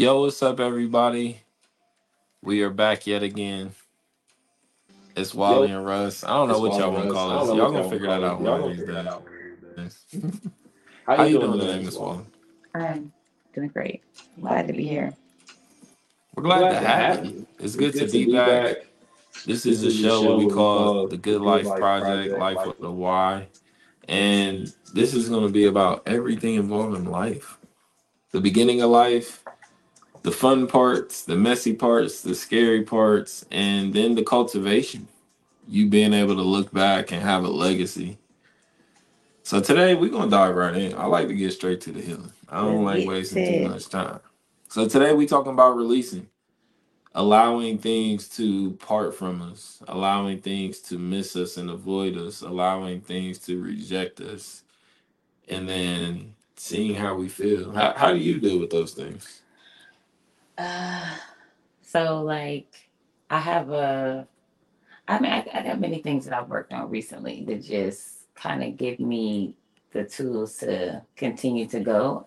Yo, 0.00 0.22
what's 0.22 0.42
up, 0.42 0.58
everybody? 0.60 1.42
We 2.42 2.62
are 2.62 2.70
back 2.70 3.06
yet 3.06 3.22
again. 3.22 3.72
It's 5.14 5.34
Yo, 5.44 5.60
Wally 5.60 5.72
and 5.72 5.84
Russ. 5.84 6.24
I 6.24 6.30
don't 6.30 6.48
know 6.48 6.58
it's 6.58 6.62
what 6.62 6.74
y'all 6.76 6.90
Wally 6.90 6.92
want 6.92 7.04
to 7.04 7.08
Russ. 7.08 7.12
call 7.12 7.30
I 7.30 7.34
don't 7.36 7.46
this. 7.46 7.50
know 7.50 7.56
Y'all 7.56 7.66
what 7.66 7.72
gonna 7.72 7.82
y'all 7.82 7.86
want 7.86 7.98
to 7.98 8.00
figure 8.00 8.08
that 8.08 8.22
call 8.22 8.26
it. 8.26 8.32
out 8.32 8.40
Y'all 8.40 8.56
of 8.56 8.62
gonna 8.62 8.74
these 8.74 8.78
figure 8.78 8.94
that 8.94 9.06
days. 9.06 9.06
out 9.06 9.24
one 9.24 9.34
of 9.34 9.42
these 9.44 9.60
days. 9.60 10.06
How 11.06 11.16
How 11.16 11.24
you 11.24 11.26
you 11.26 11.38
doing 11.38 11.52
doing 11.52 11.60
today, 11.60 11.74
today, 11.74 11.78
Miss 11.78 11.84
Miss 11.84 11.98
Wally? 11.98 12.18
Wally? 12.18 12.26
I'm 12.74 13.12
doing 13.54 13.68
great. 13.68 14.02
Glad 14.40 14.68
to 14.68 14.74
be 14.74 14.86
here. 14.88 15.14
We're 16.36 16.44
We're 16.44 16.44
glad 16.44 16.68
to 16.68 16.76
glad 16.78 16.80
to 16.80 16.90
have 16.90 17.16
have 17.16 17.24
you. 17.24 17.32
you. 17.32 17.46
It's 17.58 17.76
It's 17.76 17.76
good 17.76 17.96
to 17.96 18.06
good 18.06 18.10
to 18.10 18.18
be 18.18 18.26
be 18.26 18.40
back. 18.44 18.46
back. 18.46 18.76
This 19.44 19.66
is 19.66 19.80
This 19.80 19.82
the 19.82 19.90
is 19.90 19.98
the 19.98 20.10
show 20.10 20.22
what 20.22 20.34
show 20.34 20.38
we 20.38 20.46
we 20.46 20.54
call 20.54 20.68
call 20.68 21.08
the 21.08 21.16
the 21.16 21.18
Good 21.18 21.40
Good 21.40 21.42
Life 21.42 21.64
Life 21.64 21.78
Project, 21.78 21.98
Project, 21.98 22.38
Life 22.38 22.56
Life 22.56 22.66
with 22.66 22.80
with 22.80 22.82
a 22.82 22.88
a 22.88 22.92
Y. 22.92 23.48
And 24.08 24.72
this 24.94 25.14
is 25.14 25.28
going 25.28 25.46
to 25.46 25.52
be 25.52 25.66
about 25.66 26.02
everything 26.06 26.56
involving 26.56 27.06
life 27.06 27.58
the 28.32 28.40
beginning 28.40 28.82
of 28.82 28.90
life, 28.90 29.44
the 30.22 30.32
fun 30.32 30.66
parts, 30.66 31.22
the 31.24 31.36
messy 31.36 31.74
parts, 31.74 32.22
the 32.22 32.34
scary 32.34 32.82
parts, 32.82 33.46
and 33.50 33.94
then 33.94 34.14
the 34.14 34.24
cultivation. 34.24 35.08
You 35.68 35.88
being 35.88 36.12
able 36.14 36.36
to 36.36 36.42
look 36.42 36.72
back 36.72 37.12
and 37.12 37.22
have 37.22 37.44
a 37.44 37.48
legacy. 37.48 38.18
So 39.44 39.60
today 39.60 39.94
we're 39.94 40.10
gonna 40.10 40.30
dive 40.30 40.54
right 40.56 40.76
in. 40.76 40.94
I 40.96 41.06
like 41.06 41.28
to 41.28 41.34
get 41.34 41.52
straight 41.52 41.80
to 41.82 41.92
the 41.92 42.02
healing. 42.02 42.32
I 42.48 42.60
don't 42.60 42.84
like 42.84 43.06
wasting 43.06 43.42
too 43.44 43.58
much 43.60 43.88
time. 43.88 44.20
So 44.68 44.88
today 44.88 45.12
we're 45.14 45.28
talking 45.28 45.52
about 45.52 45.76
releasing, 45.76 46.28
allowing 47.14 47.78
things 47.78 48.28
to 48.36 48.72
part 48.72 49.14
from 49.14 49.42
us, 49.42 49.82
allowing 49.88 50.40
things 50.40 50.80
to 50.82 50.98
miss 50.98 51.36
us 51.36 51.56
and 51.56 51.70
avoid 51.70 52.16
us, 52.18 52.42
allowing 52.42 53.00
things 53.00 53.38
to 53.40 53.62
reject 53.62 54.20
us, 54.20 54.64
and 55.48 55.68
then 55.68 56.34
seeing 56.56 56.94
how 56.94 57.14
we 57.16 57.28
feel. 57.28 57.72
How, 57.72 57.94
how 57.96 58.12
do 58.12 58.18
you 58.18 58.40
deal 58.40 58.58
with 58.60 58.70
those 58.70 58.92
things? 58.94 59.39
Uh, 60.60 61.16
so 61.82 62.22
like, 62.22 62.88
I 63.28 63.38
have 63.38 63.70
a. 63.70 64.26
I 65.08 65.18
mean, 65.18 65.32
I, 65.32 65.46
I 65.52 65.62
got 65.64 65.80
many 65.80 66.00
things 66.02 66.24
that 66.26 66.38
I've 66.38 66.48
worked 66.48 66.72
on 66.72 66.88
recently 66.88 67.44
that 67.46 67.64
just 67.64 68.32
kind 68.34 68.62
of 68.62 68.76
give 68.76 69.00
me 69.00 69.56
the 69.92 70.04
tools 70.04 70.58
to 70.58 71.02
continue 71.16 71.66
to 71.68 71.80
go, 71.80 72.26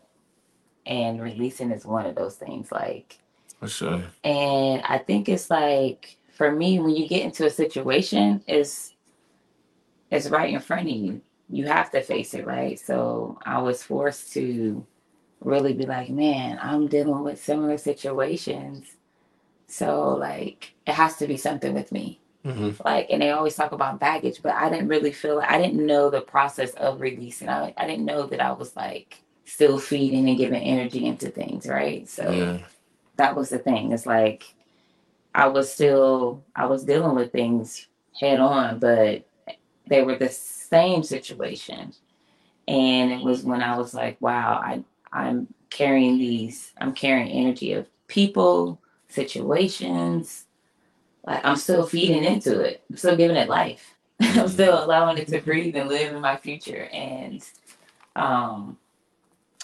and 0.85 1.21
releasing 1.21 1.71
is 1.71 1.85
one 1.85 2.05
of 2.05 2.15
those 2.15 2.35
things. 2.35 2.71
Like, 2.71 3.19
For 3.59 3.67
sure. 3.67 4.03
and 4.23 4.81
I 4.83 4.97
think 4.97 5.29
it's 5.29 5.49
like 5.49 6.17
for 6.33 6.51
me 6.51 6.79
when 6.79 6.95
you 6.95 7.07
get 7.07 7.23
into 7.23 7.45
a 7.45 7.49
situation, 7.49 8.43
it's 8.47 8.93
it's 10.11 10.29
right 10.29 10.53
in 10.53 10.59
front 10.59 10.89
of 10.89 10.95
you. 10.95 11.21
You 11.49 11.67
have 11.67 11.91
to 11.91 12.01
face 12.01 12.33
it, 12.33 12.45
right? 12.45 12.79
So 12.79 13.39
I 13.45 13.61
was 13.61 13.83
forced 13.83 14.33
to 14.33 14.85
really 15.45 15.73
be 15.73 15.85
like, 15.85 16.09
man, 16.09 16.59
I'm 16.61 16.87
dealing 16.87 17.23
with 17.23 17.43
similar 17.43 17.77
situations. 17.77 18.95
So 19.67 20.09
like 20.15 20.73
it 20.87 20.93
has 20.93 21.17
to 21.17 21.27
be 21.27 21.37
something 21.37 21.73
with 21.73 21.91
me. 21.91 22.21
hmm 22.43 22.71
Like 22.85 23.07
and 23.11 23.21
they 23.21 23.31
always 23.31 23.55
talk 23.55 23.71
about 23.71 23.99
baggage, 23.99 24.41
but 24.43 24.53
I 24.55 24.69
didn't 24.69 24.89
really 24.89 25.11
feel 25.11 25.41
I 25.45 25.59
didn't 25.61 25.85
know 25.85 26.09
the 26.09 26.21
process 26.21 26.71
of 26.75 27.01
releasing. 27.01 27.49
I 27.49 27.73
I 27.77 27.87
didn't 27.87 28.05
know 28.05 28.27
that 28.27 28.41
I 28.41 28.51
was 28.53 28.75
like 28.75 29.21
still 29.45 29.79
feeding 29.79 30.27
and 30.29 30.37
giving 30.37 30.61
energy 30.63 31.05
into 31.05 31.29
things, 31.29 31.67
right? 31.67 32.07
So 32.09 32.31
Yeah. 32.31 32.57
that 33.17 33.35
was 33.35 33.49
the 33.49 33.59
thing. 33.59 33.91
It's 33.93 34.05
like 34.07 34.45
I 35.35 35.47
was 35.47 35.71
still 35.73 36.43
I 36.55 36.65
was 36.65 36.85
dealing 36.85 37.15
with 37.15 37.31
things 37.31 37.87
head 38.19 38.39
on, 38.39 38.79
but 38.79 39.25
they 39.87 40.03
were 40.03 40.17
the 40.17 40.29
same 40.29 41.03
situation. 41.03 41.93
And 42.67 43.11
it 43.11 43.23
was 43.23 43.43
when 43.43 43.61
I 43.61 43.77
was 43.77 43.93
like, 43.93 44.21
wow, 44.21 44.61
I 44.63 44.83
I'm 45.13 45.53
carrying 45.69 46.17
these 46.17 46.73
I'm 46.79 46.93
carrying 46.93 47.29
energy 47.29 47.73
of 47.73 47.87
people, 48.07 48.81
situations. 49.07 50.45
Like 51.25 51.45
I'm 51.45 51.55
still 51.55 51.85
feeding 51.85 52.23
into 52.23 52.59
it. 52.59 52.83
I'm 52.89 52.97
still 52.97 53.15
giving 53.15 53.37
it 53.37 53.49
life. 53.49 53.95
I'm 54.19 54.47
still 54.47 54.83
allowing 54.83 55.17
it 55.17 55.27
to 55.29 55.41
breathe 55.41 55.75
and 55.75 55.89
live 55.89 56.13
in 56.13 56.21
my 56.21 56.37
future. 56.37 56.89
And 56.91 57.47
um 58.15 58.77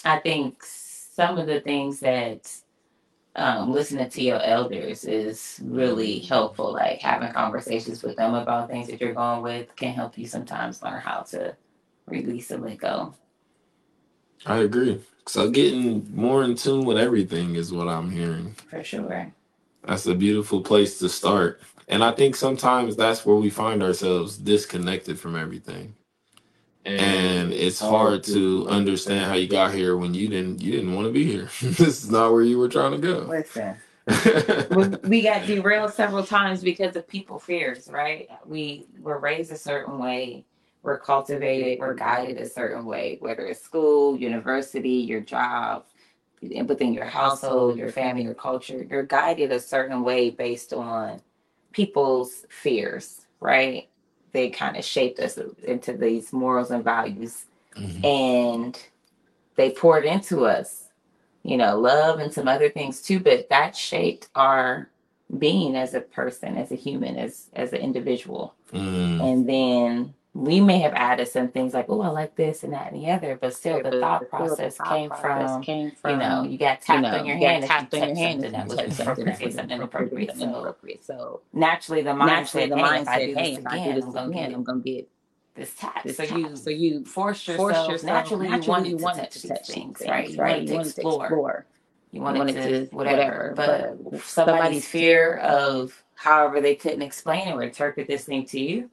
I 0.06 0.20
think 0.20 0.64
some 0.64 1.38
of 1.38 1.48
the 1.48 1.60
things 1.60 2.00
that 2.00 2.50
um, 3.36 3.72
listening 3.72 4.10
to 4.10 4.22
your 4.22 4.42
elders 4.42 5.06
is 5.06 5.60
really 5.64 6.20
helpful. 6.20 6.74
Like 6.74 7.00
having 7.00 7.31
conversations 7.31 8.04
with 8.04 8.16
them 8.16 8.34
about 8.34 8.70
things 8.70 8.88
that 8.88 9.00
you're 9.00 9.14
going 9.14 9.42
with 9.42 9.76
can 9.76 9.94
help 9.94 10.18
you 10.18 10.28
sometimes 10.28 10.81
learn 10.81 11.02
how 11.02 11.22
to 11.31 11.56
release 12.08 12.52
and 12.52 12.64
let 12.64 12.78
go. 12.78 13.14
I 14.46 14.60
agree. 14.60 15.02
So 15.29 15.47
getting 15.47 16.07
more 16.16 16.44
in 16.44 16.56
tune 16.56 16.85
with 16.85 16.97
everything 16.97 17.53
is 17.53 17.72
what 17.72 17.88
I'm 17.88 18.09
hearing. 18.09 18.56
For 18.67 18.84
sure. 18.84 19.31
That's 19.84 20.07
a 20.07 20.16
beautiful 20.16 20.62
place 20.62 20.97
to 21.00 21.07
start. 21.07 21.62
And 21.88 22.03
I 22.03 22.13
think 22.13 22.35
sometimes 22.35 22.95
that's 22.95 23.28
where 23.28 23.35
we 23.35 23.51
find 23.51 23.84
ourselves 23.84 24.38
disconnected 24.39 25.19
from 25.19 25.35
everything. 25.35 25.94
And 26.84 27.53
it's 27.53 27.79
hard 27.79 28.23
to 28.23 28.68
understand 28.69 29.25
how 29.25 29.35
you 29.35 29.47
got 29.47 29.72
here 29.72 29.97
when 29.97 30.16
you 30.16 30.29
didn't 30.29 30.63
you 30.63 30.72
didn't 30.72 30.95
want 30.95 31.06
to 31.06 31.13
be 31.13 31.25
here. 31.25 31.50
this 31.62 31.79
is 31.79 32.09
not 32.09 32.31
where 32.31 32.41
you 32.41 32.57
were 32.57 32.69
trying 32.69 32.94
to 32.94 32.97
go. 32.97 33.19
Listen, 33.29 33.75
we, 34.75 35.09
we 35.09 35.22
got 35.22 35.45
derailed 35.45 35.94
several 35.94 36.23
times 36.23 36.63
because 36.63 36.95
of 36.95 37.07
people 37.07 37.38
fears, 37.38 37.88
right? 37.91 38.28
We 38.47 38.88
were 39.00 39.19
raised 39.19 39.51
a 39.51 39.57
certain 39.57 40.00
way, 40.00 40.45
we're 40.81 40.97
cultivated, 41.00 41.79
we're 41.79 41.94
guided 41.94 42.38
a 42.38 42.47
certain 42.50 42.85
way, 42.85 43.17
whether 43.19 43.45
it's 43.45 43.62
school, 43.62 44.17
university, 44.17 44.90
your 44.90 45.22
job, 45.22 45.85
within 46.41 46.94
your 46.94 47.06
household, 47.06 47.78
your 47.78 47.91
family, 47.91 48.23
your 48.23 48.34
culture, 48.34 48.85
you're 48.89 49.03
guided 49.03 49.51
a 49.51 49.59
certain 49.59 50.03
way 50.03 50.29
based 50.29 50.73
on 50.73 51.22
people's 51.73 52.45
fears, 52.50 53.25
right? 53.41 53.89
They 54.31 54.50
kind 54.50 54.78
of 54.78 54.85
shaped 54.85 55.19
us 55.19 55.38
into 55.63 55.94
these 55.94 56.31
morals 56.31 56.72
and 56.72 56.84
values, 56.84 57.45
Mhm. 57.75 58.06
and 58.06 58.79
they 59.56 59.72
poured 59.72 60.06
into 60.06 60.45
us 60.45 60.85
you 61.44 61.57
know, 61.57 61.79
love 61.79 62.19
and 62.19 62.34
some 62.34 62.47
other 62.47 62.69
things 62.69 63.01
too, 63.01 63.19
but 63.19 63.50
that 63.50 63.75
shaped 63.75 64.29
our 64.35 64.89
being 65.38 65.75
as 65.75 65.94
a 65.94 66.01
person, 66.01 66.57
as 66.57 66.72
a 66.72 66.75
human, 66.75 67.16
as 67.16 67.50
as 67.53 67.72
an 67.73 67.79
individual. 67.79 68.56
Mm. 68.73 69.22
And 69.22 69.50
then 69.50 70.13
we 70.34 70.62
may 70.62 70.79
have 70.79 70.94
added 70.94 71.28
some 71.28 71.47
things 71.47 71.73
like, 71.73 71.88
oh, 71.90 72.01
I 72.01 72.09
like 72.09 72.35
this 72.35 72.63
and 72.63 72.73
that 72.73 72.91
and 72.91 73.01
the 73.01 73.09
other, 73.09 73.38
but 73.40 73.53
still 73.53 73.81
the 73.81 74.00
thought 74.00 74.29
process 74.29 74.78
came 74.88 75.09
from, 75.09 75.62
came 75.63 75.91
you 76.06 76.17
know, 76.17 76.44
you 76.44 76.57
got 76.57 76.81
tapped 76.81 77.06
on 77.06 77.25
your 77.25 77.38
hand 77.38 77.66
tapped 77.66 77.94
on 77.95 78.09
your 78.09 78.16
hand 78.16 78.45
if 78.45 78.51
that 78.51 78.68
was 78.68 78.79
inappropriate, 78.79 79.53
something 79.53 79.72
inappropriate, 79.72 80.29
something 80.29 80.50
So 80.50 80.56
inappropriate. 80.56 81.06
So 81.06 81.41
naturally 81.51 82.03
the 82.03 82.13
naturally, 82.13 82.68
mindset, 82.68 82.69
the 82.69 82.78
hey, 82.78 82.84
if 82.84 82.88
I 82.88 83.00
mindset, 83.00 83.25
do 83.25 83.34
this 83.35 83.57
if 83.57 83.68
I 83.68 83.75
do 83.75 83.79
again, 83.79 83.94
I'm 83.95 84.03
gonna 84.03 84.25
get 84.29 84.53
I'm 84.53 84.63
gonna 84.63 84.81
get 84.81 85.09
this 85.56 85.73
tap. 85.75 86.09
So 86.09 86.23
you 86.23 86.56
So 86.56 86.69
you 86.69 87.06
force 87.06 87.47
yourself 87.47 88.03
naturally 88.03 88.47
you 88.47 88.62
you 88.62 88.69
to 88.85 88.95
touch 89.03 89.31
to 89.31 89.47
touch 89.47 89.68
these 89.68 89.75
things, 89.75 90.01
right? 90.07 90.38
Right? 90.38 90.62
You 90.62 90.68
to 90.68 90.73
wanted 90.75 90.95
to 90.95 91.01
explore. 91.01 91.66
You 92.12 92.22
wanted, 92.22 92.53
to, 92.56 92.95
whatever, 92.95 93.53
but 93.56 94.22
somebody's 94.23 94.88
fear 94.88 95.35
of 95.38 96.03
however 96.16 96.59
they 96.59 96.75
couldn't 96.75 97.03
explain 97.03 97.50
or 97.50 97.62
interpret 97.62 98.07
this 98.07 98.25
thing 98.25 98.45
to 98.47 98.59
you, 98.59 98.89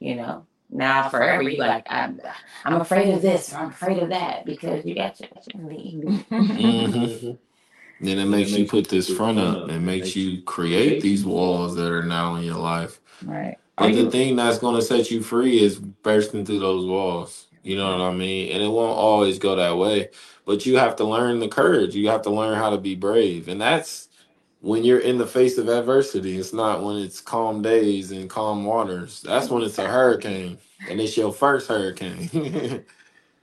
you 0.00 0.16
know. 0.16 0.46
Now 0.70 1.08
forever 1.10 1.42
you 1.44 1.58
like 1.58 1.86
I'm 1.90 2.20
I'm 2.64 2.80
afraid 2.80 3.14
of 3.14 3.22
this 3.22 3.52
or 3.52 3.58
I'm 3.58 3.70
afraid 3.70 4.02
of 4.02 4.10
that 4.10 4.46
because 4.46 4.84
you 4.86 4.96
got 4.96 5.20
your, 5.20 5.30
your 5.54 5.68
lead. 5.70 6.26
Mhm. 6.30 7.38
Then 8.00 8.18
it 8.20 8.26
makes 8.26 8.52
you 8.52 8.66
put 8.66 8.88
this 8.88 9.10
front 9.12 9.38
up 9.40 9.70
It 9.70 9.80
makes 9.80 10.16
you 10.16 10.42
create 10.42 11.02
these 11.02 11.24
walls 11.26 11.76
that 11.76 11.92
are 11.92 12.04
now 12.04 12.36
in 12.36 12.44
your 12.44 12.56
life. 12.58 13.00
right. 13.24 13.58
Are 13.78 13.88
But 13.88 13.96
the 13.96 14.10
thing 14.12 14.36
that's 14.36 14.58
going 14.58 14.76
to 14.76 14.82
set 14.82 15.10
you 15.10 15.22
free 15.22 15.60
is 15.62 15.78
bursting 15.80 16.46
through 16.46 16.60
those 16.60 16.86
walls. 16.86 17.48
You 17.64 17.76
know 17.78 17.92
what 17.92 18.02
I 18.02 18.14
mean? 18.14 18.52
And 18.52 18.62
it 18.62 18.68
won't 18.68 18.98
always 18.98 19.38
go 19.40 19.56
that 19.56 19.78
way. 19.78 20.10
But 20.46 20.66
you 20.66 20.78
have 20.78 20.96
to 20.98 21.04
learn 21.04 21.40
the 21.40 21.48
courage. 21.48 21.94
You 21.96 22.08
have 22.10 22.22
to 22.24 22.30
learn 22.30 22.56
how 22.56 22.70
to 22.70 22.78
be 22.78 22.96
brave. 22.96 23.48
And 23.48 23.60
that's 23.60 24.09
when 24.60 24.84
you're 24.84 25.00
in 25.00 25.18
the 25.18 25.28
face 25.28 25.58
of 25.58 25.68
adversity. 25.68 26.38
It's 26.38 26.54
not 26.54 26.84
when 26.84 26.98
it's 26.98 27.20
calm 27.22 27.62
days 27.62 28.12
and 28.12 28.30
calm 28.30 28.66
waters. 28.66 29.22
That's 29.22 29.50
when 29.50 29.64
it's 29.64 29.78
a 29.78 29.88
hurricane. 29.88 30.58
And 30.88 31.00
it's 31.00 31.16
your 31.16 31.32
first 31.32 31.68
hurricane. 31.68 32.30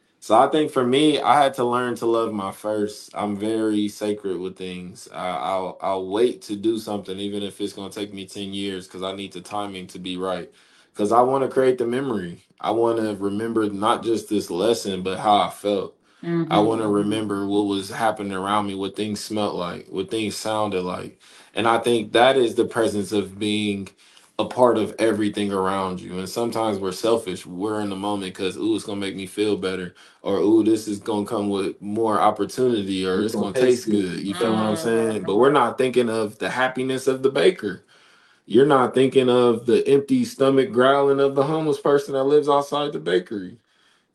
so 0.22 0.38
I 0.40 0.48
think 0.50 0.72
for 0.72 0.86
me, 0.86 1.22
I 1.22 1.42
had 1.44 1.56
to 1.56 1.66
learn 1.66 1.96
to 1.98 2.08
love 2.08 2.34
my 2.34 2.54
first. 2.54 3.12
I'm 3.16 3.38
very 3.38 3.90
sacred 3.90 4.40
with 4.40 4.58
things. 4.58 5.10
I, 5.14 5.30
I'll 5.30 5.80
I'll 5.82 6.08
wait 6.10 6.44
to 6.44 6.58
do 6.58 6.80
something, 6.80 7.20
even 7.20 7.44
if 7.44 7.62
it's 7.62 7.74
gonna 7.74 7.92
take 7.92 8.14
me 8.14 8.28
ten 8.28 8.54
years, 8.54 8.88
because 8.88 9.04
I 9.04 9.14
need 9.14 9.34
the 9.34 9.42
timing 9.42 9.88
to 9.90 10.00
be 10.00 10.18
right. 10.18 10.52
Because 10.94 11.14
I 11.14 11.22
want 11.24 11.44
to 11.46 11.50
create 11.50 11.80
the 11.80 11.88
memory. 11.88 12.44
I 12.62 12.72
want 12.72 13.00
to 13.00 13.16
remember 13.18 13.70
not 13.70 14.04
just 14.04 14.30
this 14.30 14.52
lesson, 14.52 15.04
but 15.04 15.20
how 15.20 15.38
I 15.38 15.52
felt. 15.52 15.97
Mm-hmm. 16.24 16.52
I 16.52 16.60
want 16.60 16.82
to 16.82 16.88
remember 16.88 17.46
what 17.46 17.68
was 17.68 17.90
happening 17.90 18.34
around 18.34 18.68
me, 18.68 18.76
what 18.76 18.96
things 18.96 19.20
smelled 19.20 19.56
like, 19.56 19.88
what 19.90 20.10
things 20.10 20.36
sounded 20.36 20.82
like. 20.82 21.20
And 21.54 21.68
I 21.68 21.78
think 21.78 22.14
that 22.14 22.38
is 22.38 22.56
the 22.56 22.66
presence 22.66 23.12
of 23.12 23.38
being 23.38 23.88
a 24.40 24.46
part 24.46 24.78
of 24.78 24.96
everything 25.00 25.52
around 25.52 26.00
you. 26.00 26.18
And 26.20 26.30
sometimes 26.30 26.80
we're 26.80 26.92
selfish. 26.92 27.46
We're 27.46 27.82
in 27.82 27.90
the 27.90 27.96
moment 27.96 28.34
because, 28.34 28.58
ooh, 28.58 28.76
it's 28.76 28.86
going 28.86 29.00
to 29.00 29.06
make 29.06 29.16
me 29.16 29.26
feel 29.26 29.58
better. 29.58 29.96
Or, 30.22 30.38
ooh, 30.38 30.64
this 30.64 30.88
is 30.88 31.00
going 31.00 31.26
to 31.26 31.30
come 31.30 31.50
with 31.50 31.80
more 31.82 32.20
opportunity 32.20 33.06
or 33.06 33.22
it's 33.22 33.36
going 33.36 33.54
to 33.54 33.60
taste 33.60 33.90
good. 33.90 34.20
You 34.20 34.34
feel 34.36 34.54
what 34.54 34.60
I'm 34.60 34.76
mm-hmm. 34.76 34.84
saying? 34.84 35.24
But 35.24 35.38
we're 35.38 35.52
not 35.52 35.78
thinking 35.78 36.10
of 36.10 36.38
the 36.40 36.50
happiness 36.50 37.08
of 37.08 37.24
the 37.24 37.32
baker. 37.32 37.84
You're 38.46 38.66
not 38.66 38.94
thinking 38.94 39.30
of 39.30 39.66
the 39.66 39.88
empty 39.88 40.24
stomach 40.24 40.72
growling 40.72 41.20
of 41.20 41.36
the 41.36 41.44
homeless 41.44 41.80
person 41.80 42.14
that 42.14 42.24
lives 42.24 42.48
outside 42.48 42.94
the 42.94 43.00
bakery 43.00 43.58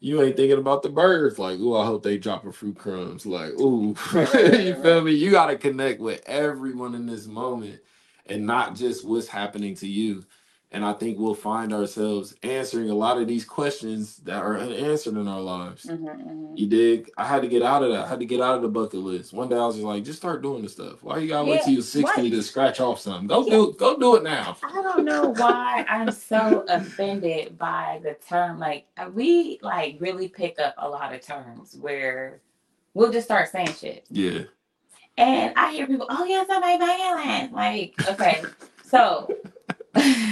you 0.03 0.21
ain't 0.21 0.37
thinking 0.37 0.59
about 0.59 0.83
the 0.83 0.89
birds. 0.89 1.39
Like, 1.39 1.61
ooh, 1.61 1.77
I 1.77 1.87
hope 1.87 2.03
they 2.03 2.19
dropping 2.19 2.51
fruit 2.51 2.77
crumbs. 2.77 3.25
Like, 3.25 3.53
ooh, 3.53 3.95
you 4.13 4.75
feel 4.83 5.01
me? 5.01 5.13
You 5.13 5.31
got 5.31 5.47
to 5.47 5.57
connect 5.57 6.01
with 6.01 6.21
everyone 6.27 6.97
in 6.97 7.07
this 7.07 7.29
moment 7.29 7.79
and 8.27 8.45
not 8.45 8.75
just 8.75 9.05
what's 9.07 9.29
happening 9.29 9.77
to 9.77 9.87
you. 9.87 10.25
And 10.75 10.85
I 10.87 10.95
think 10.95 11.19
we'll 11.19 11.35
find 11.35 11.73
ourselves 11.75 12.35
answering 12.43 12.89
a 12.89 12.95
lot 12.95 13.19
of 13.19 13.29
these 13.29 13.45
questions 13.45 14.17
that 14.25 14.43
are 14.43 14.57
unanswered 14.57 15.19
in 15.19 15.29
our 15.29 15.41
lives. 15.41 15.85
Mhm, 15.85 15.99
mhm. 16.01 16.59
You 16.59 16.67
dig? 16.67 17.11
I 17.19 17.27
had 17.27 17.43
to 17.43 17.49
get 17.49 17.63
out 17.63 17.83
of 17.83 17.91
that. 17.91 18.07
I 18.07 18.09
had 18.09 18.21
to 18.21 18.25
get 18.25 18.41
out 18.41 18.57
of 18.57 18.63
the 18.63 18.69
bucket 18.69 19.01
list. 19.01 19.35
One 19.35 19.51
day 19.51 19.57
I 19.57 19.67
was 19.67 19.75
just 19.77 19.85
like, 19.87 20.03
just 20.03 20.19
start 20.19 20.41
doing 20.41 20.63
the 20.63 20.71
stuff. 20.71 21.03
Why 21.03 21.19
you 21.19 21.29
gotta 21.29 21.45
wait 21.45 21.57
Yeah, 21.57 21.63
till 21.65 21.73
you're 21.75 21.83
60 21.83 22.23
why- 22.23 22.29
to 22.31 22.43
scratch 22.43 22.81
off 22.81 23.01
something? 23.01 23.27
Go 23.29 23.45
Yeah. 23.45 23.51
do 23.53 23.75
go 23.79 23.99
do 23.99 24.17
it 24.17 24.23
now. 24.23 24.57
I 24.63 24.73
don't 24.83 25.05
know 25.05 25.29
why 25.37 25.85
I'm 25.91 26.11
so 26.11 26.65
offended 26.69 27.59
by 27.59 28.01
the 28.03 28.15
term. 28.27 28.59
Like 28.59 28.87
we 29.13 29.59
like 29.61 29.99
really 30.01 30.29
pick 30.29 30.59
up 30.59 30.75
a 30.79 30.89
lot 30.89 31.13
of 31.15 31.21
terms 31.21 31.77
where 31.79 32.41
we'll 32.95 33.13
just 33.13 33.27
start 33.27 33.51
saying 33.51 33.75
shit. 33.79 34.07
Yeah. 34.11 34.45
And 35.19 35.53
I 35.57 35.73
hear 35.73 35.87
people, 35.87 36.07
oh 36.09 36.25
yeah, 36.25 36.45
somebody 36.47 36.79
violent. 36.79 37.53
Like, 37.53 37.93
okay, 38.09 38.43
so 38.87 39.29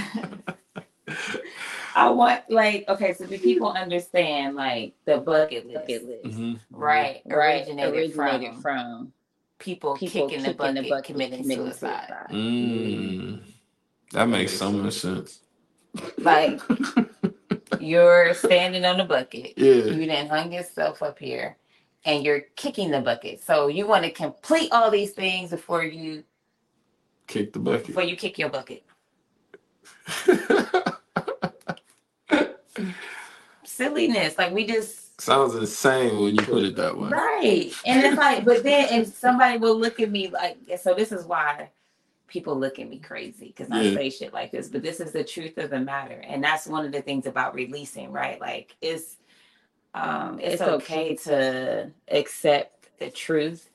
I 1.95 2.09
want 2.11 2.49
like 2.49 2.85
okay, 2.89 3.13
so 3.15 3.27
do 3.27 3.39
people 3.39 3.73
understand 3.73 4.55
like 4.57 4.95
the 5.05 5.19
bucket 5.19 5.67
list, 5.67 5.81
bucket 5.81 6.05
list. 6.07 6.39
Mhm. 6.39 6.61
right? 6.71 7.23
Right, 7.27 7.67
Originated, 7.67 7.95
originated 7.95 8.53
from, 8.55 8.63
from 8.63 9.13
people, 9.59 9.97
people 9.97 10.29
kicking, 10.29 10.45
the 10.45 10.55
bucket, 10.55 11.05
committing, 11.05 11.45
suicide. 11.45 12.13
Mm. 12.31 13.43
That 14.13 14.29
makes 14.29 14.57
so 14.57 14.71
much 14.73 14.95
sense. 14.95 15.41
Like 16.19 16.61
you're 17.81 18.35
standing 18.35 18.85
on 18.85 18.99
the 18.99 19.05
bucket. 19.05 19.55
Yeah. 19.57 19.85
You 19.85 20.07
then 20.07 20.29
hung 20.29 20.53
yourself 20.53 21.03
up 21.03 21.19
here 21.19 21.57
and 22.05 22.25
you're 22.25 22.41
kicking 22.57 22.91
the 22.91 23.01
bucket. 23.01 23.43
So 23.43 23.67
you 23.69 23.87
want 23.87 24.05
to 24.05 24.11
complete 24.11 24.71
all 24.73 24.91
these 24.91 25.13
things 25.13 25.51
before 25.51 25.85
you 25.85 26.25
Kick 27.27 27.53
the 27.53 27.59
bucket. 27.59 27.87
before 27.89 28.03
you 28.03 28.17
kick 28.17 28.39
your 28.39 28.49
bucket. 28.49 28.85
Silliness. 33.65 34.39
Like 34.39 34.53
we 34.53 34.67
just 34.67 35.21
Sounds 35.21 35.55
insane 35.55 36.19
when 36.19 36.35
you 36.35 36.43
put 36.43 36.65
it 36.65 36.77
that 36.77 36.97
way. 36.97 37.11
Right. 37.11 37.73
And 37.85 38.05
it's 38.05 38.17
like, 38.17 38.45
but 38.45 38.63
then 38.63 38.89
and 38.91 39.07
somebody 39.07 39.59
will 39.59 39.79
look 39.79 40.01
at 40.01 40.11
me 40.11 40.29
like 40.29 40.57
so 40.81 40.95
this 40.95 41.13
is 41.13 41.27
why 41.27 41.69
people 42.27 42.59
look 42.59 42.79
at 42.79 42.89
me 42.89 42.99
crazy 42.99 43.49
because 43.49 43.71
I 43.71 43.95
say 43.95 44.09
shit 44.09 44.33
like 44.33 44.51
this, 44.51 44.69
but 44.69 44.83
this 44.83 45.01
is 45.01 45.13
the 45.13 45.25
truth 45.25 45.59
of 45.59 45.71
the 45.71 45.81
matter. 45.81 46.23
And 46.27 46.43
that's 46.43 46.67
one 46.67 46.87
of 46.87 46.93
the 46.93 47.03
things 47.03 47.27
about 47.27 47.55
releasing, 47.55 48.13
right? 48.13 48.41
Like 48.41 48.77
it's 48.81 49.17
um 49.95 50.39
it's, 50.41 50.55
It's 50.55 50.63
okay 50.63 51.17
to 51.17 51.91
accept 52.09 52.89
the 52.99 53.11
truth 53.11 53.69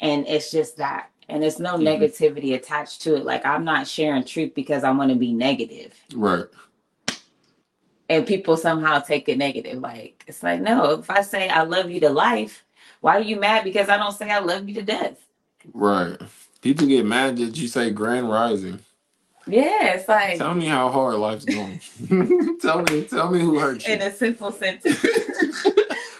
and 0.00 0.26
it's 0.26 0.50
just 0.50 0.76
that. 0.76 1.10
And 1.28 1.42
there's 1.42 1.58
no 1.58 1.74
Mhm. 1.76 1.82
negativity 1.98 2.54
attached 2.54 3.02
to 3.02 3.16
it. 3.16 3.24
Like 3.24 3.44
I'm 3.46 3.64
not 3.64 3.86
sharing 3.88 4.24
truth 4.24 4.54
because 4.54 4.84
I 4.84 4.90
want 4.90 5.10
to 5.10 5.16
be 5.16 5.32
negative. 5.32 5.92
Right. 6.14 6.44
And 8.10 8.26
people 8.26 8.56
somehow 8.56 8.98
take 9.00 9.28
it 9.28 9.38
negative. 9.38 9.80
Like 9.80 10.22
it's 10.26 10.42
like, 10.42 10.60
no, 10.60 10.90
if 11.00 11.10
I 11.10 11.22
say 11.22 11.48
I 11.48 11.62
love 11.62 11.90
you 11.90 12.00
to 12.00 12.10
life, 12.10 12.64
why 13.00 13.16
are 13.16 13.20
you 13.22 13.36
mad 13.40 13.64
because 13.64 13.88
I 13.88 13.96
don't 13.96 14.12
say 14.12 14.30
I 14.30 14.40
love 14.40 14.68
you 14.68 14.74
to 14.76 14.82
death? 14.82 15.16
Right. 15.72 16.18
People 16.60 16.86
get 16.86 17.06
mad 17.06 17.38
that 17.38 17.56
you 17.56 17.68
say 17.68 17.90
grand 17.90 18.28
rising. 18.30 18.78
Yeah, 19.46 19.94
it's 19.94 20.08
like 20.08 20.38
Tell 20.38 20.54
me 20.54 20.66
how 20.66 20.88
hard 20.90 21.16
life's 21.16 21.44
going. 21.44 21.78
tell 22.60 22.82
me, 22.82 23.02
tell 23.04 23.30
me 23.30 23.40
who 23.40 23.58
hurt 23.58 23.86
you. 23.86 23.94
in 23.94 24.02
a 24.02 24.10
simple 24.12 24.50
sentence. 24.52 25.02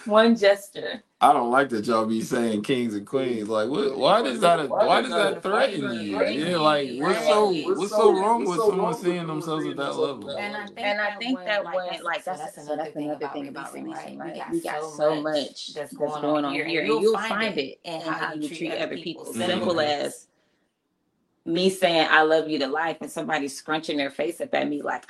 One 0.06 0.36
gesture. 0.36 1.02
I 1.20 1.32
don't 1.32 1.50
like 1.50 1.70
that 1.70 1.86
y'all 1.86 2.06
be 2.06 2.22
saying 2.22 2.62
kings 2.62 2.94
and 2.94 3.06
queens. 3.06 3.48
Like, 3.48 3.70
what? 3.70 3.98
Why 3.98 4.22
does 4.22 4.40
that? 4.40 4.70
Why 4.80 5.02
does 5.02 5.14
that 5.14 5.42
threaten 5.42 5.90
you? 5.90 6.22
Yeah, 6.24 6.58
like, 6.58 6.92
what's 6.98 7.26
so 7.26 7.58
what's 7.74 7.94
so 7.96 8.12
wrong 8.12 8.46
with 8.46 8.62
someone 8.62 8.94
seeing 8.94 9.26
themselves 9.26 9.66
at 9.66 9.76
that 9.78 9.96
level? 9.96 10.36
And 10.36 10.56
I 10.56 10.66
think 10.68 10.78
And 10.86 11.00
I 11.00 11.10
that 11.10 11.18
think 11.18 11.36
when, 11.36 11.46
that 11.46 11.64
like, 11.64 11.82
that's- 11.84 12.02
like 12.02 12.24
that's 12.24 12.54
that's 12.54 12.58
another 12.58 12.86
thing 12.86 13.10
about 13.12 13.32
thing 13.32 13.48
about 13.48 13.74
releasing, 13.74 13.84
releasing, 13.84 14.18
right? 14.18 14.36
right? 14.36 14.50
We 14.50 14.60
We 14.60 14.60
got 14.60 14.80
got 14.80 14.82
so 14.82 14.90
so 14.90 15.16
much 15.16 15.22
much 15.22 15.74
that's 15.74 15.94
that's 15.94 15.94
going 15.94 16.22
going 16.22 16.44
on 16.44 16.44
on 16.44 16.54
here, 16.54 16.64
here, 16.64 16.80
and 16.80 16.88
and 16.88 16.88
you'll 16.88 17.02
you'll 17.02 17.18
find 17.18 17.28
find 17.28 17.58
it 17.58 17.58
it 17.58 17.80
in 17.84 18.02
in 18.02 18.14
how 18.14 18.14
how 18.14 18.34
you 18.34 18.40
you 18.40 18.48
treat 18.48 18.58
treat 18.58 18.70
other 18.72 18.80
other 18.80 18.96
people. 18.98 19.24
people. 19.24 19.34
Simple 19.34 19.76
mm-hmm. 19.76 19.80
as 19.80 20.26
Me 21.46 21.70
saying 21.70 22.08
I 22.10 22.22
love 22.22 22.48
you 22.48 22.58
to 22.60 22.68
life 22.68 22.98
and 23.02 23.10
somebody 23.10 23.48
scrunching 23.48 23.98
their 23.98 24.10
face 24.10 24.40
up 24.40 24.54
at 24.54 24.68
me 24.68 24.82
like 24.82 25.06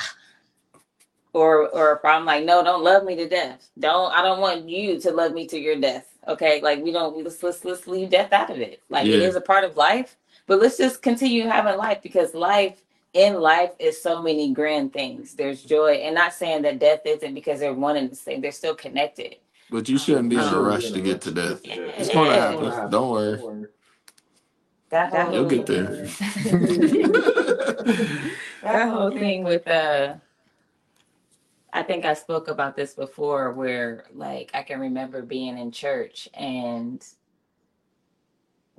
or 1.34 1.70
or 1.70 1.98
if 1.98 2.06
I'm 2.06 2.26
like, 2.26 2.44
no, 2.46 2.64
don't 2.64 2.84
love 2.84 3.04
me 3.04 3.16
to 3.16 3.28
death. 3.28 3.70
Don't 3.80 4.12
I 4.12 4.22
don't 4.22 4.42
want 4.42 4.68
you 4.68 5.00
to 5.02 5.12
love 5.12 5.34
me 5.34 5.48
to 5.48 5.60
your 5.60 5.80
death. 5.80 6.08
Okay. 6.28 6.62
Like 6.62 6.84
we 6.84 6.92
don't 6.92 7.24
let's 7.24 7.42
let's 7.44 7.64
let's 7.64 7.88
leave 7.88 8.10
death 8.10 8.34
out 8.34 8.50
of 8.50 8.58
it. 8.58 8.82
Like 8.90 9.06
it 9.06 9.20
Yeah. 9.20 9.28
is 9.28 9.36
a 9.36 9.42
part 9.42 9.64
of 9.64 9.78
life, 9.78 10.18
but 10.48 10.60
let's 10.60 10.78
just 10.78 11.02
continue 11.02 11.48
having 11.48 11.78
life 11.78 12.02
because 12.02 12.34
life 12.34 12.82
in 13.14 13.40
life 13.40 13.72
is 13.80 14.02
so 14.02 14.22
many 14.22 14.54
grand 14.54 14.94
things. 14.94 15.34
There's 15.34 15.64
joy, 15.64 15.94
and 15.96 16.16
not 16.16 16.34
saying 16.34 16.62
that 16.64 16.80
death 16.80 17.02
isn't 17.06 17.34
because 17.34 17.60
they're 17.60 17.74
one 17.74 17.98
and 17.98 18.10
the 18.10 18.16
same. 18.16 18.42
They're 18.42 18.52
still 18.52 18.76
connected. 18.76 19.36
But 19.70 19.88
you 19.88 19.98
shouldn't 19.98 20.30
be 20.30 20.36
in 20.36 20.42
a 20.42 20.46
Um, 20.46 20.66
rush 20.66 20.92
to 20.92 21.02
get 21.02 21.22
to 21.22 21.32
death. 21.32 21.62
Yeah, 21.66 21.76
It's 21.98 22.10
gonna 22.10 22.34
happen. 22.34 22.90
Don't 22.90 23.10
worry. 23.10 23.66
That 24.90 25.12
That 25.12 25.34
You'll 25.34 25.50
get 25.50 25.66
there. 25.66 26.06
that 28.62 28.90
whole 28.90 29.12
thing 29.12 29.44
with 29.44 29.68
uh 29.68 30.16
I 31.74 31.82
think 31.82 32.04
I 32.04 32.14
spoke 32.14 32.46
about 32.46 32.76
this 32.76 32.94
before 32.94 33.52
where 33.52 34.04
like 34.14 34.52
I 34.54 34.62
can 34.62 34.78
remember 34.78 35.22
being 35.22 35.58
in 35.58 35.72
church 35.72 36.28
and 36.32 37.04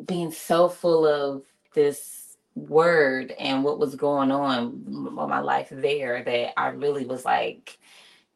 being 0.03 0.31
so 0.31 0.69
full 0.69 1.05
of 1.05 1.43
this 1.73 2.37
word 2.55 3.31
and 3.37 3.65
what 3.65 3.79
was 3.79 3.95
going 3.95 4.31
on 4.31 4.81
with 4.85 5.13
my 5.13 5.41
life 5.41 5.67
there 5.71 6.23
that 6.23 6.57
I 6.57 6.69
really 6.69 7.05
was 7.05 7.25
like 7.25 7.77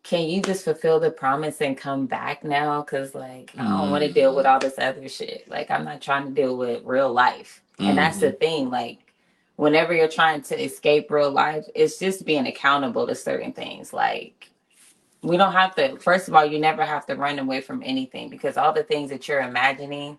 can 0.03 0.27
you 0.27 0.41
just 0.41 0.65
fulfill 0.65 0.99
the 0.99 1.11
promise 1.11 1.61
and 1.61 1.77
come 1.77 2.05
back 2.05 2.43
now? 2.43 2.81
Cuz 2.81 3.15
like 3.15 3.53
I 3.57 3.63
don't 3.63 3.91
want 3.91 4.03
to 4.03 4.11
deal 4.11 4.35
with 4.35 4.45
mm-hmm. 4.45 4.53
all 4.53 4.59
this 4.59 4.77
other 4.77 5.07
shit. 5.07 5.47
Like 5.49 5.71
I'm 5.71 5.85
not 5.85 6.01
trying 6.01 6.25
to 6.25 6.31
deal 6.31 6.57
with 6.57 6.83
real 6.83 7.11
life. 7.11 7.63
And 7.79 7.97
that's 7.97 8.19
the 8.19 8.27
mm-hmm. 8.27 8.37
thing 8.37 8.69
like 8.69 9.08
whenever 9.59 9.93
you're 9.93 10.07
trying 10.07 10.41
to 10.41 10.63
escape 10.63 11.11
real 11.11 11.31
life 11.31 11.65
it's 11.75 11.99
just 11.99 12.25
being 12.25 12.47
accountable 12.47 13.05
to 13.05 13.13
certain 13.13 13.51
things 13.51 13.91
like 13.91 14.51
we 15.23 15.37
don't 15.37 15.51
have 15.53 15.75
to 15.75 15.97
first 15.99 16.29
of 16.29 16.35
all 16.35 16.45
you 16.45 16.59
never 16.59 16.85
have 16.85 17.05
to 17.05 17.15
run 17.15 17.39
away 17.39 17.61
from 17.61 17.83
anything 17.85 18.29
because 18.29 18.57
all 18.57 18.73
the 18.73 18.83
things 18.83 19.09
that 19.09 19.27
you're 19.27 19.41
imagining 19.41 20.17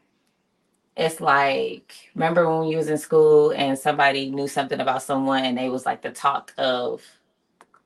it's 0.97 1.20
like 1.20 1.94
remember 2.14 2.49
when 2.59 2.68
you 2.68 2.76
was 2.76 2.88
in 2.90 2.99
school 2.99 3.52
and 3.52 3.78
somebody 3.78 4.30
knew 4.30 4.49
something 4.49 4.80
about 4.80 5.02
someone 5.02 5.44
and 5.44 5.59
they 5.59 5.70
was 5.70 5.87
like 5.87 6.02
the 6.02 6.11
talk 6.11 6.52
of 6.59 7.02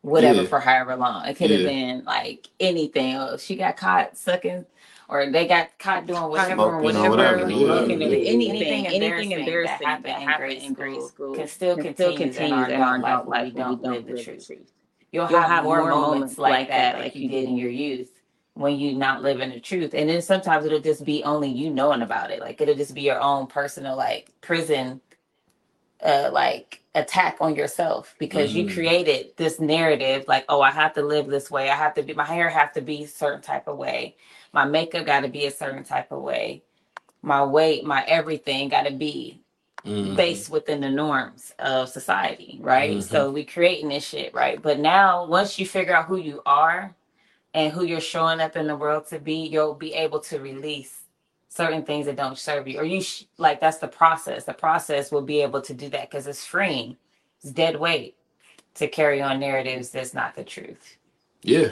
whatever 0.03 0.43
Yeah. 0.43 0.49
for 0.49 0.61
however 0.61 0.97
long 0.97 1.27
it 1.27 1.37
could 1.37 1.51
have 1.53 1.61
Yeah. 1.61 1.69
been 1.69 2.05
like 2.05 2.49
anything 2.61 3.17
oh 3.17 3.37
she 3.39 3.57
got 3.57 3.77
caught 3.77 4.19
sucking 4.19 4.67
or 5.09 5.31
they 5.31 5.47
got 5.47 5.79
caught 5.79 6.07
doing 6.07 6.23
whatever 6.25 6.63
or 6.63 6.83
Smoking 6.83 6.97
or 6.97 7.11
whatever, 7.11 7.11
whatever, 7.11 7.47
looking 7.67 8.03
whatever. 8.03 8.03
at 8.03 8.13
Anything, 8.27 8.27
anything, 8.27 8.87
anything 8.87 8.87
embarrassing, 8.87 9.39
embarrassing 9.41 9.79
that 9.81 9.81
happened, 9.81 10.07
that 10.07 10.23
in, 10.23 10.29
happened 10.29 10.37
grade 10.37 10.63
in 10.63 10.75
grade 10.75 10.95
school 10.95 11.09
school 11.09 11.35
can 11.35 11.49
still 11.49 11.77
can 11.77 11.83
continue, 11.85 11.95
still 11.95 12.13
in 12.39 12.53
continue 12.53 12.55
our 12.55 12.71
in 12.71 12.83
our 12.83 12.97
adult 12.97 13.29
life 13.29 13.29
life 13.29 13.55
we 13.55 13.61
don't 13.61 13.83
don't 13.83 13.93
live 13.93 14.07
the 14.07 14.15
truth. 14.15 14.47
truth. 14.47 14.73
You'll, 15.13 15.29
You'll 15.29 15.41
have, 15.43 15.65
more 15.65 15.85
moments 15.87 16.39
like 16.39 16.69
that, 16.69 16.99
like 16.99 17.15
you 17.17 17.29
did 17.29 17.49
in 17.49 17.57
your 17.57 17.71
youth, 17.71 18.11
when 18.55 18.79
you 18.79 18.95
not 18.95 19.23
living 19.23 19.51
the 19.51 19.61
truth. 19.61 19.95
And 19.95 20.09
then 20.09 20.23
sometimes 20.23 20.67
it'll 20.67 20.81
just 20.81 21.05
be 21.05 21.25
only 21.25 21.51
you 21.51 21.71
knowing 21.71 22.03
about 22.03 22.31
it. 22.31 22.41
Like 22.41 22.61
it'll 22.61 22.75
just 22.75 22.95
be 22.95 23.03
your 23.03 23.21
own 23.21 23.47
personal 23.47 23.97
like 23.97 24.31
prison, 24.41 25.01
uh, 26.05 26.31
like 26.33 26.83
attack 26.95 27.39
on 27.41 27.57
yourself 27.57 28.15
because 28.19 28.55
you 28.55 28.67
Mhm. 28.67 28.75
created 28.75 29.37
this 29.37 29.61
narrative. 29.61 30.27
Like, 30.29 30.45
oh, 30.49 30.63
I 30.63 30.71
have 30.73 30.95
to 30.95 31.03
live 31.03 31.29
this 31.29 31.51
way. 31.51 31.71
I 31.71 31.77
have 31.77 31.95
to 31.95 32.03
be. 32.03 32.15
My 32.15 32.25
hair 32.27 32.51
have 32.51 32.73
to 32.75 32.83
be 32.83 33.05
a 33.05 33.09
certain 33.09 33.43
type 33.43 33.69
of 33.69 33.79
way. 33.79 34.17
My 34.55 34.67
makeup 34.67 35.07
got 35.07 35.23
to 35.23 35.29
be 35.29 35.47
a 35.47 35.53
certain 35.53 35.85
type 35.85 36.13
of 36.13 36.23
way. 36.23 36.65
My 37.23 37.45
weight, 37.45 37.85
my 37.85 38.05
everything 38.05 38.71
got 38.71 38.85
to 38.85 38.93
be 38.93 39.43
Mhm. 39.87 40.17
based 40.17 40.51
within 40.51 40.81
the 40.83 40.91
norms 40.91 41.55
of 41.59 41.89
society, 41.91 42.59
right? 42.63 42.99
Mhm. 42.99 43.03
So 43.05 43.31
we 43.31 43.45
creating 43.45 43.91
this 43.91 44.07
shit, 44.07 44.35
right? 44.35 44.63
But 44.63 44.81
now 44.81 45.27
once 45.27 45.59
you 45.59 45.67
figure 45.67 45.95
out 45.97 46.07
who 46.07 46.17
you 46.19 46.43
are 46.47 46.97
and 47.55 47.73
who 47.73 47.85
you're 47.85 48.01
showing 48.01 48.41
up 48.41 48.57
in 48.57 48.69
the 48.69 48.77
world 48.77 49.09
to 49.09 49.21
be, 49.21 49.47
you'll 49.49 49.75
be 49.75 49.95
able 49.95 50.21
to 50.21 50.41
release 50.41 51.05
certain 51.49 51.85
things 51.85 52.07
that 52.07 52.17
don't 52.17 52.39
serve 52.39 52.69
you. 52.69 52.79
Or 52.81 52.85
you 52.85 53.03
sh- 53.03 53.25
like 53.39 53.61
that's 53.61 53.79
the 53.79 53.89
process. 53.89 54.45
The 54.45 54.55
process 54.55 55.13
will 55.13 55.23
be 55.23 55.43
able 55.43 55.63
to 55.63 55.75
do 55.75 55.89
that 55.91 56.11
because 56.11 56.27
it's 56.29 56.47
freeing. 56.47 56.99
It's 57.43 57.53
dead 57.53 57.77
weight. 57.81 58.13
to 58.77 58.89
carry 58.89 59.23
on 59.23 59.41
narratives 59.41 59.91
that's 59.91 60.15
not 60.15 60.37
the 60.37 60.45
truth. 60.45 60.99
Yeah, 61.43 61.71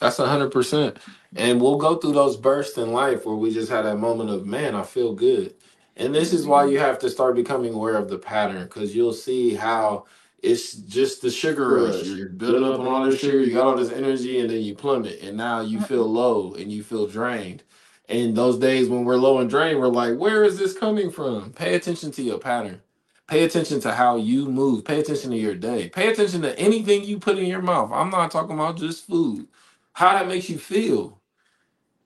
that's 0.00 0.18
a 0.20 0.26
hundred 0.28 0.52
percent. 0.52 0.98
And 1.36 1.60
we'll 1.60 1.76
go 1.76 1.96
through 1.96 2.12
those 2.12 2.36
bursts 2.36 2.76
in 2.76 2.92
life 2.92 3.24
where 3.24 3.36
we 3.36 3.52
just 3.52 3.70
had 3.70 3.82
that 3.82 3.98
moment 3.98 4.30
of, 4.30 4.46
man, 4.46 4.74
I 4.74 4.82
feel 4.82 5.14
good. 5.14 5.54
And 5.96 6.14
this 6.14 6.32
is 6.32 6.46
why 6.46 6.64
mm-hmm. 6.64 6.72
you 6.72 6.78
have 6.80 6.98
to 7.00 7.10
start 7.10 7.36
becoming 7.36 7.74
aware 7.74 7.96
of 7.96 8.08
the 8.08 8.18
pattern 8.18 8.64
because 8.64 8.94
you'll 8.96 9.12
see 9.12 9.54
how 9.54 10.06
it's 10.42 10.72
just 10.72 11.22
the 11.22 11.30
sugar 11.30 11.84
rush. 11.84 12.04
You're 12.04 12.30
building 12.30 12.64
up 12.64 12.80
on 12.80 12.86
all 12.86 13.04
this 13.04 13.20
sugar, 13.20 13.40
you 13.40 13.54
got 13.54 13.66
all 13.66 13.76
this 13.76 13.92
energy, 13.92 14.40
and 14.40 14.50
then 14.50 14.62
you 14.62 14.74
plummet, 14.74 15.20
and 15.20 15.36
now 15.36 15.60
you 15.60 15.80
feel 15.80 16.10
low 16.10 16.54
and 16.54 16.72
you 16.72 16.82
feel 16.82 17.06
drained. 17.06 17.62
And 18.08 18.34
those 18.34 18.58
days 18.58 18.88
when 18.88 19.04
we're 19.04 19.16
low 19.16 19.38
and 19.38 19.48
drained, 19.48 19.78
we're 19.78 19.88
like, 19.88 20.16
where 20.16 20.42
is 20.42 20.58
this 20.58 20.76
coming 20.76 21.10
from? 21.10 21.52
Pay 21.52 21.74
attention 21.74 22.10
to 22.12 22.22
your 22.22 22.38
pattern. 22.38 22.80
Pay 23.28 23.44
attention 23.44 23.80
to 23.82 23.92
how 23.94 24.16
you 24.16 24.46
move. 24.46 24.84
Pay 24.84 24.98
attention 24.98 25.30
to 25.30 25.36
your 25.36 25.54
day. 25.54 25.88
Pay 25.90 26.08
attention 26.08 26.42
to 26.42 26.58
anything 26.58 27.04
you 27.04 27.20
put 27.20 27.38
in 27.38 27.46
your 27.46 27.62
mouth. 27.62 27.92
I'm 27.92 28.10
not 28.10 28.32
talking 28.32 28.54
about 28.54 28.78
just 28.78 29.06
food. 29.06 29.46
How 29.92 30.14
that 30.14 30.26
makes 30.26 30.50
you 30.50 30.58
feel 30.58 31.19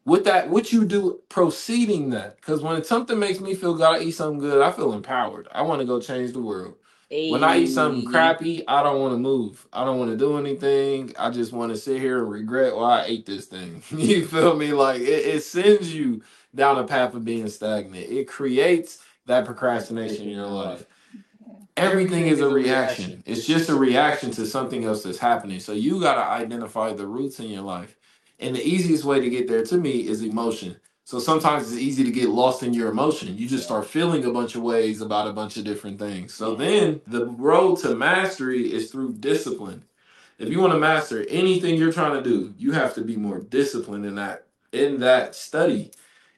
with 0.04 0.24
that 0.24 0.50
what 0.50 0.72
you 0.72 0.84
do 0.84 1.20
proceeding 1.28 2.10
that 2.10 2.36
because 2.36 2.62
when 2.62 2.82
something 2.84 3.18
makes 3.18 3.40
me 3.40 3.54
feel 3.54 3.74
good 3.74 3.84
i 3.84 4.00
eat 4.00 4.12
something 4.12 4.40
good 4.40 4.62
i 4.62 4.72
feel 4.72 4.92
empowered. 4.94 5.48
I 5.52 5.62
want 5.62 5.80
to 5.80 5.86
go 5.86 6.00
change 6.00 6.32
the 6.32 6.42
world. 6.42 6.76
When 7.32 7.44
i 7.44 7.58
eat 7.58 7.68
something 7.68 8.04
crappy 8.10 8.66
i 8.68 8.82
don't 8.82 9.00
want 9.00 9.14
to 9.14 9.18
move. 9.18 9.66
I 9.72 9.84
don't 9.84 9.98
want 9.98 10.10
to 10.12 10.16
do 10.16 10.38
anything. 10.38 11.14
I 11.18 11.30
just 11.30 11.52
want 11.52 11.72
to 11.72 11.78
sit 11.78 12.00
here 12.00 12.20
and 12.20 12.30
regret 12.30 12.76
why 12.76 13.02
i 13.02 13.06
ate 13.06 13.26
this 13.26 13.46
thing. 13.46 13.82
You 13.92 14.26
feel 14.26 14.56
me? 14.56 14.72
Like 14.72 15.00
it, 15.02 15.26
it 15.26 15.44
sends 15.44 15.94
you 15.94 16.22
down 16.54 16.78
a 16.78 16.84
path 16.84 17.14
of 17.14 17.24
being 17.24 17.48
stagnant. 17.48 18.10
It 18.10 18.28
creates 18.28 18.98
that 19.26 19.46
procrastination 19.46 20.24
in 20.28 20.36
your 20.36 20.46
life. 20.48 20.86
Everything 21.76 22.28
is 22.28 22.40
a 22.40 22.48
reaction. 22.48 23.22
It's 23.26 23.46
just 23.46 23.68
a 23.70 23.74
reaction 23.74 24.30
to 24.32 24.46
something 24.46 24.84
else 24.84 25.02
that's 25.04 25.18
happening. 25.18 25.60
So 25.60 25.72
you 25.72 26.00
got 26.00 26.16
to 26.16 26.22
identify 26.22 26.92
the 26.92 27.06
roots 27.06 27.40
in 27.40 27.48
your 27.48 27.62
life 27.62 27.96
and 28.40 28.54
the 28.54 28.66
easiest 28.66 29.04
way 29.04 29.20
to 29.20 29.30
get 29.30 29.48
there 29.48 29.64
to 29.64 29.76
me 29.76 30.08
is 30.08 30.22
emotion. 30.22 30.76
So 31.04 31.18
sometimes 31.18 31.70
it's 31.70 31.80
easy 31.80 32.02
to 32.04 32.10
get 32.10 32.30
lost 32.30 32.62
in 32.62 32.72
your 32.72 32.90
emotion. 32.90 33.36
You 33.36 33.46
just 33.46 33.64
start 33.64 33.86
feeling 33.86 34.24
a 34.24 34.32
bunch 34.32 34.54
of 34.54 34.62
ways 34.62 35.02
about 35.02 35.28
a 35.28 35.32
bunch 35.34 35.58
of 35.58 35.64
different 35.64 35.98
things. 35.98 36.32
So 36.32 36.54
then 36.54 37.02
the 37.06 37.26
road 37.26 37.78
to 37.80 37.94
mastery 37.94 38.72
is 38.72 38.90
through 38.90 39.14
discipline. 39.14 39.84
If 40.38 40.48
you 40.48 40.60
want 40.60 40.72
to 40.72 40.78
master 40.78 41.24
anything 41.28 41.76
you're 41.76 41.92
trying 41.92 42.22
to 42.22 42.28
do, 42.28 42.54
you 42.58 42.72
have 42.72 42.94
to 42.94 43.02
be 43.02 43.16
more 43.16 43.40
disciplined 43.40 44.06
in 44.06 44.14
that 44.16 44.46
in 44.72 44.98
that 45.00 45.36
study, 45.36 45.92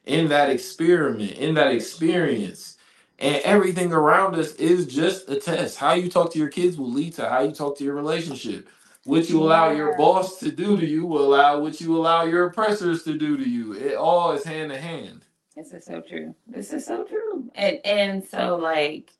in 0.05 0.27
that 0.27 0.49
experiment, 0.51 1.31
in 1.31 1.55
that 1.55 1.73
experience. 1.73 2.77
And 3.19 3.41
everything 3.43 3.91
around 3.91 4.35
us 4.35 4.53
is 4.55 4.85
just 4.85 5.27
a 5.27 5.39
test. 5.39 5.77
How 5.77 5.93
you 5.93 6.07
talk 6.07 6.31
to 6.33 6.39
your 6.39 6.49
kids 6.49 6.77
will 6.77 6.91
lead 6.91 7.13
to 7.15 7.27
how 7.27 7.39
you 7.39 7.51
talk 7.51 7.77
to 7.79 7.83
your 7.83 7.95
relationship 7.95 8.69
what 9.07 9.29
you 9.29 9.41
allow 9.41 9.71
your 9.71 9.95
boss 9.97 10.37
to 10.39 10.51
do 10.51 10.77
to 10.77 10.85
you 10.85 11.05
will 11.05 11.33
allow 11.33 11.59
what 11.59 11.79
you 11.79 11.95
allow 11.95 12.23
your 12.23 12.47
oppressors 12.47 13.03
to 13.03 13.17
do 13.17 13.37
to 13.37 13.49
you. 13.49 13.73
It 13.73 13.95
all 13.95 14.33
is 14.33 14.43
hand 14.43 14.71
in 14.71 14.81
hand. 14.81 15.23
This 15.55 15.71
is 15.71 15.85
so 15.85 16.01
true. 16.01 16.35
This 16.45 16.73
is 16.73 16.85
so 16.85 17.03
true. 17.05 17.49
And 17.55 17.79
and 17.85 18.23
so 18.23 18.57
like 18.57 19.11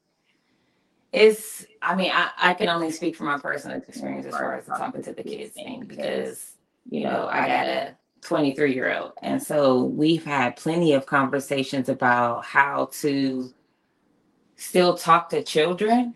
it's 1.14 1.66
I 1.82 1.96
mean, 1.96 2.12
I, 2.14 2.30
I 2.38 2.54
can 2.54 2.68
only 2.68 2.92
speak 2.92 3.16
from 3.16 3.28
my 3.28 3.38
personal 3.38 3.78
experience 3.78 4.26
as 4.26 4.34
far 4.34 4.58
as 4.58 4.66
talking 4.66 5.02
to 5.04 5.14
the 5.14 5.24
kids 5.24 5.54
thing 5.54 5.86
because, 5.88 6.52
you 6.90 7.04
know, 7.04 7.30
I 7.32 7.48
got 7.48 7.68
a 7.68 7.96
23 8.22 8.74
year 8.74 8.94
old. 8.94 9.14
And 9.22 9.42
so 9.42 9.84
we've 9.84 10.26
had 10.26 10.58
plenty 10.58 10.94
of 10.94 11.06
conversations 11.06 11.88
about 11.88 12.44
how 12.44 12.90
to 13.00 13.54
still 14.58 14.98
talk 14.98 15.30
to 15.30 15.44
children 15.44 16.14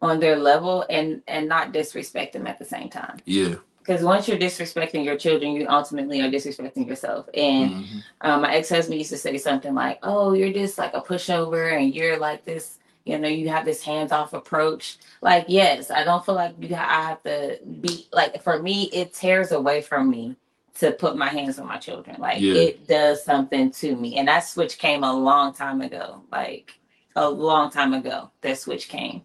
on 0.00 0.20
their 0.20 0.36
level 0.36 0.84
and 0.88 1.22
and 1.26 1.48
not 1.48 1.72
disrespect 1.72 2.32
them 2.32 2.46
at 2.46 2.58
the 2.58 2.64
same 2.64 2.88
time. 2.88 3.18
Yeah. 3.24 3.56
Because 3.78 4.04
once 4.04 4.28
you're 4.28 4.38
disrespecting 4.38 5.02
your 5.02 5.16
children, 5.16 5.52
you 5.52 5.66
ultimately 5.66 6.20
are 6.20 6.30
disrespecting 6.30 6.86
yourself. 6.86 7.26
And 7.32 7.70
mm-hmm. 7.70 7.98
um, 8.20 8.42
my 8.42 8.54
ex 8.54 8.68
husband 8.68 8.98
used 8.98 9.10
to 9.10 9.16
say 9.16 9.38
something 9.38 9.74
like, 9.74 9.98
"Oh, 10.02 10.34
you're 10.34 10.52
just 10.52 10.76
like 10.76 10.92
a 10.92 11.00
pushover, 11.00 11.74
and 11.74 11.94
you're 11.94 12.18
like 12.18 12.44
this." 12.44 12.78
You 13.06 13.18
know, 13.18 13.28
you 13.28 13.48
have 13.48 13.64
this 13.64 13.82
hands 13.82 14.12
off 14.12 14.34
approach. 14.34 14.98
Like, 15.22 15.46
yes, 15.48 15.90
I 15.90 16.04
don't 16.04 16.22
feel 16.22 16.34
like 16.34 16.56
you. 16.60 16.74
I 16.74 17.02
have 17.08 17.22
to 17.22 17.58
be 17.80 18.08
like. 18.12 18.42
For 18.42 18.62
me, 18.62 18.90
it 18.92 19.14
tears 19.14 19.52
away 19.52 19.80
from 19.80 20.10
me 20.10 20.36
to 20.80 20.92
put 20.92 21.16
my 21.16 21.28
hands 21.28 21.58
on 21.58 21.66
my 21.66 21.78
children. 21.78 22.16
Like, 22.20 22.42
yeah. 22.42 22.52
it 22.52 22.86
does 22.86 23.24
something 23.24 23.70
to 23.70 23.96
me, 23.96 24.18
and 24.18 24.28
that 24.28 24.40
switch 24.40 24.76
came 24.76 25.02
a 25.02 25.14
long 25.14 25.54
time 25.54 25.80
ago. 25.80 26.20
Like, 26.30 26.72
a 27.16 27.28
long 27.28 27.70
time 27.70 27.94
ago, 27.94 28.30
that 28.42 28.58
switch 28.58 28.88
came 28.90 29.22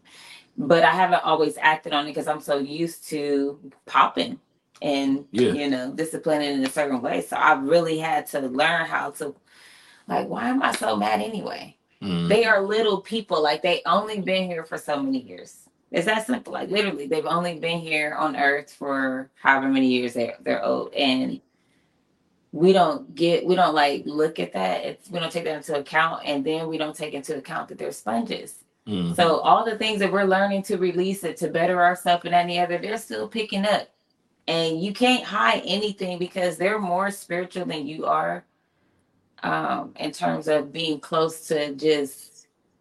but 0.57 0.83
I 0.83 0.91
haven't 0.91 1.23
always 1.23 1.57
acted 1.57 1.93
on 1.93 2.05
it 2.05 2.09
because 2.09 2.27
I'm 2.27 2.41
so 2.41 2.57
used 2.57 3.07
to 3.09 3.59
popping 3.85 4.39
and 4.81 5.25
yeah. 5.31 5.53
you 5.53 5.69
know 5.69 5.93
disciplining 5.93 6.53
in 6.53 6.65
a 6.65 6.69
certain 6.69 7.01
way. 7.01 7.21
So 7.21 7.35
I 7.35 7.53
really 7.53 7.97
had 7.97 8.27
to 8.27 8.41
learn 8.41 8.85
how 8.85 9.11
to 9.11 9.35
like 10.07 10.27
why 10.27 10.49
am 10.49 10.61
I 10.61 10.73
so 10.73 10.95
mad 10.95 11.21
anyway? 11.21 11.77
Mm. 12.01 12.27
They 12.27 12.45
are 12.45 12.61
little 12.61 12.99
people, 12.99 13.41
like 13.41 13.61
they 13.61 13.81
only 13.85 14.19
been 14.19 14.45
here 14.45 14.65
for 14.65 14.77
so 14.77 15.01
many 15.01 15.21
years. 15.21 15.57
It's 15.91 16.05
that 16.05 16.25
simple. 16.25 16.53
Like 16.53 16.69
literally, 16.69 17.07
they've 17.07 17.25
only 17.25 17.59
been 17.59 17.79
here 17.79 18.15
on 18.15 18.35
Earth 18.35 18.73
for 18.73 19.29
however 19.35 19.69
many 19.69 19.87
years 19.87 20.13
they're 20.13 20.35
they're 20.41 20.63
old, 20.63 20.93
and 20.93 21.39
we 22.51 22.73
don't 22.73 23.13
get 23.15 23.45
we 23.45 23.55
don't 23.55 23.75
like 23.75 24.03
look 24.05 24.39
at 24.39 24.53
that. 24.53 24.83
It's 24.83 25.09
we 25.09 25.19
don't 25.19 25.31
take 25.31 25.45
that 25.45 25.55
into 25.55 25.79
account, 25.79 26.23
and 26.25 26.43
then 26.43 26.67
we 26.67 26.77
don't 26.77 26.95
take 26.95 27.13
into 27.13 27.37
account 27.37 27.69
that 27.69 27.77
they're 27.77 27.91
sponges. 27.91 28.62
Mm-hmm. 28.87 29.13
So 29.13 29.39
all 29.39 29.63
the 29.63 29.77
things 29.77 29.99
that 29.99 30.11
we're 30.11 30.25
learning 30.25 30.63
to 30.63 30.77
release 30.77 31.23
it 31.23 31.37
to 31.37 31.47
better 31.47 31.81
ourselves 31.81 32.25
and 32.25 32.33
any 32.33 32.59
other, 32.59 32.77
they're 32.77 32.97
still 32.97 33.27
picking 33.27 33.65
up. 33.65 33.89
And 34.47 34.81
you 34.81 34.91
can't 34.91 35.23
hide 35.23 35.61
anything 35.65 36.19
because 36.19 36.57
they're 36.57 36.79
more 36.79 37.11
spiritual 37.11 37.65
than 37.65 37.87
you 37.87 38.05
are 38.05 38.43
um, 39.41 39.93
in 39.97 40.11
terms 40.11 40.47
of 40.47 40.73
being 40.73 40.99
close 40.99 41.47
to 41.47 41.73
just 41.75 42.32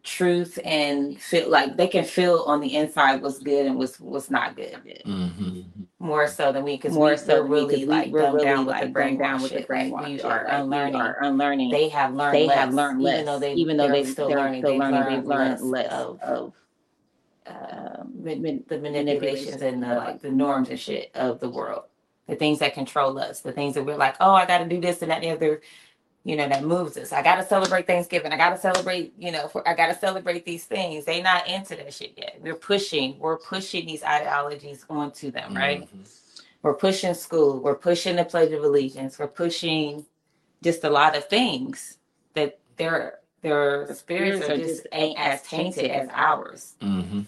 truth 0.02 0.58
and 0.64 1.20
feel 1.20 1.48
like 1.48 1.76
they 1.76 1.86
can 1.86 2.04
feel 2.04 2.44
on 2.46 2.60
the 2.60 2.74
inside 2.74 3.22
what's 3.22 3.38
good 3.38 3.66
and 3.66 3.76
what's 3.78 4.00
what's 4.00 4.30
not 4.30 4.56
good. 4.56 4.76
Mm-hmm. 5.06 5.60
More 5.98 6.26
so 6.26 6.50
than 6.50 6.64
we, 6.64 6.76
because 6.76 6.92
more 6.92 7.10
we, 7.10 7.16
so 7.16 7.42
really 7.42 7.84
like 7.84 8.10
we're 8.10 8.22
really 8.32 8.44
down 8.44 8.66
like 8.66 8.92
brain 8.92 9.16
down 9.16 9.40
with 9.40 9.52
the 9.52 9.62
brain. 9.62 9.94
We 10.04 10.20
are 10.22 10.46
unlearning. 10.46 10.96
Are 10.96 11.22
unlearning. 11.22 11.70
They 11.70 11.88
have 11.90 12.14
learned. 12.14 12.34
They 12.34 12.46
less, 12.46 12.58
have 12.58 12.74
learned 12.74 13.02
less. 13.02 13.14
Even 13.14 13.26
though 13.26 13.38
they, 13.38 13.54
even 13.54 13.76
though 13.76 13.88
they 13.88 14.04
still 14.04 14.28
learning, 14.28 14.62
still 14.62 14.76
learning, 14.76 15.08
they've 15.08 15.24
learned 15.24 15.60
less 15.60 15.92
of, 15.92 16.20
of 16.20 16.52
uh, 17.46 18.02
the 18.24 18.78
manipulations 18.80 19.62
and 19.62 19.82
the 19.82 19.94
like 19.94 20.20
the 20.20 20.30
norms 20.30 20.68
and 20.70 20.80
shit 20.80 21.10
of 21.14 21.38
the 21.38 21.48
world. 21.48 21.84
The 22.28 22.36
things 22.36 22.60
that 22.60 22.74
control 22.74 23.18
us, 23.18 23.40
the 23.40 23.52
things 23.52 23.74
that 23.74 23.84
we're 23.84 23.96
like, 23.96 24.14
oh, 24.20 24.32
I 24.32 24.46
got 24.46 24.58
to 24.58 24.64
do 24.64 24.80
this 24.80 25.02
and 25.02 25.10
that 25.10 25.22
and 25.22 25.24
the 25.24 25.30
other 25.30 25.60
you 26.24 26.36
know, 26.36 26.48
that 26.48 26.64
moves 26.64 26.96
us. 26.96 27.12
I 27.12 27.22
gotta 27.22 27.44
celebrate 27.44 27.86
Thanksgiving. 27.86 28.32
I 28.32 28.36
gotta 28.36 28.58
celebrate, 28.58 29.12
you 29.18 29.32
know, 29.32 29.48
for, 29.48 29.66
I 29.68 29.74
gotta 29.74 29.98
celebrate 29.98 30.44
these 30.44 30.64
things. 30.64 31.04
They 31.04 31.20
not 31.20 31.48
into 31.48 31.74
that 31.76 31.92
shit 31.92 32.14
yet. 32.16 32.38
We're 32.40 32.54
pushing, 32.54 33.18
we're 33.18 33.38
pushing 33.38 33.86
these 33.86 34.04
ideologies 34.04 34.84
onto 34.88 35.30
them, 35.30 35.54
right? 35.54 35.82
Mm-hmm. 35.82 36.02
We're 36.62 36.74
pushing 36.74 37.14
school, 37.14 37.60
we're 37.60 37.74
pushing 37.74 38.16
the 38.16 38.24
Pledge 38.24 38.52
of 38.52 38.62
Allegiance, 38.62 39.18
we're 39.18 39.26
pushing 39.26 40.06
just 40.62 40.84
a 40.84 40.90
lot 40.90 41.16
of 41.16 41.28
things 41.28 41.98
that 42.34 42.60
their 42.76 43.18
their 43.40 43.86
the 43.86 43.94
spirits, 43.94 44.48
are 44.48 44.56
just 44.56 44.86
ain't 44.92 45.18
as 45.18 45.42
tainted 45.42 45.90
as 45.90 46.08
ours. 46.12 46.74
Mm-hmm. 46.80 47.22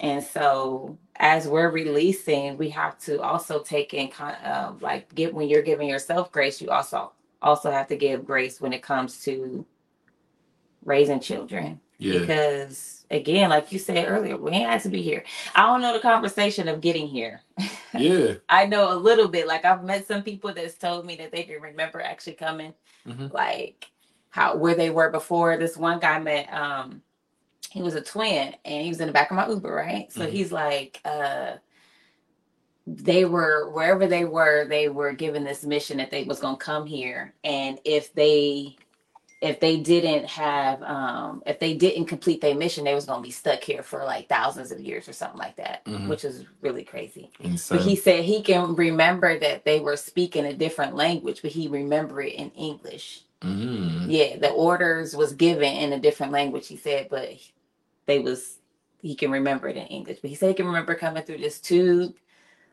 And 0.00 0.24
so 0.24 0.96
as 1.16 1.46
we're 1.48 1.70
releasing, 1.70 2.56
we 2.56 2.70
have 2.70 2.98
to 3.00 3.20
also 3.20 3.62
take 3.62 3.92
in 3.92 4.08
kind 4.08 4.36
of 4.44 4.68
um, 4.68 4.78
like 4.80 5.14
get 5.14 5.34
when 5.34 5.48
you're 5.48 5.62
giving 5.62 5.88
yourself 5.88 6.32
grace, 6.32 6.62
you 6.62 6.70
also 6.70 7.12
also 7.42 7.70
have 7.70 7.88
to 7.88 7.96
give 7.96 8.26
grace 8.26 8.60
when 8.60 8.72
it 8.72 8.82
comes 8.82 9.22
to 9.24 9.64
raising 10.84 11.20
children. 11.20 11.80
Yeah. 11.98 12.20
Because 12.20 13.04
again, 13.10 13.50
like 13.50 13.72
you 13.72 13.78
said 13.78 14.08
earlier, 14.08 14.36
we 14.36 14.52
ain't 14.52 14.70
had 14.70 14.82
to 14.82 14.88
be 14.88 15.02
here. 15.02 15.24
I 15.54 15.62
don't 15.62 15.82
know 15.82 15.92
the 15.92 16.00
conversation 16.00 16.68
of 16.68 16.80
getting 16.80 17.08
here. 17.08 17.42
Yeah. 17.94 18.34
I 18.50 18.66
know 18.66 18.92
a 18.92 18.94
little 18.94 19.28
bit. 19.28 19.46
Like 19.46 19.64
I've 19.64 19.82
met 19.82 20.06
some 20.06 20.22
people 20.22 20.52
that's 20.52 20.74
told 20.74 21.06
me 21.06 21.16
that 21.16 21.32
they 21.32 21.44
can 21.44 21.60
remember 21.62 22.02
actually 22.02 22.34
coming, 22.34 22.74
mm-hmm. 23.06 23.28
like 23.32 23.90
how 24.28 24.56
where 24.56 24.74
they 24.74 24.90
were 24.90 25.10
before. 25.10 25.56
This 25.56 25.74
one 25.74 25.98
guy 25.98 26.18
met 26.18 26.52
um 26.52 27.00
he 27.70 27.80
was 27.80 27.94
a 27.94 28.02
twin 28.02 28.54
and 28.66 28.82
he 28.82 28.90
was 28.90 29.00
in 29.00 29.06
the 29.06 29.12
back 29.12 29.30
of 29.30 29.36
my 29.36 29.48
Uber, 29.48 29.72
right? 29.72 30.12
So 30.12 30.20
mm-hmm. 30.20 30.30
he's 30.30 30.52
like, 30.52 31.00
uh 31.06 31.54
they 32.96 33.24
were 33.24 33.70
wherever 33.70 34.06
they 34.06 34.24
were 34.24 34.64
they 34.64 34.88
were 34.88 35.12
given 35.12 35.44
this 35.44 35.64
mission 35.64 35.98
that 35.98 36.10
they 36.10 36.24
was 36.24 36.40
going 36.40 36.56
to 36.56 36.64
come 36.64 36.86
here 36.86 37.34
and 37.44 37.78
if 37.84 38.12
they 38.14 38.74
if 39.40 39.60
they 39.60 39.76
didn't 39.76 40.24
have 40.24 40.82
um 40.82 41.42
if 41.44 41.58
they 41.60 41.74
didn't 41.74 42.06
complete 42.06 42.40
their 42.40 42.54
mission 42.54 42.84
they 42.84 42.94
was 42.94 43.04
going 43.04 43.20
to 43.22 43.26
be 43.26 43.32
stuck 43.32 43.62
here 43.62 43.82
for 43.82 44.04
like 44.04 44.28
thousands 44.28 44.72
of 44.72 44.80
years 44.80 45.08
or 45.08 45.12
something 45.12 45.38
like 45.38 45.56
that 45.56 45.84
mm-hmm. 45.84 46.08
which 46.08 46.24
is 46.24 46.46
really 46.62 46.82
crazy 46.82 47.30
Insane. 47.40 47.78
but 47.78 47.86
he 47.86 47.94
said 47.94 48.24
he 48.24 48.42
can 48.42 48.74
remember 48.74 49.38
that 49.38 49.64
they 49.64 49.80
were 49.80 49.96
speaking 49.96 50.46
a 50.46 50.54
different 50.54 50.94
language 50.94 51.42
but 51.42 51.50
he 51.50 51.68
remember 51.68 52.22
it 52.22 52.34
in 52.34 52.50
english 52.52 53.22
mm-hmm. 53.42 54.10
yeah 54.10 54.36
the 54.38 54.50
orders 54.50 55.14
was 55.14 55.34
given 55.34 55.74
in 55.74 55.92
a 55.92 56.00
different 56.00 56.32
language 56.32 56.66
he 56.66 56.76
said 56.76 57.08
but 57.10 57.28
they 58.06 58.18
was 58.18 58.58
he 59.00 59.14
can 59.14 59.30
remember 59.30 59.68
it 59.68 59.76
in 59.76 59.86
English, 59.86 60.18
but 60.20 60.28
he 60.28 60.34
said 60.34 60.48
he 60.48 60.54
can 60.54 60.66
remember 60.66 60.94
coming 60.94 61.22
through 61.22 61.38
this 61.38 61.60
tube, 61.60 62.16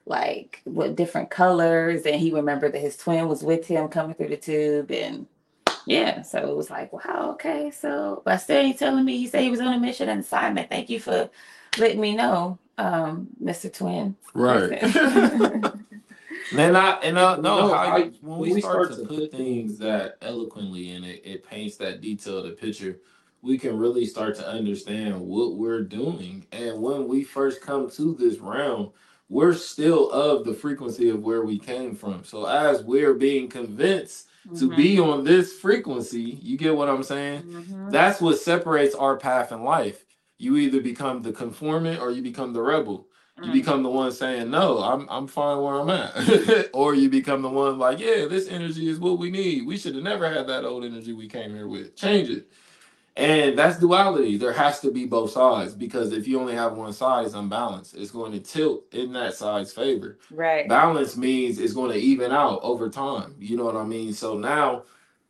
like 0.05 0.61
what 0.65 0.95
different 0.95 1.29
colors, 1.31 2.03
and 2.03 2.15
he 2.17 2.31
remembered 2.33 2.73
that 2.73 2.81
his 2.81 2.97
twin 2.97 3.27
was 3.27 3.43
with 3.43 3.67
him 3.67 3.89
coming 3.89 4.15
through 4.15 4.29
the 4.29 4.37
tube, 4.37 4.91
and 4.91 5.27
yeah, 5.85 6.21
so 6.23 6.39
it 6.39 6.55
was 6.55 6.69
like, 6.69 6.93
wow, 6.93 7.31
okay, 7.33 7.71
so 7.71 8.21
but 8.25 8.37
still 8.37 8.63
he 8.63 8.73
telling 8.73 9.05
me 9.05 9.17
he 9.17 9.27
said 9.27 9.43
he 9.43 9.51
was 9.51 9.61
on 9.61 9.73
a 9.73 9.79
mission 9.79 10.09
and 10.09 10.21
assignment. 10.21 10.69
Thank 10.69 10.89
you 10.89 10.99
for 10.99 11.29
letting 11.77 12.01
me 12.01 12.15
know, 12.15 12.59
um, 12.77 13.29
Mr. 13.43 13.73
Twin. 13.73 14.15
Right. 14.33 14.81
Listen. 14.83 15.63
And 16.51 16.77
I 16.77 16.91
and 17.03 17.19
I 17.19 17.35
know 17.37 17.41
No, 17.43 17.67
how 17.69 17.75
I- 17.75 17.97
you, 17.99 18.13
when 18.21 18.39
we 18.39 18.61
start 18.61 18.89
to 18.93 19.05
put 19.05 19.31
things 19.31 19.77
that 19.79 20.17
eloquently 20.21 20.91
in 20.91 21.03
it, 21.03 21.21
it 21.25 21.43
paints 21.45 21.77
that 21.77 22.01
detailed 22.01 22.57
picture. 22.57 22.99
We 23.41 23.57
can 23.59 23.77
really 23.77 24.05
start 24.05 24.35
to 24.37 24.47
understand 24.47 25.19
what 25.21 25.55
we're 25.57 25.83
doing. 25.83 26.47
And 26.51 26.81
when 26.81 27.07
we 27.07 27.23
first 27.23 27.61
come 27.61 27.89
to 27.91 28.15
this 28.15 28.39
realm, 28.39 28.91
we're 29.29 29.53
still 29.53 30.09
of 30.11 30.45
the 30.45 30.53
frequency 30.53 31.09
of 31.09 31.21
where 31.21 31.43
we 31.43 31.57
came 31.57 31.95
from. 31.95 32.23
So 32.23 32.45
as 32.45 32.83
we're 32.83 33.13
being 33.15 33.47
convinced 33.49 34.27
to 34.57 34.69
be 34.75 34.99
on 34.99 35.23
this 35.23 35.53
frequency, 35.53 36.37
you 36.41 36.57
get 36.57 36.75
what 36.75 36.87
I'm 36.89 37.03
saying? 37.03 37.43
Mhm. 37.43 37.91
That's 37.91 38.21
what 38.21 38.37
separates 38.39 38.93
our 38.95 39.17
path 39.17 39.51
in 39.51 39.63
life. 39.63 40.05
You 40.37 40.57
either 40.57 40.81
become 40.81 41.21
the 41.23 41.31
conformant 41.31 41.99
or 42.01 42.11
you 42.11 42.21
become 42.21 42.53
the 42.53 42.61
rebel. 42.61 43.07
You 43.41 43.49
Mhm. 43.49 43.53
become 43.53 43.83
the 43.83 43.89
one 43.89 44.11
saying, 44.11 44.49
No, 44.51 44.77
I'm 44.79 45.07
I'm 45.09 45.27
fine 45.27 45.61
where 45.61 45.75
I'm 45.75 45.89
at. 45.89 46.13
or 46.73 46.93
you 46.93 47.09
become 47.09 47.41
the 47.41 47.49
one 47.49 47.79
like, 47.79 47.99
Yeah, 47.99 48.25
this 48.27 48.47
energy 48.47 48.87
is 48.87 48.99
what 48.99 49.17
we 49.17 49.29
need. 49.31 49.65
We 49.65 49.77
should 49.77 49.95
have 49.95 50.03
never 50.03 50.29
had 50.29 50.47
that 50.47 50.63
old 50.65 50.85
energy 50.85 51.13
we 51.13 51.27
came 51.27 51.53
here 51.55 51.67
with. 51.67 51.95
Change 51.95 52.29
it. 52.29 52.47
And 53.17 53.57
that's 53.57 53.79
duality. 53.79 54.37
There 54.37 54.51
has 54.51 54.81
to 54.81 54.91
be 54.91 55.05
both 55.05 55.31
sides 55.31 55.73
because 55.73 56.11
if 56.11 56.27
you 56.27 56.37
only 56.39 56.53
have 56.53 56.73
one 56.73 56.91
side, 56.91 57.25
it's 57.25 57.33
unbalanced. 57.33 57.95
It's 57.95 58.11
going 58.11 58.33
to 58.33 58.39
tilt 58.39 58.83
in 58.93 59.13
that 59.13 59.35
side's 59.35 59.71
favor. 59.71 60.17
right. 60.31 60.67
Balance 60.67 61.15
means 61.15 61.57
it's 61.57 61.73
going 61.73 61.93
to 61.93 61.97
even 61.97 62.33
out 62.33 62.59
over 62.61 62.89
time. 62.89 63.35
You 63.39 63.55
know 63.55 63.63
what 63.63 63.77
I 63.77 63.85
mean? 63.85 64.13
So 64.13 64.37
now 64.37 64.83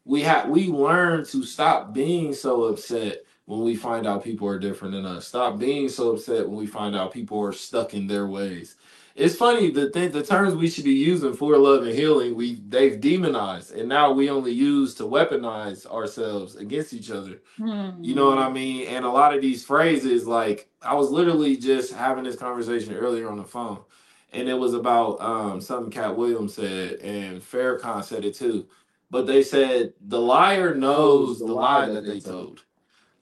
we 0.04 0.22
have 0.22 0.50
we 0.50 0.68
learn 0.68 1.26
to 1.26 1.44
stop 1.44 1.94
being 1.94 2.34
so 2.34 2.64
upset 2.64 3.24
when 3.46 3.62
we 3.62 3.76
find 3.76 4.08
out 4.08 4.24
people 4.24 4.48
are 4.48 4.58
different 4.58 4.94
than 4.94 5.06
us. 5.06 5.28
Stop 5.28 5.60
being 5.60 5.88
so 5.88 6.14
upset 6.14 6.48
when 6.48 6.58
we 6.58 6.66
find 6.66 6.96
out 6.96 7.14
people 7.14 7.40
are 7.44 7.54
stuck 7.54 7.94
in 7.94 8.08
their 8.08 8.26
ways. 8.26 8.78
It's 9.16 9.36
funny 9.36 9.72
the 9.72 9.90
th- 9.92 10.12
the 10.14 10.24
terms 10.24 10.56
we 10.56 10.70
should 10.70 10.84
be 10.86 10.94
using 10.94 11.34
for 11.36 11.58
love 11.58 11.84
and 11.84 11.94
healing 11.96 12.36
we 12.36 12.56
they've 12.68 13.00
demonized 13.02 13.72
and 13.74 13.90
now 13.90 14.12
we 14.12 14.30
only 14.30 14.52
use 14.54 14.94
to 14.96 15.04
weaponize 15.04 15.86
ourselves 15.88 16.56
against 16.58 16.94
each 16.94 17.12
other. 17.12 17.42
You 18.02 18.16
know 18.16 18.28
what 18.28 18.40
I 18.40 18.50
mean? 18.52 18.88
And 18.88 19.06
a 19.06 19.10
lot 19.10 19.36
of 19.36 19.42
these 19.42 19.66
phrases, 19.66 20.28
like 20.28 20.70
I 20.82 20.96
was 20.96 21.12
literally 21.12 21.58
just 21.58 21.94
having 21.94 22.26
this 22.26 22.36
conversation 22.38 22.94
earlier 22.96 23.30
on 23.30 23.38
the 23.38 23.44
phone, 23.46 23.80
and 24.34 24.50
it 24.50 24.56
was 24.56 24.74
about 24.76 25.22
um, 25.22 25.62
something 25.62 25.92
Katt 25.92 26.18
Williams 26.18 26.56
said, 26.56 26.94
and 27.02 27.42
Farrakhan 27.42 28.04
said 28.04 28.26
it 28.26 28.36
too. 28.36 28.68
But 29.12 29.28
they 29.28 29.44
said 29.44 29.94
the 30.02 30.20
liar 30.22 30.76
knows 30.76 31.40
the 31.40 31.46
lie 31.48 31.88
that 31.90 32.06
they 32.06 32.20
told. 32.20 32.64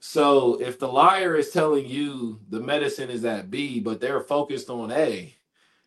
So 0.00 0.60
if 0.60 0.78
the 0.78 0.88
liar 0.88 1.36
is 1.36 1.50
telling 1.50 1.86
you 1.86 2.40
the 2.50 2.60
medicine 2.60 3.10
is 3.10 3.24
at 3.24 3.50
B, 3.50 3.80
but 3.80 4.00
they're 4.00 4.20
focused 4.20 4.70
on 4.70 4.90
A, 4.92 5.34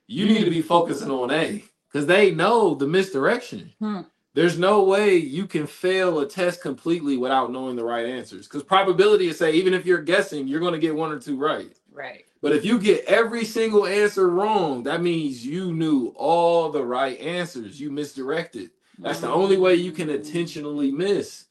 you 0.08 0.26
need 0.26 0.46
to 0.46 0.50
be 0.50 0.62
focusing 0.62 1.12
on 1.12 1.32
A 1.32 1.64
because 1.92 2.08
they 2.08 2.32
know 2.32 2.74
the 2.74 2.88
misdirection. 2.88 3.74
Hmm. 3.80 4.02
There's 4.34 4.60
no 4.60 4.84
way 4.84 5.16
you 5.16 5.48
can 5.48 5.66
fail 5.66 6.20
a 6.20 6.28
test 6.28 6.62
completely 6.62 7.18
without 7.18 7.52
knowing 7.52 7.76
the 7.76 7.84
right 7.84 8.06
answers. 8.06 8.48
Because 8.48 8.64
probability 8.64 9.28
is 9.28 9.38
say 9.40 9.54
even 9.54 9.74
if 9.74 9.86
you're 9.86 10.02
guessing, 10.02 10.48
you're 10.48 10.60
going 10.60 10.74
to 10.74 10.80
get 10.80 10.96
one 10.96 11.12
or 11.12 11.20
two 11.20 11.38
right. 11.38 11.76
Right. 11.92 12.26
But 12.42 12.54
if 12.54 12.64
you 12.64 12.78
get 12.78 13.06
every 13.06 13.44
single 13.44 13.88
answer 13.88 14.30
wrong, 14.30 14.84
that 14.84 15.02
means 15.02 15.46
you 15.46 15.74
knew 15.74 16.14
all 16.16 16.70
the 16.70 16.86
right 16.86 17.20
answers. 17.20 17.82
You 17.82 17.90
misdirected. 17.90 18.70
That's 19.00 19.20
the 19.20 19.30
only 19.30 19.58
way 19.58 19.76
you 19.76 19.92
can 19.92 20.10
intentionally 20.10 20.92
miss. 20.92 21.46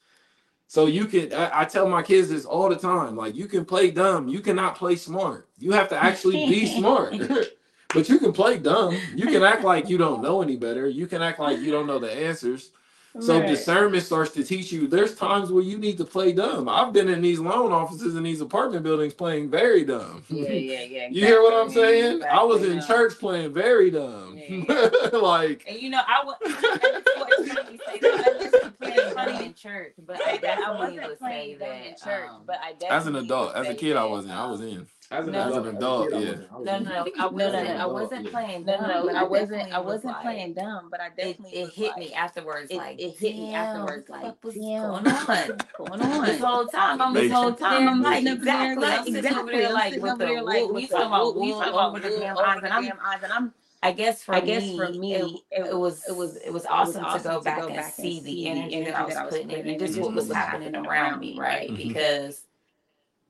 So 0.67 0.85
you 0.85 1.05
can 1.05 1.33
I, 1.33 1.61
I 1.61 1.65
tell 1.65 1.87
my 1.87 2.03
kids 2.03 2.29
this 2.29 2.45
all 2.45 2.69
the 2.69 2.75
time. 2.75 3.15
Like 3.15 3.35
you 3.35 3.47
can 3.47 3.65
play 3.65 3.91
dumb, 3.91 4.27
you 4.27 4.41
cannot 4.41 4.77
play 4.77 4.95
smart. 4.95 5.47
You 5.57 5.71
have 5.71 5.89
to 5.89 6.01
actually 6.01 6.45
be 6.47 6.65
smart. 6.77 7.13
but 7.93 8.09
you 8.09 8.19
can 8.19 8.33
play 8.33 8.57
dumb. 8.57 8.97
You 9.15 9.27
can 9.27 9.43
act 9.43 9.63
like 9.63 9.89
you 9.89 9.97
don't 9.97 10.21
know 10.21 10.41
any 10.41 10.57
better. 10.57 10.87
You 10.87 11.07
can 11.07 11.21
act 11.21 11.39
like 11.39 11.59
you 11.59 11.71
don't 11.71 11.87
know 11.87 11.99
the 11.99 12.11
answers. 12.11 12.71
So 13.19 13.39
Right. 13.39 13.47
discernment 13.47 14.03
starts 14.03 14.31
to 14.33 14.43
teach 14.43 14.71
you 14.71 14.87
there's 14.87 15.15
times 15.15 15.51
where 15.51 15.63
you 15.63 15.79
need 15.79 15.97
to 15.97 16.05
play 16.05 16.33
dumb. 16.33 16.69
I've 16.69 16.93
been 16.93 17.09
in 17.09 17.21
these 17.21 17.39
loan 17.39 17.71
offices 17.71 18.15
and 18.15 18.23
these 18.25 18.41
apartment 18.41 18.83
buildings 18.83 19.13
playing 19.15 19.49
very 19.49 19.83
dumb. 19.83 20.23
Yeah, 20.29 20.51
yeah, 20.51 20.81
yeah. 20.81 21.07
You 21.11 21.25
hear 21.25 21.41
what 21.41 21.53
I'm 21.53 21.67
exactly, 21.67 22.01
saying? 22.01 22.23
I 22.23 22.43
was 22.43 22.63
in 22.63 22.81
church 22.85 23.17
playing 23.17 23.53
very 23.53 23.89
dumb. 23.89 24.37
Yeah. 24.37 24.89
like 25.13 25.65
And 25.67 25.79
you 25.79 25.89
know, 25.89 26.01
I 26.05 26.23
was. 26.23 26.35
It's 26.41 27.51
funny 27.51 27.71
you 27.71 27.79
say 27.87 27.99
that. 27.99 28.27
I 28.27 28.43
wasn't 28.43 28.79
playing 28.79 29.13
funny 29.15 29.45
in 29.45 29.53
church, 29.55 29.93
but 30.05 30.21
I 30.23 30.37
definitely 30.37 30.99
would 31.07 31.19
say 31.19 31.55
that. 31.59 31.85
In 31.87 31.95
church, 31.95 32.29
um, 32.29 32.43
but 32.45 32.59
I 32.61 32.75
as 32.89 33.07
an 33.07 33.15
adult, 33.15 33.55
as 33.55 33.67
a 33.67 33.71
say 33.71 33.75
kid, 33.75 33.97
I 33.97 34.05
wasn't. 34.05 34.33
I 34.33 34.45
was 34.45 34.61
um, 34.61 34.67
in. 34.67 34.87
As 35.09 35.25
an 35.25 35.31
No, 35.33 35.39
adult, 35.47 35.55
as 35.55 35.67
an 35.71 35.77
adult, 35.77 36.13
I 36.13 36.17
yeah. 36.17 36.31
I 36.31 36.33
No, 36.33 36.59
wasn't. 36.59 36.65
no, 36.65 36.89
no. 36.91 36.99
I 36.99 37.03
No, 37.05 37.29
no, 37.29 37.31
wasn't. 37.31 37.67
no, 37.69 37.75
I 37.77 37.85
wasn't 37.85 38.25
yeah. 38.25 38.31
playing. 38.31 38.65
No, 38.65 38.73
dumb, 38.77 38.87
no, 38.87 39.05
but 39.05 39.15
I 39.15 39.23
wasn't. 39.23 39.49
definitely 39.51 39.71
I 39.71 39.77
was 39.79 39.85
wasn't 39.85 40.13
like- 40.13 40.21
playing 40.21 40.53
dumb, 40.53 40.87
but 40.91 40.99
I 41.01 41.05
It, 41.07 41.15
definitely 41.15 41.51
it 41.59 41.63
was 41.63 41.73
hit 41.75 41.87
like, 41.91 41.97
me 41.99 42.13
afterwards. 42.13 42.71
it- 42.71 42.77
like 42.77 42.99
it 42.99 43.17
hit 43.17 43.35
me 43.37 43.53
afterwards, 43.55 44.09
like, 44.09 44.21
fuck 44.23 44.43
was 44.43 44.55
damn, 44.55 44.63
going 44.81 45.03
what 45.05 45.29
on? 45.29 45.57
Going 45.77 46.01
on. 46.01 46.25
This 46.25 46.41
whole 46.41 46.65
time, 46.67 47.01
I'm 47.01 47.13
this 47.13 47.23
Makes 47.23 47.33
whole 47.35 47.53
time, 47.53 47.87
I'm 47.87 48.01
like, 48.03 48.23
Sitting 48.23 48.37
up 48.37 48.43
there, 48.43 48.73
exactly, 48.73 48.83
like, 48.85 48.99
I'm 48.99 49.05
sitting 49.13 49.37
over 49.37 49.51
there 49.51 49.69
like 49.71 49.83
sitting 49.85 50.01
with 50.01 50.11
over 50.11 50.17
the 50.19 50.25
there, 50.25 50.41
like, 50.41 50.61
wool. 50.61 50.73
We 50.73 50.81
with 50.81 50.89
talking 50.91 51.05
about 51.07 51.35
wool 51.35 51.45
we 51.45 51.51
talking 51.53 51.69
about 51.73 51.89
over 51.89 51.99
the 52.01 52.09
the 52.09 52.17
damn 52.19 52.37
eyes, 52.37 52.59
and 52.63 52.73
I'm. 52.73 52.83
and 53.23 53.33
I'm. 53.33 53.53
I 53.83 53.91
guess 53.93 54.23
for 54.23 54.35
I 54.35 54.39
guess 54.41 54.63
me, 54.63 54.75
for 54.75 54.89
me, 54.89 55.13
it, 55.15 55.25
it, 55.51 55.67
it 55.67 55.77
was 55.77 56.03
it 56.09 56.15
was 56.15 56.35
it 56.37 56.51
was 56.51 56.65
awesome, 56.65 57.05
to 57.05 57.19
go 57.23 57.39
back 57.39 57.59
and 57.69 57.85
see 57.93 58.19
the 58.19 58.47
energy 58.47 58.83
that 58.85 58.95
I 58.99 59.05
was 59.05 59.15
putting 59.29 59.51
in, 59.51 59.67
and 59.69 59.79
just 59.79 59.97
what 59.99 60.13
was 60.13 60.29
happening 60.33 60.75
around 60.75 61.19
me, 61.21 61.37
right? 61.39 61.69
Mhm. 61.69 61.77
Because 61.77 62.41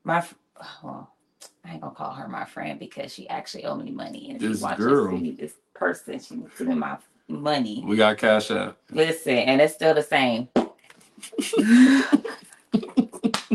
my 0.04 0.18
f- 0.18 0.34
well, 0.82 1.12
I 1.68 1.72
ain't 1.72 1.82
gonna 1.82 1.94
call 1.94 2.12
her 2.14 2.28
my 2.28 2.44
friend 2.46 2.78
because 2.78 3.12
she 3.12 3.28
actually 3.28 3.64
owed 3.66 3.84
me 3.84 3.90
money, 3.90 4.30
and 4.30 4.36
if 4.36 4.42
This 4.48 4.60
you 4.60 4.64
watch 4.64 4.78
girl. 4.78 5.18
this, 5.18 5.36
this 5.36 5.52
person, 5.74 6.18
she 6.18 6.36
was 6.36 6.50
giving 6.58 6.78
my 6.78 6.96
money. 7.28 7.84
We 7.86 7.96
got 7.96 8.16
cash 8.16 8.50
out. 8.50 8.78
Listen, 8.90 9.36
and 9.36 9.60
it's 9.60 9.74
still 9.74 9.94
the 9.94 10.02
same. 10.02 10.48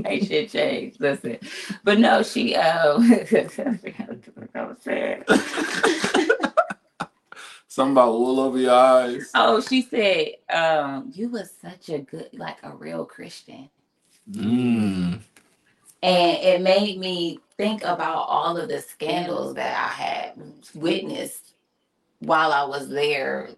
Ain't 0.06 0.28
shit 0.28 0.52
changed. 0.52 1.00
Listen, 1.00 1.40
but 1.84 1.98
no, 1.98 2.22
she 2.24 2.56
um. 2.56 3.02
I 3.12 3.26
forgot 3.26 4.10
what 4.36 4.50
I 4.56 4.64
was 4.66 4.78
saying. 4.82 5.24
Something 7.68 7.94
about 7.94 8.14
wool 8.14 8.40
over 8.40 8.60
your 8.60 8.74
eyes. 8.76 9.32
Oh, 9.34 9.60
she 9.60 9.82
said, 9.82 10.34
um, 10.56 11.12
you 11.16 11.30
was 11.30 11.52
such 11.60 11.90
a 11.90 12.00
good, 12.00 12.30
like 12.34 12.58
a 12.62 12.76
real 12.76 13.06
Christian. 13.06 13.70
Mm. 14.30 15.20
And 16.04 16.38
it 16.38 16.62
made 16.62 17.00
me 17.00 17.40
think 17.58 17.84
about 17.84 18.26
all 18.28 18.58
of 18.58 18.70
the 18.70 18.82
scandals 18.82 19.56
that 19.56 19.76
I 19.76 19.88
had 19.88 20.42
witnessed 20.74 21.54
while 22.20 22.52
I 22.52 22.64
was 22.64 22.90
there 22.90 23.52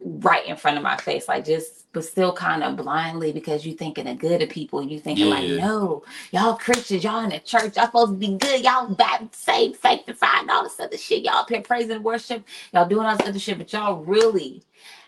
right 0.00 0.46
in 0.46 0.56
front 0.56 0.76
of 0.76 0.82
my 0.82 0.96
face. 0.96 1.28
Like 1.28 1.44
just 1.44 1.86
but 1.96 2.04
still 2.04 2.30
kind 2.30 2.62
of 2.62 2.76
blindly 2.76 3.32
because 3.32 3.64
you 3.64 3.72
thinking 3.72 4.04
the 4.04 4.14
good 4.14 4.42
of 4.42 4.50
people. 4.50 4.82
You 4.82 5.00
thinking 5.00 5.30
like, 5.30 5.48
no, 5.48 6.04
y'all 6.30 6.54
Christians, 6.54 7.02
y'all 7.02 7.24
in 7.24 7.30
the 7.30 7.38
church, 7.38 7.74
y'all 7.74 7.86
supposed 7.86 8.12
to 8.12 8.16
be 8.18 8.36
good, 8.36 8.62
y'all 8.62 8.94
bad, 8.94 9.34
saved, 9.34 9.80
sanctified, 9.80 10.50
all 10.50 10.64
this 10.64 10.78
other 10.78 10.98
shit. 10.98 11.24
Y'all 11.24 11.36
up 11.36 11.48
here 11.48 11.62
praising 11.62 12.02
worship, 12.02 12.44
y'all 12.74 12.86
doing 12.86 13.06
all 13.06 13.16
this 13.16 13.26
other 13.26 13.38
shit, 13.38 13.56
but 13.56 13.72
y'all 13.72 14.04
really 14.04 14.62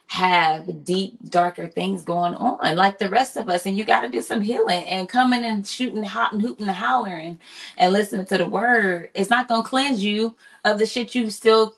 have 0.08 0.84
deep, 0.84 1.18
darker 1.30 1.68
things 1.68 2.04
going 2.04 2.34
on, 2.36 2.76
like 2.76 2.98
the 3.00 3.10
rest 3.10 3.36
of 3.38 3.50
us. 3.50 3.66
And 3.66 3.78
you 3.78 3.84
got 3.84 4.02
to 4.02 4.10
do 4.10 4.22
some 4.22 4.42
healing 4.42 4.84
and 4.86 5.08
coming 5.08 5.44
and 5.44 5.66
shooting, 5.66 6.04
hot 6.04 6.34
and 6.34 6.42
hooting 6.42 6.68
and 6.68 6.76
hollering 6.76 7.40
and 7.78 7.94
listening 7.94 8.26
to 8.28 8.38
the 8.38 8.48
word. 8.48 9.10
It's 9.14 9.30
not 9.30 9.48
going 9.48 9.64
to 9.64 9.68
cleanse 9.68 10.04
you 10.04 10.36
of 10.66 10.78
the 10.80 10.86
shit 10.86 11.16
you 11.16 11.30
still, 11.30 11.76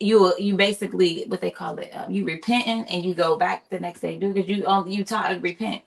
you 0.00 0.34
you 0.38 0.56
basically, 0.56 1.24
what 1.28 1.40
they 1.42 1.50
call 1.52 1.78
it, 1.78 1.90
um, 1.96 2.12
you 2.12 2.26
repenting 2.26 2.84
and 2.86 3.04
you 3.04 3.14
go 3.14 3.36
back 3.38 3.68
the 3.70 3.80
next 3.80 4.00
day, 4.02 4.18
do 4.18 4.32
because 4.34 4.48
you, 4.50 4.66
um, 4.68 4.88
you 4.88 5.04
taught 5.04 5.30
to 5.30 5.40
repent. 5.40 5.82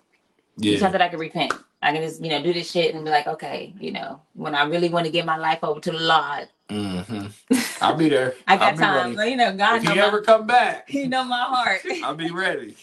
You 0.62 0.78
Yeah. 0.78 0.80
taught 0.80 0.94
that 0.94 1.02
I 1.04 1.10
can 1.10 1.20
repent. 1.20 1.54
I 1.82 1.94
can 1.94 2.02
just, 2.02 2.24
you 2.24 2.30
know, 2.30 2.44
do 2.44 2.54
this 2.54 2.70
shit 2.72 2.94
and 2.96 3.06
be 3.06 3.12
like, 3.12 3.28
okay, 3.28 3.74
you 3.80 3.92
know, 3.92 4.22
when 4.34 4.56
I 4.56 4.64
really 4.66 4.90
want 4.90 5.06
to 5.06 5.12
give 5.12 5.26
my 5.26 5.38
life 5.38 5.60
over 5.64 5.80
to 5.80 5.92
the 5.92 6.00
Lord, 6.00 6.50
hmm 6.70 7.28
I'll 7.82 7.96
be 7.96 8.10
there. 8.10 8.36
I 8.48 8.58
got 8.58 8.76
time. 8.78 9.16
But, 9.16 9.30
you 9.30 9.38
know, 9.38 9.56
God 9.56 9.78
If 9.78 9.84
know 9.86 9.96
you 9.96 10.02
my, 10.02 10.08
ever 10.08 10.22
come 10.22 10.46
back, 10.46 10.90
He 10.92 11.08
know 11.08 11.24
my 11.24 11.44
heart. 11.44 11.82
I'll 12.04 12.16
be 12.16 12.32
ready. 12.32 12.76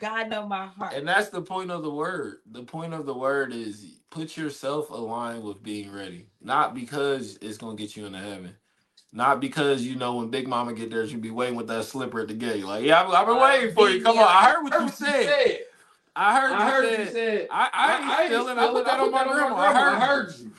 God 0.00 0.28
know 0.30 0.46
my 0.46 0.66
heart. 0.66 0.94
And 0.94 1.08
that's 1.08 1.30
the 1.30 1.42
point 1.42 1.70
of 1.70 1.82
the 1.82 1.90
word. 1.90 2.38
The 2.52 2.62
point 2.62 2.94
of 2.94 3.06
the 3.06 3.14
word 3.14 3.52
is 3.52 3.86
put 4.10 4.36
yourself 4.36 4.90
aligned 4.90 5.42
with 5.44 5.62
being 5.62 5.92
ready. 5.92 6.26
Not 6.42 6.74
because 6.74 7.38
it's 7.42 7.58
gonna 7.58 7.76
get 7.76 7.96
you 7.96 8.06
into 8.06 8.18
heaven. 8.18 8.54
Not 9.12 9.40
because 9.40 9.82
you 9.82 9.96
know 9.96 10.16
when 10.16 10.28
Big 10.30 10.48
Mama 10.48 10.72
get 10.74 10.90
there, 10.90 11.06
she'll 11.06 11.18
be 11.20 11.32
waiting 11.32 11.56
with 11.56 11.68
that 11.68 11.84
slipper 11.84 12.20
at 12.20 12.28
the 12.28 12.34
gate. 12.34 12.64
Like, 12.64 12.84
yeah, 12.84 13.02
I've, 13.02 13.10
I've 13.10 13.26
been 13.26 13.40
waiting 13.40 13.74
for 13.74 13.90
you. 13.90 14.02
Come 14.02 14.18
on, 14.18 14.28
I 14.28 14.50
heard 14.52 14.62
what 14.64 14.78
you 14.78 14.88
said. 14.90 15.60
I 16.16 16.40
heard, 16.40 16.52
I 16.52 16.70
heard 16.70 16.84
you 16.84 16.90
you 16.90 16.96
said. 16.96 17.12
said. 17.12 17.48
I, 17.50 17.68
I, 17.72 18.22
ain't 18.22 18.30
feeling. 18.30 18.58
I 18.58 18.68
put 18.68 18.84
that 18.84 19.00
on 19.00 19.10
my 19.10 19.24
grandma. 19.24 19.56
I 19.56 19.72
heard. 19.72 19.94
I 19.94 20.06
heard 20.06 20.34
you. 20.40 20.50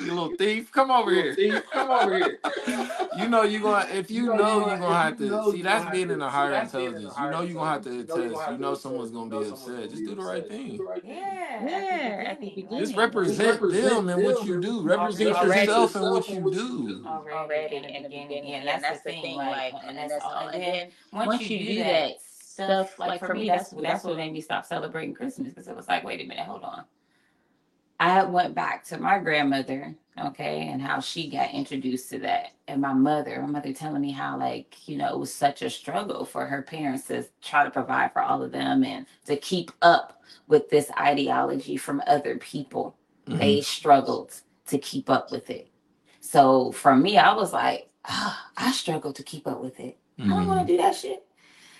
You 0.00 0.12
little 0.14 0.36
thief, 0.36 0.70
come 0.70 0.90
over 0.92 1.10
here. 1.10 1.34
Thief, 1.34 1.60
come 1.72 1.90
over 1.90 2.16
here. 2.16 2.38
You 3.16 3.28
know 3.28 3.42
you 3.42 3.60
gonna 3.60 3.88
if 3.92 4.10
you 4.12 4.24
You 4.24 4.26
know 4.28 4.34
know 4.36 4.44
you 4.52 4.58
you're 4.58 4.64
gonna- 4.66 4.80
gonna 4.80 4.94
have 4.94 5.20
you 5.20 5.28
to 5.30 5.50
see 5.50 5.62
that's 5.62 5.90
being 5.90 6.10
in 6.10 6.20
to- 6.20 6.26
a 6.26 6.28
see, 6.28 6.34
higher 6.36 6.50
that's 6.50 6.72
being 6.72 6.86
in 6.86 6.92
a 6.94 6.96
intelligence. 6.98 7.18
You 7.18 7.30
know 7.30 7.40
you're 7.42 7.54
gonna 7.54 7.70
have 7.70 7.82
to 7.82 7.90
intelligence. 7.90 8.06
You 8.16 8.18
know 8.20 8.30
you 8.30 8.34
attest. 8.36 8.52
You 8.52 8.58
know 8.58 8.74
someone's 8.74 9.10
gonna 9.10 9.24
be 9.30 9.32
someone's 9.36 9.52
upset. 9.52 9.74
gonna 9.74 9.88
Just 9.88 9.96
be 10.02 10.06
do 10.06 10.14
the 10.14 10.22
right 10.22 10.48
thing. 10.48 10.70
Do 10.70 10.76
the 10.76 10.84
right 10.84 11.02
thing. 11.02 11.10
Yeah, 11.16 11.64
Yeah, 11.66 12.24
at 12.30 12.40
the 12.40 12.48
beginning. 12.50 12.78
Just 12.78 12.92
like, 12.92 13.06
represent 13.06 13.48
represent 13.60 13.88
them 13.94 14.08
and 14.08 14.24
what 14.24 14.44
you 14.46 14.60
do. 14.60 14.78
and 14.78 14.86
Represent 14.86 15.32
already 15.36 15.60
yourself 15.66 15.94
and 15.96 16.10
what 16.12 16.28
you 16.28 16.36
and 16.36 16.44
what 16.44 16.54
you 16.54 16.60
do. 16.60 17.02
do. 17.02 17.06
already 17.08 17.76
in 17.76 18.02
the 18.04 18.08
beginning, 18.08 18.52
and 18.54 18.68
that's 18.84 19.02
the 19.02 19.10
thing. 19.10 19.36
Like, 19.36 19.74
and 19.84 19.96
that's 19.98 20.14
all. 20.24 20.46
And 20.48 20.62
then 20.62 20.88
once 21.12 21.42
you 21.50 21.58
do 21.66 21.74
that 21.82 22.12
stuff, 22.64 22.98
like 22.98 23.20
for 23.20 23.34
me, 23.34 23.46
that's 23.48 23.70
that's 23.70 24.04
what 24.04 24.16
made 24.16 24.32
me 24.32 24.40
stop 24.40 24.64
celebrating 24.66 25.14
Christmas 25.14 25.48
because 25.50 25.68
it 25.68 25.76
was 25.76 25.88
like, 25.88 26.04
wait 26.04 26.20
a 26.20 26.24
minute, 26.24 26.44
hold 26.46 26.62
on. 26.64 26.84
I 28.00 28.22
went 28.24 28.54
back 28.54 28.84
to 28.86 28.98
my 28.98 29.18
grandmother, 29.18 29.94
okay, 30.26 30.68
and 30.68 30.80
how 30.80 31.00
she 31.00 31.28
got 31.28 31.52
introduced 31.52 32.10
to 32.10 32.20
that, 32.20 32.52
and 32.68 32.80
my 32.80 32.92
mother, 32.92 33.40
my 33.42 33.48
mother 33.48 33.72
telling 33.72 34.00
me 34.00 34.12
how 34.12 34.38
like 34.38 34.76
you 34.88 34.96
know 34.96 35.12
it 35.12 35.18
was 35.18 35.34
such 35.34 35.62
a 35.62 35.70
struggle 35.70 36.24
for 36.24 36.46
her 36.46 36.62
parents 36.62 37.06
to 37.08 37.24
try 37.42 37.64
to 37.64 37.70
provide 37.70 38.12
for 38.12 38.22
all 38.22 38.42
of 38.42 38.52
them 38.52 38.84
and 38.84 39.06
to 39.26 39.36
keep 39.36 39.72
up 39.82 40.22
with 40.46 40.70
this 40.70 40.90
ideology 40.98 41.76
from 41.76 42.02
other 42.06 42.36
people. 42.38 42.96
Mhm. 43.26 43.38
They 43.38 43.60
struggled 43.62 44.40
to 44.66 44.78
keep 44.78 45.10
up 45.10 45.30
with 45.32 45.50
it. 45.50 45.68
So 46.20 46.72
for 46.72 46.94
me, 46.94 47.18
I 47.18 47.32
was 47.34 47.52
like, 47.52 47.90
ah, 48.04 48.50
I 48.56 48.70
struggle 48.72 49.12
to 49.14 49.22
keep 49.22 49.46
up 49.46 49.60
with 49.60 49.80
it. 49.80 49.98
I 50.20 50.28
don't 50.28 50.46
want 50.46 50.66
to 50.66 50.72
do 50.72 50.76
that 50.82 50.94
shit. 50.94 51.24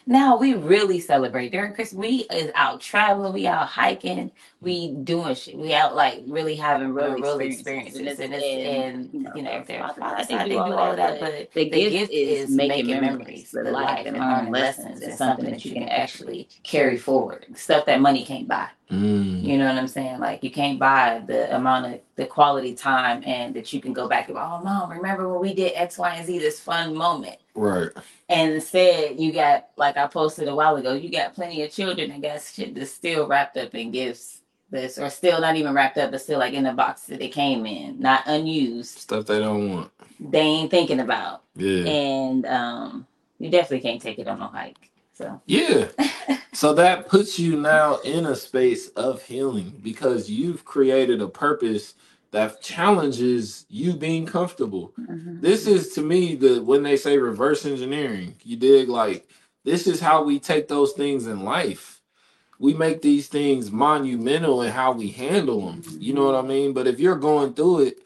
Now 0.08 0.38
we 0.38 0.54
really 0.54 1.00
celebrate 1.00 1.52
during 1.52 1.74
Christmas. 1.74 2.00
We 2.00 2.26
is 2.32 2.50
out 2.54 2.80
traveling, 2.80 3.34
we 3.34 3.46
out 3.46 3.66
hiking, 3.66 4.32
we 4.62 4.88
mm-hmm. 4.88 5.04
doing 5.04 5.34
shit. 5.34 5.58
We 5.58 5.74
out 5.74 5.94
like 5.94 6.22
really 6.26 6.56
having 6.56 6.94
real, 6.94 7.12
real 7.12 7.38
experiences, 7.40 8.18
and 8.18 8.32
it's 8.32 8.42
and, 8.42 9.14
and 9.14 9.36
you 9.36 9.42
know, 9.42 9.62
they're 9.66 9.84
I 9.84 10.24
think 10.24 10.40
they 10.40 10.48
do 10.48 10.58
all 10.60 10.92
of 10.92 10.96
that, 10.96 11.20
but 11.20 11.52
the 11.52 11.68
the 11.68 11.90
gift 11.90 12.10
is 12.10 12.48
making 12.48 12.86
memories, 12.86 13.50
the 13.50 13.64
life 13.64 14.06
and 14.06 14.16
learning 14.16 14.50
lessons, 14.50 15.02
and 15.02 15.12
something 15.12 15.44
that 15.44 15.62
you 15.66 15.74
can 15.74 15.90
actually 15.90 16.48
carry 16.62 16.96
forward. 16.96 17.44
Stuff 17.54 17.84
that 17.84 18.00
money 18.00 18.24
can't 18.24 18.48
buy. 18.48 18.70
Mm. 18.90 19.42
You 19.44 19.58
know 19.58 19.66
what 19.66 19.76
I'm 19.76 19.88
saying? 19.88 20.18
Like 20.18 20.42
you 20.42 20.50
can't 20.50 20.78
buy 20.78 21.22
the 21.26 21.54
amount 21.54 21.86
of 21.86 22.00
the 22.16 22.26
quality 22.26 22.74
time 22.74 23.22
and 23.26 23.54
that 23.54 23.72
you 23.72 23.80
can 23.80 23.92
go 23.92 24.08
back 24.08 24.28
and 24.28 24.36
go, 24.36 24.40
oh 24.42 24.62
mom, 24.64 24.90
remember 24.90 25.28
when 25.28 25.40
we 25.40 25.54
did 25.54 25.72
X, 25.74 25.98
Y, 25.98 26.14
and 26.14 26.26
Z 26.26 26.38
this 26.38 26.58
fun 26.60 26.94
moment. 26.94 27.36
Right. 27.54 27.90
And 28.30 28.52
instead, 28.54 29.20
you 29.20 29.32
got 29.32 29.68
like 29.76 29.96
I 29.96 30.06
posted 30.06 30.48
a 30.48 30.54
while 30.54 30.76
ago. 30.76 30.94
You 30.94 31.10
got 31.10 31.34
plenty 31.34 31.62
of 31.62 31.70
children 31.72 32.10
that 32.10 32.22
got 32.22 32.42
shit 32.42 32.74
that's 32.74 32.90
still 32.92 33.26
wrapped 33.26 33.56
up 33.58 33.74
in 33.74 33.90
gifts. 33.90 34.40
This 34.70 34.98
or 34.98 35.08
still 35.08 35.40
not 35.40 35.56
even 35.56 35.72
wrapped 35.72 35.96
up, 35.96 36.10
but 36.10 36.20
still 36.20 36.38
like 36.38 36.52
in 36.52 36.64
the 36.64 36.72
box 36.72 37.02
that 37.04 37.18
they 37.20 37.28
came 37.28 37.64
in, 37.64 37.98
not 38.00 38.24
unused. 38.26 38.98
Stuff 38.98 39.24
they 39.24 39.38
don't 39.38 39.70
want. 39.70 39.90
They 40.20 40.40
ain't 40.40 40.70
thinking 40.70 41.00
about, 41.00 41.42
Yeah. 41.56 41.84
and 41.86 42.44
um, 42.44 43.06
you 43.38 43.48
definitely 43.50 43.80
can't 43.80 44.02
take 44.02 44.18
it 44.18 44.28
on 44.28 44.40
no 44.40 44.46
hike. 44.48 44.87
So 45.18 45.42
Yeah. 45.46 45.88
so 46.54 46.74
that 46.74 47.08
puts 47.08 47.38
you 47.38 47.60
now 47.60 47.96
in 47.98 48.26
a 48.26 48.36
space 48.36 48.88
of 48.90 49.22
healing 49.22 49.80
because 49.82 50.30
you've 50.30 50.64
created 50.64 51.22
a 51.22 51.28
purpose 51.28 51.94
that 52.32 52.62
challenges 52.62 53.66
you 53.68 53.94
being 53.94 54.26
comfortable. 54.26 54.94
Mm-hmm. 55.00 55.40
This 55.40 55.66
is 55.66 55.92
to 55.94 56.02
me 56.02 56.36
the 56.36 56.62
when 56.62 56.84
they 56.84 56.96
say 56.96 57.18
reverse 57.18 57.66
engineering, 57.66 58.36
you 58.44 58.56
dig 58.56 58.88
like 58.88 59.28
this 59.64 59.88
is 59.88 60.00
how 60.00 60.24
we 60.24 60.38
take 60.40 60.68
those 60.68 60.92
things 60.94 61.26
in 61.26 61.44
life. 61.44 62.00
We 62.60 62.74
make 62.74 63.02
these 63.02 63.28
things 63.28 63.72
monumental 63.72 64.62
in 64.62 64.72
how 64.72 64.92
we 64.92 65.10
handle 65.10 65.66
them. 65.66 65.82
You 65.98 66.14
know 66.14 66.26
what 66.26 66.36
I 66.36 66.46
mean? 66.46 66.74
But 66.74 66.86
if 66.88 67.00
you're 67.00 67.16
going 67.16 67.54
through 67.54 67.80
it 67.80 67.98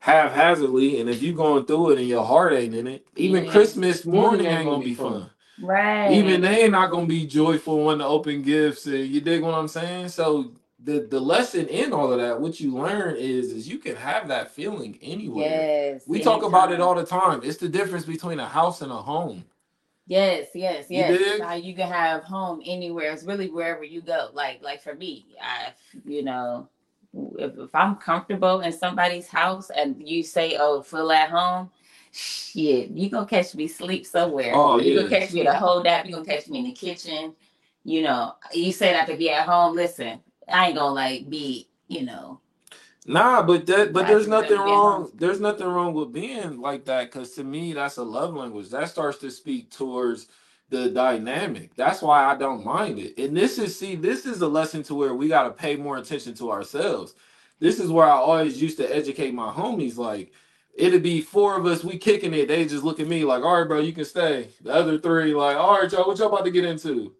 haphazardly, 0.00 1.00
and 1.00 1.10
if 1.10 1.22
you're 1.22 1.36
going 1.36 1.66
through 1.66 1.92
it 1.92 1.98
and 2.00 2.08
your 2.08 2.24
heart 2.24 2.54
ain't 2.54 2.74
in 2.74 2.86
it, 2.88 3.06
even 3.16 3.44
Yeah. 3.46 3.52
Christmas 3.52 4.04
morning 4.06 4.46
ain't 4.46 4.66
gonna 4.66 4.84
be 4.84 4.94
fun. 4.94 5.30
Right, 5.60 6.12
Even 6.12 6.40
they 6.40 6.68
not 6.68 6.90
gonna 6.90 7.06
be 7.06 7.26
joyful 7.26 7.84
when 7.84 7.98
to 7.98 8.06
open 8.06 8.42
gifts, 8.42 8.86
and 8.86 9.06
you 9.06 9.20
dig 9.20 9.42
what 9.42 9.54
I'm 9.54 9.68
saying? 9.68 10.08
So 10.08 10.52
the 10.82 11.06
the 11.10 11.20
lesson 11.20 11.66
in 11.68 11.92
all 11.92 12.12
of 12.12 12.20
that, 12.20 12.40
what 12.40 12.60
you 12.60 12.74
learn 12.74 13.16
is 13.16 13.52
is 13.52 13.68
you 13.68 13.78
can 13.78 13.96
have 13.96 14.28
that 14.28 14.52
feeling 14.52 14.98
anywhere. 15.02 15.48
yes, 15.94 16.04
We 16.06 16.20
talk 16.20 16.42
about 16.42 16.72
it 16.72 16.80
all 16.80 16.94
the 16.94 17.06
time. 17.06 17.40
It's 17.42 17.58
the 17.58 17.68
difference 17.68 18.04
between 18.04 18.40
a 18.40 18.46
house 18.48 18.82
and 18.82 18.92
a 18.92 18.96
home. 18.96 19.44
Yes, 20.06 20.48
yes, 20.54 20.86
You 20.90 20.98
yes. 20.98 21.18
dig? 21.18 21.42
How 21.42 21.54
you 21.54 21.74
can 21.74 21.88
have 21.88 22.24
home 22.24 22.60
anywhere. 22.66 23.12
It's 23.12 23.22
really 23.24 23.48
wherever 23.50 23.84
you 23.84 24.02
go. 24.02 24.28
Like, 24.34 24.62
like 24.62 24.82
for 24.82 24.94
me, 24.94 25.26
I, 25.40 25.72
you 26.04 26.22
know, 26.22 26.68
if, 27.38 27.56
if 27.58 27.74
I'm 27.74 27.96
comfortable 27.96 28.60
in 28.60 28.72
somebody's 28.72 29.28
house 29.28 29.70
and 29.70 29.96
you 30.06 30.22
say, 30.22 30.56
"Oh, 30.60 30.82
feel 30.82 31.10
at 31.12 31.30
home," 31.30 31.70
shit, 32.14 32.90
you 32.90 33.10
gonna 33.10 33.26
catch 33.26 33.54
me 33.54 33.68
sleep 33.68 34.06
somewhere. 34.06 34.52
Oh, 34.54 34.78
you 34.78 34.94
yeah. 34.94 35.02
gonna 35.02 35.20
catch 35.20 35.32
me 35.32 35.42
to 35.42 35.54
hold 35.54 35.86
that. 35.86 36.06
You 36.06 36.12
gonna 36.12 36.24
catch 36.24 36.48
me 36.48 36.60
in 36.60 36.64
the 36.66 36.72
kitchen. 36.72 37.34
You 37.84 38.02
know, 38.02 38.34
you 38.52 38.72
say 38.72 38.92
that 38.92 39.06
to 39.08 39.16
be 39.16 39.30
at 39.30 39.46
home. 39.46 39.74
Listen, 39.74 40.20
I 40.48 40.68
ain't 40.68 40.76
gonna 40.76 40.94
like 40.94 41.28
be, 41.28 41.68
you 41.88 42.04
know, 42.04 42.40
Nah, 43.06 43.42
but 43.42 43.66
that 43.66 43.92
but 43.92 44.06
there's 44.06 44.28
nothing 44.28 44.56
wrong. 44.58 45.10
There's 45.14 45.40
nothing 45.40 45.66
wrong 45.66 45.92
with 45.92 46.12
being 46.12 46.60
like 46.60 46.86
that 46.86 47.12
because 47.12 47.32
to 47.32 47.44
me 47.44 47.74
that's 47.74 47.98
a 47.98 48.02
love 48.02 48.34
language. 48.34 48.70
That 48.70 48.88
starts 48.88 49.18
to 49.18 49.30
speak 49.30 49.70
towards 49.70 50.28
the 50.70 50.88
dynamic. 50.88 51.74
That's 51.74 52.00
why 52.00 52.24
I 52.24 52.34
don't 52.36 52.64
mind 52.64 52.98
it. 52.98 53.18
And 53.18 53.36
this 53.36 53.58
is 53.58 53.78
see, 53.78 53.94
this 53.94 54.24
is 54.24 54.40
a 54.40 54.48
lesson 54.48 54.82
to 54.84 54.94
where 54.94 55.14
we 55.14 55.28
gotta 55.28 55.50
pay 55.50 55.76
more 55.76 55.98
attention 55.98 56.34
to 56.34 56.50
ourselves. 56.50 57.14
This 57.60 57.78
is 57.78 57.90
where 57.90 58.06
I 58.06 58.12
always 58.16 58.60
used 58.60 58.78
to 58.78 58.96
educate 58.96 59.34
my 59.34 59.52
homies. 59.52 59.98
Like 59.98 60.32
it'd 60.76 61.02
be 61.02 61.20
four 61.20 61.56
of 61.56 61.66
us, 61.66 61.84
we 61.84 61.98
kicking 61.98 62.34
it. 62.34 62.48
They 62.48 62.64
just 62.64 62.84
look 62.84 63.00
at 63.00 63.08
me 63.08 63.24
like, 63.24 63.42
all 63.42 63.58
right, 63.58 63.68
bro, 63.68 63.80
you 63.80 63.92
can 63.92 64.04
stay. 64.04 64.48
The 64.62 64.72
other 64.72 64.98
three, 64.98 65.34
like, 65.34 65.56
all 65.56 65.80
right, 65.80 65.90
y'all, 65.90 66.06
what 66.06 66.18
y'all 66.18 66.28
about 66.28 66.44
to 66.44 66.50
get 66.50 66.64
into? 66.64 67.14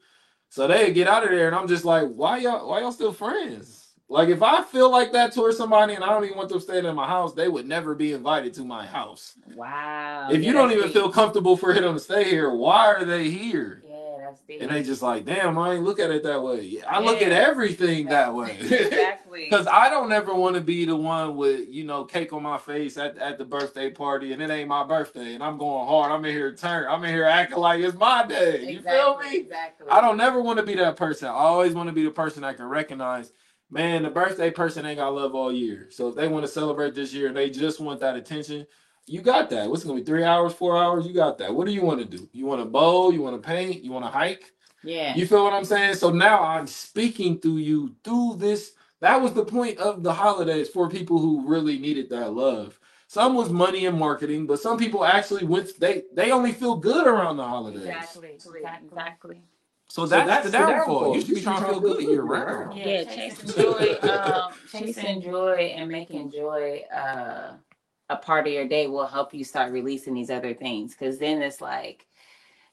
So 0.48 0.66
they 0.66 0.92
get 0.92 1.08
out 1.08 1.24
of 1.24 1.30
there, 1.30 1.46
and 1.46 1.56
I'm 1.56 1.68
just 1.68 1.84
like, 1.84 2.08
why 2.08 2.38
y'all 2.38 2.68
why 2.68 2.80
y'all 2.80 2.92
still 2.92 3.12
friends? 3.12 3.84
Like 4.08 4.28
if 4.28 4.42
I 4.42 4.62
feel 4.62 4.90
like 4.90 5.12
that 5.12 5.32
towards 5.32 5.56
somebody 5.56 5.94
and 5.94 6.04
I 6.04 6.08
don't 6.10 6.24
even 6.24 6.36
want 6.36 6.50
them 6.50 6.60
staying 6.60 6.84
in 6.84 6.94
my 6.94 7.06
house, 7.06 7.32
they 7.32 7.48
would 7.48 7.66
never 7.66 7.94
be 7.94 8.12
invited 8.12 8.52
to 8.54 8.64
my 8.64 8.86
house. 8.86 9.32
wow. 9.56 10.28
if 10.30 10.44
you 10.44 10.52
don't 10.52 10.70
even 10.72 10.84
deep. 10.84 10.92
feel 10.92 11.10
comfortable 11.10 11.56
for 11.56 11.72
them 11.72 11.94
to 11.94 12.00
stay 12.00 12.24
here, 12.24 12.50
why 12.50 12.86
are 12.86 13.04
they 13.04 13.30
here? 13.30 13.82
Yeah, 14.24 14.30
that's 14.30 14.40
deep. 14.42 14.62
And 14.62 14.70
they 14.70 14.82
just 14.82 15.02
like, 15.02 15.24
damn, 15.24 15.58
I 15.58 15.74
ain't 15.74 15.84
look 15.84 15.98
at 16.00 16.10
it 16.10 16.22
that 16.24 16.42
way. 16.42 16.80
I 16.88 17.00
look 17.00 17.20
at 17.22 17.28
Yeah. 17.30 17.46
everything 17.48 18.06
that 18.06 18.34
way. 18.34 18.56
exactly. 18.60 19.44
Because 19.50 19.66
I 19.66 19.90
don't 19.90 20.12
ever 20.12 20.32
want 20.32 20.54
to 20.54 20.60
be 20.60 20.84
the 20.84 20.94
one 20.94 21.34
with, 21.36 21.68
you 21.68 21.82
know, 21.84 22.04
cake 22.04 22.32
on 22.32 22.42
my 22.44 22.56
face 22.56 22.96
at, 22.96 23.18
at 23.18 23.36
the 23.36 23.44
birthday 23.44 23.90
party 23.90 24.32
and 24.32 24.40
it 24.40 24.48
ain't 24.48 24.68
my 24.68 24.84
birthday 24.84 25.34
and 25.34 25.42
I'm 25.42 25.58
going 25.58 25.86
hard. 25.88 26.12
I'm 26.12 26.24
in 26.24 26.30
here 26.32 26.54
turn. 26.54 26.86
I'm 26.88 27.02
in 27.04 27.12
here 27.12 27.24
acting 27.24 27.58
like 27.58 27.80
it's 27.80 27.96
my 27.98 28.24
day. 28.26 28.64
You 28.70 28.80
feel 28.80 29.18
me? 29.18 29.38
Exactly. 29.38 29.88
I 29.90 30.00
don't 30.00 30.16
never 30.16 30.40
want 30.40 30.58
to 30.60 30.64
be 30.64 30.74
that 30.76 30.96
person. 30.96 31.28
I 31.28 31.32
always 31.32 31.74
want 31.74 31.88
to 31.88 31.92
be 31.92 32.04
the 32.04 32.10
person 32.12 32.42
that 32.42 32.56
can 32.56 32.66
recognize, 32.66 33.32
man, 33.70 34.04
the 34.04 34.10
birthday 34.10 34.50
person 34.52 34.86
ain't 34.86 34.98
got 34.98 35.12
love 35.14 35.34
all 35.34 35.52
year. 35.52 35.88
So 35.90 36.08
if 36.08 36.14
they 36.14 36.28
want 36.28 36.44
to 36.46 36.50
celebrate 36.52 36.94
this 36.94 37.12
year 37.12 37.26
and 37.26 37.36
they 37.36 37.50
just 37.50 37.80
want 37.80 37.98
that 38.00 38.14
attention, 38.16 38.66
you 39.06 39.20
got 39.20 39.50
that. 39.50 39.68
What's 39.68 39.84
it 39.84 39.88
gonna 39.88 40.00
be 40.00 40.04
three 40.04 40.24
hours, 40.24 40.52
four 40.52 40.76
hours? 40.76 41.06
You 41.06 41.14
got 41.14 41.38
that. 41.38 41.54
What 41.54 41.66
do 41.66 41.72
you 41.72 41.82
want 41.82 42.00
to 42.00 42.06
do? 42.06 42.28
You 42.32 42.46
want 42.46 42.60
to 42.60 42.66
bowl? 42.66 43.12
You 43.12 43.22
want 43.22 43.40
to 43.40 43.46
paint? 43.46 43.84
You 43.84 43.92
want 43.92 44.04
to 44.04 44.10
hike? 44.10 44.52
Yeah. 44.82 45.14
You 45.14 45.26
feel 45.26 45.44
what 45.44 45.52
I'm 45.52 45.64
saying? 45.64 45.94
So 45.96 46.10
now 46.10 46.42
I'm 46.42 46.66
speaking 46.66 47.38
through 47.38 47.58
you 47.58 47.94
through 48.02 48.36
this. 48.38 48.72
That 49.00 49.20
was 49.20 49.32
the 49.32 49.44
point 49.44 49.78
of 49.78 50.02
the 50.02 50.12
holidays 50.12 50.68
for 50.68 50.88
people 50.88 51.18
who 51.18 51.46
really 51.46 51.78
needed 51.78 52.08
that 52.10 52.32
love. 52.32 52.78
Some 53.06 53.34
was 53.34 53.50
money 53.50 53.86
and 53.86 53.98
marketing, 53.98 54.46
but 54.46 54.60
some 54.60 54.78
people 54.78 55.04
actually 55.04 55.44
went. 55.44 55.78
They 55.78 56.04
they 56.14 56.32
only 56.32 56.52
feel 56.52 56.76
good 56.76 57.06
around 57.06 57.36
the 57.36 57.46
holidays. 57.46 57.86
Exactly. 57.86 58.38
Exactly. 58.84 59.42
So 59.88 60.06
that's, 60.06 60.26
that's 60.26 60.44
the 60.46 60.50
the 60.50 60.58
downfall. 60.58 60.76
downfall. 60.76 61.14
You 61.14 61.20
should 61.20 61.34
be 61.34 61.40
trying 61.42 61.62
to 61.62 61.68
feel 61.68 61.80
good 61.80 62.02
year 62.02 62.22
round. 62.22 62.76
Yeah, 62.76 63.04
chasing 63.04 63.50
joy, 63.50 63.98
um, 64.02 64.52
chasing 64.72 65.22
joy 65.22 65.74
and 65.76 65.90
making 65.90 66.32
joy 66.32 66.82
uh, 66.92 67.52
a 68.10 68.16
part 68.16 68.46
of 68.46 68.52
your 68.52 68.68
day 68.68 68.86
will 68.86 69.06
help 69.06 69.32
you 69.34 69.44
start 69.44 69.72
releasing 69.72 70.14
these 70.14 70.30
other 70.30 70.54
things. 70.54 70.94
Because 70.94 71.18
then 71.18 71.42
it's 71.42 71.60
like, 71.60 72.06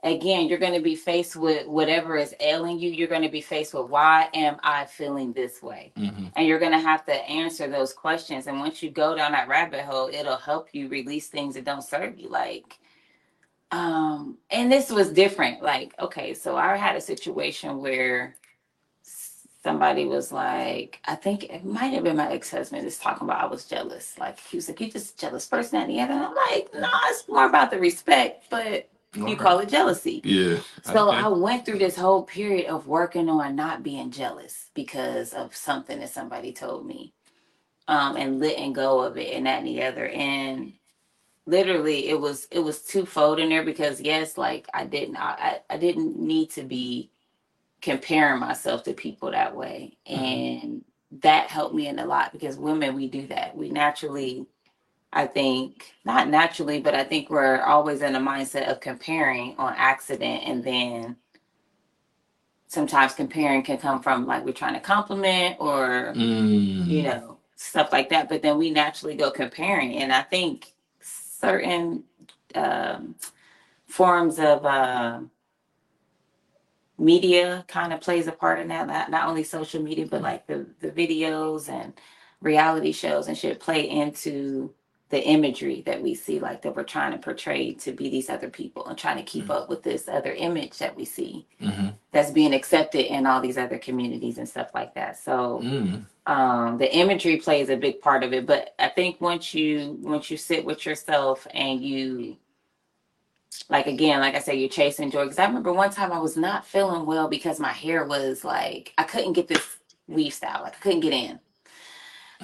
again, 0.03 0.47
you're 0.47 0.57
going 0.57 0.73
to 0.73 0.81
be 0.81 0.95
faced 0.95 1.35
with 1.35 1.67
whatever 1.67 2.17
is 2.17 2.33
ailing 2.39 2.79
you. 2.79 2.89
You're 2.89 3.07
going 3.07 3.21
to 3.21 3.29
be 3.29 3.41
faced 3.41 3.73
with 3.73 3.89
why 3.89 4.29
am 4.33 4.57
I 4.63 4.85
feeling 4.85 5.31
this 5.31 5.61
way, 5.61 5.93
Mhm. 5.97 6.31
and 6.35 6.47
you're 6.47 6.59
going 6.59 6.71
to 6.71 6.79
have 6.79 7.05
to 7.05 7.13
answer 7.13 7.67
those 7.67 7.93
questions. 7.93 8.47
And 8.47 8.59
once 8.59 8.81
you 8.81 8.89
go 8.89 9.15
down 9.15 9.31
that 9.33 9.47
rabbit 9.47 9.85
hole, 9.85 10.09
it'll 10.11 10.37
help 10.37 10.69
you 10.73 10.87
release 10.87 11.27
things 11.27 11.53
that 11.55 11.65
don't 11.65 11.83
serve 11.83 12.19
you. 12.19 12.29
Like, 12.29 12.79
um, 13.71 14.37
and 14.49 14.71
this 14.71 14.89
was 14.89 15.11
different. 15.11 15.61
Like, 15.61 15.93
okay, 15.99 16.33
so 16.33 16.57
I 16.57 16.75
had 16.75 16.95
a 16.95 17.01
situation 17.01 17.77
where 17.79 18.35
somebody 19.63 20.05
was 20.05 20.31
like, 20.31 20.99
I 21.05 21.15
think 21.15 21.45
it 21.45 21.65
might 21.65 21.93
have 21.93 22.03
been 22.05 22.17
my 22.17 22.31
ex-husband 22.31 22.83
just 22.85 23.01
talking 23.01 23.27
about 23.27 23.43
I 23.43 23.47
was 23.47 23.65
jealous. 23.65 24.17
Like 24.19 24.39
he 24.39 24.57
was 24.57 24.67
like, 24.69 24.79
you're 24.81 24.89
just 24.89 25.15
a 25.15 25.17
jealous 25.17 25.47
person 25.47 25.79
at 25.81 25.87
the 25.87 25.99
end. 25.99 26.11
And 26.11 26.21
I'm 26.23 26.35
like, 26.35 26.69
no, 26.73 26.89
it's 27.05 27.27
more 27.29 27.45
about 27.47 27.71
the 27.71 27.79
respect, 27.79 28.45
but 28.51 28.89
you 29.15 29.33
Okay. 29.33 29.35
call 29.37 29.59
it 29.59 29.69
jealousy. 29.69 30.25
Yeah. 30.25 30.61
So 30.83 31.09
Okay. 31.09 31.17
I 31.17 31.27
went 31.29 31.65
through 31.65 31.79
this 31.79 31.97
whole 31.97 32.23
period 32.23 32.67
of 32.67 32.87
working 32.87 33.29
on 33.29 33.55
not 33.55 33.83
being 33.83 34.11
jealous 34.11 34.71
because 34.75 35.33
of 35.33 35.55
something 35.55 35.99
that 35.99 36.09
somebody 36.09 36.53
told 36.53 36.85
me. 36.87 37.13
um, 37.89 38.17
and 38.17 38.41
letting 38.41 38.73
go 38.73 39.01
of 39.01 39.17
it 39.17 39.35
and 39.35 39.47
that 39.47 39.59
and 39.59 39.67
the 39.67 39.83
other. 39.83 40.09
And 40.09 40.73
literally 41.47 42.09
it 42.09 42.19
was 42.19 42.47
it 42.51 42.59
was 42.61 42.83
twofold 42.83 43.39
in 43.39 43.49
there 43.49 43.65
because 43.65 44.01
yes, 44.01 44.37
like 44.37 44.67
I 44.75 44.85
didn't 44.85 45.17
I, 45.17 45.61
I 45.69 45.77
didn't 45.77 46.19
need 46.19 46.51
to 46.53 46.63
be 46.63 47.10
comparing 47.81 48.39
myself 48.39 48.83
to 48.83 48.93
people 48.93 49.31
that 49.31 49.55
way. 49.55 49.97
Mm-hmm. 50.09 50.23
And 50.23 50.85
that 51.21 51.49
helped 51.49 51.75
me 51.75 51.87
in 51.87 51.99
a 51.99 52.05
lot 52.05 52.31
because 52.31 52.57
women 52.57 52.95
we 52.95 53.07
do 53.07 53.27
that. 53.27 53.55
We 53.55 53.69
naturally 53.69 54.45
I 55.13 55.27
think 55.27 55.93
not 56.05 56.29
naturally, 56.29 56.79
but 56.79 56.95
I 56.95 57.03
think 57.03 57.29
we're 57.29 57.61
always 57.61 58.01
in 58.01 58.15
a 58.15 58.19
mindset 58.19 58.69
of 58.71 58.79
comparing 58.79 59.55
on 59.57 59.73
accident 59.75 60.43
and 60.45 60.63
then 60.63 61.17
sometimes 62.71 63.13
comparing 63.13 63.61
can 63.61 63.77
come 63.77 64.01
from 64.01 64.25
like 64.25 64.45
we're 64.45 64.53
trying 64.53 64.73
to 64.73 64.79
compliment 64.79 65.57
or 65.59 66.13
Mm. 66.15 66.87
you 66.87 67.03
know 67.03 67.37
stuff 67.57 67.91
like 67.91 68.09
that 68.09 68.29
but 68.29 68.41
then 68.41 68.57
we 68.57 68.69
naturally 68.71 69.15
go 69.15 69.29
comparing 69.29 69.97
and 69.97 70.11
i 70.13 70.21
think 70.21 70.73
certain 71.01 72.03
um, 72.55 73.13
forms 73.87 74.39
of 74.39 74.65
uh, 74.65 75.19
media 77.01 77.65
kind 77.69 77.93
of 77.93 78.01
plays 78.01 78.27
a 78.27 78.33
part 78.33 78.59
in 78.61 78.69
that 78.69 78.87
not, 78.87 79.11
not 79.11 79.29
only 79.29 79.43
social 79.43 79.83
media 79.83 80.07
but 80.07 80.23
like 80.23 80.47
the, 80.47 80.67
the 80.81 80.91
videos 80.91 81.69
and 81.69 81.93
reality 82.41 82.93
shows 82.93 83.27
and 83.29 83.37
shit 83.37 83.59
play 83.61 83.89
into 83.89 84.73
the 85.11 85.23
imagery 85.23 85.83
that 85.87 86.03
we 86.03 86.15
see 86.15 86.39
like 86.39 86.63
that 86.63 86.75
we're 86.75 86.83
trying 86.83 87.13
to 87.13 87.19
portray 87.19 87.73
to 87.73 87.93
be 87.93 88.09
these 88.09 88.29
other 88.29 88.49
people 88.49 88.87
and 88.87 88.97
trying 88.97 89.17
to 89.17 89.23
keep 89.23 89.51
up 89.51 89.69
with 89.69 89.83
this 89.83 90.09
other 90.09 90.33
image 90.33 90.79
that 90.79 90.97
we 90.97 91.05
see 91.05 91.47
Mhm. 91.61 91.95
that's 92.13 92.31
being 92.31 92.53
accepted 92.55 93.07
in 93.13 93.27
all 93.27 93.41
these 93.41 93.57
other 93.59 93.79
communities 93.79 94.39
and 94.39 94.49
stuff 94.49 94.71
like 94.75 94.95
that 94.95 95.17
so 95.17 95.61
Mm. 95.63 96.05
um 96.27 96.79
the 96.79 96.95
imagery 96.95 97.37
plays 97.37 97.69
a 97.69 97.77
big 97.77 98.01
part 98.01 98.23
of 98.23 98.33
it 98.33 98.45
but 98.47 98.75
i 98.79 98.89
think 98.89 99.21
once 99.21 99.53
you 99.55 99.97
once 100.01 100.31
you 100.31 100.37
sit 100.37 100.65
with 100.65 100.85
yourself 100.85 101.47
and 101.53 101.81
you 101.83 102.37
like 103.69 103.87
again 103.87 104.19
like 104.21 104.35
i 104.35 104.39
said 104.39 104.53
you're 104.53 104.69
chasing 104.69 105.11
joy 105.11 105.23
because 105.23 105.39
i 105.39 105.45
remember 105.45 105.73
one 105.73 105.91
time 105.91 106.11
i 106.11 106.19
was 106.19 106.37
not 106.37 106.65
feeling 106.65 107.05
well 107.05 107.27
because 107.27 107.59
my 107.59 107.71
hair 107.73 108.05
was 108.05 108.43
like 108.45 108.93
i 108.97 109.03
couldn't 109.03 109.33
get 109.33 109.47
this 109.47 109.77
weave 110.07 110.33
style 110.33 110.61
like 110.63 110.75
i 110.75 110.79
couldn't 110.79 111.01
get 111.01 111.13
in 111.13 111.39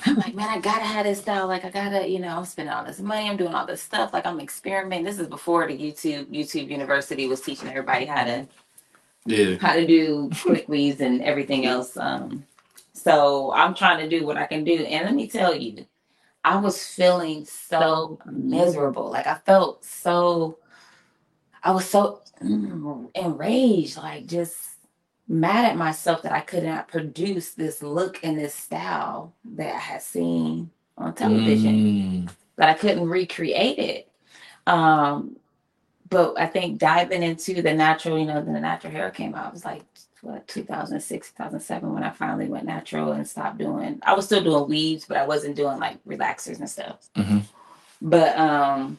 i'm 0.05 0.15
like 0.17 0.35
man 0.35 0.49
i 0.49 0.59
gotta 0.59 0.85
have 0.85 1.05
this 1.05 1.19
style 1.19 1.47
like 1.47 1.65
i 1.65 1.69
gotta 1.69 2.07
you 2.07 2.19
know 2.19 2.37
i'm 2.37 2.45
spending 2.45 2.73
all 2.73 2.85
this 2.85 2.99
money 2.99 3.29
i'm 3.29 3.37
doing 3.37 3.53
all 3.55 3.65
this 3.65 3.81
stuff 3.81 4.13
like 4.13 4.25
i'm 4.25 4.39
experimenting 4.39 5.05
this 5.05 5.19
is 5.19 5.27
before 5.27 5.67
the 5.67 5.77
youtube 5.77 6.25
youtube 6.27 6.69
university 6.69 7.27
was 7.27 7.41
teaching 7.41 7.69
everybody 7.69 8.05
how 8.05 8.23
to 8.25 8.45
Yeah. 9.25 9.57
how 9.59 9.73
to 9.73 9.87
do 9.87 10.29
quick 10.43 10.69
weaves 10.69 11.01
and 11.01 11.21
everything 11.21 11.65
else. 11.65 11.97
Um, 11.97 12.45
so 12.93 13.53
I'm 13.53 13.75
trying 13.75 13.99
to 13.99 14.09
do 14.19 14.25
what 14.25 14.37
I 14.37 14.47
can 14.47 14.63
do. 14.63 14.73
And 14.85 15.05
let 15.05 15.15
me 15.15 15.27
tell 15.27 15.55
you, 15.55 15.85
I 16.43 16.57
was 16.57 16.85
feeling 16.85 17.45
so 17.45 18.19
miserable. 18.25 19.11
Like 19.11 19.27
I 19.27 19.35
felt 19.35 19.85
so, 19.85 20.57
I 21.67 21.71
was 21.71 21.83
so 21.83 22.21
mm, 22.41 23.09
enraged, 23.13 23.97
like 23.97 24.25
just 24.25 24.55
mad 25.27 25.65
at 25.65 25.75
myself 25.75 26.21
that 26.21 26.31
I 26.31 26.39
could 26.39 26.63
not 26.63 26.87
produce 26.87 27.49
this 27.51 27.83
look 27.83 28.21
and 28.23 28.39
this 28.39 28.55
style 28.55 29.33
that 29.55 29.75
I 29.75 29.79
had 29.79 30.01
seen 30.01 30.71
on 30.97 31.13
television 31.13 31.75
Mm. 31.75 32.29
but 32.55 32.69
I 32.69 32.73
couldn't 32.73 33.09
recreate 33.09 33.77
it. 33.79 34.09
Um, 34.65 35.35
but 36.09 36.39
I 36.39 36.45
think 36.45 36.79
diving 36.79 37.21
into 37.21 37.61
the 37.61 37.73
natural, 37.73 38.17
you 38.17 38.25
know, 38.25 38.41
the 38.41 38.51
natural 38.51 38.93
hair 38.93 39.11
came 39.11 39.35
out. 39.35 39.47
It 39.49 39.53
was 39.53 39.65
like 39.65 39.83
what 40.21 40.47
2006, 40.47 41.31
2007 41.31 41.93
when 41.93 42.03
I 42.03 42.11
finally 42.11 42.47
went 42.47 42.65
natural 42.65 43.11
and 43.11 43.27
stopped 43.27 43.57
doing. 43.57 43.99
I 44.03 44.13
was 44.13 44.23
still 44.25 44.41
doing 44.41 44.69
weaves, 44.69 45.03
but 45.03 45.17
I 45.17 45.27
wasn't 45.27 45.57
doing 45.57 45.79
like 45.79 46.01
relaxers 46.05 46.59
and 46.59 46.69
stuff. 46.69 47.09
Mhm. 47.17 47.41
But 48.01 48.37
um, 48.39 48.97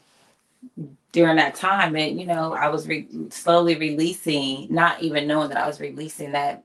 during 1.12 1.36
that 1.36 1.54
time, 1.54 1.96
it 1.96 2.12
you 2.12 2.26
know, 2.26 2.52
I 2.52 2.68
was 2.68 2.86
re- 2.86 3.08
slowly 3.30 3.76
releasing, 3.76 4.72
not 4.72 5.02
even 5.02 5.26
knowing 5.26 5.48
that 5.48 5.58
I 5.58 5.66
was 5.66 5.80
releasing 5.80 6.32
that 6.32 6.64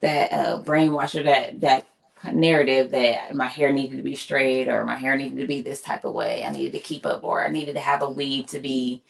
that 0.00 0.32
uh, 0.32 0.62
brainwash 0.62 1.18
or 1.18 1.24
that 1.24 1.60
that 1.60 1.86
narrative 2.32 2.90
that 2.90 3.34
my 3.34 3.46
hair 3.46 3.72
needed 3.72 3.96
to 3.96 4.02
be 4.02 4.14
straight 4.14 4.68
or 4.68 4.84
my 4.84 4.96
hair 4.96 5.16
needed 5.16 5.38
to 5.38 5.46
be 5.46 5.62
this 5.62 5.80
type 5.80 6.04
of 6.04 6.14
way. 6.14 6.44
I 6.44 6.50
needed 6.50 6.72
to 6.72 6.78
keep 6.78 7.06
up 7.06 7.24
or 7.24 7.44
I 7.44 7.48
needed 7.50 7.74
to 7.74 7.80
have 7.80 8.02
a 8.02 8.10
weave 8.10 8.46
to 8.48 8.60
be 8.60 9.02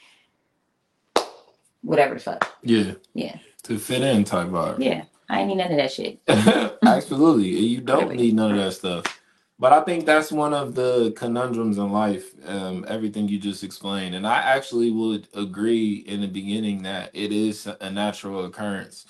whatever 1.83 2.15
the 2.15 2.21
fuck. 2.21 2.53
Yeah. 2.63 2.93
Yeah. 3.15 3.39
To 3.65 3.79
fit 3.79 4.03
in 4.03 4.25
type 4.25 4.49
vibe. 4.49 4.79
Yeah. 4.79 5.05
I 5.29 5.41
ain't 5.41 5.49
need 5.49 5.57
none 5.57 5.71
of 5.71 5.77
that 5.77 5.93
shit. 5.93 6.21
Absolutely. 6.85 7.49
You 7.49 7.81
don't 7.81 8.15
need 8.15 8.35
none 8.35 8.53
of 8.53 8.59
that 8.59 8.73
stuff. 8.73 9.20
But 9.61 9.75
I 9.75 9.83
think 9.83 10.07
that's 10.07 10.33
one 10.33 10.55
of 10.55 10.75
the 10.75 11.13
conundrums 11.19 11.77
in 11.77 11.93
life, 11.93 12.33
um, 12.47 12.87
everything 12.89 13.29
you 13.29 13.39
just 13.39 13.63
explained. 13.63 14.15
And 14.15 14.27
I 14.27 14.39
actually 14.39 14.91
would 14.91 15.29
agree 15.35 15.97
in 15.97 16.23
the 16.23 16.29
beginning 16.29 16.83
that 16.85 17.11
it 17.13 17.31
is 17.31 17.67
a 17.67 17.91
natural 17.91 18.47
occurrence. 18.47 19.05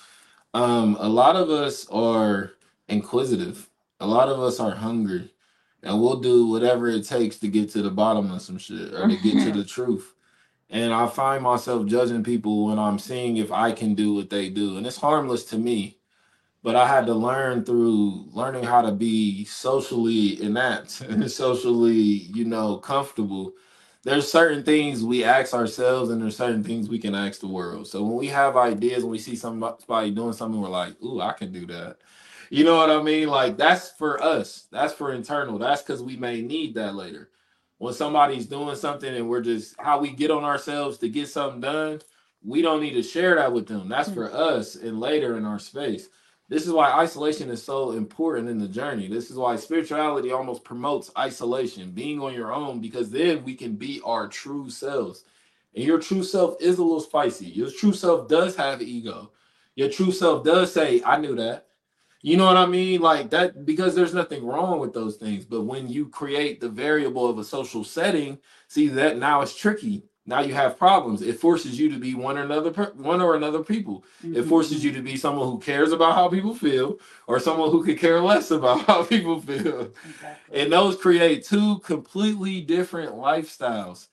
Um, 0.53 0.97
a 0.99 1.07
lot 1.07 1.37
of 1.37 1.49
us 1.49 1.87
are 1.87 2.51
inquisitive, 2.89 3.69
a 4.01 4.05
lot 4.05 4.27
of 4.27 4.41
us 4.41 4.59
are 4.59 4.75
hungry, 4.75 5.33
and 5.83 6.01
we'll 6.01 6.19
do 6.19 6.47
whatever 6.47 6.89
it 6.89 7.07
takes 7.07 7.39
to 7.39 7.47
get 7.47 7.69
to 7.69 7.81
the 7.81 7.89
bottom 7.89 8.29
of 8.29 8.41
some 8.41 8.57
shit 8.57 8.93
or 8.93 9.07
to 9.07 9.15
get 9.15 9.45
to 9.45 9.51
the 9.57 9.63
truth. 9.63 10.13
And 10.69 10.93
I 10.93 11.07
find 11.07 11.43
myself 11.43 11.85
judging 11.85 12.25
people 12.25 12.65
when 12.65 12.77
I'm 12.77 12.99
seeing 12.99 13.37
if 13.37 13.53
I 13.53 13.71
can 13.71 13.95
do 13.95 14.13
what 14.13 14.29
they 14.29 14.49
do. 14.49 14.75
And 14.75 14.85
it's 14.85 14.97
harmless 14.97 15.45
to 15.45 15.57
me 15.57 16.00
but 16.63 16.75
I 16.75 16.87
had 16.87 17.05
to 17.07 17.13
learn 17.13 17.65
through 17.65 18.25
learning 18.31 18.63
how 18.63 18.81
to 18.81 18.91
be 18.91 19.45
socially 19.45 20.41
inept 20.41 21.01
and 21.09 21.29
socially, 21.29 21.93
you 22.33 22.45
know, 22.45 22.77
comfortable. 22.77 23.53
There's 24.03 24.31
certain 24.31 24.63
things 24.63 25.03
we 25.03 25.23
ask 25.23 25.53
ourselves, 25.53 26.09
and 26.09 26.21
there's 26.21 26.37
certain 26.37 26.63
things 26.63 26.89
we 26.89 26.97
can 26.99 27.13
ask 27.13 27.39
the 27.39 27.47
world. 27.47 27.87
So 27.87 28.03
when 28.03 28.17
we 28.17 28.27
have 28.27 28.57
ideas, 28.57 29.03
when 29.03 29.11
we 29.11 29.19
see 29.19 29.35
somebody 29.35 30.11
doing 30.11 30.33
something, 30.33 30.59
we're 30.59 30.69
like, 30.69 31.01
"Ooh, 31.03 31.21
I 31.21 31.33
can 31.33 31.51
do 31.51 31.67
that." 31.67 31.97
You 32.51 32.65
know 32.65 32.75
what 32.75 32.89
I 32.89 33.01
mean? 33.01 33.29
Like 33.29 33.57
that's 33.57 33.91
for 33.91 34.21
us. 34.21 34.65
That's 34.71 34.93
for 34.93 35.13
internal. 35.13 35.57
That's 35.57 35.81
because 35.81 36.03
we 36.03 36.17
may 36.17 36.41
need 36.41 36.75
that 36.75 36.95
later. 36.95 37.29
When 37.77 37.93
somebody's 37.93 38.45
doing 38.45 38.75
something 38.75 39.15
and 39.15 39.29
we're 39.29 39.41
just 39.41 39.75
how 39.79 39.99
we 39.99 40.11
get 40.11 40.31
on 40.31 40.43
ourselves 40.43 40.97
to 40.99 41.09
get 41.09 41.29
something 41.29 41.61
done, 41.61 42.01
we 42.43 42.61
don't 42.61 42.81
need 42.81 42.93
to 42.93 43.03
share 43.03 43.35
that 43.35 43.53
with 43.53 43.67
them. 43.67 43.87
That's 43.87 44.09
hmm. 44.09 44.15
for 44.15 44.33
us 44.33 44.75
and 44.75 44.99
later 44.99 45.37
in 45.37 45.45
our 45.45 45.59
space. 45.59 46.09
This 46.51 46.67
is 46.67 46.73
why 46.73 46.91
isolation 46.91 47.49
is 47.49 47.63
so 47.63 47.91
important 47.91 48.49
in 48.49 48.59
the 48.59 48.67
journey. 48.67 49.07
This 49.07 49.31
is 49.31 49.37
why 49.37 49.55
spirituality 49.55 50.33
almost 50.33 50.65
promotes 50.65 51.09
isolation, 51.17 51.91
being 51.91 52.19
on 52.19 52.33
your 52.33 52.51
own, 52.51 52.81
because 52.81 53.09
then 53.09 53.45
we 53.45 53.55
can 53.55 53.77
be 53.77 54.01
our 54.03 54.27
true 54.27 54.69
selves. 54.69 55.23
And 55.73 55.85
your 55.85 55.97
true 55.97 56.23
self 56.23 56.57
is 56.59 56.77
a 56.77 56.83
little 56.83 56.99
spicy. 56.99 57.45
Your 57.45 57.71
true 57.71 57.93
self 57.93 58.27
does 58.27 58.57
have 58.57 58.81
ego. 58.81 59.31
Your 59.75 59.87
true 59.87 60.11
self 60.11 60.43
does 60.43 60.73
say, 60.73 61.01
I 61.05 61.15
knew 61.19 61.37
that. 61.37 61.67
You 62.21 62.35
know 62.35 62.47
what 62.47 62.57
I 62.57 62.65
mean? 62.65 62.99
Like 62.99 63.29
that, 63.29 63.65
because 63.65 63.95
there's 63.95 64.13
nothing 64.13 64.45
wrong 64.45 64.77
with 64.77 64.93
those 64.93 65.15
things. 65.15 65.45
But 65.45 65.61
when 65.61 65.87
you 65.87 66.09
create 66.09 66.59
the 66.59 66.67
variable 66.67 67.29
of 67.29 67.39
a 67.39 67.45
social 67.45 67.85
setting, 67.85 68.37
see 68.67 68.89
that 68.89 69.17
now 69.17 69.39
it's 69.39 69.55
tricky. 69.55 70.03
Now 70.31 70.39
you 70.39 70.53
have 70.53 70.79
problems. 70.79 71.21
It 71.21 71.41
forces 71.41 71.77
you 71.77 71.91
to 71.91 71.99
be 71.99 72.15
one 72.15 72.37
or 72.37 72.43
another, 72.43 72.71
one 72.95 73.21
or 73.21 73.35
another 73.35 73.61
people. 73.63 74.05
It 74.23 74.27
mm-hmm. 74.27 74.49
forces 74.49 74.81
you 74.81 74.93
to 74.93 75.01
be 75.01 75.17
someone 75.17 75.49
who 75.49 75.59
cares 75.59 75.91
about 75.91 76.15
how 76.15 76.29
people 76.29 76.55
feel, 76.55 76.99
or 77.27 77.37
someone 77.37 77.69
who 77.69 77.83
could 77.83 77.99
care 77.99 78.21
less 78.21 78.49
about 78.49 78.81
how 78.87 79.03
people 79.03 79.41
feel. 79.41 79.91
Exactly. 80.09 80.61
And 80.61 80.71
those 80.71 80.95
create 80.95 81.43
two 81.43 81.79
completely 81.79 82.61
different 82.61 83.11
lifestyles. 83.13 84.07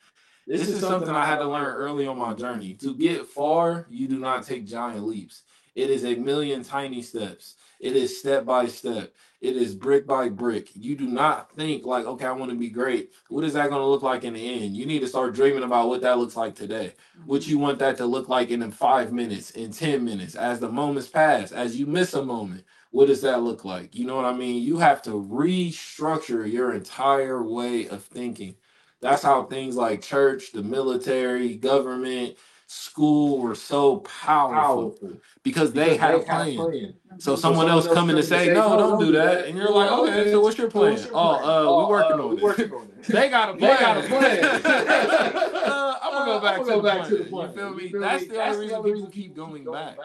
This, 0.45 0.67
is 0.67 0.81
something 0.81 1.11
I 1.11 1.25
had 1.25 1.39
to 1.39 1.49
learn 1.49 1.77
early 1.77 2.09
on 2.09 2.19
my 2.19 2.35
journey. 2.35 2.75
To 2.75 2.89
mm-hmm. 2.89 3.01
get 3.01 3.27
far, 3.27 3.87
you 3.89 4.09
do 4.09 4.19
not 4.19 4.45
take 4.45 4.67
giant 4.67 5.07
leaps. 5.07 5.43
It 5.77 5.89
is 5.89 6.05
a 6.05 6.17
million 6.17 6.65
tiny 6.65 7.03
steps. 7.03 7.55
It 7.79 7.95
is 7.95 8.19
step 8.19 8.45
by 8.45 8.67
step. 8.67 9.15
It 9.41 9.57
is 9.57 9.77
brick 9.77 10.05
by 10.05 10.29
brick. 10.29 10.71
You 10.75 10.97
do 10.97 11.07
not 11.07 11.53
think 11.53 11.87
like, 11.87 12.07
okay, 12.07 12.27
I 12.27 12.33
want 12.33 12.51
to 12.51 12.57
be 12.57 12.71
great. 12.71 13.13
What 13.29 13.45
is 13.45 13.53
that 13.53 13.71
going 13.71 13.81
to 13.81 13.87
look 13.87 14.03
like 14.03 14.25
in 14.25 14.35
the 14.35 14.65
end? 14.65 14.77
You 14.77 14.85
need 14.85 14.99
to 15.01 15.09
start 15.09 15.35
dreaming 15.35 15.63
about 15.63 15.89
what 15.89 16.01
that 16.03 16.19
looks 16.19 16.35
like 16.35 16.57
today. 16.57 16.95
What 17.25 17.43
mm-hmm. 17.43 17.51
you 17.51 17.59
want 17.59 17.79
that 17.79 17.97
to 17.99 18.07
look 18.07 18.29
like 18.29 18.51
in 18.51 18.69
five 18.73 19.13
minutes, 19.13 19.53
in 19.53 19.71
10 19.71 20.05
minutes, 20.05 20.35
as 20.35 20.59
the 20.59 20.69
moments 20.69 21.09
pass, 21.09 21.53
as 21.53 21.79
you 21.79 21.87
miss 21.87 22.15
a 22.15 22.23
moment. 22.25 22.65
What 22.91 23.07
does 23.07 23.21
that 23.21 23.43
look 23.43 23.65
like? 23.65 23.95
You 23.95 24.07
know 24.07 24.17
what 24.17 24.25
I 24.25 24.33
mean? 24.33 24.63
You 24.63 24.79
have 24.79 25.03
to 25.03 25.11
restructure 25.11 26.51
your 26.51 26.75
entire 26.75 27.43
way 27.43 27.87
of 27.87 28.03
thinking. 28.03 28.57
That's 29.01 29.23
how 29.23 29.45
things 29.45 29.77
like 29.77 30.03
church, 30.03 30.51
the 30.53 30.63
military, 30.63 31.55
government, 31.55 32.37
school 32.69 33.39
were 33.39 33.55
so 33.55 33.97
powerful 34.01 34.95
because 35.43 35.73
they 35.73 35.97
had 35.97 36.15
a 36.15 36.19
plan. 36.21 36.95
So 37.19 37.35
someone 37.35 37.69
else 37.69 37.89
coming 37.89 38.15
to 38.17 38.23
say, 38.23 38.53
no, 38.53 38.77
don't 38.77 39.01
do 39.01 39.11
that. 39.13 39.47
And 39.47 39.57
you're 39.57 39.71
like, 39.71 39.91
okay, 39.91 40.31
so 40.31 40.41
what's 40.41 40.59
your 40.59 40.71
plan? 40.71 40.99
Oh, 41.13 41.19
uh, 41.19 41.87
we're 41.87 42.39
working 42.39 42.71
on 42.73 42.85
it. 42.89 42.89
They 43.09 43.31
got 43.31 43.49
a 43.49 43.53
They 43.55 43.59
plan. 43.61 43.81
got 43.81 43.97
a 43.97 44.07
plan. 44.07 44.45
uh, 44.65 45.95
I'm 46.03 46.13
gonna 46.13 46.25
go 46.27 46.41
back, 46.41 46.59
I'm 46.59 46.65
to, 46.65 46.71
gonna 46.71 46.77
the 46.77 46.83
go 46.83 46.83
back 46.83 47.09
to 47.09 47.17
the 47.17 47.25
plan. 47.25 47.53
plan. 47.55 47.69
You 47.73 47.89
feel 47.89 48.01
me? 48.01 48.01
That's 48.01 48.27
the 48.27 48.45
only 48.45 48.59
reason 48.67 48.83
people 48.83 49.11
keep 49.11 49.35
going 49.35 49.65
back. 49.65 49.97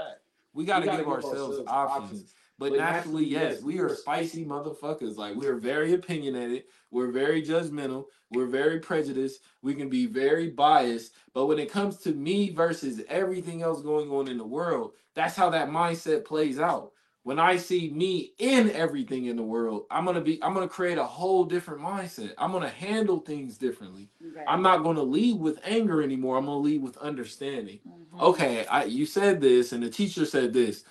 We 0.54 0.64
got 0.64 0.80
to 0.80 0.86
give 0.86 1.08
ourselves 1.08 1.60
options. 1.68 2.34
But 2.70 2.78
naturally, 2.78 3.26
yes, 3.26 3.62
we 3.62 3.80
are 3.80 3.90
spicy 3.96 4.46
motherfuckers. 4.46 5.18
Like 5.18 5.36
we 5.36 5.48
are 5.48 5.56
very 5.58 5.94
opinionated. 5.94 6.64
We're 6.92 7.12
very 7.12 7.42
judgmental. 7.44 8.06
We're 8.32 8.48
very 8.48 8.80
prejudiced. 8.80 9.42
We 9.62 9.76
can 9.76 9.90
be 9.90 10.06
very 10.06 10.50
biased. 10.50 11.14
But 11.34 11.48
when 11.48 11.60
it 11.60 11.72
comes 11.72 11.98
to 12.00 12.14
me 12.14 12.52
versus 12.52 13.02
everything 13.10 13.62
else 13.62 13.82
going 13.82 14.10
on 14.12 14.28
in 14.28 14.38
the 14.38 14.46
world, 14.46 14.94
that's 15.14 15.36
how 15.36 15.50
that 15.50 15.70
mindset 15.70 16.24
plays 16.24 16.60
out. 16.60 16.94
When 17.24 17.40
I 17.40 17.56
see 17.56 17.90
me 17.90 18.34
in 18.38 18.70
everything 18.72 19.26
in 19.26 19.38
the 19.38 19.44
world, 19.44 19.86
I'm 19.90 20.06
gonna 20.06 20.22
be 20.22 20.42
I'm 20.44 20.54
gonna 20.54 20.68
create 20.68 20.98
a 20.98 21.06
whole 21.06 21.46
different 21.46 21.82
mindset. 21.82 22.34
I'm 22.38 22.52
gonna 22.52 22.70
handle 22.70 23.20
things 23.20 23.58
differently. 23.58 24.10
Right. 24.22 24.46
I'm 24.48 24.62
not 24.62 24.84
gonna 24.84 25.04
lead 25.04 25.40
with 25.40 25.60
anger 25.64 26.02
anymore. 26.02 26.38
I'm 26.38 26.46
gonna 26.46 26.60
lead 26.60 26.82
with 26.82 26.98
understanding. 26.98 27.80
Mhm. 27.88 28.22
Okay, 28.22 28.66
I 28.68 28.86
you 28.86 29.06
said 29.06 29.40
this 29.42 29.72
and 29.72 29.84
the 29.84 29.90
teacher 29.90 30.26
said 30.26 30.54
this. 30.54 30.84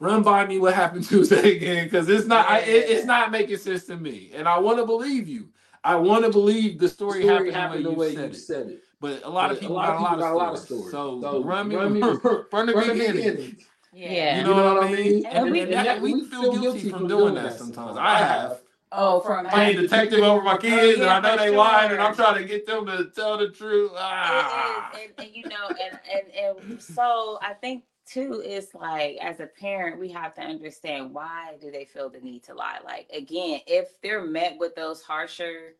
Run 0.00 0.22
by 0.22 0.46
me 0.46 0.58
what 0.58 0.74
happened 0.74 1.04
Tuesday 1.08 1.56
again 1.56 1.84
because 1.84 2.08
it's 2.08 2.26
not 2.26 2.48
I, 2.48 2.60
it- 2.60 2.88
it's 2.90 3.04
not 3.06 3.30
making 3.32 3.56
sense 3.58 3.84
to 3.86 3.96
me, 3.96 4.30
and 4.34 4.46
I 4.48 4.58
want 4.58 4.78
to 4.78 4.86
believe 4.86 5.28
you. 5.28 5.48
I 5.84 5.94
want 5.96 6.24
to 6.24 6.30
believe 6.30 6.78
the 6.78 6.88
story, 6.88 7.22
Story 7.22 7.52
happened, 7.52 7.84
the 7.84 7.90
way 7.92 8.10
you 8.10 8.16
said 8.16 8.30
it. 8.30 8.36
said 8.36 8.66
it. 8.68 8.82
But 9.00 9.22
a 9.24 9.28
lot 9.28 9.50
of 9.50 9.56
But 9.56 9.60
people 9.60 9.76
got 9.76 9.96
a 10.18 10.34
lot 10.34 10.52
of 10.54 10.58
stories. 10.58 10.90
So, 10.90 11.20
So 11.20 11.42
run 11.42 11.68
me 11.68 11.76
run 11.76 11.92
me 11.94 12.00
from, 12.22 12.46
from 12.50 12.66
the 12.66 12.72
beginning. 12.74 13.12
beginning. 13.12 13.56
Yeah. 13.92 14.38
You 14.38 14.44
know, 14.44 14.74
what 14.74 14.84
I 14.84 14.92
mean? 14.92 15.24
And 15.26 15.38
And, 15.38 15.50
we- 15.50 15.60
and 15.62 15.72
that- 15.72 16.00
we 16.00 16.24
feel 16.26 16.52
guilty 16.60 16.90
from 16.90 17.06
doing 17.08 17.34
that 17.34 17.54
sometimes. 17.58 17.96
I 17.98 18.18
have. 18.18 18.60
Oh, 18.90 19.20
from 19.20 19.46
Playing 19.46 19.82
detective 19.82 20.20
over 20.20 20.42
my 20.42 20.56
kids, 20.66 21.00
and 21.00 21.10
I 21.10 21.20
know 21.20 21.32
for 21.36 21.44
they 21.44 21.50
lying, 21.54 21.92
and 21.92 22.00
I'm 22.00 22.14
trying 22.14 22.36
to 22.40 22.44
get 22.44 22.66
them 22.66 22.86
to 22.86 23.10
tell 23.14 23.36
the 23.36 23.50
truth. 23.50 23.90
It 23.92 23.98
Ah. 24.00 24.90
is, 24.94 25.00
and, 25.18 25.26
and 25.26 25.36
you 25.36 25.44
know, 25.48 25.68
and, 25.68 25.98
and 26.10 26.60
and 26.70 26.82
so 26.82 27.38
I 27.42 27.52
think 27.54 27.84
too, 28.08 28.42
it's 28.44 28.74
like 28.74 29.16
as 29.22 29.40
a 29.40 29.46
parent, 29.46 30.00
we 30.00 30.08
have 30.10 30.34
to 30.34 30.40
understand 30.42 31.12
why 31.12 31.56
do 31.60 31.70
they 31.70 31.84
feel 31.84 32.08
the 32.08 32.20
need 32.20 32.42
to 32.44 32.54
lie. 32.54 32.78
Like 32.84 33.08
again, 33.12 33.60
if 33.66 34.00
they're 34.02 34.24
met 34.24 34.56
with 34.58 34.74
those 34.74 35.02
harsher, 35.02 35.74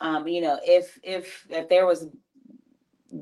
um, 0.00 0.26
you 0.26 0.40
know, 0.40 0.58
if 0.64 0.98
if 1.02 1.46
if 1.50 1.68
there 1.68 1.86
was 1.86 2.06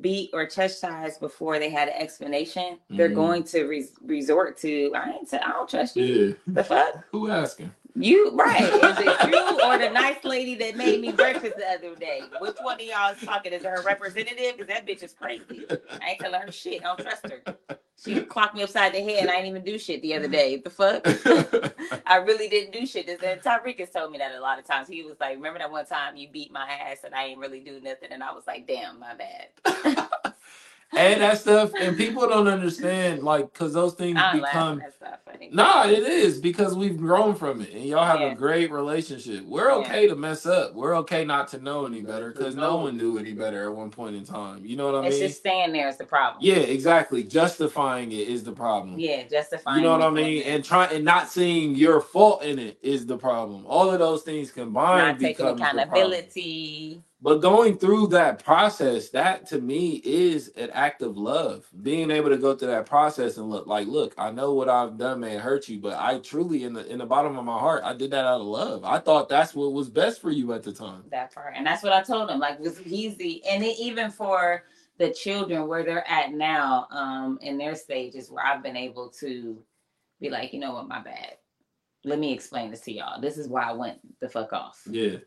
beat 0.00 0.30
or 0.32 0.46
chastised 0.46 1.18
before 1.20 1.58
they 1.58 1.68
had 1.68 1.88
an 1.88 1.94
explanation, 1.94 2.78
they're 2.90 3.10
Mhm. 3.10 3.14
going 3.14 3.44
to 3.44 3.64
res- 3.64 3.92
resort 4.02 4.56
to 4.58 4.92
I 4.94 5.10
ain't. 5.10 5.28
T- 5.30 5.36
I 5.36 5.48
don't 5.48 5.68
trust 5.68 5.96
you. 5.96 6.04
Yeah. 6.04 6.34
The 6.46 6.64
fuck. 6.64 7.04
Who 7.10 7.28
asking? 7.28 7.74
You 7.96 8.30
right? 8.36 8.62
Is 8.62 8.98
it 9.00 9.28
you 9.32 9.60
or 9.64 9.76
the 9.78 9.90
nice 9.90 10.24
lady 10.24 10.54
that 10.54 10.76
made 10.76 11.00
me 11.00 11.10
breakfast 11.10 11.56
the 11.56 11.66
other 11.68 11.96
day? 11.96 12.22
Which 12.38 12.56
one 12.62 12.76
of 12.76 12.82
y'all 12.82 13.12
is 13.12 13.20
talking? 13.24 13.52
Is 13.52 13.64
it 13.64 13.68
her 13.68 13.82
representative? 13.84 14.56
Because 14.56 14.68
that 14.68 14.86
bitch 14.86 15.02
is 15.02 15.12
crazy. 15.12 15.66
I 16.00 16.10
ain't 16.10 16.20
telling 16.20 16.40
her 16.40 16.52
shit. 16.52 16.82
I 16.82 16.84
don't 16.94 17.00
trust 17.00 17.28
her. 17.28 17.42
She 18.02 18.22
clocked 18.22 18.54
me 18.54 18.62
upside 18.62 18.94
the 18.94 19.02
head 19.02 19.20
and 19.20 19.30
I 19.30 19.36
didn't 19.36 19.48
even 19.48 19.64
do 19.64 19.78
shit 19.78 20.00
the 20.00 20.14
other 20.14 20.24
mm-hmm. 20.24 20.32
day. 20.32 20.56
The 20.56 20.70
fuck? 20.70 21.06
I 22.06 22.16
really 22.16 22.48
didn't 22.48 22.72
do 22.72 22.86
shit. 22.86 23.06
This 23.06 23.22
and 23.22 23.42
Tyreek 23.42 23.78
has 23.80 23.90
told 23.90 24.10
me 24.10 24.18
that 24.18 24.34
a 24.34 24.40
lot 24.40 24.58
of 24.58 24.64
times. 24.64 24.88
He 24.88 25.02
was 25.02 25.16
like, 25.20 25.36
"Remember 25.36 25.58
that 25.58 25.70
one 25.70 25.84
time 25.84 26.16
you 26.16 26.28
beat 26.28 26.50
my 26.50 26.66
ass 26.66 26.98
and 27.04 27.14
I 27.14 27.24
ain't 27.26 27.38
really 27.38 27.60
do 27.60 27.80
nothing?" 27.80 28.10
And 28.10 28.22
I 28.22 28.32
was 28.32 28.46
like, 28.46 28.66
"Damn, 28.66 28.98
my 29.00 29.14
bad." 29.14 30.08
and 30.96 31.20
that 31.20 31.38
stuff, 31.38 31.70
and 31.80 31.96
people 31.96 32.26
don't 32.28 32.48
understand, 32.48 33.22
like, 33.22 33.52
because 33.52 33.72
those 33.72 33.94
things 33.94 34.16
I 34.18 34.32
don't 34.32 34.42
laugh 34.42 34.48
at 34.48 34.52
become. 34.54 34.78
that 34.80 34.94
stuff. 34.94 35.18
Funny. 35.24 35.50
Nah, 35.52 35.86
it 35.86 36.00
is 36.02 36.40
because 36.40 36.74
we've 36.74 36.96
grown 36.98 37.34
from 37.34 37.60
it, 37.60 37.72
and 37.72 37.84
y'all 37.84 38.04
have 38.04 38.20
Yeah. 38.20 38.32
a 38.32 38.34
great 38.34 38.72
relationship. 38.72 39.44
We're 39.44 39.68
Yeah. 39.68 39.76
okay 39.76 40.08
to 40.08 40.16
mess 40.16 40.46
up. 40.46 40.74
We're 40.74 40.96
okay 40.98 41.24
not 41.24 41.48
to 41.48 41.58
know 41.58 41.86
any 41.86 42.00
better 42.00 42.32
because 42.32 42.56
no 42.56 42.70
No. 42.70 42.76
one 42.78 42.96
knew 42.96 43.18
any 43.18 43.32
better 43.32 43.64
at 43.70 43.76
one 43.76 43.90
point 43.90 44.16
in 44.16 44.24
time. 44.24 44.64
You 44.66 44.76
know 44.76 44.86
what 44.86 45.04
I 45.04 45.06
It's 45.06 45.14
mean? 45.16 45.24
It's 45.24 45.32
just 45.34 45.40
staying 45.40 45.72
there 45.72 45.88
is 45.88 45.96
the 45.96 46.04
problem. 46.04 46.38
Yeah, 46.44 46.56
exactly. 46.56 47.22
Justifying 47.22 48.10
it 48.12 48.28
is 48.28 48.42
the 48.42 48.52
problem. 48.52 48.98
Yeah, 48.98 49.22
justifying. 49.30 49.78
You 49.78 49.84
know 49.84 49.92
what 49.92 50.02
I 50.02 50.08
it. 50.08 50.12
mean? 50.12 50.42
And 50.42 50.64
trying 50.64 50.94
and 50.96 51.04
not 51.04 51.28
seeing 51.28 51.74
your 51.76 52.00
fault 52.00 52.42
in 52.42 52.58
it 52.58 52.78
is 52.82 53.06
the 53.06 53.16
problem. 53.16 53.64
All 53.66 53.90
of 53.90 53.98
those 54.00 54.22
things 54.22 54.50
combined 54.50 55.20
not 55.20 55.20
taking 55.20 55.46
becomes 55.46 55.60
the 55.60 55.64
accountability. 55.66 57.02
But 57.22 57.38
going 57.42 57.78
through 57.78 58.08
that 58.08 58.44
process, 58.44 59.10
that 59.10 59.46
to 59.48 59.60
me 59.60 60.02
is 60.04 60.48
an 60.56 60.70
act 60.72 61.02
of 61.02 61.18
love. 61.18 61.66
Being 61.82 62.10
able 62.10 62.30
to 62.30 62.38
go 62.38 62.56
through 62.56 62.68
that 62.68 62.86
process 62.86 63.36
and 63.38 63.50
look 63.50 63.66
like, 63.66 63.88
look, 63.88 64.14
I 64.18 64.30
know 64.30 64.54
what 64.54 64.68
I've 64.68 64.98
done 64.98 65.20
may 65.20 65.36
hurt 65.36 65.68
you, 65.68 65.80
but 65.80 65.98
I 65.98 66.18
truly 66.20 66.64
in 66.64 66.74
the 66.74 66.86
in 66.90 66.98
the 66.98 67.06
bottom 67.06 67.36
of 67.38 67.44
my 67.44 67.58
heart, 67.58 67.82
I 67.84 67.94
did 67.94 68.12
that 68.12 68.24
out 68.24 68.40
of 68.40 68.46
love. 68.46 68.84
I 68.84 68.98
thought 69.00 69.28
that's 69.28 69.54
what 69.54 69.72
was 69.72 69.90
best 69.90 70.22
for 70.22 70.30
you 70.30 70.52
at 70.54 70.62
the 70.62 70.72
time. 70.72 71.04
that 71.10 71.34
part 71.34 71.54
and 71.56 71.66
that's 71.66 71.82
what 71.82 71.92
i 71.92 72.02
told 72.02 72.30
him 72.30 72.38
like 72.38 72.58
he's 72.84 73.16
the 73.16 73.42
and 73.46 73.64
it, 73.64 73.76
even 73.80 74.10
for 74.10 74.64
the 74.98 75.12
children 75.12 75.66
where 75.68 75.82
they're 75.84 76.08
at 76.08 76.32
now 76.32 76.86
um 76.92 77.38
in 77.42 77.58
their 77.58 77.74
stages 77.74 78.30
where 78.30 78.44
i've 78.46 78.62
been 78.62 78.76
able 78.76 79.08
to 79.10 79.62
be 80.20 80.30
like 80.30 80.52
you 80.52 80.60
know 80.60 80.74
what 80.74 80.88
my 80.88 81.00
bad 81.02 81.36
let 82.04 82.18
me 82.18 82.32
explain 82.32 82.70
this 82.70 82.80
to 82.82 82.92
y'all 82.92 83.20
this 83.20 83.38
is 83.38 83.48
why 83.48 83.62
i 83.62 83.72
went 83.72 83.98
the 84.20 84.28
fuck 84.28 84.52
off 84.52 84.82
Yeah. 84.90 85.18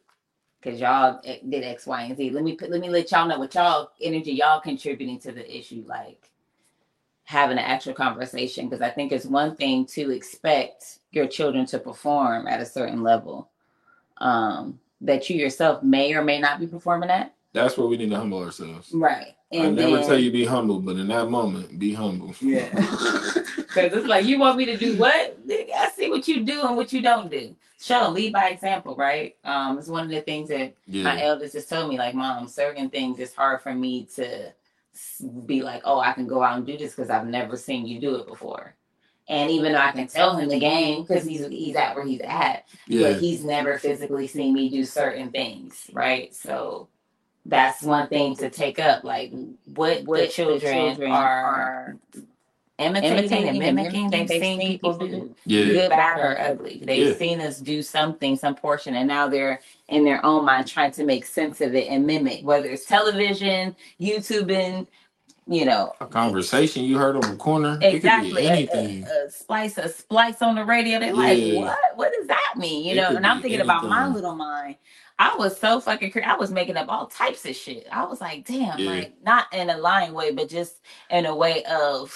Because 0.64 0.80
y'all 0.80 1.22
did 1.50 1.64
x 1.64 1.86
y 1.86 2.04
and 2.04 2.18
z. 2.18 2.30
Let 2.30 2.44
me 2.44 2.56
put- 2.56 2.70
let 2.72 2.80
me 2.82 2.90
let 2.90 3.12
y'all 3.12 3.28
know 3.28 3.40
what 3.40 3.56
y'all 3.56 3.92
energy 4.02 4.32
y'all 4.32 4.62
contributing 4.62 5.20
to 5.20 5.32
the 5.32 5.58
issue 5.58 5.84
like 5.88 6.30
having 7.26 7.58
an 7.58 7.64
actual 7.64 7.94
conversation 7.94 8.68
because 8.68 8.82
i 8.82 8.90
think 8.90 9.12
it's 9.12 9.26
one 9.26 9.56
thing 9.56 9.86
to 9.86 10.12
expect 10.12 11.00
your 11.12 11.26
children 11.26 11.66
to 11.66 11.80
perform 11.80 12.48
at 12.48 12.60
a 12.60 12.66
certain 12.66 13.02
level 13.02 13.50
um 14.18 14.80
that 15.02 15.30
you 15.30 15.38
yourself 15.38 15.82
may 15.84 16.14
or 16.14 16.24
may 16.24 16.40
not 16.40 16.60
be 16.60 16.68
performing 16.68 17.10
at 17.10 17.33
That's 17.54 17.78
where 17.78 17.88
we 17.88 17.98
need 17.98 18.10
to 18.10 18.18
humble 18.18 18.44
ourselves. 18.44 18.92
right 18.94 19.36
I 19.54 19.70
never 19.70 19.98
then, 19.98 20.08
tell 20.08 20.18
you 20.18 20.32
be 20.32 20.46
humble, 20.46 20.80
but 20.80 20.98
in 20.98 21.08
that 21.08 21.30
moment, 21.30 21.78
be 21.80 21.94
humble. 21.94 22.34
Yeah. 22.42 22.70
Because 23.74 23.98
it's 23.98 24.08
like 24.08 24.26
you 24.26 24.38
want 24.38 24.58
me 24.58 24.66
to 24.66 24.78
do 24.78 24.96
what? 24.98 25.36
I 25.50 25.92
see 25.96 26.08
what 26.08 26.28
you 26.28 26.44
do 26.44 26.62
and 26.62 26.78
what 26.78 26.94
you 26.94 27.02
don't 27.02 27.32
do. 27.32 27.56
Show, 27.82 28.10
lead 28.10 28.32
by 28.32 28.50
example, 28.50 28.96
right? 28.96 29.36
Um, 29.44 29.80
it's 29.80 29.88
one 29.88 30.04
of 30.04 30.12
the 30.12 30.22
things 30.22 30.50
that 30.50 30.76
my 30.88 31.16
yeah. 31.16 31.18
eldest 31.20 31.56
has 31.56 31.66
told 31.66 31.90
me, 31.90 31.98
like, 31.98 32.14
mom, 32.14 32.48
certain 32.48 32.92
things 32.92 33.20
it's 33.20 33.34
hard 33.34 33.62
for 33.62 33.74
me 33.74 34.08
to 34.16 34.54
be 35.48 35.64
like, 35.64 35.82
oh, 35.86 36.00
I 36.00 36.14
can 36.14 36.28
go 36.28 36.44
out 36.44 36.58
and 36.58 36.68
do 36.68 36.78
this 36.78 36.94
because 36.94 37.10
I've 37.10 37.26
never 37.26 37.58
seen 37.58 37.88
you 37.88 38.00
do 38.00 38.16
it 38.18 38.28
before. 38.28 38.76
And 39.28 39.50
even 39.50 39.72
though 39.72 39.80
I 39.80 39.92
can 39.92 40.08
tell 40.08 40.36
him 40.36 40.50
the 40.50 40.60
game 40.60 41.02
because 41.04 41.26
he's 41.26 41.48
he's 41.48 41.76
at 41.76 41.96
where 41.96 42.06
he's 42.06 42.22
at, 42.22 42.68
Yeah. 42.88 43.14
but 43.14 43.22
he's 43.22 43.44
never 43.44 43.80
physically 43.80 44.28
seen 44.28 44.54
me 44.54 44.70
do 44.70 44.84
certain 44.84 45.32
things, 45.32 45.90
right? 45.94 46.34
So 46.36 46.90
that's 47.46 47.84
one 47.84 48.08
thing 48.10 48.36
to 48.38 48.50
take 48.50 48.80
up. 48.80 49.04
Like 49.04 49.32
what 49.66 50.04
what 50.06 50.22
the 50.22 50.28
children, 50.28 51.04
are 51.04 51.98
imitating, 52.78 53.50
and 53.50 53.60
mimicking, 53.60 54.10
they've 54.10 54.30
seen 54.30 54.60
people 54.60 54.98
do 54.98 55.36
Yeah. 55.46 55.66
good, 55.66 55.90
bad, 55.90 56.20
or 56.20 56.40
ugly. 56.40 56.82
They've 56.86 57.10
Yeah. 57.10 57.16
seen 57.16 57.42
us 57.42 57.60
do 57.60 57.82
something, 57.84 58.36
some 58.38 58.56
portion, 58.56 58.96
and 58.96 59.08
now 59.08 59.28
they're 59.30 59.62
in 59.90 60.04
their 60.06 60.26
own 60.26 60.46
mind 60.46 60.68
trying 60.68 60.92
to 60.94 61.06
make 61.06 61.26
sense 61.26 61.62
of 61.62 61.76
it 61.76 61.88
and 61.90 62.06
mimic, 62.06 62.44
whether 62.46 62.70
it's 62.70 62.86
television, 62.86 63.76
YouTubing, 64.02 64.88
you 65.48 65.66
know, 65.66 65.94
A 66.02 66.06
conversation 66.08 66.86
you 66.86 66.98
heard 66.98 67.16
on 67.16 67.22
the 67.32 67.36
corner. 67.38 67.78
It 67.82 67.96
exactly. 67.96 68.30
could 68.32 68.38
be 68.42 68.48
A, 68.48 68.52
anything. 68.54 69.06
a, 69.06 69.28
a 69.28 69.32
splice, 69.32 69.78
a 69.78 69.90
splice 69.90 70.42
on 70.42 70.56
the 70.56 70.66
radio. 70.66 71.00
They're 71.00 71.14
like, 71.14 71.40
what? 71.56 71.80
What 71.96 72.14
does 72.18 72.28
that 72.28 72.56
mean? 72.58 72.86
You 72.86 72.94
It 72.94 72.96
know, 72.96 73.10
and 73.18 73.28
I'm 73.28 73.38
be 73.38 73.44
thinking 73.44 73.62
about 73.62 73.84
my 73.90 74.08
little 74.08 74.36
mind. 74.36 74.78
I 75.20 75.36
was 75.38 75.58
so 75.58 75.80
fucking 75.80 76.12
crazy. 76.12 76.26
I 76.26 76.36
was 76.36 76.52
making 76.52 76.78
up 76.78 76.90
all 76.90 77.08
types 77.08 77.46
of 77.46 77.56
shit. 77.56 77.88
I 77.92 78.06
was 78.06 78.20
like, 78.22 78.46
damn, 78.46 78.80
Yeah. 78.80 78.90
like 78.90 79.14
not 79.24 79.54
in 79.54 79.70
a 79.70 79.78
lying 79.78 80.14
way, 80.14 80.32
but 80.32 80.50
just 80.50 80.82
in 81.10 81.26
a 81.26 81.36
way 81.36 81.64
of 81.66 82.14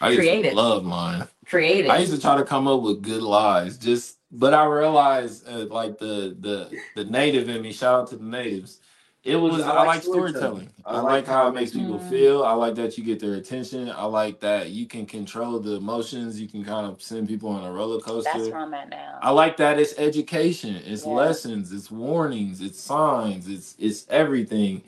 I 0.00 0.14
creative. 0.14 0.54
love 0.54 0.84
mine. 0.84 1.26
creative. 1.46 1.90
I 1.90 1.98
used 1.98 2.14
to 2.14 2.20
try 2.20 2.36
to 2.36 2.44
come 2.44 2.66
up 2.68 2.82
with 2.82 3.02
good 3.02 3.22
lies, 3.22 3.78
just 3.78 4.18
but 4.32 4.52
I 4.52 4.64
realized 4.66 5.48
uh, 5.48 5.66
like 5.66 5.98
the 5.98 6.36
the 6.40 6.70
the 6.96 7.04
native 7.04 7.48
in 7.48 7.62
me. 7.62 7.72
Shout 7.72 8.00
out 8.00 8.08
to 8.08 8.16
the 8.16 8.24
natives. 8.24 8.80
It 9.26 9.36
was 9.36 9.60
I 9.62 9.82
like, 9.84 10.02
storytelling. 10.02 10.70
I 10.84 11.00
like 11.00 11.26
how 11.26 11.48
it 11.48 11.54
makes 11.54 11.72
people 11.72 11.98
Mhm. 11.98 12.08
feel. 12.08 12.44
I 12.44 12.52
like 12.52 12.76
that 12.76 12.96
you 12.96 13.02
get 13.02 13.18
their 13.18 13.34
attention. 13.34 13.90
I 13.90 14.04
like 14.04 14.38
that 14.40 14.70
you 14.70 14.86
can 14.86 15.04
control 15.04 15.58
the 15.58 15.72
emotions. 15.74 16.40
You 16.40 16.46
can 16.46 16.64
kind 16.64 16.86
of 16.86 17.02
send 17.02 17.26
people 17.26 17.48
on 17.50 17.64
a 17.64 17.72
roller 17.72 18.00
coaster. 18.00 18.30
That's 18.32 18.48
where 18.50 18.60
I'm 18.60 18.72
at 18.72 18.88
now. 18.88 19.18
I 19.20 19.30
like 19.32 19.56
that 19.56 19.80
it's 19.80 19.94
education, 19.98 20.76
it's 20.86 21.04
Yeah. 21.04 21.12
lessons, 21.12 21.72
it's 21.72 21.90
warnings, 21.90 22.60
it's 22.60 22.80
signs, 22.80 23.48
it's 23.48 23.74
it's 23.80 24.06
everything. 24.10 24.82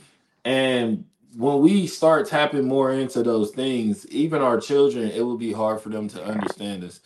And 0.45 1.05
when 1.37 1.61
we 1.61 1.89
start 1.89 2.29
tapping 2.29 2.65
more 2.69 2.93
into 2.93 3.25
those 3.25 3.51
things, 3.51 4.07
even 4.09 4.41
our 4.41 4.61
children, 4.61 5.11
it 5.11 5.23
will 5.23 5.37
be 5.37 5.53
hard 5.53 5.81
for 5.81 5.89
them 5.89 6.09
to 6.11 6.25
understand 6.25 6.85
us. 6.85 7.01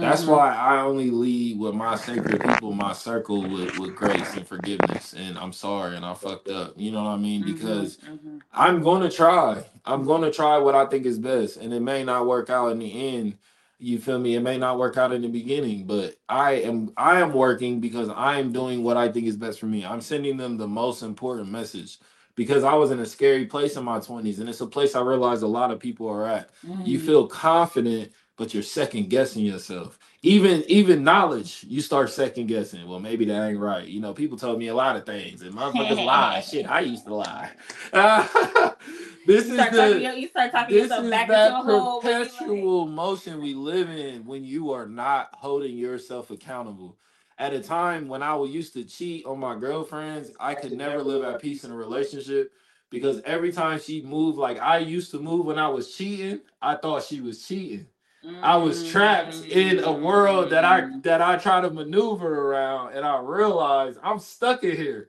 That's 0.00 0.24
Mhm. 0.24 0.28
why 0.28 0.54
I 0.54 0.80
only 0.82 1.10
lead 1.10 1.58
with 1.58 1.74
my 1.74 1.96
sacred 1.96 2.42
people, 2.42 2.72
my 2.72 2.92
circle 2.92 3.42
with, 3.42 3.78
with 3.78 3.94
grace 3.96 4.34
and 4.36 4.46
forgiveness. 4.46 5.14
And 5.16 5.38
I'm 5.38 5.52
sorry 5.52 5.96
and 5.96 6.04
I 6.04 6.14
fucked 6.14 6.48
up. 6.48 6.74
You 6.76 6.92
know 6.92 7.02
what 7.04 7.10
I 7.10 7.16
mean? 7.16 7.42
Mhm, 7.42 7.46
Because 7.46 7.98
mhm. 7.98 8.40
I'm 8.54 8.82
gonna 8.82 9.10
try. 9.10 9.64
I'm 9.84 10.04
gonna 10.04 10.30
try 10.32 10.58
what 10.58 10.74
I 10.74 10.86
think 10.86 11.06
is 11.06 11.18
best, 11.18 11.56
and 11.58 11.72
it 11.72 11.80
may 11.80 12.04
not 12.04 12.26
work 12.26 12.50
out 12.50 12.72
in 12.72 12.78
the 12.78 12.92
end. 13.16 13.34
You 13.80 13.98
feel 13.98 14.18
me? 14.18 14.34
It 14.34 14.40
may 14.40 14.58
not 14.58 14.78
work 14.78 14.96
out 14.96 15.12
in 15.12 15.22
the 15.22 15.28
beginning, 15.28 15.86
but 15.86 16.16
I 16.28 16.52
am 16.54 16.92
I 16.96 17.20
am 17.20 17.32
working 17.32 17.80
because 17.80 18.08
I 18.08 18.38
am 18.40 18.52
doing 18.52 18.82
what 18.84 18.96
I 18.96 19.10
think 19.10 19.26
is 19.26 19.36
best 19.36 19.60
for 19.60 19.66
me. 19.66 19.84
I'm 19.86 20.00
sending 20.00 20.36
them 20.36 20.56
the 20.58 20.68
most 20.68 21.02
important 21.02 21.50
message 21.50 21.98
because 22.36 22.64
I 22.64 22.74
was 22.74 22.90
in 22.90 23.00
a 23.00 23.06
scary 23.06 23.46
place 23.46 23.76
in 23.76 23.84
my 23.84 24.00
20s, 24.00 24.40
and 24.40 24.48
it's 24.48 24.60
a 24.60 24.66
place 24.66 24.94
I 24.96 25.00
realize 25.02 25.42
a 25.42 25.48
lot 25.48 25.70
of 25.70 25.78
people 25.80 26.08
are 26.08 26.26
at. 26.26 26.50
You 26.84 26.98
Mhm. 26.98 27.06
feel 27.06 27.26
confident, 27.28 28.12
but 28.38 28.54
you're 28.54 28.62
second 28.62 29.10
guessing 29.10 29.44
yourself. 29.44 29.98
even 30.22 30.64
even 30.68 31.04
knowledge, 31.04 31.64
you 31.68 31.80
start 31.82 32.10
second 32.10 32.46
guessing. 32.46 32.88
Well, 32.88 33.00
maybe 33.00 33.24
that 33.26 33.48
ain't 33.50 33.58
right. 33.58 33.86
You 33.86 34.00
know, 34.00 34.14
people 34.14 34.38
told 34.38 34.58
me 34.58 34.68
a 34.68 34.74
lot 34.74 34.96
of 34.96 35.04
things, 35.04 35.42
and 35.42 35.52
motherfuckers 35.54 36.04
lie. 36.04 36.40
Shit, 36.40 36.70
I 36.70 36.80
used 36.80 37.04
to 37.06 37.14
lie. 37.14 37.50
Uh, 37.92 38.26
this 39.26 39.46
You 39.48 39.52
is 39.54 39.70
the 39.70 39.76
talking, 39.76 40.18
you 40.22 40.28
start 40.28 40.52
talking 40.52 40.74
this 40.76 40.90
is 40.90 41.10
back 41.10 41.28
that 41.28 41.52
a 41.52 41.54
hole. 41.56 42.00
when 42.00 42.12
you 42.12 42.18
like- 42.20 42.28
perpetual 42.30 42.86
motion 42.86 43.42
we 43.42 43.54
live 43.54 43.90
in 43.90 44.24
when 44.24 44.44
you 44.44 44.72
are 44.72 44.86
not 44.86 45.28
holding 45.34 45.76
yourself 45.76 46.30
accountable. 46.30 46.96
At 47.40 47.52
a 47.54 47.60
time 47.60 48.08
when 48.08 48.20
I 48.22 48.34
was 48.34 48.50
used 48.50 48.72
to 48.72 48.84
cheat 48.84 49.24
on 49.24 49.38
my 49.38 49.56
girlfriends, 49.56 50.32
I 50.40 50.54
could 50.56 50.72
never 50.72 51.02
live 51.04 51.22
at 51.22 51.40
peace 51.40 51.62
in 51.62 51.70
a 51.70 51.76
relationship 51.76 52.50
because 52.90 53.20
every 53.24 53.52
time 53.52 53.78
she 53.78 54.02
moved 54.02 54.38
like 54.38 54.58
I 54.58 54.78
used 54.78 55.12
to 55.12 55.20
move 55.20 55.46
when 55.46 55.56
I 55.58 55.68
was 55.68 55.94
cheating, 55.94 56.40
I 56.60 56.74
thought 56.74 57.04
she 57.04 57.20
was 57.20 57.46
cheating. 57.46 57.86
I 58.42 58.56
was 58.56 58.88
trapped 58.90 59.44
in 59.44 59.82
a 59.84 59.92
world 59.92 60.50
that 60.50 60.64
I 60.64 60.82
mm. 60.82 61.02
that 61.02 61.20
I 61.20 61.36
try 61.36 61.60
to 61.60 61.70
maneuver 61.70 62.50
around, 62.50 62.94
and 62.94 63.04
I 63.04 63.20
realized 63.20 63.98
I'm 64.02 64.18
stuck 64.18 64.64
in 64.64 64.76
here. 64.76 65.08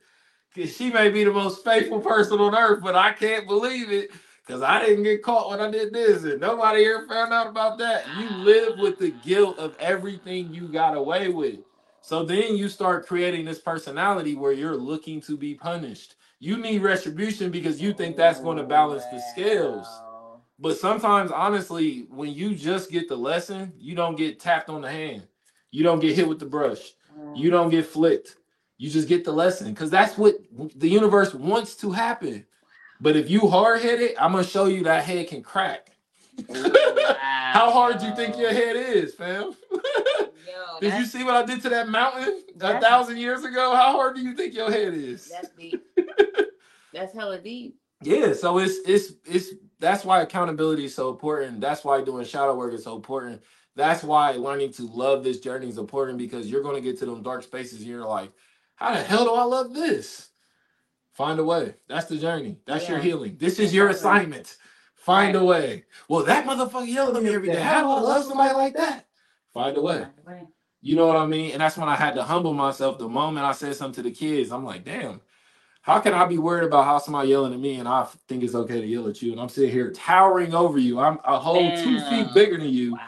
Cause 0.56 0.76
she 0.76 0.90
may 0.90 1.10
be 1.10 1.24
the 1.24 1.32
most 1.32 1.64
faithful 1.64 2.00
person 2.00 2.40
on 2.40 2.56
earth, 2.56 2.82
but 2.82 2.96
I 2.96 3.14
can't 3.14 3.48
believe 3.48 3.92
it 3.92 4.10
because 4.46 4.64
I 4.64 4.84
didn't 4.84 5.04
get 5.04 5.22
caught 5.22 5.52
when 5.52 5.60
I 5.60 5.70
did 5.70 5.94
this, 5.94 6.24
and 6.24 6.42
nobody 6.42 6.86
ever 6.86 7.08
found 7.08 7.32
out 7.32 7.46
about 7.46 7.78
that. 7.78 8.06
You 8.18 8.30
live 8.38 8.80
with 8.80 8.98
the 8.98 9.12
guilt 9.24 9.60
of 9.60 9.78
everything 9.80 10.52
you 10.52 10.68
got 10.68 10.98
away 10.98 11.30
with. 11.30 11.60
So 12.02 12.24
then 12.24 12.58
you 12.58 12.68
start 12.68 13.06
creating 13.06 13.46
this 13.46 13.60
personality 13.60 14.36
where 14.36 14.52
you're 14.52 14.76
looking 14.76 15.22
to 15.22 15.38
be 15.38 15.54
punished. 15.54 16.16
You 16.40 16.58
need 16.58 16.82
retribution 16.82 17.52
because 17.52 17.80
you 17.80 17.94
think 17.94 18.18
that's 18.18 18.40
going 18.40 18.58
to 18.58 18.64
balance 18.64 19.04
the 19.12 19.22
scales. 19.32 19.88
Wow. 20.60 20.70
But 20.70 20.78
sometimes, 20.78 21.32
honestly, 21.32 22.06
when 22.10 22.34
you 22.34 22.54
just 22.54 22.92
get 22.92 23.08
the 23.08 23.16
lesson, 23.16 23.74
you 23.78 23.96
don't 23.96 24.18
get 24.18 24.40
tapped 24.40 24.70
on 24.70 24.82
the 24.82 24.92
hand. 24.92 25.24
You 25.72 25.84
don't 25.84 26.00
get 26.00 26.16
hit 26.16 26.28
with 26.28 26.40
the 26.40 26.46
brush. 26.46 26.94
You 27.36 27.50
mm. 27.50 27.52
don't 27.52 27.70
get 27.70 27.86
flicked. 27.86 28.36
You 28.78 28.90
just 28.90 29.08
get 29.08 29.26
the 29.26 29.32
lesson 29.32 29.74
because 29.74 29.90
that's 29.90 30.18
what 30.18 30.36
the 30.76 30.88
universe 30.88 31.34
wants 31.34 31.76
to 31.78 31.92
happen. 31.92 32.46
But 33.02 33.16
if 33.16 33.30
you 33.30 33.48
hard 33.48 33.82
headed, 33.82 34.16
I'm 34.18 34.32
gonna 34.32 34.44
show 34.44 34.66
you 34.66 34.84
that 34.84 35.04
head 35.04 35.28
can 35.28 35.42
crack. 35.42 35.92
How 36.50 37.72
hard 37.72 38.00
do 38.00 38.06
you 38.06 38.16
think 38.16 38.38
your 38.38 38.54
head 38.54 38.76
is, 38.76 39.14
fam? 39.14 39.54
Yo, 39.72 39.80
Did 40.82 40.94
you 40.94 41.06
see 41.06 41.24
what 41.24 41.36
I 41.36 41.46
did 41.46 41.62
to 41.64 41.70
that 41.70 41.90
mountain 41.90 42.44
a 42.62 42.80
thousand 42.80 43.18
years 43.18 43.44
ago? 43.44 43.76
How 43.76 43.92
hard 43.92 44.16
do 44.16 44.22
you 44.22 44.34
think 44.34 44.54
your 44.54 44.72
head 44.72 44.94
is? 44.94 45.30
That's 45.30 45.50
deep. 45.50 45.86
That's 46.94 47.14
hella 47.14 47.40
deep. 47.40 47.76
Yeah, 48.02 48.34
so 48.34 48.60
it's 48.60 48.78
it's 48.86 49.14
it's 49.26 49.50
that's 49.80 50.04
why 50.04 50.22
accountability 50.22 50.86
is 50.86 50.96
so 50.96 51.10
important. 51.10 51.62
That's 51.62 51.84
why 51.84 52.02
doing 52.04 52.26
shadow 52.26 52.56
work 52.56 52.74
is 52.74 52.84
so 52.84 52.96
important. 52.96 53.42
That's 53.76 54.04
why 54.04 54.32
learning 54.32 54.74
to 54.74 54.84
love 54.84 55.24
this 55.24 55.40
journey 55.40 55.70
is 55.70 55.78
important 55.78 56.18
because 56.18 56.48
you're 56.48 56.64
gonna 56.64 56.82
get 56.82 57.00
to 57.00 57.06
them 57.06 57.24
dark 57.24 57.44
spaces 57.44 57.80
and 57.80 57.88
you're 57.88 58.06
like, 58.06 58.32
how 58.76 58.94
the 58.94 59.02
hell 59.02 59.26
do 59.26 59.34
I 59.34 59.44
love 59.44 59.74
this? 59.74 60.30
Find 61.14 61.40
a 61.40 61.44
way. 61.44 61.76
That's 61.88 62.08
the 62.08 62.18
journey. 62.18 62.58
That's 62.66 62.88
your 62.88 63.00
healing. 63.00 63.38
This 63.38 63.60
is 63.60 63.74
your 63.74 63.90
assignment. 63.90 64.56
Find 64.96 65.36
a 65.36 65.44
way. 65.44 65.86
Well, 66.08 66.24
that 66.26 66.46
motherfucker 66.46 66.88
yelled 66.88 67.18
at 67.18 67.24
me 67.24 67.34
every 67.34 67.50
day. 67.50 67.62
How 67.62 67.82
do 67.82 67.90
I 67.90 68.00
love 68.00 68.26
somebody 68.26 68.54
like 68.54 68.76
that? 68.76 69.06
Find 69.54 69.76
a 69.76 69.82
way. 69.82 70.06
You 70.82 70.96
know 70.96 71.08
what 71.08 71.18
I 71.18 71.26
mean? 71.26 71.52
And 71.52 71.62
that's 71.62 71.78
when 71.78 71.90
I 71.90 71.96
had 71.96 72.16
to 72.16 72.24
humble 72.24 72.54
myself. 72.54 73.00
The 73.00 73.10
moment 73.10 73.46
I 73.46 73.52
said 73.52 73.76
something 73.76 74.04
to 74.04 74.10
the 74.10 74.16
kids, 74.16 74.52
I'm 74.52 74.64
like, 74.64 74.86
damn, 74.86 75.20
how 75.90 76.00
can 76.00 76.14
I 76.14 76.26
be 76.26 76.38
worried 76.38 76.66
about 76.66 76.86
how 76.86 77.00
somebody 77.00 77.30
yelling 77.30 77.52
at 77.52 77.60
me 77.60 77.76
and 77.80 77.88
I 77.88 78.08
think 78.28 78.44
it's 78.44 78.54
okay 78.54 78.80
to 78.80 78.86
yell 78.86 79.08
at 79.08 79.24
you? 79.24 79.32
And 79.32 79.42
I'm 79.42 79.50
sitting 79.50 79.72
here 79.72 79.92
towering 79.92 80.54
over 80.54 80.78
you. 80.78 81.00
I'm 81.00 81.18
a 81.26 81.40
whole 81.40 81.76
two 81.78 82.00
feet 82.02 82.28
bigger 82.36 82.58
than 82.60 82.70
you, 82.70 82.92
Wow. 82.92 83.00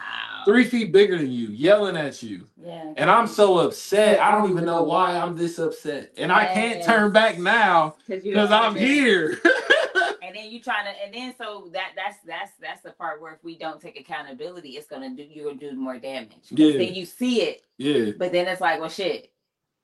three 0.46 0.64
feet 0.64 0.92
bigger 0.92 1.16
than 1.16 1.32
you, 1.32 1.50
yelling 1.50 1.96
at 1.96 2.24
you. 2.24 2.48
Yeah. 2.60 2.94
And 2.98 3.08
I'm 3.12 3.28
so 3.28 3.60
upset. 3.60 4.20
I 4.20 4.32
don't 4.32 4.50
even 4.50 4.66
know 4.66 4.82
why 4.82 5.16
I'm 5.16 5.38
this 5.38 5.60
upset. 5.60 6.12
And 6.18 6.32
I 6.32 6.46
can't 6.48 6.84
turn 6.84 7.12
back 7.12 7.38
now 7.38 7.98
because 8.08 8.52
I'm 8.52 8.76
here. 8.76 9.40
And 10.24 10.38
then 10.38 10.50
you 10.50 10.62
trying 10.62 10.86
to, 10.86 10.92
and 11.04 11.14
then 11.14 11.34
so 11.38 11.68
that 11.74 11.90
that's 11.94 12.20
that's 12.26 12.52
that's 12.62 12.82
the 12.82 12.92
part 12.92 13.22
where 13.22 13.34
if 13.34 13.44
we 13.44 13.58
don't 13.58 13.82
take 13.82 14.00
accountability, 14.00 14.70
it's 14.78 14.88
gonna 14.88 15.10
do 15.10 15.24
you're 15.24 15.48
gonna 15.48 15.58
do 15.58 15.74
more 15.76 15.98
damage 16.00 16.32
Yeah. 16.52 16.78
Then 16.78 16.94
you 16.94 17.06
see 17.06 17.42
it, 17.42 17.64
yeah. 17.78 18.12
but 18.18 18.32
then 18.32 18.48
it's 18.48 18.62
like, 18.62 18.80
well, 18.80 18.88
shit, 18.88 19.30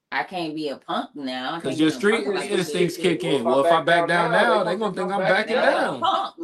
I 0.10 0.24
can't 0.24 0.56
be 0.56 0.70
a 0.70 0.78
punk 0.78 1.10
now. 1.16 1.50
I 1.50 1.52
can't 1.52 1.64
Because 1.64 1.78
be 1.78 1.82
your 1.84 1.92
street 1.92 2.24
punk 2.24 2.38
like 2.38 2.50
this. 2.50 2.60
instincts 2.70 2.96
kick 2.96 3.26
in. 3.26 3.44
Well, 3.44 3.66
if 3.66 3.72
I 3.72 3.82
back 3.82 4.08
down 4.08 4.32
now, 4.32 4.64
they're 4.64 4.78
going 4.78 4.94
to 4.94 5.00
think 5.02 5.12
I'm 5.12 5.20
backing 5.20 5.56
Now 5.56 5.64
I'm 5.64 5.74
a 5.76 5.82
down. 5.82 6.00
punk. 6.00 6.36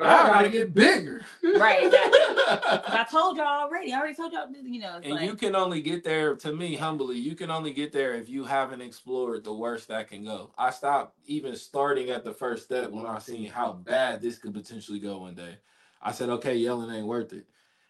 I 0.00 0.28
got 0.28 0.42
to 0.42 0.48
get 0.48 0.72
bigger. 0.74 1.22
Right, 1.42 1.88
I 1.92 3.04
told 3.10 3.36
y'all 3.36 3.46
already. 3.46 3.92
I 3.92 3.98
already 3.98 4.14
told 4.14 4.32
y'all. 4.32 4.46
You 4.62 4.78
know, 4.80 4.98
it's 4.98 5.06
And 5.06 5.16
like, 5.16 5.24
you 5.28 5.34
can 5.34 5.56
only 5.56 5.82
get 5.82 6.04
there, 6.04 6.36
to 6.36 6.52
me, 6.54 6.76
humbly, 6.76 7.18
you 7.18 7.34
can 7.34 7.50
only 7.50 7.72
get 7.72 7.90
there 7.92 8.14
if 8.14 8.28
you 8.28 8.44
haven't 8.44 8.80
explored 8.80 9.42
the 9.42 9.52
worst 9.52 9.88
that 9.88 10.08
can 10.08 10.24
go. 10.24 10.52
I 10.56 10.70
stopped 10.70 11.16
even 11.26 11.56
starting 11.56 12.10
at 12.10 12.22
the 12.22 12.32
first 12.32 12.64
step 12.64 12.90
when 12.90 13.06
I 13.06 13.18
seen 13.18 13.50
how 13.50 13.72
bad 13.72 14.22
this 14.22 14.38
could 14.38 14.54
potentially 14.54 15.00
go 15.00 15.18
one 15.18 15.34
day. 15.34 15.56
I 16.00 16.12
said, 16.12 16.28
okay, 16.30 16.54
yelling 16.56 16.94
ain't 16.94 17.06
worth 17.06 17.32
it. 17.32 17.44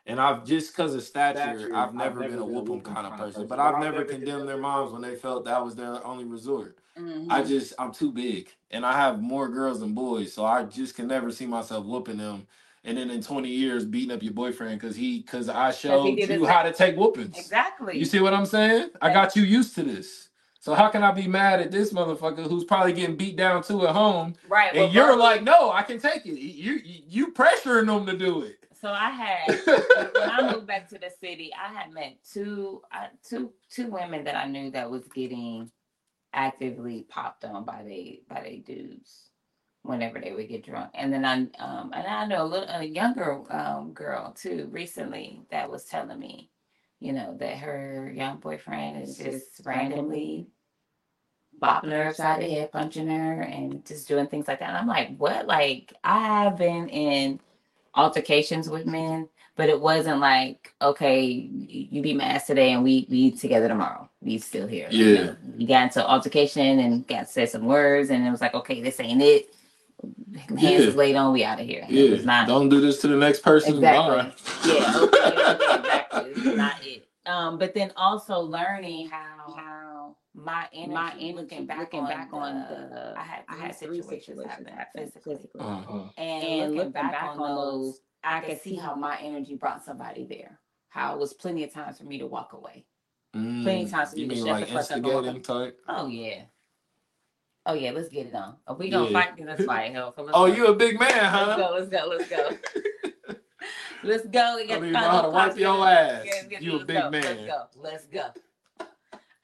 And 0.07 0.21
I've 0.21 0.45
just 0.45 0.77
because 0.77 0.95
of 0.95 1.03
stature, 1.03 1.71
I've 1.75 1.95
never 1.95 2.21
been 2.21 2.39
a 2.39 2.45
whoop 2.45 2.69
'em 2.69 2.81
kind 2.95 3.07
of 3.07 3.17
person, 3.19 3.47
but 3.47 3.59
I've 3.59 3.79
never 3.81 4.05
condemned 4.05 4.49
their 4.49 4.59
moms 4.59 4.93
when 4.93 5.01
they 5.03 5.17
felt 5.17 5.45
that 5.47 5.65
was 5.65 5.75
their 5.75 6.05
only 6.07 6.25
resort. 6.25 6.79
mhm. 6.99 7.27
I 7.31 7.43
just, 7.43 7.73
I'm 7.79 7.93
too 7.93 8.13
big 8.13 8.49
and 8.71 8.85
I 8.85 8.93
have 8.97 9.21
more 9.21 9.49
girls 9.49 9.81
than 9.81 9.95
boys, 9.95 10.33
so 10.33 10.45
I 10.45 10.65
just 10.65 10.95
can 10.95 11.07
never 11.09 11.33
see 11.33 11.47
myself 11.47 11.87
whooping 11.87 12.19
them. 12.19 12.47
And 12.85 12.99
then 12.99 13.09
in 13.11 13.23
20 13.23 13.49
years, 13.49 13.87
beating 13.87 14.15
up 14.15 14.23
your 14.23 14.35
boyfriend 14.35 14.79
because 14.79 14.95
he, 14.95 15.21
because 15.21 15.49
I 15.49 15.71
showed 15.71 16.19
you 16.19 16.45
how 16.45 16.63
to 16.63 16.73
take 16.73 16.97
whoopings. 16.97 17.39
exactly. 17.39 17.99
You 17.99 18.05
see 18.05 18.21
what 18.21 18.35
I'm 18.35 18.45
saying? 18.45 18.91
I 19.01 19.11
got 19.13 19.35
you 19.37 19.43
used 19.43 19.75
to 19.77 19.83
this. 19.83 20.29
So 20.61 20.75
how 20.75 20.89
can 20.89 21.03
I 21.03 21.11
be 21.13 21.27
mad 21.27 21.61
at 21.61 21.71
this 21.71 21.93
motherfucker 21.93 22.47
who's 22.49 22.65
probably 22.65 22.93
getting 22.93 23.17
beat 23.17 23.37
down 23.37 23.63
too 23.63 23.87
at 23.87 23.95
home, 23.95 24.35
right. 24.49 24.71
and 24.71 24.81
well, 24.81 24.91
you're 24.91 25.07
bro, 25.09 25.17
like, 25.17 25.43
no, 25.43 25.71
I 25.71 25.83
can 25.83 25.99
take 25.99 26.25
it. 26.27 26.39
You, 26.39 26.81
you 26.83 27.33
pressuring 27.33 27.87
them 27.87 28.07
to 28.07 28.17
do 28.17 28.43
it. 28.43 28.64
So 28.85 28.93
I 28.93 29.09
had 29.09 29.49
when 30.15 30.31
I 30.31 30.53
moved 30.53 30.67
back 30.67 30.91
to 30.91 30.99
the 30.99 31.11
city, 31.19 31.51
I 31.59 31.73
had 31.73 31.91
met 31.91 32.19
two 32.31 32.83
uh, 32.93 33.07
two 33.27 33.51
two 33.71 33.87
women 33.87 34.25
that 34.25 34.37
I 34.37 34.47
knew 34.47 34.71
that 34.73 34.91
was 34.91 35.09
getting 35.09 35.71
actively 36.35 37.07
popped 37.09 37.47
on 37.47 37.65
by 37.65 37.83
they 37.83 38.21
by 38.29 38.43
they 38.43 38.57
dudes 38.57 39.31
whenever 39.85 40.21
they 40.21 40.35
would 40.35 40.51
get 40.51 40.67
drunk. 40.67 40.91
And 40.93 41.11
then 41.11 41.25
I 41.25 41.35
um 41.65 41.93
and 41.95 42.07
I 42.07 42.27
know 42.27 42.43
a 42.43 42.45
little 42.45 42.69
a 42.69 42.85
younger 42.85 43.41
um 43.51 43.95
girl 43.95 44.35
too 44.39 44.69
recently 44.71 45.41
that 45.51 45.71
was 45.71 45.87
telling 45.87 46.19
me, 46.19 46.51
you 47.01 47.15
know, 47.15 47.39
that 47.41 47.57
her 47.57 48.13
young 48.15 48.37
boyfriend 48.37 49.03
is 49.03 49.17
just 49.17 49.63
randomly 49.65 50.49
bopping 51.59 51.93
her 51.93 52.09
upside 52.09 52.43
the 52.43 52.51
head, 52.51 52.73
punching 52.73 53.09
her, 53.09 53.41
and 53.41 53.87
just 53.87 54.09
doing 54.09 54.27
things 54.27 54.47
like 54.47 54.59
that. 54.59 54.69
And 54.69 54.77
I'm 54.77 54.87
like, 54.87 55.17
what? 55.17 55.47
Like 55.47 55.95
I 56.05 56.43
have 56.43 56.59
been 56.59 56.91
in 56.91 57.41
altercations 57.97 58.69
with 58.69 58.87
men, 58.87 59.29
but 59.57 59.69
it 59.69 59.81
wasn't 59.81 60.21
like, 60.21 60.73
okay, 60.83 61.25
you 61.25 61.87
you 61.91 62.03
be 62.03 62.15
mad 62.15 62.45
today 62.47 62.73
and 62.73 62.83
we 62.83 63.07
we 63.11 63.31
together 63.31 63.69
tomorrow. 63.69 64.09
We 64.21 64.39
still 64.39 64.67
here. 64.67 64.89
You 64.91 65.07
Yeah. 65.07 65.23
know, 65.25 65.37
we 65.57 65.67
got 65.67 65.83
into 65.85 66.07
altercation 66.07 66.79
and 66.81 67.07
got 67.07 67.29
said 67.29 67.51
some 67.51 67.65
words, 67.67 68.11
and 68.11 68.27
it 68.27 68.31
was 68.31 68.41
like, 68.41 68.55
okay, 68.55 68.81
this 68.81 68.99
ain't 69.01 69.23
it. 69.23 69.55
Hands 70.49 70.61
Yeah. 70.63 70.71
is 70.91 70.97
laid 70.97 71.17
on, 71.17 71.33
we 71.33 71.45
out 71.45 71.61
of 71.61 71.67
here. 71.67 71.87
Yeah. 71.89 72.21
not 72.25 72.49
Don't 72.49 72.69
do 72.69 72.81
this 72.81 73.01
to 73.03 73.09
the 73.09 73.17
next 73.17 73.41
person. 73.43 73.75
Exactly. 73.77 74.33
Yeah, 74.75 74.95
okay, 74.97 75.19
okay, 75.29 75.79
exactly. 75.79 76.33
This 76.35 76.45
is 76.47 76.57
not 76.57 76.75
it. 76.85 77.07
Um, 77.27 77.59
but 77.59 77.75
then 77.75 77.93
also 77.97 78.41
learning 78.41 79.09
how 79.09 79.55
how 79.57 79.94
my 80.35 80.67
energy, 80.73 80.93
My 80.95 81.13
energy, 81.13 81.33
looking 81.35 81.67
back 81.67 81.79
looking 81.79 82.01
on 82.01 82.09
back 82.09 82.31
the, 82.31 82.37
on 82.37 82.55
the- 82.91 83.15
I 83.17 83.23
had 83.23 83.45
I 83.49 83.55
three 83.55 83.63
had 83.67 83.77
three 83.77 83.97
situations 84.03 84.25
situations 84.27 84.51
happen 84.51 84.67
happen 84.67 85.05
physically, 85.05 85.35
physically. 85.37 85.61
Uh-huh. 85.61 86.03
and, 86.17 86.45
And 86.45 86.61
looking 86.61 86.77
looking 86.77 86.93
back, 86.93 87.13
back 87.13 87.25
on 87.31 87.41
on 87.41 87.55
those, 87.57 87.85
those, 87.87 88.01
I 88.25 88.41
could 88.41 88.61
see 88.61 88.75
how 88.75 88.95
my 88.97 89.17
energy 89.21 89.55
brought 89.55 89.85
somebody 89.85 90.25
there. 90.25 90.59
How 90.89 91.15
it 91.15 91.19
was 91.21 91.35
plenty 91.35 91.65
of 91.65 91.73
times 91.73 91.99
for 91.99 92.05
me 92.05 92.19
to 92.19 92.27
walk 92.27 92.53
away. 92.53 92.85
Plenty 93.33 93.85
of 93.85 93.91
times 93.91 94.11
for 94.11 94.17
Mm, 94.17 94.19
you 94.21 94.27
me 94.29 94.35
to 94.35 94.35
mean 94.37 94.45
shut 94.45 94.61
like 94.61 94.69
the 94.69 94.73
fuck 94.75 94.91
up 94.91 94.97
instigating 94.97 95.43
type? 95.43 95.81
Oh 95.89 96.07
yeah. 96.09 96.43
Oh 97.67 97.75
yeah, 97.75 97.93
let's 97.93 98.09
get 98.09 98.27
it 98.27 98.35
on. 98.35 98.57
If 98.69 98.79
we 98.79 98.91
gonna 98.91 99.07
Yeah. 99.07 99.13
fight, 99.13 99.37
then 99.37 99.47
let's 99.47 99.65
fight. 99.65 99.93
Hell, 99.93 100.13
so 100.15 100.23
let's 100.25 100.37
Oh, 100.37 100.47
go. 100.47 100.53
you 100.55 100.67
a 100.67 100.75
big 100.75 100.99
man, 101.01 101.09
Let's 101.11 101.31
huh? 101.31 101.57
go. 101.57 101.71
Let's 101.75 101.89
go. 101.89 102.07
Let's 102.09 102.29
go. 102.29 103.35
let's 104.03 104.27
go. 104.27 104.57
We 104.57 104.67
got 104.67 104.75
Don't 104.81 104.85
even 104.85 104.93
to 104.95 105.01
know 105.01 105.09
how 105.09 105.23
to 105.23 105.31
wipe 105.31 105.59
your 105.59 105.87
ass. 105.89 106.27
You 106.61 106.81
a 106.81 106.85
big 106.85 106.97
go, 106.97 107.11
man. 107.11 107.23
Let's 107.25 107.47
go. 107.47 107.65
Let's 107.77 108.07
go. 108.07 108.27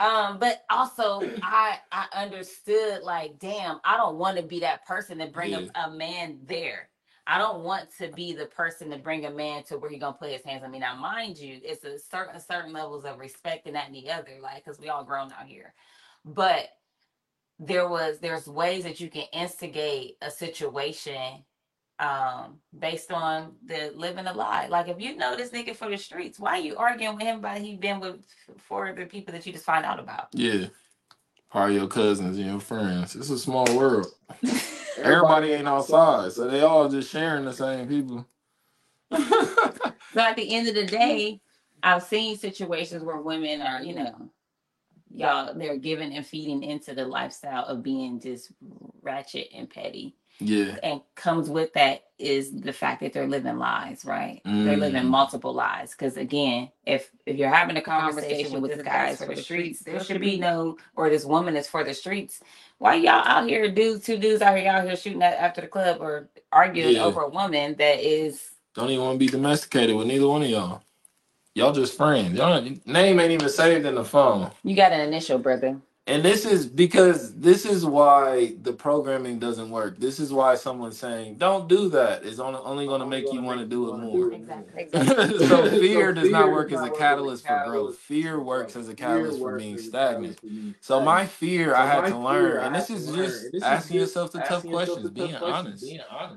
Um, 0.00 0.38
but 0.38 0.64
also 0.70 1.20
I 1.42 1.78
I 1.92 2.06
understood 2.14 3.02
like, 3.02 3.38
damn, 3.38 3.80
I 3.84 3.98
don't 3.98 4.16
want 4.16 4.38
to 4.38 4.42
be 4.42 4.60
that 4.60 4.86
person 4.86 5.18
to 5.18 5.26
bring 5.26 5.52
a, 5.54 5.70
a 5.74 5.90
man 5.90 6.38
there. 6.46 6.88
I 7.26 7.38
don't 7.38 7.62
want 7.62 7.90
to 7.98 8.08
be 8.08 8.32
the 8.32 8.46
person 8.46 8.90
to 8.90 8.98
bring 8.98 9.26
a 9.26 9.30
man 9.30 9.62
to 9.64 9.76
where 9.76 9.90
he 9.90 9.98
gonna 9.98 10.16
put 10.16 10.30
his 10.30 10.42
hands 10.42 10.64
on 10.64 10.70
me. 10.70 10.78
Now, 10.78 10.96
mind 10.96 11.36
you, 11.38 11.60
it's 11.62 11.84
a 11.84 11.98
certain 11.98 12.40
certain 12.40 12.72
levels 12.72 13.04
of 13.04 13.18
respect 13.18 13.66
and 13.66 13.76
that 13.76 13.88
and 13.88 13.94
the 13.94 14.10
other, 14.10 14.38
like 14.42 14.64
because 14.64 14.80
we 14.80 14.88
all 14.88 15.04
grown 15.04 15.30
out 15.32 15.46
here. 15.46 15.74
But 16.24 16.70
there 17.58 17.86
was 17.86 18.20
there's 18.20 18.46
ways 18.46 18.84
that 18.84 19.00
you 19.00 19.10
can 19.10 19.26
instigate 19.34 20.16
a 20.22 20.30
situation 20.30 21.44
um, 22.00 22.58
based 22.78 23.12
on 23.12 23.52
the 23.64 23.92
living 23.94 24.26
a 24.26 24.32
lie. 24.32 24.66
Like 24.66 24.88
if 24.88 25.00
you 25.00 25.16
know 25.16 25.36
this 25.36 25.50
nigga 25.50 25.76
for 25.76 25.88
the 25.88 25.96
streets, 25.96 26.40
why 26.40 26.58
are 26.58 26.62
you 26.62 26.76
arguing 26.76 27.16
with 27.16 27.24
him 27.24 27.38
about 27.38 27.58
he 27.58 27.76
been 27.76 28.00
with 28.00 28.24
four 28.58 28.88
other 28.88 29.06
people 29.06 29.32
that 29.32 29.46
you 29.46 29.52
just 29.52 29.64
find 29.64 29.84
out 29.84 30.00
about? 30.00 30.28
Yeah. 30.32 30.66
Probably 31.50 31.76
your 31.76 31.88
cousins 31.88 32.38
and 32.38 32.46
your 32.46 32.60
friends. 32.60 33.14
It's 33.14 33.30
a 33.30 33.38
small 33.38 33.66
world. 33.76 34.06
Everybody 34.98 35.52
ain't 35.52 35.68
outside, 35.68 36.32
so 36.32 36.48
they 36.48 36.60
all 36.60 36.88
just 36.88 37.10
sharing 37.10 37.44
the 37.44 37.52
same 37.52 37.88
people. 37.88 38.26
So 40.12 40.20
at 40.20 40.36
the 40.36 40.54
end 40.54 40.68
of 40.68 40.74
the 40.74 40.86
day, 40.86 41.40
I've 41.82 42.02
seen 42.02 42.36
situations 42.36 43.02
where 43.02 43.18
women 43.18 43.62
are, 43.62 43.82
you 43.82 43.94
know, 43.94 44.30
y'all 45.12 45.54
they're 45.54 45.76
giving 45.76 46.14
and 46.14 46.26
feeding 46.26 46.62
into 46.62 46.94
the 46.94 47.04
lifestyle 47.04 47.64
of 47.64 47.82
being 47.82 48.20
just 48.20 48.52
ratchet 49.02 49.48
and 49.54 49.68
petty. 49.68 50.14
Yeah. 50.40 50.78
And 50.82 51.02
comes 51.16 51.50
with 51.50 51.72
that 51.74 52.04
is 52.18 52.52
the 52.52 52.72
fact 52.72 53.02
that 53.02 53.12
they're 53.14 53.28
living 53.28 53.58
lies, 53.58 54.04
right? 54.04 54.42
They're 54.44 54.76
living 54.78 55.04
Mm. 55.04 55.08
multiple 55.10 55.54
lies. 55.54 55.92
Because 55.92 56.16
again, 56.18 56.70
if 56.86 57.10
if 57.26 57.36
you're 57.36 57.50
having 57.54 57.76
a 57.76 57.82
conversation 57.82 58.60
with 58.62 58.72
this 58.72 58.82
guy 58.84 59.16
for 59.16 59.26
the 59.26 59.42
streets, 59.42 59.80
there 59.80 60.00
should 60.04 60.20
be 60.20 60.38
no, 60.38 60.78
or 60.96 61.10
this 61.10 61.24
woman 61.24 61.56
is 61.56 61.68
for 61.68 61.84
the 61.84 61.94
streets. 61.94 62.40
Why 62.78 62.96
y'all 62.96 63.26
out 63.26 63.48
here, 63.48 63.70
dudes, 63.70 64.04
two 64.06 64.18
dudes 64.18 64.42
out 64.42 64.56
here 64.58 64.70
out 64.70 64.84
here 64.84 64.96
shooting 64.96 65.22
at 65.22 65.34
after 65.38 65.62
the 65.62 65.68
club 65.68 65.98
or 66.00 66.28
arguing 66.52 66.96
Yeah. 66.96 67.04
over 67.04 67.22
a 67.22 67.28
woman 67.30 67.76
that 67.78 68.00
is 68.00 68.50
Don't 68.74 68.90
even 68.90 69.04
want 69.04 69.14
to 69.16 69.18
be 69.26 69.28
domesticated 69.28 69.96
with 69.96 70.06
neither 70.08 70.28
one 70.28 70.42
of 70.42 70.50
y'all. 70.50 70.82
Y'all 71.54 71.72
just 71.72 71.96
friends. 71.96 72.38
Y'all 72.38 72.62
name 72.86 73.20
ain't 73.20 73.32
even 73.32 73.48
saved 73.50 73.86
in 73.86 73.96
the 73.96 74.04
phone. 74.04 74.50
you 74.64 74.76
got 74.76 74.92
an 74.92 75.00
initial, 75.00 75.38
brother. 75.38 75.80
And 76.10 76.24
this 76.24 76.44
is 76.44 76.66
because 76.66 77.32
this 77.34 77.64
is 77.64 77.86
why 77.86 78.54
the 78.62 78.72
programming 78.72 79.38
doesn't 79.38 79.70
work. 79.70 79.98
This 79.98 80.18
is 80.18 80.32
why 80.32 80.56
someone's 80.56 80.98
saying, 80.98 81.36
"Don't 81.36 81.68
do 81.68 81.88
that." 81.90 82.24
It's 82.24 82.40
only 82.40 82.58
only 82.64 82.86
going 82.86 83.00
to 83.00 83.06
make 83.06 83.32
you 83.32 83.40
want 83.40 83.60
to 83.60 83.66
do 83.66 83.94
it 83.94 83.98
more. 83.98 84.32
Exactly. 84.32 84.88
so 85.46 85.70
fear 85.70 86.12
does 86.12 86.30
not 86.30 86.50
work 86.50 86.72
as 86.72 86.80
a 86.82 86.90
catalyst 86.90 87.46
for 87.46 87.62
growth. 87.66 87.96
Fear 87.98 88.40
works 88.40 88.74
as 88.74 88.88
a 88.88 88.94
catalyst 88.94 89.38
for 89.38 89.56
being 89.56 89.78
stagnant. 89.78 90.40
So 90.80 91.00
my 91.00 91.26
fear, 91.26 91.76
I 91.76 91.86
had 91.86 92.06
to 92.06 92.18
learn, 92.18 92.64
and 92.64 92.74
this 92.74 92.90
is 92.90 93.06
just 93.14 93.62
asking 93.62 93.98
yourself 94.00 94.32
the 94.32 94.40
tough 94.40 94.66
questions, 94.66 95.10
being 95.10 95.36
honest. 95.36 95.84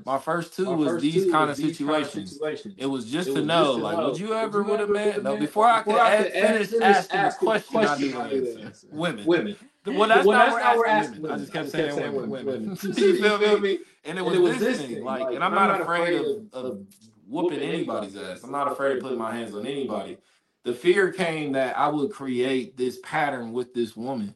My 0.06 0.20
first 0.20 0.56
two 0.56 0.72
was 0.72 1.02
these 1.02 1.32
kind 1.32 1.50
of 1.50 1.58
situations. 1.58 2.40
It 2.78 2.86
was 2.86 3.10
just 3.10 3.34
to 3.34 3.44
know, 3.44 3.74
like, 3.74 3.98
would 3.98 4.20
you 4.20 4.34
ever 4.36 4.62
would 4.62 4.80
have 4.82 4.90
met? 4.90 5.24
No, 5.24 5.36
before 5.36 5.66
I 5.68 5.82
could 5.82 5.96
ask, 5.96 6.30
finish 6.32 6.74
asking 6.82 7.22
the 7.24 7.36
question, 7.40 7.86
I 7.86 7.98
knew 7.98 8.12
the 8.42 8.62
answer. 8.62 8.88
Women. 8.92 9.26
Women. 9.26 9.56
Well, 9.86 10.08
that's 10.08 10.26
Well, 10.26 10.38
not 10.38 10.50
that's 10.52 10.64
not 10.64 10.78
where 10.78 10.88
asking 10.88 11.22
women. 11.22 11.32
I 11.32 11.40
just 11.40 11.54
kept 11.54 11.70
saying 11.70 11.88
just 11.88 12.00
kept 12.00 12.14
women. 12.14 12.32
saying 12.44 12.46
women. 12.46 12.70
women. 12.70 12.78
you 12.98 13.22
feel 13.22 13.60
me? 13.60 13.80
And 14.06 14.18
it 14.18 14.22
was 14.22 14.60
this 14.60 14.82
thing, 14.82 15.04
like, 15.04 15.34
and 15.34 15.44
I'm 15.44 15.58
I'm 15.58 15.68
not 15.68 15.82
afraid 15.82 16.22
of, 16.22 16.54
of 16.54 16.86
whooping 17.28 17.60
anybody's 17.60 18.16
ass. 18.16 18.44
I'm 18.44 18.52
not 18.52 18.72
afraid 18.72 18.98
of 18.98 19.04
putting 19.04 19.18
my 19.18 19.34
hands 19.34 19.56
on 19.56 19.66
anybody. 19.66 20.18
The 20.64 20.74
fear 20.74 21.12
came 21.12 21.52
that 21.54 21.78
I 21.78 21.90
would 21.90 22.12
create 22.12 22.78
this 22.78 22.98
pattern 23.04 23.52
with 23.52 23.74
this 23.74 23.98
woman. 23.98 24.34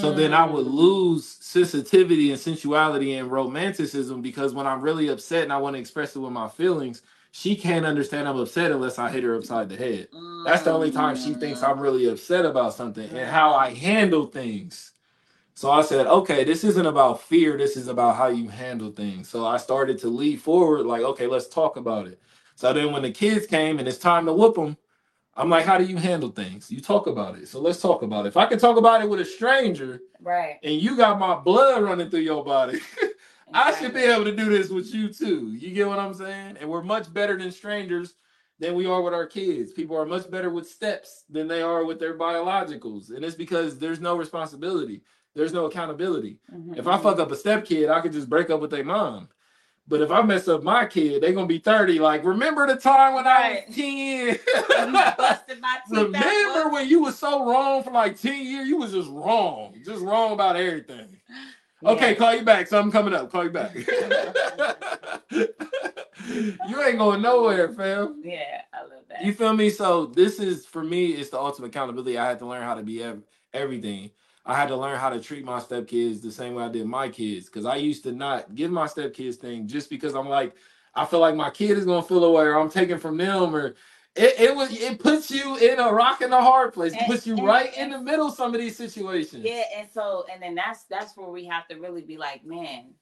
So 0.00 0.12
then 0.12 0.32
I 0.32 0.46
would 0.46 0.66
mm. 0.66 0.72
lose 0.72 1.26
sensitivity 1.26 2.30
and 2.30 2.40
sensuality 2.40 3.14
and 3.14 3.30
romanticism 3.30 4.22
because 4.22 4.54
when 4.54 4.66
I'm 4.66 4.80
really 4.80 5.08
upset 5.08 5.42
and 5.42 5.52
I 5.52 5.58
want 5.58 5.76
to 5.76 5.80
express 5.80 6.16
it 6.16 6.20
with 6.20 6.32
my 6.32 6.48
feelings, 6.48 7.02
she 7.36 7.54
can't 7.54 7.84
understand 7.84 8.26
I'm 8.26 8.38
upset 8.38 8.72
unless 8.72 8.98
I 8.98 9.10
hit 9.10 9.22
her 9.22 9.36
upside 9.36 9.68
the 9.68 9.76
head. 9.76 10.08
That's 10.46 10.62
the 10.62 10.70
only 10.70 10.90
time 10.90 11.16
she 11.16 11.34
thinks 11.34 11.60
mm. 11.60 11.68
I'm 11.68 11.78
really 11.78 12.08
upset 12.08 12.46
about 12.46 12.72
something 12.72 13.10
and 13.10 13.28
how 13.28 13.52
I 13.52 13.74
handle 13.74 14.24
things. 14.24 14.92
So 15.52 15.70
I 15.70 15.82
said, 15.82 16.06
okay, 16.06 16.44
this 16.44 16.64
isn't 16.64 16.86
about 16.86 17.20
fear. 17.20 17.58
This 17.58 17.76
is 17.76 17.88
about 17.88 18.16
how 18.16 18.28
you 18.28 18.48
handle 18.48 18.90
things. 18.90 19.28
So 19.28 19.44
I 19.44 19.58
started 19.58 19.98
to 19.98 20.08
lead 20.08 20.40
forward, 20.40 20.86
like, 20.86 21.02
okay, 21.02 21.26
let's 21.26 21.46
talk 21.46 21.76
about 21.76 22.06
it. 22.06 22.18
So 22.54 22.72
then 22.72 22.90
when 22.90 23.02
the 23.02 23.12
kids 23.12 23.46
came 23.46 23.78
and 23.78 23.86
it's 23.86 23.98
time 23.98 24.24
to 24.26 24.32
whoop 24.32 24.54
them, 24.54 24.78
I'm 25.36 25.50
like, 25.50 25.66
how 25.66 25.76
do 25.76 25.84
you 25.84 25.98
handle 25.98 26.30
things? 26.30 26.70
You 26.70 26.80
talk 26.80 27.06
about 27.06 27.36
it. 27.36 27.48
So 27.48 27.60
let's 27.60 27.82
talk 27.82 28.00
about 28.00 28.24
it. 28.24 28.28
If 28.28 28.38
I 28.38 28.46
can 28.46 28.58
talk 28.58 28.78
about 28.78 29.02
it 29.02 29.10
with 29.10 29.20
a 29.20 29.26
stranger 29.26 30.00
right. 30.22 30.56
and 30.62 30.80
you 30.80 30.96
got 30.96 31.18
my 31.18 31.34
blood 31.34 31.82
running 31.82 32.08
through 32.08 32.20
your 32.20 32.42
body, 32.42 32.80
I 33.52 33.78
should 33.78 33.94
be 33.94 34.00
able 34.02 34.24
to 34.24 34.34
do 34.34 34.46
this 34.50 34.70
with 34.70 34.92
you 34.94 35.08
too. 35.08 35.52
You 35.52 35.70
get 35.72 35.86
what 35.88 35.98
I'm 35.98 36.14
saying? 36.14 36.56
And 36.60 36.68
we're 36.68 36.82
much 36.82 37.12
better 37.12 37.38
than 37.38 37.50
strangers 37.52 38.14
than 38.58 38.74
we 38.74 38.86
are 38.86 39.02
with 39.02 39.14
our 39.14 39.26
kids. 39.26 39.72
People 39.72 39.96
are 39.96 40.06
much 40.06 40.30
better 40.30 40.50
with 40.50 40.68
steps 40.68 41.24
than 41.30 41.46
they 41.46 41.62
are 41.62 41.84
with 41.84 41.98
their 42.00 42.16
biologicals. 42.18 43.14
And 43.14 43.24
it's 43.24 43.36
because 43.36 43.78
there's 43.78 44.00
no 44.00 44.16
responsibility. 44.16 45.02
There's 45.34 45.52
no 45.52 45.66
accountability. 45.66 46.38
Mhm. 46.52 46.78
If 46.78 46.86
I 46.86 46.98
fuck 46.98 47.18
up 47.20 47.30
a 47.30 47.36
step 47.36 47.66
kid, 47.66 47.90
I 47.90 48.00
could 48.00 48.12
just 48.12 48.30
break 48.30 48.50
up 48.50 48.60
with 48.60 48.70
their 48.70 48.84
mom. 48.84 49.28
But 49.88 50.00
if 50.00 50.10
I 50.10 50.20
mess 50.22 50.48
up 50.48 50.64
my 50.64 50.84
kid, 50.86 51.22
they're 51.22 51.32
gonna 51.32 51.46
be 51.46 51.58
30. 51.58 52.00
Like, 52.00 52.24
remember 52.24 52.66
the 52.66 52.74
time 52.74 53.14
when 53.14 53.26
I 53.26 53.64
was 53.68 53.76
10? 53.76 54.38
You 54.86 54.92
busted 55.16 55.60
my 55.60 55.78
teeth 55.88 56.14
out, 56.16 56.24
remember 56.24 56.70
when 56.70 56.88
you 56.88 57.00
was 57.02 57.18
so 57.18 57.44
wrong 57.48 57.84
for 57.84 57.90
like 57.92 58.20
10 58.20 58.44
years? 58.44 58.66
You 58.68 58.78
was 58.78 58.92
just 58.92 59.08
wrong. 59.10 59.74
Just 59.84 60.02
wrong 60.02 60.32
about 60.32 60.56
everything. 60.56 61.16
Okay, 61.84 62.14
call 62.14 62.34
you 62.34 62.42
back. 62.42 62.66
Something 62.68 62.92
coming 62.92 63.14
up. 63.14 63.30
Call 63.30 63.44
you 63.44 63.50
back. 63.50 63.74
you 65.30 66.82
ain't 66.82 66.98
going 66.98 67.22
nowhere, 67.22 67.68
fam. 67.72 68.22
Yeah, 68.24 68.62
I 68.72 68.82
love 68.82 69.02
that. 69.08 69.24
You 69.24 69.32
feel 69.32 69.52
me? 69.52 69.70
So 69.70 70.06
this 70.06 70.40
is 70.40 70.64
for 70.64 70.82
me, 70.82 71.08
it's 71.08 71.30
the 71.30 71.38
ultimate 71.38 71.68
accountability. 71.68 72.18
I 72.18 72.26
had 72.28 72.38
to 72.40 72.46
learn 72.46 72.62
how 72.62 72.74
to 72.74 72.82
be 72.82 73.02
ev- 73.02 73.22
everything. 73.52 74.10
I 74.46 74.54
had 74.54 74.68
to 74.68 74.76
learn 74.76 74.98
how 74.98 75.10
to 75.10 75.20
treat 75.20 75.44
my 75.44 75.60
stepkids 75.60 76.22
the 76.22 76.30
same 76.30 76.54
way 76.54 76.64
I 76.64 76.68
did 76.68 76.86
my 76.86 77.08
kids. 77.08 77.48
Cause 77.48 77.64
I 77.64 77.76
used 77.76 78.04
to 78.04 78.12
not 78.12 78.54
give 78.54 78.70
my 78.70 78.86
stepkids 78.86 79.36
thing 79.36 79.66
just 79.66 79.90
because 79.90 80.14
I'm 80.14 80.28
like, 80.28 80.54
I 80.94 81.04
feel 81.04 81.20
like 81.20 81.34
my 81.34 81.50
kid 81.50 81.76
is 81.76 81.84
gonna 81.84 82.02
feel 82.02 82.24
away 82.24 82.44
or 82.44 82.58
I'm 82.58 82.70
taking 82.70 82.98
from 82.98 83.16
them 83.16 83.54
or 83.54 83.74
it, 84.16 84.40
it 84.40 84.56
was 84.56 84.70
it 84.72 84.98
puts 84.98 85.30
you 85.30 85.56
in 85.56 85.78
a 85.78 85.92
rock 85.92 86.20
and 86.22 86.32
a 86.34 86.40
hard 86.40 86.72
place. 86.74 86.92
It 86.94 87.06
puts 87.06 87.26
you 87.26 87.36
and- 87.36 87.46
right 87.46 87.76
in 87.76 87.90
the 87.90 88.00
middle 88.00 88.28
of 88.28 88.34
some 88.34 88.54
of 88.54 88.60
these 88.60 88.76
situations. 88.76 89.44
Yeah, 89.44 89.62
and 89.76 89.88
so 89.92 90.24
and 90.32 90.42
then 90.42 90.54
that's 90.54 90.84
that's 90.84 91.16
where 91.16 91.28
we 91.30 91.44
have 91.46 91.68
to 91.68 91.76
really 91.76 92.02
be 92.02 92.16
like, 92.16 92.44
man, 92.44 92.92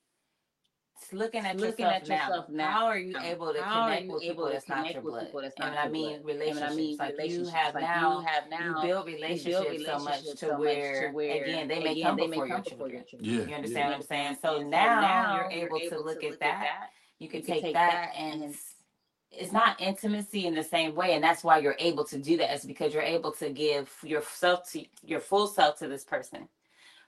it's 1.01 1.13
looking 1.13 1.45
at 1.45 1.57
Looking 1.59 1.87
yourself, 1.87 2.03
at 2.03 2.09
yourself 2.09 2.49
now. 2.49 2.65
now. 2.65 2.71
How 2.71 2.85
are 2.87 2.99
you 2.99 3.15
able 3.23 3.53
to 3.53 3.63
How 3.63 3.87
connect 3.89 4.09
with 4.13 4.23
people 4.23 4.35
able 4.35 4.47
to 4.47 4.53
that's 4.55 4.69
not 4.69 4.77
connect 4.79 4.95
your 4.95 5.03
with 5.03 5.13
blood? 5.13 5.25
people 5.27 5.41
that's 5.43 5.55
and 5.61 5.75
not 5.75 5.85
I 5.87 5.89
mean 5.89 6.23
blood? 6.23 6.25
relationships. 6.27 6.61
And 6.63 6.73
I 6.73 6.75
mean 6.77 6.97
like 6.99 7.11
you 7.11 7.17
relationships, 7.19 7.51
have 7.55 7.75
like 7.75 7.83
now. 7.85 8.21
you 8.21 8.27
have 8.27 8.45
You 8.45 8.51
now 8.75 8.83
build 8.83 9.09
you 9.09 9.15
relationships, 9.17 9.85
so 9.87 9.99
much 9.99 10.23
to 10.25 10.37
so 10.37 10.49
much 10.53 10.59
where, 10.61 11.09
to 11.09 11.15
where 11.15 11.43
again 11.45 11.69
they 11.69 11.81
may 11.83 11.93
again, 11.93 12.05
come 12.05 12.17
they 12.17 12.27
before 12.27 12.45
may 12.47 12.49
your 12.49 12.57
come 12.57 12.65
before 12.65 12.79
children. 12.89 12.93
your 12.93 13.05
children. 13.05 13.31
Yeah. 13.41 13.47
You 13.47 13.55
understand 13.55 13.79
yeah. 13.79 13.89
what 13.89 13.97
I'm 13.97 14.03
saying? 14.03 14.37
So 14.43 14.61
And 14.61 14.71
now, 14.71 15.49
you're 15.51 15.67
able 15.67 15.81
to 15.91 15.99
look 16.01 16.25
at 16.25 16.41
that. 16.41 16.67
You 17.19 17.29
can 17.29 17.41
You 17.41 17.45
can 17.47 17.55
take, 17.55 17.63
take 17.65 17.75
that, 17.75 17.91
that 18.15 18.19
and 18.19 18.43
and- 18.45 18.55
it's, 19.39 19.53
not 19.53 19.81
intimacy 19.81 20.47
in 20.47 20.55
the 20.55 20.65
same 20.65 20.95
way, 20.95 21.15
and 21.15 21.25
that's 21.25 21.45
why 21.45 21.59
you're 21.59 21.77
able 21.79 22.05
to 22.07 22.19
do 22.19 22.37
that. 22.39 22.55
Is 22.55 22.65
because 22.65 22.95
you're 22.95 23.03
able 23.03 23.33
to 23.33 23.51
give 23.51 23.91
yourself 24.03 24.71
to 24.73 24.85
your 25.03 25.21
full 25.21 25.47
self 25.47 25.79
to 25.79 25.89
this 25.89 26.05
person, 26.05 26.49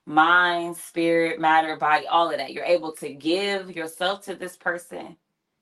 mind, 0.07 0.77
spirit, 0.77 1.41
matter, 1.41 1.77
body, 1.77 2.07
all 2.07 2.31
of 2.31 2.39
that. 2.39 2.53
You're 2.53 2.65
able 2.65 2.93
to 2.95 3.11
give 3.13 3.75
yourself 3.77 4.25
to 4.27 4.35
this 4.35 4.57
person, 4.57 5.17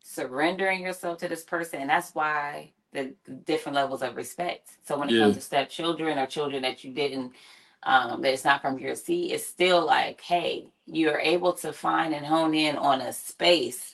surrendering 0.04 0.82
yourself 0.82 1.18
to 1.18 1.28
this 1.28 1.44
person, 1.44 1.80
and 1.82 1.90
that's 1.90 2.14
why 2.14 2.72
the, 2.92 3.14
the 3.26 3.32
different 3.32 3.76
levels 3.76 4.02
of 4.02 4.16
respect. 4.16 4.70
So 4.86 4.98
when 4.98 5.08
it 5.10 5.14
Yeah. 5.14 5.20
comes 5.20 5.36
to 5.36 5.42
stepchildren 5.42 6.18
or 6.18 6.26
children 6.26 6.62
that 6.62 6.84
you 6.84 6.92
didn't 6.92 7.32
um, 7.84 8.22
that 8.22 8.32
it's 8.34 8.44
not 8.44 8.62
from 8.62 8.78
your 8.78 8.94
seed, 8.96 9.32
it's 9.32 9.46
still 9.46 9.84
like, 9.86 10.20
hey, 10.22 10.66
you're 10.86 11.18
able 11.20 11.52
to 11.54 11.72
find 11.72 12.14
and 12.14 12.26
hone 12.26 12.54
in 12.54 12.76
on 12.76 13.00
a 13.02 13.12
space 13.12 13.93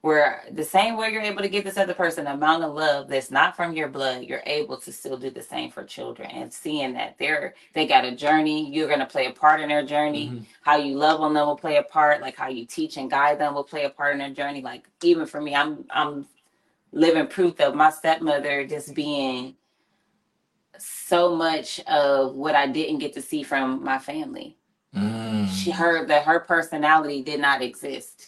where 0.00 0.44
the 0.52 0.64
same 0.64 0.96
way 0.96 1.10
you're 1.10 1.22
able 1.22 1.42
to 1.42 1.48
give 1.48 1.64
this 1.64 1.76
other 1.76 1.94
person 1.94 2.26
an 2.26 2.36
amount 2.36 2.62
of 2.62 2.72
love 2.72 3.08
that's 3.08 3.30
not 3.30 3.56
from 3.56 3.72
your 3.72 3.88
blood, 3.88 4.22
you're 4.22 4.42
able 4.46 4.76
to 4.76 4.92
still 4.92 5.16
do 5.16 5.28
the 5.30 5.42
same 5.42 5.70
for 5.70 5.82
children 5.82 6.30
and 6.30 6.52
seeing 6.52 6.94
that 6.94 7.16
they're 7.18 7.54
they 7.74 7.86
got 7.86 8.04
a 8.04 8.14
journey, 8.14 8.72
you're 8.72 8.88
gonna 8.88 9.06
play 9.06 9.26
a 9.26 9.32
part 9.32 9.60
in 9.60 9.68
their 9.68 9.84
journey. 9.84 10.28
Mhm. 10.28 10.46
How 10.62 10.76
you 10.76 10.94
love 10.94 11.20
on 11.20 11.34
them 11.34 11.46
will 11.46 11.56
play 11.56 11.76
a 11.76 11.82
part, 11.82 12.20
like 12.20 12.36
how 12.36 12.48
you 12.48 12.64
teach 12.64 12.96
and 12.96 13.10
guide 13.10 13.40
them 13.40 13.54
will 13.54 13.64
play 13.64 13.84
a 13.84 13.90
part 13.90 14.12
in 14.12 14.18
their 14.18 14.30
journey. 14.30 14.62
Like 14.62 14.88
even 15.02 15.26
for 15.26 15.40
me, 15.40 15.54
I'm 15.54 15.84
I'm 15.90 16.26
living 16.92 17.26
proof 17.26 17.60
of 17.60 17.74
my 17.74 17.90
stepmother 17.90 18.66
just 18.66 18.94
being 18.94 19.56
so 20.78 21.34
much 21.34 21.80
of 21.80 22.34
what 22.34 22.54
I 22.54 22.66
didn't 22.66 22.98
get 22.98 23.12
to 23.14 23.22
see 23.22 23.42
from 23.42 23.82
my 23.82 23.98
family. 23.98 24.56
Mm. 24.94 25.48
She 25.48 25.70
heard 25.70 26.08
that 26.08 26.24
her 26.24 26.40
personality 26.40 27.22
did 27.22 27.40
not 27.40 27.62
exist. 27.62 28.27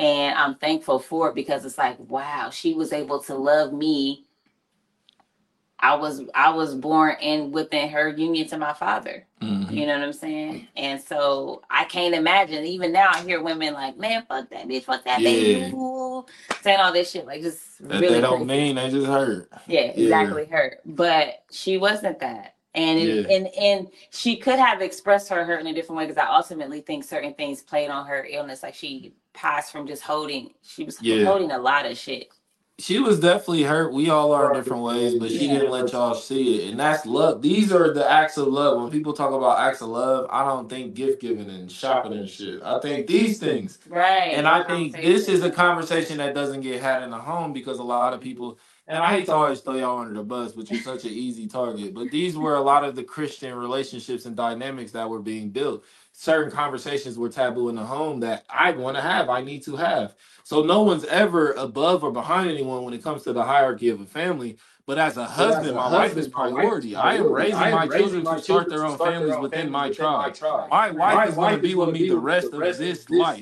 And 0.00 0.34
I'm 0.38 0.54
thankful 0.54 0.98
for 0.98 1.28
it 1.28 1.34
because 1.34 1.66
it's 1.66 1.76
like, 1.76 1.98
wow, 2.00 2.48
she 2.50 2.72
was 2.72 2.90
able 2.94 3.20
to 3.24 3.34
love 3.34 3.74
me. 3.74 4.24
I 5.78 5.94
was 5.94 6.22
I 6.34 6.50
was 6.54 6.74
born 6.74 7.16
in 7.20 7.52
within 7.52 7.90
her 7.90 8.08
union 8.08 8.48
to 8.48 8.58
my 8.58 8.72
father. 8.72 9.26
Mhm. 9.42 9.70
You 9.70 9.86
know 9.86 9.94
what 9.98 10.04
I'm 10.04 10.12
saying? 10.14 10.68
And 10.74 11.02
so 11.02 11.62
I 11.70 11.84
can't 11.84 12.14
imagine. 12.14 12.64
Even 12.64 12.92
now, 12.92 13.10
I 13.12 13.22
hear 13.22 13.42
women 13.42 13.74
like, 13.74 13.98
"Man, 13.98 14.24
fuck 14.26 14.48
that 14.50 14.66
bitch, 14.68 14.84
fuck 14.84 15.04
that 15.04 15.20
Yeah. 15.20 15.30
baby," 15.30 15.74
ooh," 15.74 16.24
saying 16.62 16.80
all 16.80 16.92
this 16.92 17.10
shit, 17.10 17.26
like 17.26 17.42
just 17.42 17.78
That 17.80 18.00
really 18.00 18.14
they 18.16 18.20
don't 18.22 18.46
crazy. 18.46 18.62
mean 18.62 18.76
they 18.76 18.90
just 18.90 19.06
hurt. 19.06 19.50
Yeah, 19.68 19.80
exactly 19.82 20.46
hurt. 20.46 20.80
But 20.86 21.42
she 21.50 21.76
wasn't 21.78 22.20
that. 22.20 22.54
And 22.74 23.00
Yeah. 23.00 23.22
and 23.28 23.48
and 23.58 23.88
she 24.10 24.36
could 24.36 24.58
have 24.58 24.80
expressed 24.80 25.28
her 25.30 25.44
hurt 25.44 25.60
in 25.60 25.66
a 25.66 25.74
different 25.74 25.98
way 25.98 26.06
because 26.06 26.22
I 26.22 26.28
ultimately 26.32 26.80
think 26.80 27.04
certain 27.04 27.34
things 27.34 27.62
played 27.62 27.90
on 27.90 28.06
her 28.06 28.24
illness. 28.30 28.62
Like 28.62 28.74
she 28.74 29.14
passed 29.32 29.72
from 29.72 29.86
just 29.86 30.02
holding, 30.02 30.54
she 30.62 30.84
was 30.84 31.00
Yeah. 31.02 31.24
holding 31.24 31.50
a 31.50 31.58
lot 31.58 31.86
of 31.86 31.98
shit. 31.98 32.28
She 32.78 32.98
was 32.98 33.20
definitely 33.20 33.64
hurt. 33.64 33.92
We 33.92 34.08
all 34.08 34.32
are 34.32 34.50
in 34.50 34.56
different 34.56 34.82
ways, 34.82 35.14
but 35.16 35.28
she 35.30 35.46
Yeah. 35.46 35.58
didn't 35.58 35.70
let 35.70 35.92
y'all 35.92 36.14
see 36.14 36.62
it. 36.62 36.70
And 36.70 36.80
that's 36.80 37.04
love. 37.04 37.42
These 37.42 37.72
are 37.72 37.92
the 37.92 38.10
acts 38.10 38.38
of 38.38 38.48
love. 38.48 38.80
When 38.80 38.90
people 38.90 39.12
talk 39.12 39.32
about 39.32 39.58
acts 39.58 39.82
of 39.82 39.88
love, 39.88 40.26
I 40.30 40.44
don't 40.44 40.66
think 40.66 40.94
gift 40.94 41.20
giving 41.20 41.50
and 41.50 41.70
shopping 41.70 42.14
and 42.14 42.26
shit. 42.28 42.62
I 42.62 42.78
think 42.80 43.06
these 43.06 43.38
things. 43.38 43.78
Right. 43.86 44.32
And 44.32 44.48
I 44.48 44.62
think 44.62 44.96
this 44.96 45.28
is 45.28 45.42
a 45.42 45.50
conversation 45.50 46.16
that 46.18 46.34
doesn't 46.34 46.62
get 46.62 46.80
had 46.80 47.02
in 47.02 47.10
the 47.10 47.18
home 47.18 47.52
because 47.52 47.80
a 47.80 47.82
lot 47.82 48.14
of 48.14 48.20
people, 48.20 48.58
and 48.90 48.98
I 48.98 49.12
hate 49.12 49.26
to 49.26 49.34
always 49.34 49.60
throw 49.60 49.76
y'all 49.76 50.00
under 50.00 50.14
the 50.14 50.24
bus, 50.24 50.50
but 50.50 50.68
you're 50.68 50.82
such 50.82 51.04
an 51.04 51.12
easy 51.12 51.46
target. 51.46 51.94
But 51.94 52.10
these 52.10 52.36
were 52.36 52.56
a 52.56 52.60
lot 52.60 52.82
of 52.82 52.96
the 52.96 53.04
Christian 53.04 53.54
relationships 53.54 54.26
and 54.26 54.34
dynamics 54.34 54.90
that 54.92 55.08
were 55.08 55.20
being 55.20 55.50
built. 55.50 55.84
Certain 56.12 56.50
conversations 56.50 57.16
were 57.16 57.28
taboo 57.28 57.68
in 57.68 57.76
the 57.76 57.84
home 57.84 58.18
that 58.20 58.44
I 58.50 58.72
want 58.72 58.96
to 58.96 59.00
have, 59.00 59.28
I 59.28 59.42
need 59.42 59.62
to 59.62 59.76
have. 59.76 60.16
So 60.42 60.64
no 60.64 60.82
one's 60.82 61.04
ever 61.04 61.52
above 61.52 62.02
or 62.02 62.10
behind 62.10 62.50
anyone 62.50 62.82
when 62.82 62.92
it 62.92 63.02
comes 63.02 63.22
to 63.22 63.32
the 63.32 63.44
hierarchy 63.44 63.90
of 63.90 64.00
a 64.00 64.06
family. 64.06 64.58
But 64.86 64.98
as 64.98 65.16
a 65.18 65.24
husband, 65.24 65.76
my 65.76 65.92
wife 65.92 66.16
is 66.16 66.26
priority. 66.26 66.96
I 66.96 67.14
am 67.14 67.30
raising 67.30 67.60
my 67.60 67.86
children 67.86 68.24
to 68.24 68.42
start 68.42 68.68
their 68.68 68.84
own 68.84 68.98
families 68.98 69.36
within 69.38 69.70
my 69.70 69.92
tribe. 69.92 70.36
My 70.68 70.90
wife 70.90 71.28
is 71.28 71.36
going 71.36 71.54
to 71.54 71.62
be 71.62 71.76
with 71.76 71.90
me 71.90 72.08
the 72.08 72.18
rest 72.18 72.52
of 72.52 72.58
this 72.58 73.08
life. 73.08 73.40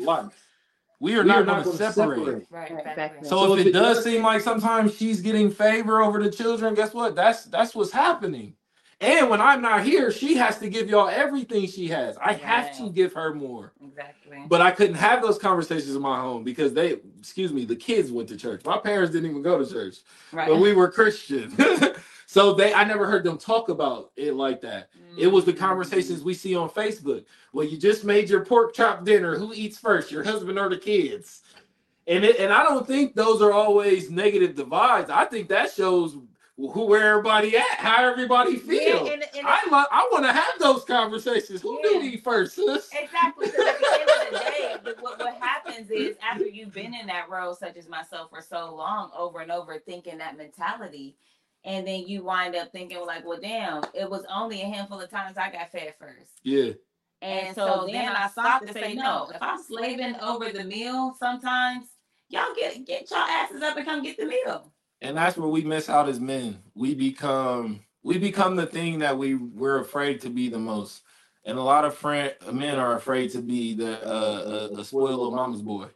We 1.00 1.16
are 1.16 1.24
not 1.24 1.46
going 1.46 1.64
to 1.64 1.76
separate. 1.92 2.46
Right, 2.50 2.70
Exactly. 2.70 3.28
So 3.28 3.54
if 3.54 3.66
it 3.66 3.72
does 3.72 4.02
seem 4.02 4.22
like 4.22 4.40
sometimes 4.40 4.96
she's 4.96 5.20
getting 5.20 5.50
favor 5.50 6.02
over 6.02 6.22
the 6.22 6.30
children, 6.30 6.74
guess 6.74 6.92
what? 6.92 7.14
That's 7.14 7.44
that's 7.44 7.74
what's 7.74 7.92
happening. 7.92 8.54
And 9.00 9.30
when 9.30 9.40
I'm 9.40 9.62
not 9.62 9.84
here, 9.84 10.10
she 10.10 10.34
has 10.38 10.58
to 10.58 10.68
give 10.68 10.90
y'all 10.90 11.08
everything 11.08 11.68
she 11.68 11.86
has. 11.86 12.16
I 12.16 12.32
have 12.32 12.76
to 12.78 12.84
Right. 12.84 12.94
give 12.94 13.12
her 13.12 13.32
more. 13.32 13.72
exactly. 13.80 14.42
But 14.48 14.60
I 14.60 14.72
couldn't 14.72 14.96
have 14.96 15.22
those 15.22 15.38
conversations 15.38 15.94
in 15.94 16.02
my 16.02 16.18
home 16.20 16.42
because 16.42 16.74
they, 16.74 16.96
excuse 17.16 17.52
me, 17.52 17.64
the 17.64 17.76
kids 17.76 18.10
went 18.10 18.28
to 18.30 18.36
church. 18.36 18.62
My 18.64 18.78
parents 18.78 19.12
didn't 19.12 19.30
even 19.30 19.42
go 19.42 19.62
to 19.62 19.72
church, 19.72 19.98
right. 20.32 20.48
but 20.48 20.56
we 20.56 20.72
were 20.72 20.90
Christian. 20.90 21.52
so 22.30 22.52
they, 22.52 22.74
I 22.74 22.84
never 22.84 23.06
heard 23.06 23.24
them 23.24 23.38
talk 23.38 23.70
about 23.70 24.12
it 24.14 24.34
like 24.34 24.60
that. 24.60 24.90
It 25.16 25.28
was 25.28 25.46
the 25.46 25.54
mm. 25.54 25.58
conversations 25.58 26.22
we 26.22 26.34
see 26.34 26.54
on 26.54 26.68
Facebook. 26.68 27.24
Well, 27.54 27.64
you 27.64 27.78
just 27.78 28.04
made 28.04 28.28
your 28.28 28.44
pork 28.44 28.74
chop 28.74 29.06
dinner. 29.06 29.38
Who 29.38 29.54
eats 29.54 29.78
first, 29.78 30.12
your 30.12 30.22
husband 30.22 30.58
or 30.58 30.68
the 30.68 30.76
kids? 30.76 31.40
And 32.06 32.26
it, 32.26 32.38
and 32.38 32.52
I 32.52 32.64
don't 32.64 32.86
think 32.86 33.14
those 33.14 33.40
are 33.40 33.52
always 33.52 34.10
negative 34.10 34.54
divides. 34.56 35.08
I 35.08 35.24
think 35.24 35.48
that 35.48 35.72
shows 35.72 36.18
who 36.58 36.84
where 36.84 37.12
everybody 37.12 37.56
at, 37.56 37.64
how 37.78 38.06
everybody 38.06 38.56
feel. 38.56 39.06
Yeah, 39.06 39.12
and, 39.14 39.24
and 39.34 39.46
I 39.46 39.60
lo- 39.70 39.86
I 39.90 40.06
want 40.12 40.26
to 40.26 40.32
have 40.32 40.58
those 40.58 40.84
conversations. 40.84 41.62
Who 41.62 41.80
do 41.82 41.94
Yeah. 41.94 42.10
eat 42.10 42.24
first, 42.24 42.56
sis? 42.56 42.90
Exactly. 42.92 43.46
Because 43.46 43.68
at 43.68 43.78
the 43.78 44.00
end 44.00 44.10
of 44.10 44.32
the 44.32 44.38
day, 44.38 44.76
the- 44.84 44.96
what, 45.00 45.18
what 45.18 45.36
happens 45.40 45.90
is 45.90 46.16
after 46.20 46.46
you've 46.46 46.74
been 46.74 46.92
in 46.92 47.06
that 47.06 47.30
role, 47.30 47.54
such 47.54 47.78
as 47.78 47.88
myself, 47.88 48.28
for 48.28 48.42
so 48.42 48.74
long, 48.74 49.10
over 49.16 49.40
and 49.40 49.50
over, 49.50 49.78
thinking 49.78 50.18
that 50.18 50.36
mentality, 50.36 51.16
and 51.64 51.86
then 51.86 52.06
you 52.06 52.24
wind 52.24 52.54
up 52.56 52.72
thinking, 52.72 53.04
like, 53.06 53.26
well, 53.26 53.40
damn, 53.40 53.82
it 53.94 54.08
was 54.08 54.24
only 54.32 54.62
a 54.62 54.66
handful 54.66 55.00
of 55.00 55.10
times 55.10 55.36
I 55.36 55.50
got 55.50 55.70
fed 55.72 55.94
first. 55.98 56.30
Yeah, 56.44 56.72
And 57.20 57.54
so 57.54 57.88
then 57.90 58.12
I 58.16 58.28
stopped 58.28 58.66
to 58.68 58.72
say, 58.72 58.94
no, 58.94 59.30
if 59.34 59.42
I'm 59.42 59.62
slaving 59.62 60.14
over 60.22 60.50
the 60.50 60.64
meal, 60.64 61.14
sometimes 61.18 61.86
y'all 62.28 62.54
get 62.56 62.86
get 62.86 63.10
your 63.10 63.20
asses 63.20 63.62
up 63.62 63.76
and 63.76 63.86
come 63.86 64.02
get 64.02 64.16
the 64.16 64.26
meal. 64.26 64.72
and 65.00 65.16
that's 65.16 65.36
where 65.36 65.48
we 65.48 65.62
miss 65.64 65.88
out 65.88 66.08
as 66.08 66.20
men. 66.20 66.58
We 66.74 66.94
become 66.94 67.80
we 68.02 68.18
become 68.18 68.56
the 68.56 68.66
thing 68.66 69.00
that 69.00 69.18
we 69.18 69.34
we're 69.34 69.80
afraid 69.80 70.20
to 70.22 70.30
be 70.30 70.48
the 70.48 70.58
most. 70.58 71.02
And 71.44 71.56
a 71.58 71.62
lot 71.62 71.84
of 71.86 71.94
friend, 71.94 72.34
men 72.52 72.78
are 72.78 72.96
afraid 72.96 73.30
to 73.32 73.40
be 73.40 73.74
the 73.74 74.06
uh, 74.06 74.68
a, 74.74 74.80
a 74.80 74.84
spoiled 74.84 75.10
little 75.10 75.30
mama's 75.30 75.62
boy, 75.62 75.86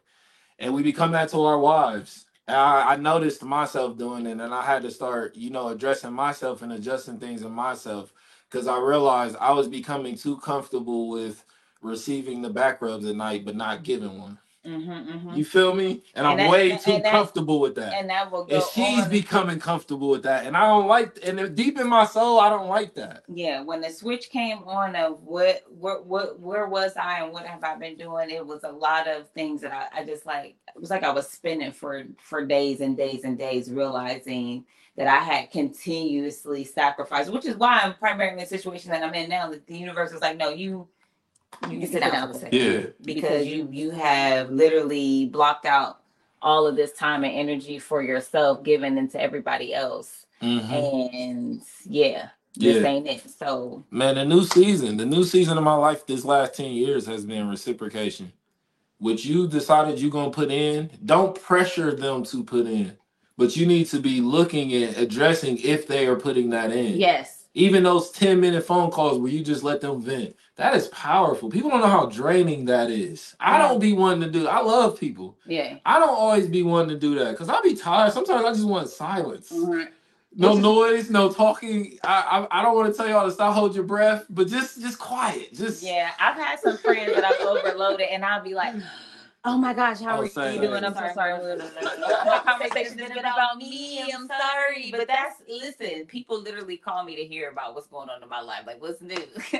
and 0.59 0.73
we 0.73 0.83
become 0.83 1.11
that 1.11 1.29
to 1.29 1.41
our 1.43 1.59
wives. 1.59 2.22
I, 2.47 2.93
I 2.93 2.97
noticed 2.97 3.43
myself 3.43 3.97
doing 3.97 4.27
it, 4.27 4.39
and 4.39 4.53
I 4.53 4.63
had 4.63 4.83
to 4.83 4.91
start, 4.91 5.35
you 5.35 5.49
know, 5.51 5.69
addressing 5.69 6.13
myself 6.13 6.61
and 6.63 6.73
adjusting 6.73 7.19
things 7.19 7.43
in 7.43 7.51
myself 7.51 8.13
because 8.49 8.67
I 8.67 8.79
realized 8.79 9.37
I 9.41 9.53
was 9.53 9.67
becoming 9.69 10.17
too 10.17 10.37
comfortable 10.37 11.09
with 11.09 11.43
receiving 11.81 12.41
the 12.43 12.51
back 12.51 12.81
rubs 12.81 13.05
at 13.07 13.15
night, 13.17 13.45
but 13.45 13.55
not 13.57 13.83
giving 13.83 14.19
one. 14.19 14.39
Mm-hmm, 14.65 14.91
mm-hmm. 14.91 15.33
You 15.35 15.43
feel 15.43 15.75
me? 15.75 16.03
And, 16.15 16.25
And 16.25 16.41
I'm 16.41 16.49
way 16.49 16.71
and 16.71 16.79
too 16.79 17.01
comfortable 17.01 17.59
with 17.59 17.75
that. 17.75 17.93
And 17.93 18.09
that 18.09 18.31
will 18.31 18.45
go. 18.45 18.55
And 18.55 18.63
she's 18.73 19.05
becoming 19.07 19.59
comfortable 19.59 20.09
with 20.09 20.23
that, 20.23 20.45
and 20.45 20.55
I 20.55 20.67
don't 20.67 20.87
like. 20.87 21.19
And 21.23 21.55
deep 21.55 21.79
in 21.79 21.87
my 21.87 22.05
soul, 22.05 22.39
I 22.39 22.49
don't 22.49 22.69
like 22.69 22.93
that. 22.95 23.23
yeah 23.27 23.61
when 23.61 23.81
the 23.81 23.89
switch 23.89 24.29
came 24.29 24.59
on 24.59 24.95
of 24.95 25.21
what 25.23 25.63
what 25.67 26.05
what 26.05 26.39
where 26.39 26.67
was 26.67 26.93
i 26.99 27.21
and 27.23 27.31
what 27.33 27.45
have 27.45 27.63
i 27.63 27.75
been 27.75 27.97
doing 27.97 28.29
it 28.29 28.45
was 28.45 28.63
a 28.63 28.71
lot 28.71 29.07
of 29.07 29.29
things 29.29 29.61
that 29.61 29.71
i, 29.71 30.01
I 30.01 30.05
just 30.05 30.25
like 30.25 30.55
it 30.75 30.79
was 30.79 30.89
like 30.89 31.03
i 31.03 31.11
was 31.11 31.29
spinning 31.29 31.71
for 31.71 32.03
for 32.19 32.45
days 32.45 32.81
and 32.81 32.95
days 32.95 33.23
and 33.23 33.37
days 33.37 33.71
realizing 33.71 34.65
that 34.97 35.07
i 35.07 35.17
had 35.23 35.51
continuously 35.51 36.63
sacrificed 36.63 37.31
which 37.31 37.45
is 37.45 37.55
why 37.55 37.79
i'm 37.83 37.93
primarily 37.95 38.33
in 38.33 38.39
the 38.39 38.45
situation 38.45 38.91
that 38.91 39.03
i'm 39.03 39.13
in 39.13 39.29
now 39.29 39.49
that 39.49 39.65
the 39.67 39.77
universe 39.77 40.11
is 40.11 40.21
like 40.21 40.37
no 40.37 40.49
you 40.49 40.87
you 41.69 41.79
can 41.79 41.87
sit 41.91 42.01
down 42.01 42.29
for 42.31 42.37
a 42.37 42.39
second 42.39 42.59
Yeah, 42.59 42.81
because 43.03 43.47
you 43.47 43.67
you 43.71 43.91
have 43.91 44.49
literally 44.51 45.25
blocked 45.27 45.65
out 45.65 45.99
all 46.41 46.67
of 46.67 46.75
this 46.75 46.91
time 46.93 47.23
and 47.23 47.33
energy 47.33 47.79
for 47.79 48.01
yourself 48.01 48.63
given 48.63 48.97
into 48.97 49.19
everybody 49.21 49.73
else 49.73 50.25
Mhm. 50.41 50.71
and 50.71 51.61
yeah 51.85 52.29
this 52.55 52.81
Yeah. 52.81 52.87
ain't 52.87 53.07
it 53.07 53.23
so 53.39 53.83
man. 53.89 54.15
The 54.15 54.25
new 54.25 54.43
season, 54.43 54.97
the 54.97 55.05
new 55.05 55.23
season 55.23 55.57
of 55.57 55.63
my 55.63 55.73
life, 55.73 56.05
this 56.05 56.23
last 56.25 56.53
ten 56.55 56.71
years 56.71 57.05
has 57.07 57.25
been 57.25 57.49
reciprocation. 57.49 58.31
What 58.99 59.25
you 59.25 59.47
decided 59.47 59.99
you're 59.99 60.11
gonna 60.11 60.29
put 60.31 60.51
in, 60.51 60.89
don't 61.03 61.39
pressure 61.41 61.93
them 61.95 62.23
to 62.25 62.43
put 62.43 62.67
in, 62.67 62.95
but 63.37 63.55
you 63.57 63.65
need 63.65 63.85
to 63.85 63.99
be 63.99 64.21
looking 64.21 64.71
at 64.83 64.97
addressing 64.97 65.57
if 65.59 65.87
they 65.87 66.05
are 66.07 66.15
putting 66.15 66.51
that 66.51 66.71
in. 66.71 66.97
Yes. 66.99 67.45
Even 67.55 67.83
those 67.83 68.11
10 68.11 68.39
minute 68.39 68.63
phone 68.65 68.91
calls 68.91 69.17
where 69.17 69.31
you 69.31 69.43
just 69.43 69.63
let 69.63 69.81
them 69.81 70.01
vent. 70.01 70.35
That 70.55 70.75
is 70.75 70.87
powerful. 70.89 71.49
People 71.49 71.71
don't 71.71 71.81
know 71.81 71.87
how 71.87 72.05
draining 72.05 72.65
that 72.65 72.91
is. 72.91 73.35
I 73.39 73.57
don't 73.57 73.79
be 73.79 73.93
wanting 73.93 74.21
to 74.21 74.29
do. 74.29 74.47
I 74.47 74.61
love 74.61 74.99
people. 74.99 75.37
Yeah. 75.47 75.77
I 75.85 75.97
don't 75.99 76.09
always 76.09 76.47
be 76.47 76.61
wanting 76.61 76.89
to 76.89 76.99
do 76.99 77.15
that 77.15 77.31
because 77.31 77.49
I 77.49 77.59
be 77.61 77.75
tired. 77.75 78.13
Sometimes 78.13 78.45
I 78.45 78.53
just 78.53 78.65
want 78.65 78.89
silence. 78.89 79.51
Mhm. 79.51 79.87
No 80.35 80.53
is- 80.53 80.59
noise, 80.59 81.09
no 81.09 81.31
talking. 81.31 81.97
I 82.03 82.47
I, 82.51 82.59
I 82.59 82.61
don't 82.63 82.75
want 82.75 82.91
to 82.91 82.97
tell 82.97 83.07
y'all 83.09 83.25
to 83.25 83.31
stop, 83.31 83.55
hold 83.55 83.73
your 83.73 83.83
breath, 83.83 84.25
but 84.29 84.47
just 84.47 84.79
just 84.79 84.99
quiet. 84.99 85.53
Just 85.53 85.81
Yeah. 85.81 86.11
I've 86.19 86.35
had 86.37 86.59
some 86.59 86.77
friends 86.77 87.15
that 87.15 87.23
I've 87.25 87.41
overloaded 87.41 88.07
and 88.11 88.23
I'll 88.23 88.43
be 88.43 88.53
like, 88.53 88.75
Oh 89.45 89.57
my 89.57 89.73
gosh, 89.73 89.99
how 89.99 90.19
are 90.21 90.25
you 90.25 90.61
doing? 90.61 90.85
I'm 90.85 90.93
so 90.93 91.11
sorry. 91.15 91.33
My 91.57 92.41
conversation 92.45 92.97
has 92.99 93.09
been 93.09 93.19
about 93.19 93.57
me. 93.57 94.01
I'm 94.13 94.27
sorry. 94.27 94.89
But 94.91 95.07
that's 95.07 95.41
listen, 95.49 96.05
people 96.05 96.39
literally 96.39 96.77
call 96.77 97.03
me 97.03 97.15
to 97.17 97.25
hear 97.25 97.49
about 97.49 97.75
what's 97.75 97.87
going 97.87 98.09
on 98.09 98.23
in 98.23 98.29
my 98.29 98.39
life. 98.39 98.63
Like 98.67 98.79
what's 98.81 99.01
new? 99.01 99.17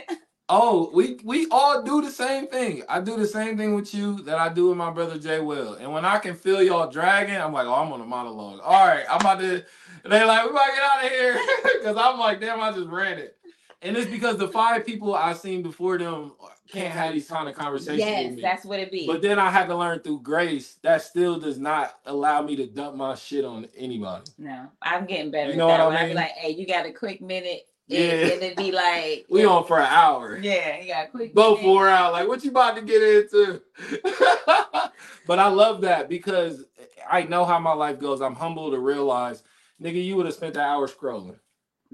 Oh, 0.49 0.91
we 0.93 1.19
we 1.23 1.47
all 1.51 1.81
do 1.83 2.01
the 2.01 2.11
same 2.11 2.47
thing. 2.47 2.83
I 2.89 2.99
do 2.99 3.15
the 3.17 3.25
same 3.25 3.57
thing 3.57 3.75
with 3.75 3.93
you 3.93 4.21
that 4.23 4.37
I 4.37 4.49
do 4.49 4.67
with 4.69 4.77
my 4.77 4.91
brother 4.91 5.17
Jay 5.17 5.39
Will. 5.39 5.75
And 5.75 5.91
when 5.93 6.03
I 6.05 6.19
can 6.19 6.35
feel 6.35 6.61
y'all 6.61 6.89
dragging, 6.91 7.35
I'm 7.35 7.53
like, 7.53 7.65
oh, 7.65 7.73
I'm 7.73 7.91
on 7.93 8.01
a 8.01 8.05
monologue. 8.05 8.59
All 8.61 8.85
right, 8.87 9.05
I'm 9.09 9.21
about 9.21 9.39
to. 9.39 9.63
They 10.05 10.23
like, 10.25 10.43
we 10.43 10.49
about 10.51 10.65
to 10.65 10.71
get 10.73 10.83
out 10.83 11.05
of 11.05 11.11
here 11.11 11.39
because 11.79 11.97
I'm 11.97 12.19
like, 12.19 12.41
damn, 12.41 12.59
I 12.61 12.71
just 12.73 12.89
ran 12.89 13.19
it. 13.19 13.37
And 13.81 13.95
it's 13.97 14.09
because 14.11 14.37
the 14.37 14.47
five 14.49 14.85
people 14.85 15.13
I've 15.15 15.37
seen 15.37 15.61
before 15.63 15.97
them 15.97 16.33
can't 16.69 16.93
have 16.93 17.13
these 17.13 17.27
kind 17.27 17.47
of 17.49 17.55
conversations 17.55 17.99
yes, 17.99 18.25
with 18.27 18.35
me. 18.35 18.41
that's 18.41 18.65
what 18.65 18.79
it 18.79 18.91
be. 18.91 19.07
But 19.07 19.21
then 19.21 19.39
I 19.39 19.49
had 19.49 19.67
to 19.67 19.75
learn 19.75 19.99
through 19.99 20.21
grace 20.21 20.77
that 20.83 21.01
still 21.01 21.39
does 21.39 21.57
not 21.59 21.99
allow 22.05 22.41
me 22.41 22.55
to 22.57 22.65
dump 22.65 22.95
my 22.95 23.15
shit 23.15 23.43
on 23.45 23.67
anybody. 23.75 24.23
no, 24.37 24.67
I'm 24.81 25.05
getting 25.05 25.31
better. 25.31 25.51
You 25.51 25.57
know 25.57 25.67
that. 25.67 25.79
what 25.79 25.81
I 25.81 25.87
When 25.87 25.97
I 25.97 26.01
be 26.03 26.07
mean? 26.07 26.15
like, 26.15 26.31
hey, 26.31 26.49
you 26.51 26.65
got 26.67 26.85
a 26.85 26.91
quick 26.91 27.21
minute. 27.21 27.67
Yeah. 27.93 28.01
And, 28.01 28.31
and 28.31 28.43
it'd 28.43 28.57
be 28.57 28.71
like 28.71 29.25
We 29.29 29.45
on 29.45 29.65
for 29.65 29.79
an 29.79 29.87
hour. 29.87 30.37
Yeah, 30.37 30.79
you 30.81 30.87
got 30.87 31.07
a 31.07 31.11
quick 31.11 31.33
Go 31.35 31.51
minute. 31.55 31.63
for 31.63 31.87
out. 31.87 32.13
Like, 32.13 32.27
what 32.27 32.43
you 32.43 32.51
about 32.51 32.75
to 32.75 32.81
get 32.81 33.01
into? 33.01 33.61
but 35.27 35.39
I 35.39 35.47
love 35.47 35.81
that 35.81 36.09
because 36.09 36.65
I 37.09 37.23
know 37.23 37.45
how 37.45 37.59
my 37.59 37.73
life 37.73 37.99
goes. 37.99 38.21
I'm 38.21 38.35
humble 38.35 38.71
to 38.71 38.79
realize, 38.79 39.43
nigga, 39.81 40.03
you 40.03 40.15
would 40.15 40.25
have 40.25 40.35
spent 40.35 40.53
that 40.55 40.67
hour 40.67 40.87
scrolling. 40.87 41.35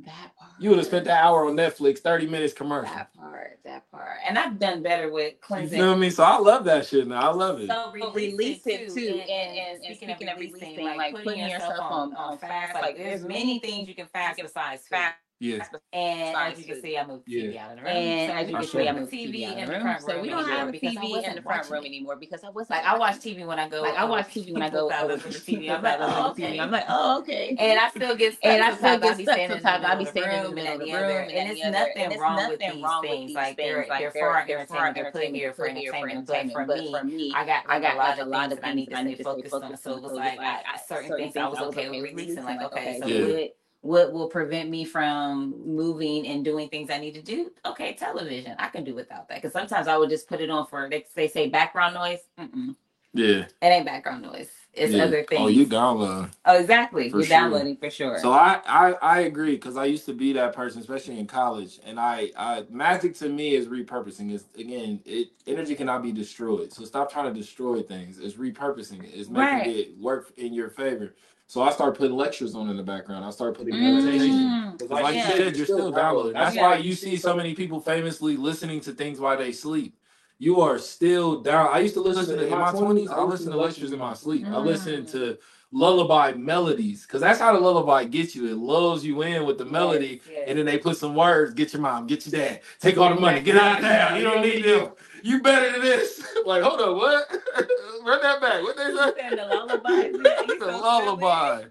that 0.05 0.31
part. 0.37 0.51
You 0.59 0.69
would 0.69 0.77
have 0.79 0.87
spent 0.87 1.05
that 1.05 1.23
hour 1.23 1.47
on 1.47 1.55
Netflix, 1.55 1.99
30 1.99 2.27
minutes 2.27 2.53
commercial. 2.53 2.93
that 2.93 3.13
part, 3.15 3.59
that 3.63 3.89
part. 3.91 4.17
And 4.27 4.37
I've 4.37 4.59
done 4.59 4.83
better 4.83 5.11
with 5.11 5.39
cleansing. 5.41 5.77
You 5.77 5.79
cleansing. 5.79 5.79
feel 5.79 5.97
me? 5.97 6.09
So 6.09 6.23
I 6.23 6.37
love 6.37 6.65
that 6.65 6.85
shit 6.85 7.07
now. 7.07 7.31
I 7.31 7.33
love 7.33 7.59
it. 7.61 7.69
So 7.69 7.91
release 8.13 8.67
it 8.67 8.93
too, 8.93 9.21
and, 9.21 9.57
and, 9.57 9.83
and 9.83 9.95
speaking 9.95 10.27
of 10.27 10.37
releasing, 10.37 10.85
like 10.97 11.15
putting 11.15 11.47
yourself 11.49 11.79
on, 11.79 12.13
on 12.15 12.37
fast, 12.37 12.75
like 12.75 12.97
there's 12.97 13.23
many 13.23 13.59
things 13.59 13.87
you 13.87 13.95
can 13.95 14.07
fast 14.07 14.39
besides 14.41 14.85
fast. 14.87 15.15
Yeah. 15.39 15.65
And 15.93 16.35
Sorry, 16.35 16.51
as 16.51 16.59
you 16.59 16.65
can 16.65 16.81
see, 16.81 16.97
I 16.97 17.05
moved 17.05 17.25
the 17.27 17.31
TV 17.31 17.57
out 17.57 17.71
of 17.71 17.77
the 17.77 17.83
room. 17.83 17.95
And 17.97 18.29
So 18.29 18.33
as 18.33 18.49
you 18.49 18.55
I 18.55 18.59
can 18.59 18.67
sure. 18.67 18.81
see, 18.81 18.87
I 18.87 18.93
the 18.93 18.99
moved 18.99 19.11
TV 19.13 19.23
TV 19.29 19.45
out 19.45 19.57
in 19.57 19.59
the 19.61 19.73
the 19.73 19.79
room. 19.79 19.97
So 19.99 20.21
we 20.21 20.29
don't 20.29 20.45
have 20.45 20.67
a 20.67 20.71
TV 20.73 21.23
in 21.23 21.35
the 21.35 21.41
front 21.41 21.69
room 21.69 21.85
anymore 21.85 22.15
because 22.17 22.43
I 22.43 22.49
wasn't. 22.49 22.71
Like 22.71 22.85
I 22.85 22.97
watch 22.97 23.19
TV 23.19 23.45
when 23.45 23.59
I 23.59 23.69
go. 23.69 23.81
Like 23.81 23.95
I 23.95 24.03
watch 24.05 24.33
TV 24.33 24.51
when 24.53 24.61
I 24.61 24.69
go 24.69 24.89
houses 24.89 25.11
over 25.15 25.27
to 25.29 25.33
the 25.33 25.39
TV. 25.39 25.69
I'm 25.69 25.77
I'm 25.77 25.83
like, 25.83 25.99
like, 25.99 26.09
oh, 26.17 26.31
okay. 26.31 26.59
I'm 26.59 26.71
like, 26.71 26.85
oh, 26.89 27.19
okay. 27.19 27.55
And 27.57 27.79
I 27.79 27.89
still 27.89 28.15
get 28.15 28.33
stuck. 28.33 28.45
And 28.51 28.63
I 28.63 28.71
still 28.75 28.99
get 28.99 29.17
be 29.17 29.23
stuck 29.23 29.35
standing 29.35 29.57
in 29.57 29.63
sometimes. 29.63 29.83
the 29.83 29.87
I'll 29.89 29.97
be 29.97 30.05
middle 30.05 30.13
the 30.13 30.19
standing 30.19 30.37
in 30.37 30.41
the 30.43 30.49
room 30.49 30.55
middle 30.55 30.73
and 30.73 30.73
of 30.73 30.79
the 30.79 30.85
the 30.87 30.97
room 30.97 31.27
and 31.29 31.29
and 31.31 31.47
it's 31.47 31.63
nothing 31.63 32.17
wrong 32.17 32.47
with 32.47 32.63
these 32.65 32.95
things. 33.01 33.33
Like 33.35 33.57
they're 33.61 33.87
they're 33.97 34.11
for 34.11 34.19
they're 34.19 34.29
our 34.29 34.45
they're 34.47 34.59
for 34.67 34.77
our 34.77 34.87
entertainment. 34.89 34.95
They're 34.95 35.05
put 35.05 35.23
here 35.35 35.53
for 35.53 35.65
Put 35.65 35.77
here 35.77 35.93
for 35.93 36.09
entertainment. 36.09 36.67
But 36.67 36.85
for 36.89 37.03
me, 37.03 37.31
I 37.33 37.45
got 37.45 37.63
I 37.67 37.79
got 37.79 37.95
a 37.95 37.97
lot 37.97 38.09
like 38.09 38.17
a 38.19 38.23
of 38.23 38.29
things 38.31 38.53
of 38.53 38.59
I 38.63 38.73
things 38.73 38.75
need 38.75 38.89
that 38.89 38.95
to 38.95 38.97
I 38.97 39.01
stay 39.01 39.09
need 39.09 39.17
to 39.17 39.23
stay 39.23 39.23
focused 39.23 39.53
on. 39.63 39.77
So 39.77 39.97
it 39.97 40.01
was 40.03 40.13
So 40.13 40.17
it 40.17 40.23
was 40.23 40.35
like 40.35 40.37
like 40.37 40.59
I, 40.65 40.73
I, 40.75 40.77
certain 40.77 41.07
certain 41.09 41.15
things 41.17 41.35
I 41.37 41.47
was 41.47 41.61
okay 41.61 41.81
okay 41.81 41.89
with 41.89 42.01
with 42.01 42.11
releasing. 42.11 42.43
Like 42.43 42.61
okay, 42.61 42.81
okay, 42.81 42.93
so 42.99 43.07
so 43.07 43.07
Yeah. 43.09 43.47
What 43.81 44.11
will 44.11 44.27
prevent 44.27 44.69
me 44.69 44.83
from 44.83 45.55
moving 45.65 46.27
and 46.27 46.43
doing 46.43 46.69
things 46.69 46.89
I 46.89 46.97
need 46.97 47.13
to 47.13 47.21
do? 47.21 47.51
Okay, 47.65 47.93
television. 47.93 48.55
I 48.59 48.67
can 48.67 48.83
do 48.83 48.93
without 48.93 49.27
that 49.29 49.35
because 49.41 49.53
sometimes 49.53 49.87
I 49.87 49.97
would 49.97 50.09
just 50.09 50.27
put 50.27 50.41
it 50.41 50.49
on 50.49 50.67
for 50.67 50.89
they, 50.89 51.05
they 51.15 51.27
say 51.27 51.47
background 51.49 51.95
noise. 51.95 52.19
Mm-mm. 52.37 52.75
Yeah. 53.13 53.45
It 53.61 53.65
ain't 53.65 53.85
background 53.85 54.21
noise. 54.21 54.49
It's 54.73 54.93
yeah. 54.93 55.03
other 55.03 55.23
things. 55.23 55.41
Oh, 55.41 55.47
you 55.47 55.65
download. 55.65 56.29
Oh, 56.45 56.57
exactly. 56.57 57.09
You're 57.09 57.23
sure. 57.23 57.29
downloading 57.29 57.75
for 57.75 57.89
sure. 57.89 58.19
So 58.19 58.31
I, 58.31 58.61
I 58.67 58.91
I 59.01 59.19
agree 59.21 59.53
because 59.53 59.77
I 59.77 59.85
used 59.85 60.05
to 60.05 60.13
be 60.13 60.31
that 60.33 60.53
person, 60.53 60.79
especially 60.79 61.19
in 61.19 61.25
college. 61.25 61.79
And 61.85 61.99
I, 61.99 62.31
I 62.37 62.65
magic 62.69 63.15
to 63.15 63.29
me 63.29 63.55
is 63.55 63.67
repurposing. 63.67 64.31
Is 64.31 64.45
again, 64.57 65.01
it 65.05 65.29
energy 65.47 65.73
cannot 65.73 66.03
be 66.03 66.11
destroyed. 66.11 66.71
So 66.71 66.85
stop 66.85 67.11
trying 67.11 67.33
to 67.33 67.37
destroy 67.37 67.81
things. 67.81 68.19
It's 68.19 68.35
repurposing. 68.35 69.03
It's 69.11 69.29
making 69.29 69.35
Right. 69.39 69.67
it 69.67 69.97
work 69.97 70.31
in 70.37 70.53
your 70.53 70.69
favor. 70.69 71.15
So 71.49 71.63
I 71.63 71.71
start 71.71 71.97
putting 71.97 72.15
lectures 72.15 72.53
on 72.53 72.69
in 72.69 72.77
the 72.77 72.83
background. 72.83 73.25
I 73.25 73.31
start 73.31 73.57
putting 73.57 73.73
Mm. 73.73 73.95
meditation. 74.03 74.77
'Cause 74.77 74.87
like 74.91 75.15
Yeah. 75.15 75.29
you 75.31 75.35
said, 75.45 75.57
you're 75.57 75.65
still 75.65 75.89
downloading. 75.91 76.33
That's 76.33 76.55
Yeah. 76.55 76.61
why 76.61 76.75
you 76.77 76.93
see 76.93 77.15
so 77.17 77.35
many 77.35 77.55
people 77.55 77.79
famously 77.79 78.37
listening 78.37 78.81
to 78.81 78.91
things 78.91 79.19
while 79.19 79.35
they 79.35 79.51
sleep. 79.51 79.95
You 80.37 80.61
are 80.61 80.77
still 80.77 81.37
down. 81.41 81.69
I 81.73 81.79
used 81.79 81.95
to 81.95 82.01
listen 82.01 82.37
to 82.37 82.43
in 82.45 82.51
my 82.51 82.69
twenties. 82.71 83.09
I 83.09 83.23
listened 83.23 83.51
to 83.53 83.57
lectures 83.57 83.91
in 83.91 83.97
my 83.97 84.13
sleep. 84.13 84.45
I 84.45 84.51
Mm. 84.51 84.63
listened 84.65 85.07
to 85.07 85.37
lullaby 85.71 86.33
melodies 86.33 87.01
because 87.07 87.21
that's 87.21 87.39
how 87.39 87.51
the 87.53 87.59
lullaby 87.59 88.03
gets 88.03 88.35
you. 88.35 88.45
It 88.47 88.57
lulls 88.57 89.03
you 89.03 89.19
in 89.23 89.45
with 89.47 89.57
the 89.57 89.65
melody, 89.65 90.21
Yes, 90.27 90.31
yes. 90.31 90.43
and 90.49 90.59
then 90.59 90.65
they 90.67 90.77
put 90.77 90.97
some 90.97 91.15
words. 91.15 91.55
Get 91.55 91.73
your 91.73 91.81
mom, 91.81 92.05
get 92.05 92.27
your 92.27 92.39
dad, 92.39 92.61
take 92.79 92.97
all 92.99 93.09
the 93.13 93.19
money, 93.19 93.39
get 93.41 93.57
out 93.57 93.77
of 93.77 93.81
town. 93.85 94.17
You 94.17 94.23
don't 94.23 94.41
need 94.43 94.63
them. 94.65 94.89
You 95.23 95.41
better 95.41 95.71
than 95.71 95.81
this. 95.81 96.25
like, 96.45 96.63
hold 96.63 96.81
on, 96.81 96.97
what? 96.97 97.29
Run 98.05 98.21
that 98.21 98.41
back. 98.41 98.63
What 98.63 98.77
they 98.77 98.85
say? 98.85 99.29
said 99.29 99.37
the 99.37 100.45
you 100.47 100.59
the 100.59 100.65
lullaby. 100.65 101.63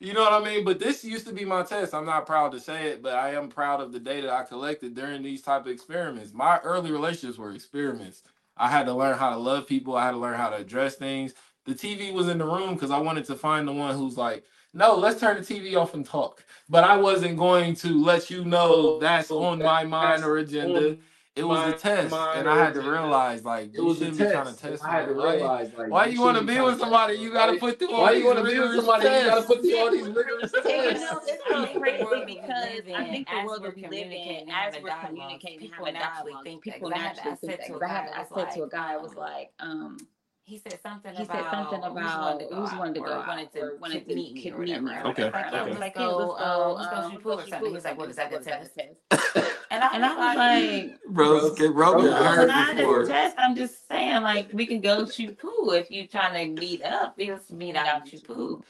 You 0.00 0.14
know 0.14 0.22
what 0.22 0.32
I 0.32 0.44
mean? 0.44 0.64
But 0.64 0.80
this 0.80 1.04
used 1.04 1.26
to 1.28 1.32
be 1.32 1.44
my 1.44 1.62
test. 1.62 1.94
I'm 1.94 2.04
not 2.04 2.26
proud 2.26 2.52
to 2.52 2.60
say 2.60 2.88
it, 2.88 3.02
but 3.02 3.14
I 3.14 3.34
am 3.34 3.48
proud 3.48 3.80
of 3.80 3.92
the 3.92 4.00
data 4.00 4.32
I 4.32 4.42
collected 4.42 4.94
during 4.96 5.22
these 5.22 5.42
type 5.42 5.62
of 5.62 5.68
experiments. 5.68 6.32
My 6.32 6.58
early 6.58 6.90
relationships 6.90 7.38
were 7.38 7.52
experiments. 7.52 8.22
I 8.56 8.68
had 8.68 8.86
to 8.86 8.94
learn 8.94 9.16
how 9.16 9.30
to 9.30 9.36
love 9.36 9.66
people. 9.66 9.96
I 9.96 10.04
had 10.04 10.10
to 10.10 10.18
learn 10.18 10.36
how 10.36 10.50
to 10.50 10.56
address 10.56 10.96
things. 10.96 11.34
The 11.66 11.74
TV 11.74 12.12
was 12.12 12.28
in 12.28 12.38
the 12.38 12.44
room 12.44 12.74
because 12.74 12.90
I 12.90 12.98
wanted 12.98 13.24
to 13.26 13.36
find 13.36 13.66
the 13.66 13.72
one 13.72 13.96
who's 13.96 14.16
like, 14.16 14.44
no, 14.74 14.96
let's 14.96 15.20
turn 15.20 15.36
the 15.36 15.42
TV 15.42 15.76
off 15.76 15.94
and 15.94 16.04
talk. 16.04 16.44
But 16.68 16.82
I 16.82 16.96
wasn't 16.96 17.36
going 17.36 17.76
to 17.76 18.02
let 18.02 18.30
you 18.30 18.44
know 18.44 18.98
that's 18.98 19.30
on 19.30 19.58
my 19.60 19.84
mind 19.84 20.24
or 20.24 20.38
agenda. 20.38 20.96
It 21.34 21.44
was 21.44 21.66
a 21.66 21.72
test, 21.78 22.10
mind 22.10 22.40
and 22.40 22.48
I 22.48 22.58
had 22.58 22.74
to 22.74 22.82
realize 22.82 23.42
like 23.42 23.70
It 23.74 23.80
was 23.80 23.96
a 24.02 24.04
shouldn't 24.12 24.18
be 24.18 24.24
trying 24.24 24.44
to 24.44 24.50
test. 24.50 24.60
test. 24.60 24.84
I 24.84 24.90
had 24.90 25.06
to 25.08 25.14
me. 25.14 25.18
Why- 25.24 25.34
realize 25.36 25.72
like 25.78 25.90
Why 25.90 26.04
you 26.06 26.20
want 26.20 26.36
to 26.36 26.44
be 26.44 26.60
with 26.60 26.78
somebody? 26.78 27.14
You 27.14 27.32
got 27.32 27.46
to 27.46 27.56
put 27.58 27.78
through 27.78 27.90
all 27.90 28.02
Why 28.02 28.12
these 28.12 28.20
you 28.22 28.26
want 28.26 28.38
to 28.40 28.44
be 28.44 28.58
with 28.60 28.74
somebody? 28.76 29.04
You 29.04 29.24
got 29.30 29.40
to 29.40 29.46
put 29.46 29.60
through 29.62 29.78
all 29.78 29.90
these 29.90 30.08
rigorous 30.08 30.52
And 30.54 30.64
you 30.64 30.70
tests. 30.70 31.10
know, 31.10 31.20
it's 31.24 31.42
I 31.46 31.50
so 31.50 31.62
think 31.64 31.72
the 31.74 31.80
crazy 31.80 32.04
world 32.04 32.20
that 32.20 32.26
we 32.26 32.34
because 32.34 32.64
I 32.94 33.04
think 33.08 33.28
the 33.28 33.34
as 33.34 33.46
world 33.46 33.62
we're 33.62 33.68
that 33.68 33.76
we 33.76 33.82
live 33.82 33.90
communicating 33.90 34.48
in, 34.48 34.50
as 34.50 34.74
we're 34.74 34.88
dialogue, 34.88 35.06
communicating 35.06 35.58
people 35.60 35.84
having 35.86 35.94
naturally 35.94 36.32
dialogue, 36.32 36.44
think 36.44 36.64
that. 36.64 36.72
people 36.74 36.90
'Cause 36.90 36.98
I 36.98 37.02
naturally 37.02 37.36
think 37.36 37.52
that. 37.52 37.66
to 37.66 37.72
a 37.72 37.78
Because 37.78 37.82
I 37.82 37.88
had, 37.94 38.06
guy, 38.06 38.12
I 38.12 38.20
I 38.20 38.24
said 38.44 38.54
to 38.56 38.62
a 38.64 38.68
guy, 38.68 38.92
I 38.92 38.96
was 38.98 39.10
um, 39.12 39.16
like, 39.16 39.50
um, 39.60 39.96
He 40.44 40.58
said 40.58 40.78
something 40.82 41.14
he 41.14 41.22
about 41.22 41.36
said 41.36 41.50
something 41.50 41.80
who's 41.82 41.92
about 41.96 42.20
wanted 42.20 42.44
to 42.44 42.54
go 42.54 42.60
who's 42.60 42.70
out 42.72 42.78
wanted 42.78 42.94
to 42.94 43.00
go 43.00 43.12
out 43.14 43.26
wanted 43.26 43.52
to, 43.52 43.60
or 43.62 43.76
wanted 43.78 44.06
to 44.08 44.14
meet 44.14 44.34
me 44.34 44.42
could 44.42 44.52
or 44.52 44.58
me 44.58 44.72
whatever. 44.74 45.08
Okay, 45.08 45.24
Like, 45.24 45.32
whatever. 45.34 45.56
I 45.56 45.60
okay. 45.62 45.70
was 45.70 45.78
like, 45.80 45.94
Kids, 45.94 46.02
yo, 46.04 46.16
let's 46.18 46.40
go. 46.42 46.44
um, 46.44 46.76
let's 46.76 46.90
go 46.92 46.96
Um, 47.00 47.10
shoot 47.12 47.22
pool 47.22 47.32
or 47.40 47.46
something. 47.46 47.74
He's 47.74 47.84
like, 47.84 47.96
what 47.98 48.10
is 48.10 48.16
that? 48.16 48.32
What 48.32 48.44
The 48.44 48.50
test? 48.50 49.61
Test? 49.80 49.94
And 49.94 50.04
I 50.04 50.04
And 50.04 50.04
I 50.04 50.08
was 50.08 50.16
was 50.18 50.36
like, 50.36 50.90
like, 50.90 51.00
Bro, 51.08 51.54
get 51.54 51.72
bro, 51.74 51.92
Bro, 51.92 52.02
get 52.02 52.10
No, 52.10 52.16
I 52.16 52.26
it's 52.26 52.36
hurt 52.36 52.48
not 52.48 52.76
before. 52.76 53.04
test. 53.06 53.36
I'm 53.38 53.56
just 53.56 53.88
saying, 53.88 54.22
like, 54.22 54.48
we 54.52 54.66
can 54.66 54.80
go 54.80 55.06
shoot 55.06 55.38
pool 55.38 55.72
if 55.72 55.90
you 55.90 56.06
trying 56.06 56.54
to 56.54 56.60
meet 56.60 56.82
up. 56.82 57.14
Let's 57.18 57.50
meet 57.50 57.76
out 57.76 58.00
and 58.02 58.08
shoot 58.08 58.24
pool. 58.24 58.64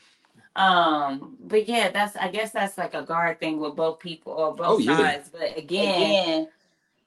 Um, 0.55 1.37
but 1.41 1.67
yeah, 1.67 1.91
that's 1.91 2.15
I 2.17 2.29
guess 2.29 2.51
that's 2.53 2.77
like 2.77 2.95
a 2.95 3.03
guard 3.03 3.41
thing 3.41 3.59
with 3.59 3.75
both 3.75 3.99
people 3.99 4.33
or 4.33 4.55
both 4.55 4.67
Oh, 4.69 4.79
yeah. 4.79 4.97
sides. 4.97 5.31
But 5.31 5.57
again, 5.57 5.95
again, 5.95 6.49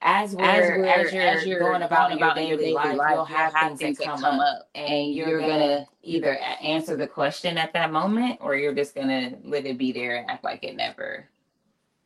as 0.02 0.34
we're 0.34 0.44
as 0.44 0.64
as, 0.64 0.68
we're 0.70 1.18
you're 1.20 1.22
as 1.22 1.46
you're 1.46 1.58
going 1.60 1.82
about 1.82 2.10
in 2.12 2.18
your 2.18 2.30
in 2.30 2.34
daily, 2.34 2.72
life, 2.72 2.98
you'll 3.14 3.24
have, 3.24 3.78
things, 3.78 3.98
that 3.98 4.04
come, 4.04 4.24
up, 4.24 4.68
and, 4.74 4.88
and 4.92 5.14
you're, 5.14 5.28
you're 5.28 5.40
gonna, 5.40 5.58
gonna 5.58 5.86
either 6.02 6.36
answer 6.60 6.96
the 6.96 7.06
question 7.06 7.56
at 7.56 7.72
that 7.72 7.92
moment, 7.92 8.38
or 8.40 8.56
you're 8.56 8.74
just 8.74 8.94
gonna 8.94 9.34
let 9.44 9.64
it 9.64 9.78
be 9.78 9.92
there 9.92 10.16
and 10.16 10.30
act 10.30 10.42
like 10.44 10.64
it 10.64 10.74
never 10.76 11.28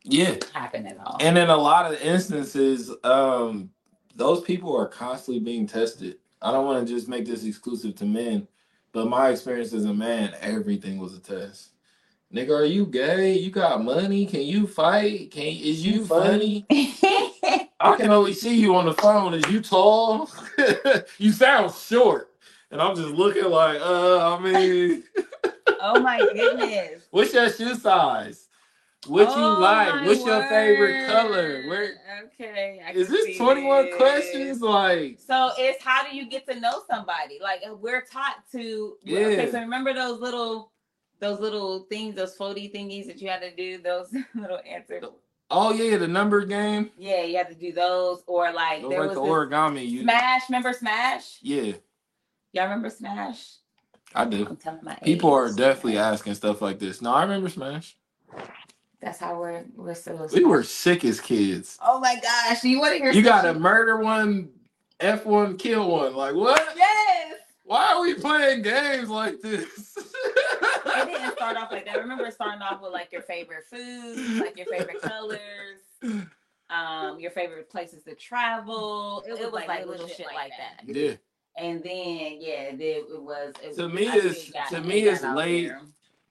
Yeah. 0.03 0.35
happened 0.53 0.87
at 0.87 0.97
all. 0.99 1.17
And 1.19 1.37
in 1.37 1.49
a 1.49 1.57
lot 1.57 1.91
of 1.91 2.01
instances, 2.01 2.91
um, 3.03 3.69
those 4.15 4.41
people 4.41 4.75
are 4.75 4.87
constantly 4.87 5.43
being 5.43 5.67
tested. 5.67 6.17
I 6.41 6.51
don't 6.51 6.65
want 6.65 6.85
to 6.85 6.93
just 6.93 7.07
make 7.07 7.25
this 7.25 7.45
exclusive 7.45 7.95
to 7.97 8.05
men, 8.05 8.47
but 8.91 9.07
my 9.07 9.29
experience 9.29 9.73
as 9.73 9.85
a 9.85 9.93
man, 9.93 10.33
everything 10.41 10.97
was 10.97 11.15
a 11.15 11.19
test. 11.19 11.69
Nigga, 12.33 12.61
are 12.61 12.65
you 12.65 12.85
gay? 12.85 13.37
You 13.37 13.51
got 13.51 13.83
money? 13.83 14.25
Can 14.25 14.41
you 14.41 14.65
fight? 14.65 15.31
Can 15.31 15.47
is 15.47 15.85
you 15.85 16.05
funny? 16.05 16.65
I 16.71 17.97
can 17.97 18.11
only 18.11 18.33
see 18.33 18.55
you 18.55 18.75
on 18.75 18.85
the 18.85 18.93
phone. 18.93 19.33
Is 19.33 19.43
you 19.51 19.61
tall? 19.61 20.29
you 21.17 21.31
sound 21.31 21.73
short. 21.73 22.31
And 22.71 22.81
I'm 22.81 22.95
just 22.95 23.09
looking 23.09 23.45
like, 23.45 23.81
uh, 23.81 24.35
I 24.35 24.39
mean, 24.39 25.03
oh 25.81 25.99
my 25.99 26.19
goodness. 26.19 27.03
what's 27.11 27.33
your 27.33 27.49
shoe 27.49 27.75
size? 27.75 28.40
What 29.07 29.29
you 29.35 29.43
Oh 29.43 29.59
like? 29.59 29.95
my 29.95 30.05
What's 30.05 30.23
your 30.23 30.43
favorite 30.43 31.07
color? 31.07 31.63
Where 31.67 31.93
Okay. 32.25 32.81
I 32.85 32.91
is 32.91 33.07
this 33.09 33.35
21 33.37 33.85
this. 33.85 33.95
questions? 33.97 34.61
Like, 34.61 35.17
So 35.19 35.51
it's 35.57 35.83
how 35.83 36.07
do 36.07 36.15
you 36.15 36.29
get 36.29 36.45
to 36.47 36.59
know 36.59 36.83
somebody? 36.87 37.39
Like 37.41 37.61
uh, 37.67 37.73
we're 37.73 38.01
taught 38.05 38.43
to. 38.51 38.97
Yeah. 39.03 39.19
Okay, 39.27 39.51
so 39.51 39.59
remember 39.59 39.93
those 39.93 40.19
little, 40.19 40.71
those 41.19 41.39
little 41.39 41.79
things, 41.89 42.13
those 42.15 42.37
floaty 42.37 42.71
thingies 42.73 43.07
that 43.07 43.19
you 43.21 43.27
had 43.29 43.41
to 43.41 43.55
do, 43.55 43.79
those 43.81 44.13
little 44.35 44.59
answers. 44.69 45.03
oh 45.49 45.73
yeah, 45.73 45.97
the 45.97 46.07
number 46.07 46.45
game. 46.45 46.91
Yeah, 46.95 47.23
you 47.23 47.37
had 47.37 47.49
to 47.49 47.55
do 47.55 47.71
those, 47.71 48.21
or 48.27 48.51
like 48.53 48.81
there 48.87 48.99
like 48.99 49.09
was 49.09 49.15
the 49.15 49.21
origami. 49.21 49.87
You, 49.89 50.03
Smash. 50.03 50.43
Remember 50.47 50.73
Smash? 50.73 51.39
yeah, 51.41 51.73
Y'all 52.53 52.65
remember 52.65 52.89
Smash? 52.91 53.55
I 54.13 54.25
do. 54.25 54.45
I'm 54.47 54.57
telling 54.57 54.81
my 54.83 54.95
People 55.03 55.33
are 55.33 55.47
age. 55.47 55.55
definitely 55.55 55.97
asking 55.97 56.35
stuff 56.35 56.61
like 56.61 56.77
this. 56.77 57.01
No, 57.01 57.13
I 57.13 57.23
remember 57.23 57.49
Smash. 57.49 57.97
That's 59.01 59.17
how 59.19 59.39
we're 59.39 59.63
we're 59.75 59.95
still. 59.95 60.29
We 60.33 60.45
were 60.45 60.63
sick 60.63 61.03
as 61.05 61.19
kids. 61.19 61.77
Oh 61.83 61.99
my 61.99 62.19
gosh! 62.21 62.63
You 62.63 62.79
want 62.79 62.93
to 62.93 62.99
hear? 62.99 63.11
You 63.11 63.23
got 63.23 63.41
to 63.43 63.53
murder 63.55 63.97
one, 63.97 64.49
F 64.99 65.25
one, 65.25 65.57
kill 65.57 65.89
one. 65.89 66.15
Like 66.15 66.35
what? 66.35 66.61
Yes. 66.75 67.35
Why 67.63 67.93
are 67.93 68.01
we 68.01 68.13
playing 68.15 68.61
games 68.63 69.09
like 69.09 69.41
this? 69.41 69.65
It 69.97 71.05
didn't 71.07 71.31
start 71.33 71.57
off 71.57 71.71
like 71.71 71.85
that. 71.85 71.95
I 71.95 71.99
remember 71.99 72.29
starting 72.29 72.61
off 72.61 72.81
with 72.81 72.91
like 72.91 73.11
your 73.11 73.21
favorite 73.21 73.63
foods, 73.69 74.39
like 74.39 74.57
your 74.57 74.67
favorite 74.67 75.01
colors, 75.01 75.39
um, 76.69 77.19
your 77.19 77.31
favorite 77.31 77.69
places 77.69 78.03
to 78.03 78.13
travel. 78.13 79.23
It 79.27 79.31
was, 79.39 79.53
like, 79.53 79.85
little, 79.87 80.07
shit, 80.07 80.27
like 80.35 80.51
that. 80.59 80.83
Yeah. 80.95 81.13
And 81.57 81.81
then 81.83 82.37
yeah, 82.39 82.69
then 82.71 82.79
it 82.81 83.21
was. 83.21 83.53
It, 83.63 83.75
To 83.77 83.89
me, 83.89 84.07
I 84.07 84.11
think 84.11 84.25
it's- 84.25 84.69
to 84.69 84.81
me, 84.81 85.03
got 85.05 85.13
it's 85.13 85.23
late. 85.23 85.67
there. 85.67 85.81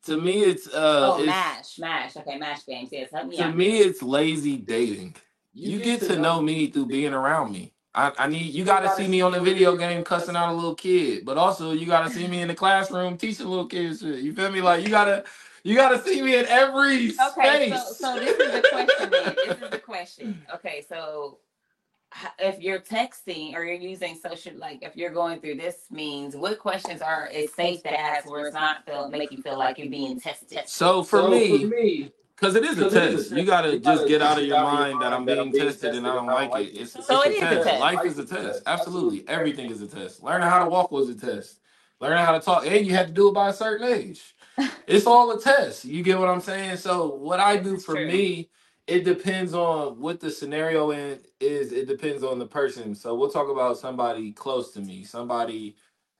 To 0.07 0.17
me, 0.21 0.43
it's 0.43 0.67
uh, 0.69 1.13
Oh, 1.15 1.19
it's, 1.19 1.27
mash, 1.27 1.79
mash. 1.79 2.17
Okay, 2.17 2.39
mash 2.39 2.65
games. 2.67 2.89
Yes, 2.93 3.11
help 3.13 3.29
me 3.29 3.37
to 3.37 3.45
out. 3.45 3.57
me, 3.57 3.79
it's 3.81 4.03
lazy 4.03 4.57
dating. 4.57 5.15
You, 5.53 5.79
get, 5.79 6.01
to 6.03 6.17
know 6.17 6.41
me 6.41 6.69
through 6.69 6.87
being 6.87 7.13
around 7.13 7.53
me. 7.53 7.73
I, 7.95 8.13
I 8.19 8.27
need 8.29 8.55
you 8.55 8.65
got 8.65 8.81
to 8.81 8.91
see 8.91 9.09
me 9.09 9.21
on 9.21 9.33
the 9.33 9.41
video 9.41 9.77
game 9.77 10.05
cussing 10.05 10.37
out 10.37 10.53
a 10.53 10.55
little 10.55 10.77
kid, 10.77 11.25
but 11.25 11.37
also 11.37 11.73
you 11.73 11.87
got 11.87 12.05
to 12.05 12.11
see 12.11 12.27
me 12.29 12.41
in 12.41 12.49
the 12.49 12.55
classroom 12.55 13.17
teaching 13.19 13.47
little 13.47 13.67
kids 13.67 14.01
shit. 14.01 14.21
You 14.21 14.33
feel 14.33 14.51
me? 14.51 14.63
Like 14.63 14.85
you 14.85 14.91
gotta 14.91 15.25
you 15.65 15.75
gotta 15.75 16.01
see 16.01 16.23
me 16.23 16.37
in 16.37 16.47
every 16.47 17.09
Okay, 17.11 17.69
space. 17.69 17.99
so 17.99 18.15
so 18.15 18.19
this 18.21 18.39
is 18.39 18.53
the 18.53 18.69
question. 18.71 19.11
Then. 19.11 19.37
This 19.45 19.61
is 19.61 19.71
the 19.71 19.79
question. 19.85 20.43
Okay, 20.55 20.87
so 20.89 21.39
h- 21.41 21.50
if 22.39 22.61
you're 22.61 22.81
texting 22.81 23.55
or 23.55 23.65
you're 23.65 23.75
using 23.75 24.17
social, 24.17 24.55
like 24.57 24.83
if 24.83 24.97
you're 24.97 25.11
going 25.11 25.41
through 25.41 25.57
this 25.57 25.77
means, 25.91 26.37
what 26.37 26.59
questions 26.59 27.01
are 27.03 27.29
is 27.33 27.53
safe 27.53 27.83
to 27.85 27.99
ask 27.99 28.29
where 28.31 28.47
it's 28.47 28.55
not 28.55 28.85
feel 28.85 29.09
make 29.09 29.31
you 29.33 29.43
feel 29.43 29.59
like 29.59 29.79
you're 29.79 29.91
being 29.91 30.21
tested? 30.21 30.63
So 30.67 31.03
for 31.03 31.29
me, 31.29 31.65
me, 31.65 32.13
because 32.35 32.57
it 32.57 32.65
is 32.65 32.79
a 32.79 32.83
'Cause 32.83 32.95
it 32.95 33.03
is 33.03 33.15
a 33.15 33.17
test, 33.29 33.31
you 33.33 33.45
gotta 33.45 33.79
just 33.79 34.07
get 34.09 34.23
out 34.23 34.39
of 34.39 34.45
your 34.45 34.57
out 34.57 34.67
of 34.67 34.73
your 34.75 34.83
mind 34.91 35.03
that 35.03 35.13
I'm 35.13 35.25
being 35.25 35.53
tested 35.53 35.95
and 35.95 36.07
I 36.07 36.15
don't 36.15 36.27
like 36.27 36.55
it. 36.57 36.69
It's, 36.81 36.93
So 36.93 37.23
it's 37.23 37.27
it 37.27 37.33
is 37.35 37.43
a 37.43 37.65
test. 37.65 37.81
Life 37.81 38.05
is 38.05 38.19
a 38.19 38.25
test. 38.25 38.63
Absolutely, 38.67 39.25
everything 39.29 39.71
is 39.71 39.83
a 39.83 39.87
test. 39.87 40.23
Learning 40.23 40.49
how 40.49 40.65
to 40.65 40.71
walk 40.71 40.91
was 40.91 41.09
a 41.09 41.15
test. 41.15 41.61
Learning 42.01 42.25
how 42.25 42.33
to 42.33 42.41
talk, 42.41 42.67
and 42.67 42.87
you 42.87 42.95
had 42.95 43.09
to 43.09 43.13
do 43.13 43.29
it 43.29 43.35
by 43.35 43.51
a 43.51 43.53
certain 43.53 43.87
age. 43.87 44.35
It's 44.87 45.07
all 45.07 45.31
a 45.31 45.41
test. 45.41 45.85
You 45.85 46.03
get 46.03 46.19
what 46.19 46.29
I'm 46.29 46.41
saying? 46.41 46.79
So 46.79 47.15
what 47.15 47.39
I 47.39 47.57
do 47.59 47.77
for 47.79 47.95
me 47.95 48.51
it 48.91 49.05
depends 49.05 49.55
on 49.55 50.01
what 50.01 50.19
the 50.21 50.31
scenario 50.31 50.91
in 50.91 51.21
is. 51.39 51.73
It 51.73 51.87
depends 51.87 52.25
on 52.25 52.39
the 52.41 52.47
person. 52.47 52.95
So 52.95 53.15
we'll 53.15 53.31
talk 53.31 53.49
about 53.49 53.79
somebody 53.79 54.33
close 54.33 54.73
to 54.73 54.81
me, 54.81 55.05
somebody 55.05 55.77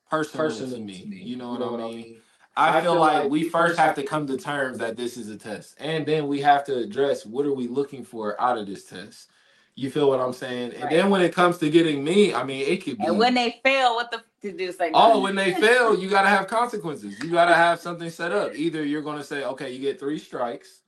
personal, 0.09 0.47
Personal 0.47 0.77
to 0.77 0.81
me. 0.81 1.01
to 1.01 1.07
me. 1.07 1.17
You 1.17 1.37
know 1.37 1.47
You 1.47 1.51
what, 1.53 1.61
know 1.61 1.69
I 1.69 1.71
what 1.73 1.81
I 1.81 1.85
mean? 1.89 1.97
mean? 1.97 2.21
I, 2.57 2.81
feel, 2.81 2.99
like, 2.99 3.31
we 3.31 3.49
first 3.49 3.79
have 3.79 3.95
to 3.97 4.03
come 4.03 4.27
to 4.29 4.37
terms 4.37 4.79
that 4.79 4.97
this 4.97 5.17
is 5.17 5.29
a 5.29 5.37
test, 5.37 5.77
and 5.79 6.05
then 6.05 6.29
we 6.29 6.41
have 6.43 6.65
to 6.65 6.77
address 6.77 7.25
what 7.25 7.47
are 7.47 7.55
we 7.55 7.69
looking 7.69 8.05
for 8.05 8.41
out 8.41 8.59
of 8.59 8.67
this 8.67 8.85
test. 8.85 9.31
You 9.77 9.91
feel 9.91 10.09
what 10.11 10.21
I'm 10.21 10.33
saying? 10.33 10.75
And 10.75 10.91
then 10.91 11.11
when 11.11 11.23
it 11.23 11.35
comes 11.35 11.59
to 11.59 11.71
getting 11.71 12.05
me, 12.05 12.35
I 12.35 12.45
mean, 12.45 12.67
it 12.67 12.85
could 12.85 12.99
be. 12.99 13.07
And 13.07 13.19
when 13.19 13.35
they 13.35 13.61
fail, 13.65 13.95
what 13.95 14.11
the 14.11 14.19
f- 14.19 14.25
to 14.43 14.53
do? 14.53 14.73
Say 14.73 14.91
Oh, 14.93 15.21
when 15.21 15.35
they 15.35 15.55
fail, 15.55 15.99
you 15.99 16.11
gotta 16.11 16.29
have 16.29 16.49
consequences. 16.49 17.19
You 17.23 17.31
gotta 17.31 17.55
have 17.55 17.81
something 17.81 18.11
set 18.11 18.31
up. 18.33 18.55
Either 18.55 18.85
you're 18.85 19.03
gonna 19.03 19.25
say, 19.25 19.45
okay, 19.45 19.73
you 19.73 19.79
get 19.81 19.99
three 19.99 20.19
strikes, 20.19 20.83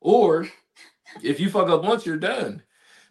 or 0.00 0.48
if 1.22 1.40
you 1.40 1.50
fuck 1.50 1.68
up 1.68 1.82
once, 1.82 2.06
you're 2.06 2.16
done. 2.16 2.62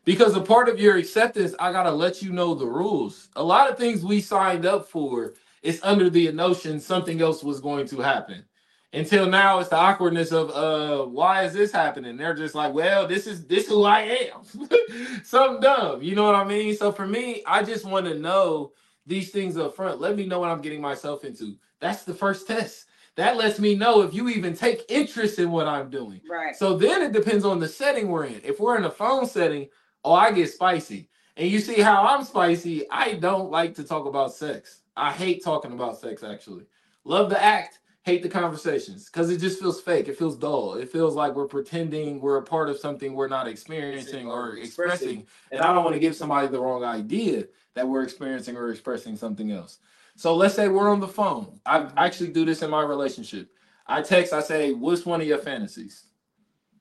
Because 0.06 0.36
a 0.36 0.42
part 0.42 0.70
of 0.70 0.80
your 0.80 0.98
acceptance, 0.98 1.54
I 1.60 1.72
gotta 1.72 1.92
let 1.92 2.22
you 2.22 2.32
know 2.32 2.56
the 2.56 2.66
rules. 2.66 3.30
A 3.36 3.44
lot 3.44 3.70
of 3.70 3.78
things 3.78 4.06
we 4.06 4.22
signed 4.22 4.66
up 4.66 4.88
for 4.88 5.34
is 5.64 5.82
under 5.84 6.10
the 6.10 6.32
notion 6.32 6.80
something 6.80 7.22
else 7.22 7.44
was 7.44 7.60
going 7.60 7.88
to 7.90 8.00
happen. 8.00 8.46
Until 8.94 9.26
now, 9.28 9.60
it's 9.60 9.70
the 9.70 9.76
awkwardness 9.76 10.32
of 10.32 10.50
uh, 10.52 11.06
why 11.06 11.44
is 11.44 11.54
this 11.54 11.74
happening? 11.74 12.16
They're 12.16 12.34
just 12.34 12.56
like, 12.56 12.74
well, 12.74 13.06
this 13.06 13.28
is 13.28 13.46
this 13.46 13.68
who 13.68 13.84
I 13.84 14.32
am. 14.32 14.44
Something 15.24 15.62
dumb, 15.62 16.02
you 16.02 16.16
know 16.16 16.24
what 16.24 16.36
I 16.36 16.46
mean? 16.46 16.76
So 16.76 16.92
for 16.92 17.06
me, 17.06 17.44
I 17.46 17.64
just 17.64 17.86
want 17.86 18.06
to 18.06 18.16
know 18.16 18.72
these 19.06 19.32
things 19.32 19.58
up 19.58 19.76
front. 19.76 20.00
Let 20.00 20.16
me 20.16 20.26
know 20.26 20.40
what 20.40 20.50
I'm 20.50 20.62
getting 20.62 20.82
myself 20.82 21.26
into. 21.26 21.58
That's 21.80 22.04
the 22.04 22.14
first 22.14 22.48
test. 22.48 22.87
That 23.18 23.36
lets 23.36 23.60
me 23.60 23.76
know 23.76 24.04
if 24.04 24.14
you 24.14 24.30
even 24.30 24.56
take 24.56 24.86
interest 24.90 25.40
in 25.40 25.52
what 25.52 25.68
I'm 25.68 25.90
doing. 25.90 26.22
right. 26.30 26.56
So 26.56 26.78
then 26.78 27.02
it 27.02 27.12
depends 27.12 27.44
on 27.44 27.60
the 27.60 27.68
setting 27.68 28.08
we're 28.08 28.26
in. 28.26 28.42
If 28.44 28.60
we're 28.60 28.78
in 28.78 28.86
a 28.86 28.92
phone 28.92 29.26
setting, 29.26 29.70
oh, 30.06 30.14
I 30.14 30.32
get 30.32 30.52
spicy. 30.52 31.10
And 31.36 31.50
you 31.50 31.60
see 31.60 31.82
how 31.82 32.04
I'm 32.06 32.24
spicy. 32.24 32.90
I 32.92 33.14
don't 33.14 33.52
like 33.52 33.74
to 33.76 33.84
talk 33.84 34.06
about 34.06 34.34
sex. 34.34 34.82
I 34.96 35.12
hate 35.12 35.44
talking 35.44 35.74
about 35.74 36.00
sex, 36.00 36.24
actually. 36.24 36.66
Love 37.06 37.30
the 37.32 37.44
act, 37.44 37.80
hate 38.04 38.22
the 38.22 38.30
conversations 38.30 39.06
because 39.06 39.32
it 39.32 39.40
just 39.40 39.60
feels 39.60 39.82
fake. 39.82 40.08
It 40.08 40.18
feels 40.18 40.38
dull. 40.38 40.76
It 40.76 40.92
feels 40.92 41.16
like 41.16 41.34
we're 41.34 41.48
pretending 41.48 42.22
we're 42.22 42.38
a 42.38 42.44
part 42.44 42.70
of 42.70 42.78
something 42.78 43.14
we're 43.14 43.28
not 43.28 43.48
experiencing 43.48 44.28
or 44.28 44.58
expressing. 44.58 45.26
And 45.52 45.62
I 45.62 45.74
don't 45.74 45.84
want 45.84 45.96
to 45.96 46.00
give 46.00 46.16
somebody 46.16 46.48
the 46.48 46.60
wrong 46.60 46.84
idea 46.84 47.46
that 47.74 47.88
we're 47.88 48.04
experiencing 48.04 48.58
or 48.58 48.70
expressing 48.70 49.16
something 49.16 49.52
else. 49.52 49.80
So 50.18 50.36
let's 50.36 50.56
say 50.56 50.68
we're 50.68 50.90
on 50.90 51.00
the 51.00 51.08
phone. 51.08 51.60
I 51.64 51.88
actually 51.96 52.32
do 52.32 52.44
this 52.44 52.64
in 52.64 52.72
my 52.72 52.82
relationship. 52.82 53.50
I 53.86 54.02
text, 54.02 54.34
I 54.34 54.42
say, 54.42 54.74
What's 54.74 55.06
one 55.06 55.22
of 55.22 55.28
your 55.28 55.38
fantasies? 55.38 56.06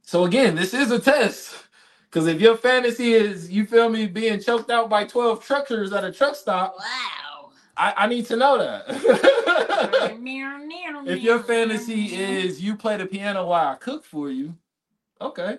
So 0.03 0.25
again, 0.25 0.55
this 0.55 0.73
is 0.73 0.91
a 0.91 0.99
test. 0.99 1.55
Because 2.05 2.29
if 2.29 2.41
your 2.41 2.57
fantasy 2.57 3.13
is, 3.13 3.51
you 3.51 3.67
feel 3.67 3.91
me, 3.91 4.07
being 4.07 4.41
choked 4.41 4.71
out 4.71 4.89
by 4.89 5.05
12 5.05 5.45
truckers 5.45 5.93
at 5.93 6.03
a 6.03 6.11
truck 6.11 6.35
stop, 6.35 6.77
Wow. 6.79 7.51
I, 7.77 7.93
I 7.97 8.07
need 8.07 8.25
to 8.27 8.37
know 8.37 8.57
that. 8.57 8.85
if 11.07 11.23
your 11.23 11.41
fantasy 11.41 12.15
is 12.15 12.63
you 12.63 12.75
play 12.75 12.97
the 12.97 13.05
piano 13.05 13.47
while 13.47 13.73
I 13.73 13.75
cook 13.75 14.03
for 14.03 14.31
you, 14.31 14.57
okay. 15.21 15.59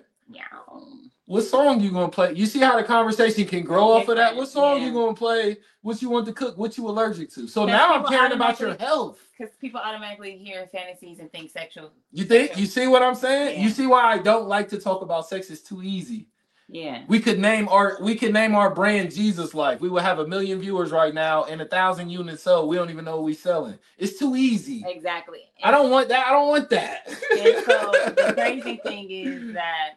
What 1.28 1.42
song 1.44 1.80
you 1.80 1.90
gonna 1.90 2.08
play? 2.08 2.32
You 2.32 2.46
see 2.46 2.58
how 2.60 2.78
the 2.78 2.82
conversation 2.84 3.44
can 3.46 3.62
grow 3.62 3.92
off 3.92 4.08
of 4.08 4.16
that? 4.16 4.34
What 4.34 4.48
song 4.48 4.80
you 4.80 4.86
Yeah. 4.88 4.94
gonna 4.94 5.12
play? 5.14 5.58
What 5.82 6.00
you 6.00 6.08
want 6.08 6.24
to 6.24 6.32
cook? 6.32 6.56
What 6.56 6.78
you 6.78 6.88
allergic 6.88 7.30
to? 7.34 7.46
So 7.46 7.66
now 7.66 7.92
I'm 7.92 8.06
caring 8.06 8.32
about 8.32 8.58
your 8.58 8.74
health. 8.78 9.20
Because 9.36 9.54
people 9.60 9.78
automatically 9.78 10.38
hear 10.38 10.66
fantasies 10.72 11.18
and 11.20 11.30
think 11.30 11.50
sexual. 11.50 11.92
You 12.12 12.24
think 12.24 12.56
you 12.56 12.64
see 12.64 12.86
what 12.86 13.02
I'm 13.02 13.14
saying? 13.14 13.62
You 13.62 13.68
see 13.68 13.86
why 13.86 14.04
I 14.04 14.16
don't 14.16 14.48
like 14.48 14.70
to 14.70 14.80
talk 14.80 15.02
about 15.02 15.28
sex? 15.28 15.50
It's 15.50 15.60
too 15.60 15.82
easy. 15.82 16.28
Yeah. 16.66 17.02
We 17.08 17.20
could 17.20 17.38
name 17.38 17.68
our 17.68 17.98
we 18.00 18.14
could 18.14 18.32
name 18.32 18.54
our 18.54 18.74
brand 18.74 19.14
Jesus 19.14 19.52
Life. 19.52 19.82
We 19.82 19.90
would 19.90 20.04
have 20.04 20.20
a 20.20 20.26
million 20.26 20.58
viewers 20.60 20.92
right 20.92 21.12
now 21.12 21.44
and 21.44 21.60
a 21.60 21.66
thousand 21.66 22.08
units 22.08 22.42
sold. 22.44 22.70
We 22.70 22.76
don't 22.76 22.88
even 22.88 23.04
know 23.04 23.16
what 23.16 23.24
we're 23.24 23.34
selling. 23.34 23.78
It's 23.98 24.18
too 24.18 24.34
easy. 24.34 24.82
Exactly. 24.86 25.40
I 25.62 25.72
don't 25.72 25.90
want 25.90 26.08
that. 26.08 26.26
I 26.26 26.30
don't 26.30 26.48
want 26.48 26.70
that. 26.70 27.06
and 27.06 27.64
so 27.66 27.92
the 28.16 28.32
crazy 28.34 28.80
thing 28.82 29.10
is 29.10 29.52
that 29.52 29.90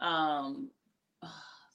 um 0.00 0.68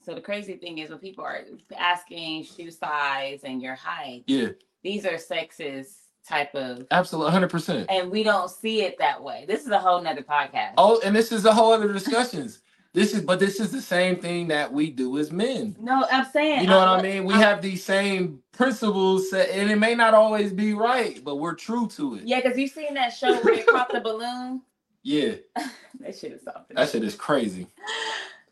so 0.05 0.13
the 0.13 0.21
crazy 0.21 0.53
thing 0.55 0.77
is 0.79 0.89
when 0.89 0.99
people 0.99 1.23
are 1.23 1.41
asking 1.77 2.43
shoe 2.43 2.71
size 2.71 3.41
and 3.43 3.61
your 3.61 3.75
height 3.75 4.23
yeah, 4.27 4.49
these 4.83 5.05
are 5.05 5.13
sexist 5.17 5.93
type 6.27 6.53
of 6.55 6.85
absolutely, 6.91 7.31
hundred 7.31 7.49
percent. 7.51 7.85
and 7.89 8.09
we 8.11 8.23
don't 8.23 8.49
see 8.49 8.81
it 8.81 8.97
that 8.99 9.21
way 9.23 9.45
this 9.47 9.61
is 9.61 9.69
a 9.69 9.79
whole 9.79 10.01
nother 10.01 10.23
podcast 10.23 10.73
Oh, 10.77 10.99
and 11.03 11.15
this 11.15 11.31
is 11.31 11.45
a 11.45 11.53
whole 11.53 11.71
other 11.71 11.91
discussions. 11.93 12.59
This 12.93 13.13
is, 13.13 13.23
but 13.23 13.39
this 13.41 13.59
is 13.59 13.71
the 13.73 13.81
same 13.81 14.15
thing 14.21 14.47
that 14.47 14.71
we 14.71 14.89
do 14.89 15.17
as 15.17 15.29
men. 15.31 15.75
no 15.81 16.05
i'm 16.11 16.25
saying 16.31 16.61
You 16.61 16.67
know 16.67 16.79
what 16.79 16.87
I 16.87 17.01
mean? 17.01 17.25
We 17.25 17.33
I'm- 17.33 17.43
have 17.43 17.61
these 17.61 17.83
same 17.83 18.41
principles, 18.53 19.29
set, 19.29 19.49
and 19.49 19.69
it 19.69 19.75
may 19.75 19.95
not 19.95 20.13
always 20.13 20.53
be 20.53 20.73
right, 20.73 21.21
but 21.23 21.35
we're 21.35 21.55
true 21.55 21.87
to 21.89 22.15
it. 22.15 22.23
yeah 22.25 22.39
because 22.41 22.57
you 22.57 22.67
seen 22.69 22.93
that 22.95 23.09
show 23.13 23.37
where 23.41 23.55
they 23.57 23.63
popped 23.71 23.91
the 23.93 23.99
balloon 24.01 24.61
Yeah, 25.05 25.35
that 25.99 26.17
shit 26.17 26.31
is 26.33 26.41
something 26.43 26.75
that 26.75 26.89
shit 26.89 27.03
is 27.03 27.13
crazy. 27.15 27.67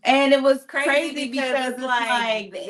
and 0.04 0.32
it 0.34 0.42
was 0.42 0.64
crazy, 0.66 0.88
Crazy 0.90 1.28
because, 1.32 1.50
because 1.50 1.68
it's 1.70 1.78
it's 1.80 1.84
like, 1.84 2.54
like, 2.54 2.64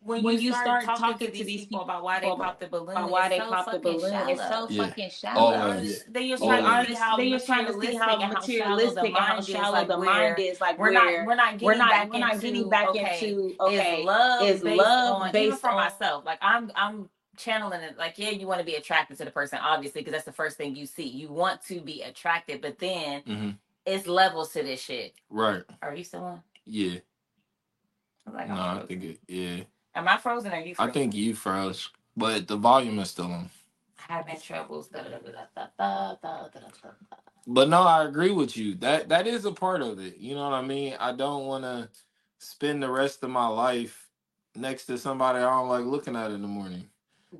when, 0.00 0.22
when 0.22 0.34
you 0.36 0.40
you 0.40 0.52
start, 0.52 0.84
start 0.84 0.98
talking, 1.00 1.26
to 1.26 1.32
these 1.44 1.66
people 1.66 1.82
about 1.82 2.02
why 2.02 2.18
they 2.20 2.28
about 2.28 2.38
popped 2.38 2.60
the 2.60 2.68
balloon, 2.68 2.90
about 2.96 3.10
why 3.10 3.28
they 3.28 3.38
so 3.38 3.50
popped 3.50 3.72
the 3.72 3.78
fucking 3.80 3.98
balloon, 4.00 4.28
it's 4.30 4.40
shallow. 4.40 4.66
so 4.68 4.72
Yeah. 4.72 4.86
fucking 4.86 5.04
Oh, 5.06 5.10
shallow. 5.10 5.80
yeah. 5.82 5.92
Then 6.08 6.24
you're 6.26 6.38
Oh, 6.40 6.46
trying 6.46 6.62
yeah. 6.64 6.82
to 6.84 6.86
see 6.86 6.94
how 6.94 7.16
then 7.16 7.26
you're 7.28 7.40
trying 7.40 7.66
to 7.66 7.72
see 7.72 7.78
materialistic 7.78 8.00
how 8.00 8.20
and 8.22 8.32
materialistic 8.32 9.04
and 9.04 9.16
how 9.16 9.40
shallow 9.42 9.84
the 9.84 9.98
mind 9.98 10.38
is. 10.38 10.60
Like 10.62 10.78
We're 10.78 10.92
where 10.92 10.92
not 11.16 11.26
we're 11.26 11.34
not 11.34 11.52
getting 11.54 11.66
we're 11.66 11.74
not 11.76 11.90
back 11.90 12.12
we're 12.12 12.18
not 12.20 12.34
into, 12.34 12.46
getting 12.46 12.70
back 12.70 12.88
okay, 12.90 13.18
into 13.20 13.54
okay. 13.60 14.00
is 14.00 14.06
love 14.06 14.42
is 14.48 14.60
based 14.62 14.78
love 14.78 15.22
on, 15.22 15.28
even 15.28 15.50
based 15.50 15.60
for 15.60 15.70
on- 15.70 15.76
myself. 15.76 16.24
Like 16.24 16.38
I'm 16.40 16.70
I'm 16.76 17.10
channeling 17.36 17.80
it 17.80 17.98
like 17.98 18.14
yeah 18.18 18.30
you 18.30 18.46
want 18.46 18.60
to 18.60 18.66
be 18.66 18.74
attracted 18.74 19.16
to 19.18 19.24
the 19.24 19.30
person 19.30 19.58
obviously 19.62 20.00
because 20.00 20.12
that's 20.12 20.24
the 20.24 20.32
first 20.32 20.56
thing 20.56 20.74
you 20.74 20.86
see 20.86 21.06
you 21.06 21.28
want 21.28 21.62
to 21.62 21.80
be 21.80 22.02
attracted 22.02 22.60
but 22.60 22.78
then 22.78 23.22
mm-hmm. 23.22 23.50
it's 23.84 24.06
levels 24.06 24.52
to 24.52 24.62
this 24.62 24.80
shit 24.80 25.14
right 25.30 25.62
are 25.82 25.94
you 25.94 26.04
still 26.04 26.24
on 26.24 26.42
yeah 26.64 26.98
like, 28.32 28.48
no 28.48 28.54
i 28.54 28.84
think 28.86 29.04
it 29.04 29.18
yeah 29.28 29.60
am 29.94 30.08
i 30.08 30.16
frozen 30.16 30.52
or 30.52 30.60
you 30.60 30.74
frozen? 30.74 30.90
i 30.90 30.92
think 30.92 31.14
you 31.14 31.34
froze 31.34 31.90
but 32.16 32.46
the 32.48 32.56
volume 32.56 32.98
is 32.98 33.10
still 33.10 33.26
on 33.26 33.50
having 33.96 34.40
troubles 34.40 34.88
da, 34.88 35.02
but 37.46 37.68
no 37.68 37.82
i 37.82 38.04
agree 38.04 38.30
with 38.30 38.56
you 38.56 38.74
that 38.74 39.08
that 39.08 39.26
is 39.26 39.44
a 39.44 39.52
part 39.52 39.82
of 39.82 39.98
it 39.98 40.16
you 40.18 40.34
know 40.34 40.44
what 40.44 40.54
i 40.54 40.62
mean 40.62 40.94
i 41.00 41.12
don't 41.12 41.46
want 41.46 41.64
to 41.64 41.88
spend 42.38 42.82
the 42.82 42.90
rest 42.90 43.22
of 43.22 43.30
my 43.30 43.46
life 43.46 44.08
next 44.54 44.86
to 44.86 44.96
somebody 44.96 45.38
i 45.38 45.42
don't 45.42 45.68
like 45.68 45.84
looking 45.84 46.16
at 46.16 46.30
in 46.30 46.42
the 46.42 46.48
morning 46.48 46.88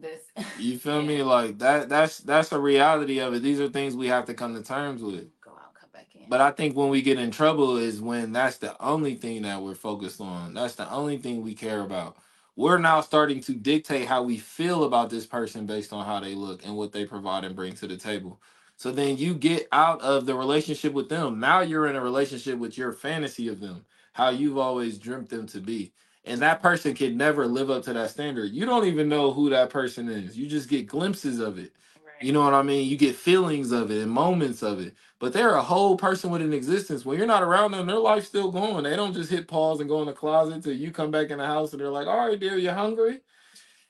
this 0.00 0.22
You 0.58 0.78
feel 0.78 1.02
me? 1.02 1.22
Like 1.22 1.58
that. 1.58 1.88
That's 1.88 2.18
that's 2.18 2.50
the 2.50 2.60
reality 2.60 3.20
of 3.20 3.34
it. 3.34 3.42
These 3.42 3.60
are 3.60 3.68
things 3.68 3.96
we 3.96 4.08
have 4.08 4.26
to 4.26 4.34
come 4.34 4.54
to 4.56 4.62
terms 4.62 5.02
with. 5.02 5.28
go 5.42 5.52
out 5.52 5.74
come 5.74 5.90
back 5.92 6.08
in 6.14 6.28
But 6.28 6.40
I 6.42 6.52
think 6.52 6.76
when 6.76 6.90
we 6.90 7.02
get 7.02 7.18
in 7.18 7.30
trouble 7.30 7.76
is 7.78 8.00
when 8.00 8.32
that's 8.32 8.58
the 8.58 8.80
only 8.82 9.14
thing 9.16 9.42
that 9.42 9.62
we're 9.62 9.74
focused 9.76 10.20
on. 10.20 10.54
That's 10.54 10.76
the 10.76 10.90
only 10.92 11.18
thing 11.18 11.42
we 11.42 11.54
care 11.54 11.80
about. 11.82 12.16
We're 12.56 12.78
now 12.78 13.00
starting 13.02 13.40
to 13.42 13.54
dictate 13.54 14.08
how 14.08 14.22
we 14.24 14.38
feel 14.38 14.84
about 14.84 15.10
this 15.10 15.26
person 15.26 15.66
based 15.66 15.92
on 15.92 16.06
how 16.06 16.20
they 16.20 16.34
look 16.34 16.64
and 16.66 16.76
what 16.76 16.92
they 16.92 17.06
provide 17.06 17.44
and 17.44 17.56
bring 17.56 17.74
to 17.76 17.86
the 17.88 17.96
table. 17.96 18.40
So 18.76 18.92
then 18.92 19.16
you 19.18 19.34
get 19.34 19.68
out 19.72 20.02
of 20.02 20.26
the 20.26 20.34
relationship 20.36 20.92
with 20.92 21.08
them. 21.08 21.40
Now 21.40 21.60
you're 21.60 21.88
in 21.88 21.96
a 21.96 22.02
relationship 22.02 22.58
with 22.58 22.78
your 22.78 22.92
fantasy 22.92 23.48
of 23.48 23.60
them, 23.60 23.86
how 24.14 24.30
you've 24.30 24.58
always 24.58 24.98
dreamt 24.98 25.30
them 25.30 25.46
to 25.48 25.60
be. 25.60 25.92
And 26.26 26.42
that 26.42 26.60
person 26.60 26.92
can 26.94 27.16
never 27.16 27.46
live 27.46 27.70
up 27.70 27.84
to 27.84 27.92
that 27.92 28.10
standard. 28.10 28.50
You 28.52 28.66
don't 28.66 28.86
even 28.86 29.08
know 29.08 29.32
who 29.32 29.48
that 29.50 29.70
person 29.70 30.08
is. 30.08 30.36
You 30.36 30.48
just 30.48 30.68
get 30.68 30.88
glimpses 30.88 31.38
of 31.38 31.56
it. 31.56 31.72
right. 32.04 32.14
You 32.20 32.32
know 32.32 32.42
what 32.42 32.52
I 32.52 32.62
mean? 32.62 32.88
You 32.88 32.96
get 32.96 33.14
feelings 33.14 33.70
of 33.70 33.92
it 33.92 34.02
and 34.02 34.10
moments 34.10 34.62
of 34.62 34.80
it. 34.80 34.94
But 35.20 35.32
they're 35.32 35.54
a 35.54 35.62
whole 35.62 35.96
person 35.96 36.30
with 36.30 36.42
an 36.42 36.52
existence. 36.52 37.04
When 37.04 37.16
you're 37.16 37.28
not 37.28 37.44
around 37.44 37.70
them, 37.70 37.86
their 37.86 37.96
life's 37.98 38.26
still 38.26 38.50
going. 38.50 38.82
They 38.82 38.96
don't 38.96 39.14
just 39.14 39.30
hit 39.30 39.46
pause 39.46 39.78
and 39.80 39.88
go 39.88 40.00
in 40.00 40.06
the 40.06 40.12
closet 40.12 40.64
till 40.64 40.74
you 40.74 40.90
come 40.90 41.12
back 41.12 41.30
in 41.30 41.38
the 41.38 41.46
house 41.46 41.72
and 41.72 41.80
they're 41.80 41.90
like, 41.90 42.08
all 42.08 42.28
right, 42.28 42.38
dear, 42.38 42.58
you're 42.58 42.74
hungry? 42.74 43.20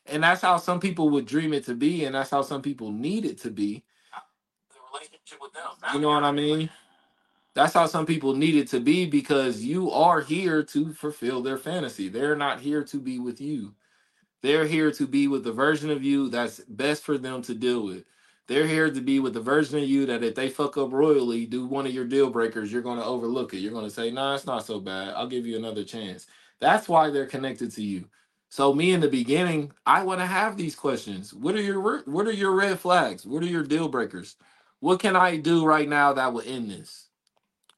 And 0.05 0.23
that's 0.23 0.43
how 0.43 0.59
some 0.59 0.79
people 0.79 1.09
would 1.11 1.27
dream 1.27 1.53
it 1.53 1.65
to 1.65 1.75
be, 1.75 2.05
and 2.05 2.15
that's 2.15 2.31
how 2.31 2.43
some 2.43 2.63
people 2.63 2.93
need 2.93 3.25
it 3.25 3.39
to 3.41 3.51
be. 3.51 3.83
Uh, 4.15 4.21
the 4.71 4.79
relationship 4.93 5.39
with 5.41 5.53
them. 5.53 5.95
You 5.95 6.01
know 6.01 6.11
what 6.11 6.23
I 6.23 6.31
mean? 6.31 6.71
That's 7.57 7.73
how 7.73 7.87
some 7.87 8.05
people 8.05 8.35
need 8.35 8.55
it 8.55 8.69
to 8.69 8.81
be 8.81 9.07
because 9.07 9.65
you 9.65 9.91
are 9.91 10.21
here 10.21 10.63
to 10.65 10.93
fulfill 10.93 11.43
their 11.43 11.57
fantasy. 11.57 12.11
They're 12.11 12.37
not 12.37 12.61
here 12.61 12.85
to 12.85 13.01
be 13.01 13.19
with 13.19 13.41
you. 13.41 13.73
They're 14.43 14.67
here 14.67 14.93
to 14.93 15.07
be 15.07 15.27
with 15.27 15.43
the 15.43 15.55
version 15.55 15.91
of 15.91 16.05
you 16.05 16.29
that's 16.29 16.61
best 16.69 17.03
for 17.03 17.17
them 17.17 17.41
to 17.45 17.55
deal 17.55 17.83
with. 17.87 18.05
They're 18.47 18.67
here 18.67 18.91
to 18.91 19.01
be 19.01 19.21
with 19.21 19.33
the 19.33 19.41
version 19.41 19.79
of 19.79 19.89
you 19.89 20.05
that 20.05 20.23
if 20.23 20.35
they 20.35 20.51
fuck 20.51 20.77
up 20.77 20.93
royally, 20.93 21.47
do 21.47 21.67
one 21.67 21.87
of 21.87 21.95
your 21.95 22.05
deal 22.05 22.29
breakers, 22.29 22.71
you're 22.71 22.83
going 22.83 22.99
to 22.99 23.05
overlook 23.07 23.55
it. 23.55 23.61
You're 23.61 23.73
going 23.73 23.87
to 23.87 23.91
say, 23.91 24.11
nah, 24.11 24.35
it's 24.35 24.45
not 24.45 24.67
so 24.67 24.79
bad. 24.79 25.15
I'll 25.15 25.27
give 25.27 25.47
you 25.47 25.57
another 25.57 25.83
chance. 25.83 26.27
That's 26.61 26.91
why 26.91 27.09
they're 27.09 27.25
connected 27.25 27.73
to 27.73 27.83
you. 27.83 28.05
So 28.51 28.75
me 28.75 28.93
in 28.93 29.01
the 29.01 29.09
beginning, 29.09 29.73
I 29.87 30.03
want 30.03 30.21
to 30.21 30.27
have 30.27 30.59
these 30.59 30.77
questions. 30.77 31.33
What 31.33 31.55
are 31.55 31.63
your 31.63 32.03
what 32.03 32.27
are 32.27 32.33
your 32.33 32.53
red 32.53 32.79
flags? 32.79 33.25
What 33.25 33.43
are 33.43 33.47
your 33.47 33.65
deal 33.65 33.89
breakers? 33.89 34.37
What 34.81 35.01
can 35.01 35.17
I 35.17 35.39
do 35.39 35.65
right 35.65 35.89
now 35.89 36.13
that 36.13 36.35
will 36.35 36.43
end 36.47 36.71
this? 36.71 37.06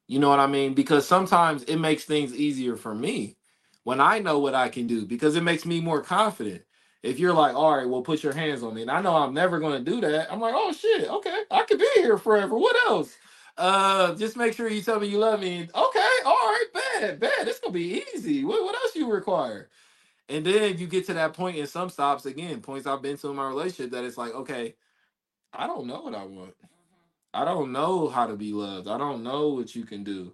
You 0.09 0.19
know 0.19 0.31
what 0.31 0.41
I 0.41 0.47
mean? 0.47 0.75
Because 0.75 1.07
sometimes 1.07 1.63
it 1.65 1.77
makes 1.77 2.05
things 2.05 2.35
easier 2.35 2.77
for 2.77 2.95
me 2.95 3.37
when 3.85 4.01
I 4.01 4.19
know 4.19 4.39
what 4.39 4.55
I 4.55 4.69
can 4.69 4.87
do 4.87 5.07
because 5.07 5.37
it 5.37 5.43
makes 5.43 5.65
me 5.65 5.81
more 5.81 6.03
confident. 6.03 6.63
If 7.03 7.21
you're 7.21 7.35
like, 7.35 7.55
all 7.55 7.77
right, 7.77 7.89
well, 7.89 8.03
put 8.03 8.25
your 8.25 8.33
hands 8.33 8.65
on 8.65 8.75
me, 8.75 8.83
and 8.83 8.91
I 8.91 9.01
know 9.01 9.15
I'm 9.15 9.33
never 9.33 9.61
going 9.61 9.85
to 9.85 9.91
do 9.91 10.01
that, 10.01 10.33
I'm 10.33 10.41
like, 10.41 10.55
oh 10.57 10.73
shit, 10.73 11.09
okay, 11.09 11.43
I 11.51 11.63
could 11.63 11.79
be 11.79 11.89
here 11.97 12.19
forever. 12.19 12.59
What 12.59 12.75
else? 12.89 13.17
Uh, 13.59 14.15
just 14.15 14.37
make 14.37 14.55
sure 14.55 14.69
you 14.69 14.81
tell 14.81 15.01
me 15.01 15.09
you 15.09 15.19
love 15.19 15.41
me. 15.41 15.63
Okay, 15.63 16.09
all 16.25 16.35
right, 16.35 16.65
bad, 16.73 17.21
bad. 17.21 17.49
It's 17.49 17.59
gonna 17.59 17.73
be 17.73 18.05
easy. 18.15 18.45
What, 18.45 18.63
what 18.63 18.75
else 18.77 18.95
you 18.95 19.11
require? 19.11 19.69
And 20.29 20.47
then 20.47 20.79
you 20.79 20.87
get 20.87 21.07
to 21.07 21.15
that 21.15 21.33
point 21.35 21.57
in 21.57 21.67
some 21.67 21.91
stops 21.91 22.25
again, 22.27 22.61
points 22.61 22.87
I've 22.87 23.03
been 23.03 23.17
to 23.19 23.31
in 23.31 23.37
my 23.37 23.49
relationship 23.49 23.91
that 23.93 24.05
it's 24.05 24.17
like, 24.17 24.33
okay, 24.33 24.77
I 25.53 25.67
don't 25.67 25.87
know 25.87 26.03
what 26.03 26.15
I 26.15 26.25
want. 26.25 26.55
I 27.35 27.45
don't 27.45 27.73
know 27.73 28.09
how 28.09 28.27
to 28.27 28.37
be 28.37 28.53
loved. 28.53 28.89
I 28.89 28.99
don't 28.99 29.23
know 29.23 29.49
what 29.49 29.75
you 29.75 29.85
can 29.85 30.05
do. 30.05 30.33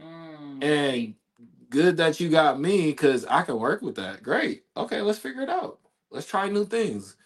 Mm. 0.00 0.62
And 0.62 1.14
good 1.70 1.96
that 1.98 2.20
you 2.20 2.28
got 2.28 2.60
me 2.60 2.86
because 2.86 3.24
I 3.26 3.42
can 3.42 3.58
work 3.58 3.82
with 3.82 3.96
that. 3.96 4.22
Great. 4.22 4.64
Okay, 4.76 5.00
let's 5.00 5.18
figure 5.18 5.42
it 5.42 5.50
out. 5.50 5.78
Let's 6.10 6.26
try 6.26 6.48
new 6.48 6.64
things. 6.64 7.16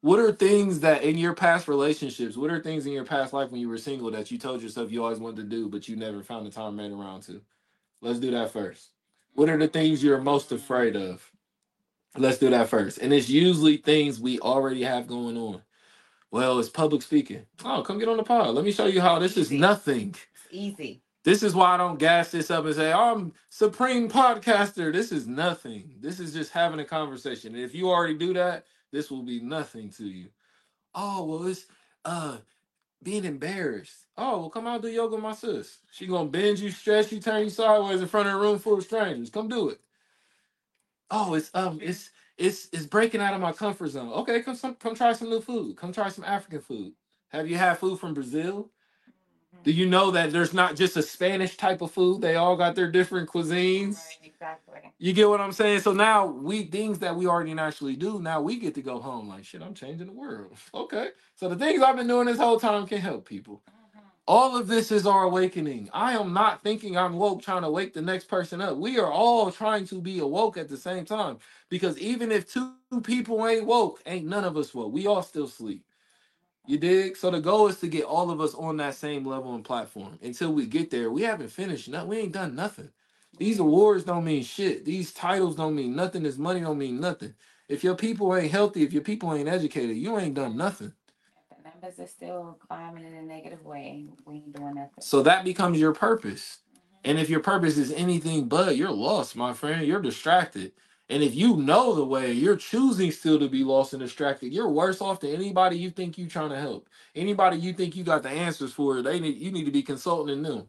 What 0.00 0.20
are 0.20 0.30
things 0.32 0.80
that 0.80 1.02
in 1.02 1.18
your 1.18 1.34
past 1.34 1.66
relationships, 1.66 2.36
what 2.36 2.50
are 2.50 2.60
things 2.60 2.86
in 2.86 2.92
your 2.92 3.04
past 3.04 3.32
life 3.32 3.50
when 3.50 3.60
you 3.60 3.68
were 3.68 3.78
single 3.78 4.10
that 4.12 4.30
you 4.30 4.38
told 4.38 4.62
yourself 4.62 4.92
you 4.92 5.02
always 5.02 5.18
wanted 5.18 5.38
to 5.38 5.42
do, 5.42 5.68
but 5.68 5.88
you 5.88 5.96
never 5.96 6.22
found 6.22 6.46
the 6.46 6.50
time 6.50 6.76
made 6.76 6.92
around 6.92 7.22
to? 7.22 7.40
Let's 8.00 8.20
do 8.20 8.30
that 8.30 8.52
first. 8.52 8.90
What 9.34 9.48
are 9.48 9.56
the 9.56 9.66
things 9.66 10.02
you're 10.02 10.20
most 10.20 10.52
afraid 10.52 10.94
of? 10.94 11.28
Let's 12.16 12.38
do 12.38 12.50
that 12.50 12.68
first. 12.68 12.98
And 12.98 13.12
it's 13.12 13.28
usually 13.28 13.76
things 13.76 14.20
we 14.20 14.38
already 14.40 14.82
have 14.82 15.08
going 15.08 15.36
on. 15.36 15.62
Well, 16.30 16.58
it's 16.60 16.68
public 16.70 17.02
speaking. 17.02 17.46
Oh, 17.64 17.82
come 17.82 17.98
get 17.98 18.08
on 18.08 18.18
the 18.18 18.24
pod. 18.24 18.54
Let 18.54 18.64
me 18.64 18.72
show 18.72 18.86
you 18.86 19.00
how 19.00 19.18
this 19.18 19.38
is 19.38 19.50
nothing. 19.50 20.14
Easy. 20.50 21.02
This 21.24 21.42
is 21.42 21.54
why 21.54 21.74
I 21.74 21.78
don't 21.78 21.98
gas 21.98 22.30
this 22.30 22.50
up 22.50 22.66
and 22.66 22.74
say, 22.74 22.92
I'm 22.92 23.32
supreme 23.50 24.10
podcaster. 24.10 24.92
This 24.92 25.12
is 25.12 25.26
nothing. 25.26 25.94
This 26.00 26.20
is 26.20 26.32
just 26.34 26.52
having 26.52 26.80
a 26.80 26.86
conversation. 26.86 27.54
And 27.54 27.64
if 27.64 27.74
you 27.74 27.90
already 27.90 28.14
do 28.14 28.34
that, 28.34 28.66
this 28.92 29.10
will 29.10 29.22
be 29.22 29.40
nothing 29.40 29.90
to 29.92 30.04
you. 30.06 30.28
Oh, 30.94 31.24
well, 31.24 31.46
it's 31.48 31.66
uh 32.04 32.38
being 33.02 33.24
embarrassed. 33.24 34.06
Oh, 34.18 34.40
well, 34.40 34.50
come 34.50 34.66
out 34.66 34.82
do 34.82 34.88
yoga, 34.88 35.16
with 35.16 35.24
my 35.24 35.34
sis. 35.34 35.78
She 35.92 36.06
gonna 36.06 36.28
bend 36.28 36.58
you, 36.60 36.70
stretch 36.70 37.12
you, 37.12 37.20
turn 37.20 37.44
you 37.44 37.50
sideways 37.50 38.00
in 38.02 38.08
front 38.08 38.28
of 38.28 38.34
a 38.34 38.38
room 38.38 38.58
full 38.58 38.78
of 38.78 38.84
strangers. 38.84 39.30
Come 39.30 39.48
do 39.48 39.70
it. 39.70 39.80
Oh, 41.10 41.34
it's 41.34 41.50
um, 41.54 41.80
it's 41.82 42.10
it's 42.38 42.68
it's 42.72 42.86
breaking 42.86 43.20
out 43.20 43.34
of 43.34 43.40
my 43.40 43.52
comfort 43.52 43.88
zone. 43.90 44.12
Okay, 44.12 44.42
come 44.42 44.56
some 44.56 44.74
come 44.76 44.94
try 44.94 45.12
some 45.12 45.30
new 45.30 45.40
food. 45.40 45.76
Come 45.76 45.92
try 45.92 46.08
some 46.08 46.24
African 46.24 46.60
food. 46.60 46.92
Have 47.30 47.48
you 47.48 47.56
had 47.56 47.78
food 47.78 48.00
from 48.00 48.14
Brazil? 48.14 48.70
Do 49.64 49.72
you 49.72 49.86
know 49.86 50.10
that 50.12 50.32
there's 50.32 50.54
not 50.54 50.76
just 50.76 50.96
a 50.96 51.02
Spanish 51.02 51.56
type 51.56 51.82
of 51.82 51.90
food? 51.92 52.22
They 52.22 52.36
all 52.36 52.56
got 52.56 52.74
their 52.74 52.90
different 52.90 53.28
cuisines. 53.28 53.96
Right, 53.96 54.18
exactly. 54.24 54.92
You 54.98 55.12
get 55.12 55.28
what 55.28 55.40
I'm 55.40 55.52
saying? 55.52 55.80
So 55.80 55.92
now 55.92 56.26
we 56.26 56.64
things 56.64 57.00
that 57.00 57.16
we 57.16 57.26
already 57.26 57.54
naturally 57.54 57.96
do, 57.96 58.20
now 58.20 58.40
we 58.40 58.56
get 58.58 58.74
to 58.76 58.82
go 58.82 59.00
home 59.00 59.28
like 59.28 59.44
shit, 59.44 59.62
I'm 59.62 59.74
changing 59.74 60.06
the 60.06 60.12
world. 60.12 60.56
Okay. 60.74 61.10
So 61.34 61.48
the 61.48 61.56
things 61.56 61.82
I've 61.82 61.96
been 61.96 62.06
doing 62.08 62.26
this 62.26 62.38
whole 62.38 62.60
time 62.60 62.86
can 62.86 62.98
help 62.98 63.28
people. 63.28 63.62
All 64.28 64.58
of 64.58 64.68
this 64.68 64.92
is 64.92 65.06
our 65.06 65.24
awakening. 65.24 65.90
I 65.94 66.14
am 66.14 66.34
not 66.34 66.62
thinking 66.62 66.98
I'm 66.98 67.16
woke 67.16 67.42
trying 67.42 67.62
to 67.64 67.70
wake 67.72 67.94
the 67.94 68.02
next 68.02 68.26
person 68.26 68.62
up. 68.62 68.78
We 68.78 69.00
are 69.00 69.12
all 69.12 69.52
trying 69.52 69.86
to 69.88 70.02
be 70.02 70.20
awoke 70.20 70.58
at 70.58 70.70
the 70.70 70.78
same 70.78 71.06
time. 71.06 71.38
Because 71.70 71.98
even 71.98 72.32
if 72.32 72.52
two 72.52 72.74
people 73.04 73.46
ain't 73.48 73.66
woke, 73.66 74.02
ain't 74.06 74.26
none 74.26 74.44
of 74.44 74.58
us 74.58 74.74
woke. 74.74 74.92
We 74.94 75.08
all 75.08 75.24
still 75.24 75.48
sleep. 75.48 75.84
You 76.66 76.78
dig? 76.78 77.16
So 77.16 77.30
the 77.30 77.40
goal 77.40 77.68
is 77.68 77.80
to 77.80 77.88
get 77.88 78.04
all 78.04 78.30
of 78.30 78.40
us 78.40 78.54
on 78.54 78.78
that 78.78 78.96
same 78.96 79.26
level 79.26 79.54
and 79.54 79.64
platform. 79.64 80.18
Until 80.22 80.52
we 80.52 80.66
get 80.66 80.90
there, 80.90 81.10
we 81.10 81.22
haven't 81.22 81.50
finished. 81.50 81.88
No, 81.88 82.06
we 82.06 82.18
ain't 82.18 82.32
done 82.32 82.56
nothing. 82.56 82.90
These 83.38 83.60
awards 83.60 84.04
don't 84.04 84.24
mean 84.24 84.44
shit. 84.44 84.84
These 84.84 85.12
titles 85.14 85.56
don't 85.56 85.76
mean 85.76 85.96
nothing. 85.96 86.24
This 86.24 86.38
money 86.38 86.60
don't 86.60 86.78
mean 86.78 87.00
nothing. 87.00 87.34
If 87.68 87.84
your 87.84 87.96
people 87.96 88.36
ain't 88.36 88.52
healthy, 88.52 88.84
if 88.84 88.92
your 88.92 89.02
people 89.02 89.34
ain't 89.34 89.48
educated, 89.48 89.96
you 89.96 90.18
ain't 90.18 90.34
done 90.34 90.56
nothing. 90.56 90.92
Numbers 91.80 92.00
are 92.00 92.06
still 92.08 92.58
climbing 92.66 93.06
in 93.06 93.14
a 93.14 93.22
negative 93.22 93.64
way. 93.64 94.06
We 94.24 94.36
ain't 94.36 94.56
doing 94.56 94.74
nothing. 94.74 95.00
So 95.00 95.22
that 95.22 95.44
becomes 95.44 95.78
your 95.78 95.92
purpose. 95.92 96.58
Mm-hmm. 96.74 97.10
And 97.10 97.18
if 97.18 97.30
your 97.30 97.40
purpose 97.40 97.76
is 97.78 97.92
anything 97.92 98.48
but, 98.48 98.76
you're 98.76 98.90
lost, 98.90 99.36
my 99.36 99.52
friend. 99.52 99.86
You're 99.86 100.02
distracted. 100.02 100.72
And 101.08 101.22
if 101.22 101.34
you 101.34 101.56
know 101.56 101.94
the 101.94 102.04
way, 102.04 102.32
you're 102.32 102.56
choosing 102.56 103.12
still 103.12 103.38
to 103.38 103.48
be 103.48 103.64
lost 103.64 103.92
and 103.92 104.02
distracted. 104.02 104.52
You're 104.52 104.68
worse 104.68 105.00
off 105.00 105.20
than 105.20 105.34
anybody 105.34 105.78
you 105.78 105.90
think 105.90 106.18
you're 106.18 106.28
trying 106.28 106.50
to 106.50 106.60
help. 106.60 106.88
Anybody 107.14 107.58
you 107.58 107.72
think 107.72 107.94
you 107.96 108.02
got 108.02 108.22
the 108.22 108.28
answers 108.28 108.72
for, 108.72 109.00
they 109.00 109.20
need 109.20 109.38
you 109.38 109.52
need 109.52 109.64
to 109.64 109.70
be 109.70 109.82
consulting 109.82 110.42
them. 110.42 110.66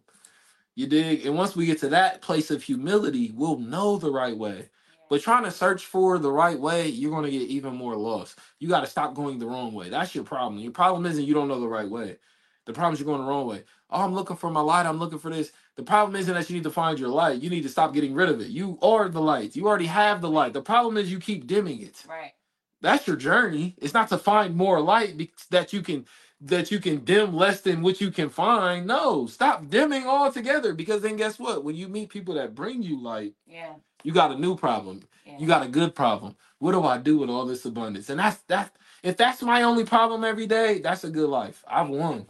You 0.75 0.87
dig? 0.87 1.25
And 1.25 1.35
once 1.35 1.55
we 1.55 1.65
get 1.65 1.79
to 1.79 1.89
that 1.89 2.21
place 2.21 2.51
of 2.51 2.63
humility, 2.63 3.33
we'll 3.35 3.57
know 3.57 3.97
the 3.97 4.11
right 4.11 4.37
way. 4.37 4.69
But 5.09 5.21
trying 5.21 5.43
to 5.43 5.51
search 5.51 5.85
for 5.85 6.19
the 6.19 6.31
right 6.31 6.59
way, 6.59 6.87
you're 6.87 7.11
going 7.11 7.25
to 7.25 7.31
get 7.31 7.49
even 7.49 7.75
more 7.75 7.95
lost. 7.95 8.37
You 8.59 8.69
got 8.69 8.81
to 8.81 8.87
stop 8.87 9.15
going 9.15 9.39
the 9.39 9.47
wrong 9.47 9.73
way. 9.73 9.89
That's 9.89 10.13
your 10.13 10.23
problem. 10.23 10.61
Your 10.61 10.71
problem 10.71 11.05
isn't 11.07 11.25
you 11.25 11.33
don't 11.33 11.47
know 11.47 11.59
the 11.59 11.67
right 11.67 11.89
way. 11.89 12.17
The 12.65 12.73
problem 12.73 12.93
is 12.93 12.99
you're 12.99 13.07
going 13.07 13.21
the 13.21 13.27
wrong 13.27 13.47
way. 13.47 13.63
Oh, 13.89 14.03
I'm 14.03 14.13
looking 14.13 14.37
for 14.37 14.51
my 14.51 14.61
light. 14.61 14.85
I'm 14.85 14.99
looking 14.99 15.17
for 15.17 15.31
this. 15.31 15.51
The 15.75 15.83
problem 15.83 16.15
isn't 16.15 16.33
that 16.33 16.47
you 16.49 16.55
need 16.55 16.63
to 16.63 16.71
find 16.71 16.99
your 16.99 17.09
light. 17.09 17.41
You 17.41 17.49
need 17.49 17.63
to 17.63 17.69
stop 17.69 17.93
getting 17.93 18.13
rid 18.13 18.29
of 18.29 18.39
it. 18.39 18.49
You 18.49 18.77
are 18.83 19.09
the 19.09 19.21
light. 19.21 19.55
You 19.55 19.67
already 19.67 19.87
have 19.87 20.21
the 20.21 20.29
light. 20.29 20.53
The 20.53 20.61
problem 20.61 20.97
is 20.97 21.11
you 21.11 21.19
keep 21.19 21.47
dimming 21.47 21.81
it. 21.81 22.03
Right. 22.07 22.33
That's 22.81 23.07
your 23.07 23.15
journey. 23.15 23.75
It's 23.79 23.95
not 23.95 24.09
to 24.09 24.17
find 24.19 24.55
more 24.55 24.79
light 24.79 25.29
that 25.49 25.73
you 25.73 25.81
can 25.81 26.05
that 26.41 26.71
you 26.71 26.79
can 26.79 27.03
dim 27.03 27.35
less 27.35 27.61
than 27.61 27.81
what 27.81 27.99
you 28.01 28.11
can 28.11 28.29
find. 28.29 28.87
No, 28.87 29.27
stop 29.27 29.67
dimming 29.69 30.05
altogether 30.07 30.73
because 30.73 31.01
then 31.01 31.15
guess 31.17 31.39
what? 31.39 31.63
When 31.63 31.75
you 31.75 31.87
meet 31.87 32.09
people 32.09 32.35
that 32.35 32.55
bring 32.55 32.81
you 32.83 33.01
light, 33.01 33.33
Yeah. 33.47 33.73
you 34.03 34.13
got 34.13 34.31
a 34.31 34.37
new 34.39 34.55
problem. 34.55 35.03
Yeah. 35.25 35.37
You 35.39 35.47
got 35.47 35.65
a 35.65 35.69
good 35.69 35.95
problem. 35.95 36.35
What 36.59 36.73
do 36.73 36.83
I 36.83 36.97
do 36.97 37.17
with 37.17 37.29
all 37.29 37.45
this 37.45 37.65
abundance? 37.65 38.09
And 38.09 38.19
that's 38.19 38.37
that. 38.47 38.75
If 39.03 39.17
that's 39.17 39.41
my 39.41 39.63
only 39.63 39.85
problem 39.85 40.23
every 40.23 40.47
day, 40.47 40.79
that's 40.79 41.03
a 41.03 41.09
good 41.09 41.29
life. 41.29 41.63
I've 41.67 41.89
won. 41.89 42.27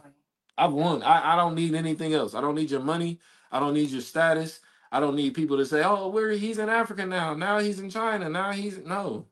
I've 0.58 0.72
won. 0.72 1.02
I, 1.02 1.34
I 1.34 1.36
don't 1.36 1.54
need 1.54 1.74
anything 1.74 2.14
else. 2.14 2.34
I 2.34 2.40
don't 2.40 2.54
need 2.54 2.70
your 2.70 2.80
money. 2.80 3.18
I 3.52 3.60
don't 3.60 3.74
need 3.74 3.90
your 3.90 4.00
status. 4.02 4.60
I 4.92 5.00
don't 5.00 5.16
need 5.16 5.34
people 5.34 5.56
to 5.56 5.66
say, 5.66 5.82
"Oh, 5.84 6.08
where 6.08 6.32
he's 6.32 6.58
in 6.58 6.68
Africa 6.68 7.06
now. 7.06 7.34
Now 7.34 7.58
he's 7.58 7.80
in 7.80 7.90
China. 7.90 8.28
Now 8.28 8.52
he's 8.52 8.78
no." 8.78 9.26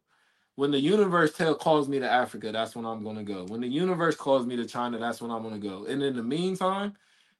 When 0.58 0.72
the 0.72 0.80
universe 0.80 1.34
tell 1.34 1.54
calls 1.54 1.88
me 1.88 2.00
to 2.00 2.10
Africa, 2.10 2.50
that's 2.50 2.74
when 2.74 2.84
I'm 2.84 3.04
gonna 3.04 3.22
go. 3.22 3.44
When 3.44 3.60
the 3.60 3.68
universe 3.68 4.16
calls 4.16 4.44
me 4.44 4.56
to 4.56 4.66
China, 4.66 4.98
that's 4.98 5.22
when 5.22 5.30
I'm 5.30 5.44
gonna 5.44 5.56
go. 5.56 5.84
And 5.84 6.02
in 6.02 6.16
the 6.16 6.22
meantime, 6.24 6.94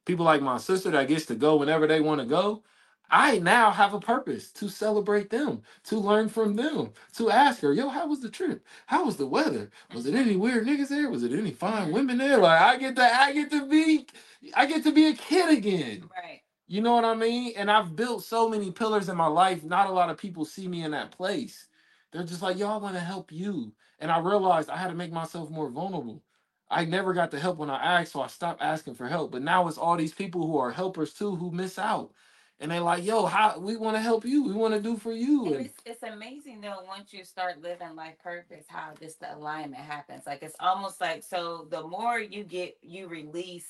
people 0.05 0.23
like 0.23 0.41
my 0.41 0.57
sister 0.57 0.89
that 0.91 1.09
gets 1.09 1.25
to 1.25 1.35
go 1.35 1.57
whenever 1.57 1.85
they 1.85 1.99
want 1.99 2.21
to 2.21 2.25
go, 2.25 2.63
I 3.11 3.39
now 3.39 3.71
have 3.71 3.93
a 3.93 3.99
purpose 3.99 4.53
to 4.53 4.69
celebrate 4.69 5.29
them, 5.29 5.63
to 5.87 5.99
learn 5.99 6.29
from 6.29 6.55
them, 6.55 6.93
to 7.17 7.29
ask 7.29 7.59
her, 7.59 7.73
yo, 7.73 7.89
how 7.89 8.07
was 8.07 8.21
the 8.21 8.29
trip? 8.29 8.65
How 8.85 9.03
was 9.03 9.17
the 9.17 9.27
weather? 9.27 9.69
Was 9.93 10.05
it 10.05 10.15
any 10.15 10.37
weird 10.37 10.65
niggas 10.65 10.87
there? 10.87 11.09
Was 11.09 11.23
it 11.23 11.33
any 11.33 11.51
fine 11.51 11.87
mm-hmm. 11.87 11.91
women 11.91 12.19
there? 12.19 12.37
Like 12.37 12.61
I 12.61 12.77
get 12.77 12.95
to 12.95 13.03
I 13.03 13.33
get 13.33 13.51
to 13.51 13.67
be 13.67 14.07
I 14.53 14.65
get 14.65 14.81
to 14.83 14.93
be 14.93 15.07
a 15.07 15.13
kid 15.13 15.57
again. 15.57 16.09
Right. 16.15 16.39
You 16.67 16.79
know 16.79 16.93
what 16.93 17.03
I 17.03 17.15
mean? 17.15 17.51
And 17.57 17.69
I've 17.69 17.97
built 17.97 18.23
so 18.23 18.47
many 18.47 18.71
pillars 18.71 19.09
in 19.09 19.17
my 19.17 19.27
life. 19.27 19.65
Not 19.65 19.89
a 19.89 19.91
lot 19.91 20.09
of 20.09 20.17
people 20.17 20.45
see 20.45 20.69
me 20.69 20.85
in 20.85 20.91
that 20.91 21.11
place. 21.11 21.67
They're 22.11 22.23
just 22.23 22.41
like, 22.41 22.57
y'all 22.57 22.79
want 22.81 22.95
to 22.95 23.01
help 23.01 23.31
you. 23.31 23.73
And 23.99 24.11
I 24.11 24.19
realized 24.19 24.69
I 24.69 24.77
had 24.77 24.89
to 24.89 24.95
make 24.95 25.11
myself 25.11 25.49
more 25.49 25.69
vulnerable. 25.69 26.23
I 26.71 26.85
never 26.85 27.13
got 27.13 27.31
the 27.31 27.39
help 27.39 27.57
when 27.57 27.69
I 27.69 27.99
asked, 27.99 28.13
so 28.13 28.21
I 28.21 28.27
stopped 28.27 28.61
asking 28.61 28.95
for 28.95 29.07
help. 29.07 29.31
But 29.31 29.41
now 29.41 29.67
it's 29.67 29.77
all 29.77 29.97
these 29.97 30.13
people 30.13 30.45
who 30.47 30.57
are 30.57 30.71
helpers 30.71 31.13
too 31.13 31.35
who 31.35 31.51
miss 31.51 31.79
out. 31.79 32.11
And 32.59 32.71
they're 32.71 32.81
like, 32.81 33.05
yo, 33.05 33.25
how 33.25 33.57
we 33.57 33.77
want 33.77 33.95
to 33.95 34.01
help 34.01 34.25
you. 34.25 34.43
We 34.43 34.53
want 34.53 34.73
to 34.73 34.81
do 34.81 34.97
for 34.97 35.13
you. 35.13 35.45
And 35.47 35.55
And 35.55 35.65
it's, 35.65 35.77
it's 35.85 36.03
amazing 36.03 36.61
though 36.61 36.81
once 36.87 37.13
you 37.13 37.23
start 37.23 37.61
living 37.61 37.95
life 37.95 38.15
purpose 38.23 38.65
how 38.67 38.93
just 38.99 39.19
the 39.19 39.33
alignment 39.35 39.81
happens 39.81 40.23
like 40.25 40.43
it's 40.43 40.55
almost 40.59 41.01
like 41.01 41.23
so 41.23 41.67
the 41.69 41.81
more 41.87 42.19
you 42.19 42.43
get 42.43 42.77
you 42.81 43.07
release 43.07 43.67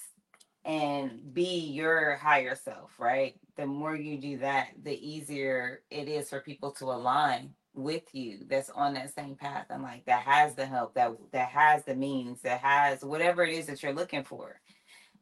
and 0.66 1.34
be 1.34 1.60
your 1.72 2.16
higher 2.18 2.56
self 2.56 2.92
right 3.00 3.36
the 3.56 3.66
more 3.66 3.96
you 3.96 4.18
do 4.18 4.38
that 4.40 4.70
the 4.84 5.08
easier 5.08 5.82
it 5.90 6.08
is 6.08 6.30
for 6.30 6.42
people 6.42 6.72
to 6.72 6.86
align 6.86 7.54
with 7.84 8.14
you 8.14 8.40
that's 8.48 8.70
on 8.72 8.94
that 8.94 9.14
same 9.14 9.36
path 9.36 9.66
and 9.70 9.84
like 9.84 10.06
that 10.06 10.24
has 10.24 10.56
the 10.56 10.66
help 10.66 10.94
that 10.94 11.12
that 11.32 11.50
has 11.50 11.84
the 11.86 11.96
means 11.96 12.42
that 12.42 12.60
has 12.62 13.04
whatever 13.04 13.44
it 13.44 13.54
is 13.54 13.68
that 13.68 13.82
you're 13.82 13.94
looking 13.94 14.24
for 14.24 14.60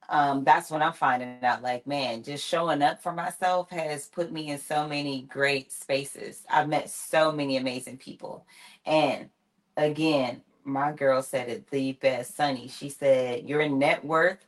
um, 0.10 0.44
that's 0.44 0.72
when 0.72 0.82
I'm 0.82 0.94
finding 0.94 1.44
out 1.44 1.62
like, 1.62 1.86
man, 1.86 2.24
just 2.24 2.46
showing 2.46 2.82
up 2.82 3.02
for 3.02 3.12
myself 3.12 3.70
has 3.72 4.08
put 4.08 4.32
me 4.32 4.50
in 4.50 4.60
so 4.60 4.88
many 4.88 5.24
great 5.24 5.72
spaces. 5.72 6.44
I've 6.50 6.70
met 6.70 6.90
so 6.90 7.32
many 7.32 7.58
amazing 7.58 7.98
people. 7.98 8.46
And 8.86 9.30
again, 9.76 10.42
my 10.64 10.94
girl 10.94 11.22
said 11.22 11.50
it 11.50 11.70
the 11.70 11.94
best, 11.94 12.36
Sunny. 12.36 12.70
She 12.70 12.90
said, 12.90 13.50
Your 13.50 13.68
net 13.68 14.04
worth, 14.04 14.46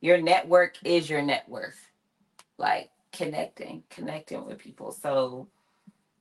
your 0.00 0.20
network 0.20 0.76
is 0.84 1.10
your 1.10 1.22
net 1.22 1.48
worth. 1.48 1.90
Like 2.56 2.90
connecting, 3.12 3.82
connecting 3.90 4.44
with 4.46 4.58
people. 4.58 4.92
So, 4.92 5.48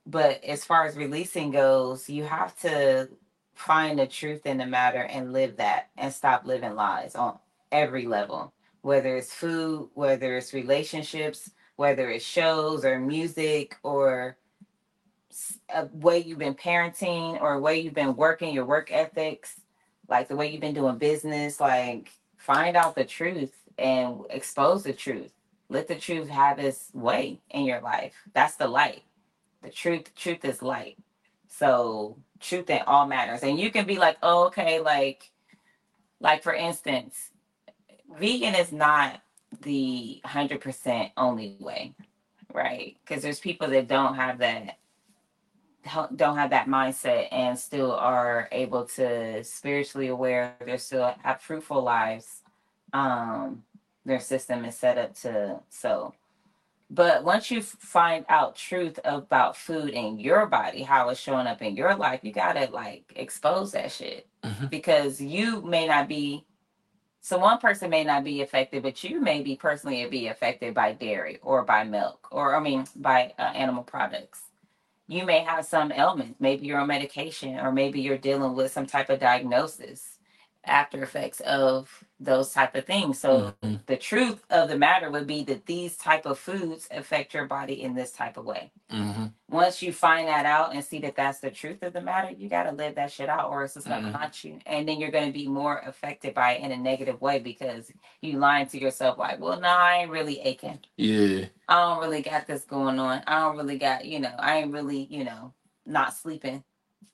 but 0.06 0.44
as 0.44 0.66
far 0.66 0.86
as 0.86 0.96
releasing 0.96 1.52
goes, 1.52 2.10
you 2.10 2.24
have 2.24 2.58
to 2.62 3.10
find 3.56 4.00
the 4.00 4.08
truth 4.08 4.46
in 4.46 4.58
the 4.58 4.66
matter 4.66 5.04
and 5.04 5.34
live 5.34 5.58
that 5.58 5.90
and 5.98 6.14
stop 6.14 6.46
living 6.46 6.76
lies 6.76 7.16
on 7.16 7.38
every 7.72 8.08
level 8.08 8.54
whether 8.84 9.16
it's 9.16 9.34
food, 9.34 9.90
whether 9.94 10.38
it's 10.38 10.54
relationships, 10.54 11.50
whether 11.78 12.12
it's 12.12 12.24
shows 12.24 12.86
or 12.86 13.00
music 13.00 13.78
or 13.82 14.38
a 15.74 15.80
uh, 15.80 15.88
way 15.94 16.20
you've 16.20 16.38
been 16.38 16.54
parenting 16.54 17.42
or 17.42 17.54
a 17.54 17.60
way 17.60 17.80
you've 17.80 17.96
been 17.96 18.16
working 18.16 18.54
your 18.54 18.66
work 18.66 18.92
ethics, 18.92 19.60
like 20.08 20.28
the 20.28 20.36
way 20.36 20.52
you've 20.52 20.62
been 20.62 20.76
doing 20.76 20.98
business, 20.98 21.60
like 21.60 22.12
find 22.38 22.78
out 22.78 22.94
the 22.94 23.06
truth 23.06 23.54
and 23.80 24.20
expose 24.30 24.84
the 24.84 24.94
truth. 24.94 25.32
Let 25.70 25.88
the 25.88 25.96
truth 25.96 26.28
have 26.28 26.60
its 26.60 26.92
way 26.94 27.40
in 27.50 27.64
your 27.64 27.82
life. 27.82 28.14
That's 28.34 28.56
the 28.56 28.68
light. 28.68 29.04
The 29.64 29.70
truth, 29.70 30.14
truth 30.16 30.44
is 30.46 30.62
light. 30.62 30.98
So 31.48 32.18
truth 32.40 32.70
in 32.70 32.82
all 32.86 33.08
matters. 33.08 33.44
And 33.44 33.60
you 33.60 33.72
can 33.72 33.86
be 33.86 33.98
like, 33.98 34.18
oh, 34.22 34.48
okay, 34.48 34.80
like, 34.80 35.32
like 36.20 36.44
for 36.44 36.54
instance, 36.54 37.30
vegan 38.20 38.56
is 38.56 38.72
not 38.72 39.22
the 39.62 40.22
hundred 40.26 40.62
percent 40.62 41.12
only 41.16 41.56
way, 41.60 41.94
right? 42.54 42.98
Because 43.06 43.24
there's 43.24 43.40
people 43.40 43.68
that 43.70 43.88
don't 43.88 44.16
have 44.16 44.40
that 44.40 44.78
don't 46.16 46.38
have 46.38 46.52
that 46.52 46.68
mindset 46.68 47.28
and 47.32 47.58
still 47.60 47.92
are 47.92 48.48
able 48.52 48.86
to 48.86 49.44
spiritually 49.44 50.08
aware 50.08 50.56
they're 50.66 50.78
still 50.78 51.14
have 51.24 51.42
fruitful 51.42 51.82
lives 51.82 52.42
um 52.94 53.64
their 54.06 54.20
system 54.20 54.64
is 54.64 54.78
set 54.78 54.98
up 54.98 55.14
to 55.14 55.60
so 55.70 56.14
but 56.94 57.24
once 57.24 57.50
you 57.50 57.62
find 57.62 58.24
out 58.30 58.56
truth 58.56 59.00
about 59.04 59.58
food 59.58 59.90
in 59.90 60.20
your 60.20 60.46
body 60.46 60.84
how 60.84 61.10
it's 61.10 61.20
showing 61.20 61.48
up 61.48 61.62
in 61.62 61.76
your 61.76 61.96
life 61.96 62.20
you 62.24 62.32
gotta 62.32 62.70
like 62.72 63.12
expose 63.16 63.72
that 63.72 63.92
shit 63.92 64.28
mm-hmm. 64.44 64.68
because 64.68 65.20
you 65.20 65.62
may 65.62 65.88
not 65.88 66.08
be 66.08 66.46
so 67.22 67.38
one 67.38 67.58
person 67.58 67.90
may 67.90 68.04
not 68.04 68.24
be 68.24 68.42
affected 68.42 68.84
but 68.84 69.04
you 69.04 69.20
may 69.20 69.42
be 69.42 69.56
personally 69.56 70.06
be 70.08 70.28
affected 70.28 70.74
by 70.74 70.92
dairy 70.94 71.40
or 71.42 71.64
by 71.64 71.84
milk 71.84 72.28
or 72.32 72.56
i 72.56 72.60
mean 72.60 72.86
by 72.96 73.34
uh, 73.40 73.42
animal 73.42 73.84
products 73.84 74.44
you 75.08 75.26
may 75.26 75.40
have 75.40 75.66
some 75.66 75.92
ailment. 75.92 76.38
Maybe 76.40 76.66
you're 76.66 76.80
on 76.80 76.88
medication, 76.88 77.60
or 77.60 77.72
maybe 77.72 78.02
you're 78.02 78.18
dealing 78.18 78.56
with 78.56 78.72
some 78.72 78.86
type 78.86 79.10
of 79.10 79.20
diagnosis 79.20 80.18
after 80.66 81.04
effects 81.04 81.42
of 81.42 82.04
those 82.24 82.52
type 82.52 82.76
of 82.76 82.86
things. 82.86 83.20
So 83.20 83.54
mm-hmm. 83.64 83.76
the 83.86 83.98
truth 83.98 84.44
of 84.50 84.70
the 84.70 84.78
matter 84.78 85.10
would 85.12 85.28
be 85.28 85.44
that 85.46 85.66
these 85.66 85.98
type 85.98 86.26
of 86.26 86.40
foods 86.40 86.88
affect 86.92 87.34
your 87.34 87.46
body 87.46 87.82
in 87.82 87.94
this 87.94 88.12
type 88.12 88.38
of 88.38 88.46
way. 88.46 88.72
Mm-hmm. 88.92 89.26
Once 89.50 89.82
you 89.82 89.94
find 89.94 90.28
that 90.28 90.46
out 90.46 90.74
and 90.74 90.84
see 90.84 91.00
that 91.00 91.16
that's 91.16 91.40
the 91.40 91.52
truth 91.52 91.84
of 91.84 91.94
the 91.94 92.02
matter, 92.02 92.32
you 92.32 92.50
got 92.50 92.64
to 92.64 92.72
live 92.72 92.96
that 92.96 93.12
shit 93.12 93.30
out 93.30 93.50
or 93.50 93.64
it's 93.64 93.76
just 93.76 93.88
going 93.88 94.04
to 94.04 94.12
haunt 94.12 94.44
you. 94.44 94.60
And 94.66 94.88
then 94.88 95.00
you're 95.00 95.12
going 95.12 95.28
to 95.28 95.38
be 95.38 95.48
more 95.48 95.80
affected 95.86 96.34
by 96.34 96.54
it 96.54 96.62
in 96.62 96.72
a 96.72 96.78
negative 96.78 97.22
way 97.22 97.40
because 97.40 97.92
you 98.22 98.40
lying 98.40 98.68
to 98.68 98.80
yourself 98.80 99.18
like, 99.18 99.40
well, 99.40 99.60
no, 99.60 99.68
I 99.68 99.98
ain't 99.98 100.12
really 100.12 100.40
aching. 100.40 100.80
Yeah. 100.98 101.46
I 101.68 101.80
don't 101.80 102.00
really 102.00 102.22
got 102.22 102.48
this 102.48 102.64
going 102.64 103.00
on. 103.00 103.24
I 103.28 103.40
don't 103.40 103.58
really 103.58 103.78
got, 103.78 104.06
you 104.06 104.20
know, 104.20 104.34
I 104.40 104.58
ain't 104.58 104.72
really, 104.72 105.08
you 105.10 105.24
know, 105.24 105.54
not 105.86 106.14
sleeping 106.14 106.64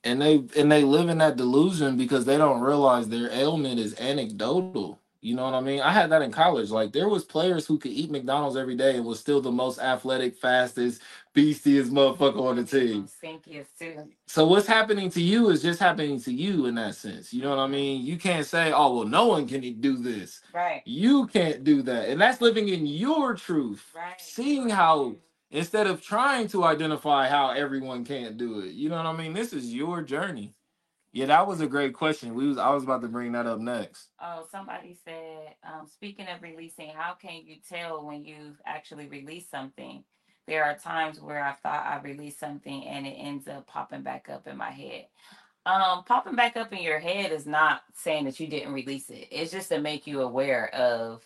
and 0.04 0.22
they 0.22 0.44
and 0.58 0.72
they 0.72 0.84
live 0.84 1.10
in 1.10 1.18
that 1.18 1.36
delusion 1.36 1.98
because 1.98 2.26
they 2.26 2.38
don't 2.38 2.62
realize 2.62 3.08
their 3.08 3.32
ailment 3.32 3.80
is 3.80 4.00
anecdotal. 4.00 4.99
You 5.22 5.36
know 5.36 5.44
what 5.44 5.54
I 5.54 5.60
mean? 5.60 5.82
I 5.82 5.92
had 5.92 6.12
that 6.12 6.22
in 6.22 6.32
college. 6.32 6.70
Like 6.70 6.94
there 6.94 7.10
was 7.10 7.26
players 7.26 7.66
who 7.66 7.78
could 7.78 7.92
eat 7.92 8.10
McDonald's 8.10 8.56
every 8.56 8.76
day 8.76 8.96
and 8.96 9.06
was 9.06 9.20
still 9.20 9.42
the 9.42 9.52
most 9.52 9.80
athletic, 9.80 10.36
fastest, 10.38 11.02
beastiest 11.36 11.90
motherfucker 11.90 12.42
on 12.42 12.56
the 12.56 12.64
team. 12.64 13.08
Stinkiest 13.22 13.68
too. 13.78 14.10
So 14.28 14.48
what's 14.48 14.68
happening 14.68 15.10
to 15.12 15.22
you 15.22 15.50
is 15.50 15.62
just 15.62 15.80
happening 15.80 16.22
to 16.22 16.32
you 16.32 16.68
in 16.68 16.76
that 16.76 16.96
sense. 16.96 17.34
You 17.34 17.42
know 17.42 17.50
what 17.50 17.60
I 17.60 17.68
mean? 17.68 18.06
You 18.06 18.18
can't 18.18 18.46
say, 18.46 18.72
"Oh, 18.72 18.96
well, 18.96 19.06
no 19.08 19.28
one 19.28 19.46
can 19.46 19.62
do 19.82 19.98
this." 19.98 20.42
Right. 20.54 20.84
You 20.86 21.28
can't 21.28 21.66
do 21.66 21.82
that, 21.82 22.10
and 22.10 22.22
that's 22.22 22.40
living 22.40 22.70
in 22.70 22.86
your 22.86 23.36
truth. 23.36 23.86
Right. 23.94 24.20
Seeing 24.20 24.70
how 24.70 25.18
instead 25.52 25.88
of 25.88 26.02
trying 26.02 26.48
to 26.50 26.64
identify 26.64 27.28
how 27.28 27.50
everyone 27.50 28.06
can't 28.06 28.38
do 28.38 28.60
it. 28.60 28.72
You 28.72 28.90
know 28.90 28.98
what 28.98 29.06
I 29.06 29.18
mean? 29.18 29.34
This 29.34 29.52
is 29.52 29.74
your 29.74 30.02
journey. 30.02 30.54
Yeah, 31.12 31.26
that 31.28 31.48
was 31.48 31.60
a 31.62 31.68
great 31.68 31.94
question. 31.94 32.36
We 32.36 32.48
was 32.48 32.58
I 32.58 32.70
was 32.70 32.84
about 32.84 33.02
to 33.02 33.08
bring 33.08 33.32
that 33.32 33.48
up 33.48 33.60
next. 33.60 34.10
Oh, 34.22 34.46
somebody 34.52 34.98
said, 35.04 35.56
um, 35.64 35.88
speaking 35.88 36.28
of 36.28 36.42
releasing, 36.42 36.90
how 36.90 37.14
can 37.14 37.42
you 37.46 37.56
tell 37.68 38.06
when 38.06 38.24
you've 38.24 38.62
actually 38.66 39.08
released 39.08 39.50
something? 39.50 40.04
There 40.48 40.64
are 40.64 40.78
times 40.78 41.20
where 41.20 41.44
I 41.44 41.54
thought 41.54 41.86
I 41.86 42.00
released 42.02 42.40
something 42.40 42.86
and 42.86 43.08
it 43.08 43.12
ends 43.12 43.48
up 43.48 43.68
popping 43.68 44.04
back 44.04 44.30
up 44.30 44.48
in 44.48 44.58
my 44.58 44.72
head. 44.72 45.06
Um, 45.66 46.04
popping 46.04 46.36
back 46.36 46.58
up 46.58 46.74
in 46.74 46.82
your 46.82 47.00
head 47.00 47.32
is 47.32 47.46
not 47.46 47.82
saying 47.94 48.26
that 48.26 48.40
you 48.40 48.48
didn't 48.48 48.74
release 48.74 49.10
it. 49.10 49.28
It's 49.32 49.52
just 49.52 49.70
to 49.70 49.80
make 49.80 50.08
you 50.08 50.22
aware 50.22 50.74
of 50.74 51.24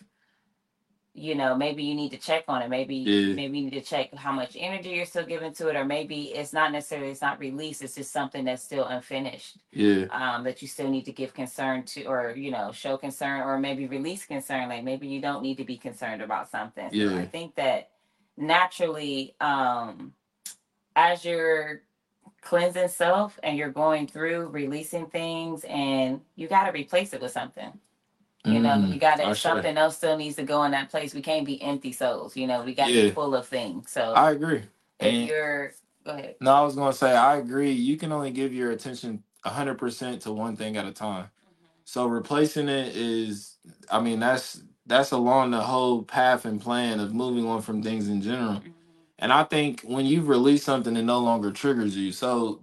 you 1.16 1.36
know 1.36 1.56
maybe 1.56 1.84
you 1.84 1.94
need 1.94 2.10
to 2.10 2.18
check 2.18 2.44
on 2.48 2.60
it. 2.60 2.68
Maybe 2.68 2.96
yeah. 2.96 3.34
maybe 3.34 3.58
you 3.58 3.64
need 3.66 3.78
to 3.78 3.80
check 3.80 4.12
how 4.14 4.32
much 4.32 4.56
energy 4.58 4.90
you're 4.90 5.06
still 5.06 5.24
giving 5.24 5.52
to 5.54 5.68
it 5.68 5.76
or 5.76 5.84
maybe 5.84 6.34
it's 6.34 6.52
not 6.52 6.72
necessarily 6.72 7.10
it's 7.10 7.22
not 7.22 7.38
released 7.38 7.82
it's 7.82 7.94
just 7.94 8.12
something 8.12 8.44
that's 8.44 8.64
still 8.64 8.84
unfinished. 8.84 9.58
Yeah. 9.72 10.06
Um 10.10 10.42
that 10.44 10.60
you 10.60 10.66
still 10.66 10.90
need 10.90 11.04
to 11.04 11.12
give 11.12 11.32
concern 11.32 11.84
to 11.84 12.04
or 12.06 12.34
you 12.36 12.50
know 12.50 12.72
show 12.72 12.96
concern 12.96 13.42
or 13.42 13.58
maybe 13.58 13.86
release 13.86 14.26
concern 14.26 14.68
like 14.68 14.82
maybe 14.82 15.06
you 15.06 15.20
don't 15.20 15.42
need 15.42 15.58
to 15.58 15.64
be 15.64 15.76
concerned 15.76 16.20
about 16.20 16.50
something. 16.50 16.88
Yeah 16.90 17.10
so 17.10 17.16
i 17.18 17.26
think 17.26 17.54
that 17.54 17.90
naturally 18.36 19.36
um 19.40 20.12
as 20.96 21.24
you're 21.24 21.82
cleansing 22.40 22.88
self 22.88 23.38
and 23.42 23.56
you're 23.56 23.70
going 23.70 24.06
through 24.06 24.48
releasing 24.48 25.06
things 25.06 25.64
and 25.64 26.20
you 26.36 26.48
got 26.48 26.64
to 26.64 26.72
replace 26.72 27.12
it 27.14 27.20
with 27.20 27.30
something 27.30 27.72
you 28.44 28.60
know, 28.60 28.70
mm, 28.70 28.92
you 28.92 29.00
got 29.00 29.16
to 29.16 29.34
something 29.34 29.76
else 29.76 29.96
still 29.96 30.18
needs 30.18 30.36
to 30.36 30.42
go 30.42 30.64
in 30.64 30.72
that 30.72 30.90
place. 30.90 31.14
We 31.14 31.22
can't 31.22 31.46
be 31.46 31.60
empty 31.62 31.92
souls. 31.92 32.36
You 32.36 32.46
know, 32.46 32.62
we 32.62 32.74
got 32.74 32.86
to 32.86 32.92
yeah. 32.92 33.02
be 33.04 33.10
full 33.10 33.34
of 33.34 33.46
things. 33.48 33.90
So 33.90 34.12
I 34.12 34.32
agree. 34.32 34.58
If 34.58 34.66
and 35.00 35.28
you're, 35.28 35.72
go 36.04 36.12
ahead. 36.12 36.36
No, 36.40 36.52
I 36.52 36.60
was 36.60 36.74
gonna 36.74 36.92
say 36.92 37.12
I 37.12 37.38
agree. 37.38 37.72
You 37.72 37.96
can 37.96 38.12
only 38.12 38.30
give 38.30 38.52
your 38.52 38.70
attention 38.70 39.22
hundred 39.44 39.76
percent 39.76 40.22
to 40.22 40.32
one 40.32 40.56
thing 40.56 40.76
at 40.76 40.86
a 40.86 40.92
time. 40.92 41.24
Mm-hmm. 41.24 41.64
So 41.84 42.06
replacing 42.06 42.68
it 42.68 42.94
is, 42.94 43.56
I 43.90 44.00
mean, 44.00 44.20
that's 44.20 44.62
that's 44.86 45.12
along 45.12 45.52
the 45.52 45.62
whole 45.62 46.02
path 46.02 46.44
and 46.44 46.60
plan 46.60 47.00
of 47.00 47.14
moving 47.14 47.46
on 47.46 47.62
from 47.62 47.82
things 47.82 48.08
in 48.08 48.20
general. 48.20 48.56
Mm-hmm. 48.56 48.70
And 49.20 49.32
I 49.32 49.44
think 49.44 49.80
when 49.82 50.04
you 50.04 50.20
release 50.20 50.64
something, 50.64 50.96
it 50.96 51.02
no 51.02 51.18
longer 51.18 51.50
triggers 51.50 51.96
you. 51.96 52.12
So 52.12 52.62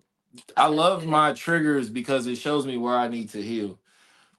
I 0.55 0.67
love 0.67 1.07
my 1.07 1.34
triggers 1.34 1.89
because 1.89 2.27
it 2.27 2.36
shows 2.36 2.67
me 2.67 2.77
where 2.77 2.95
I 2.95 3.07
need 3.07 3.29
to 3.29 3.41
heal 3.41 3.79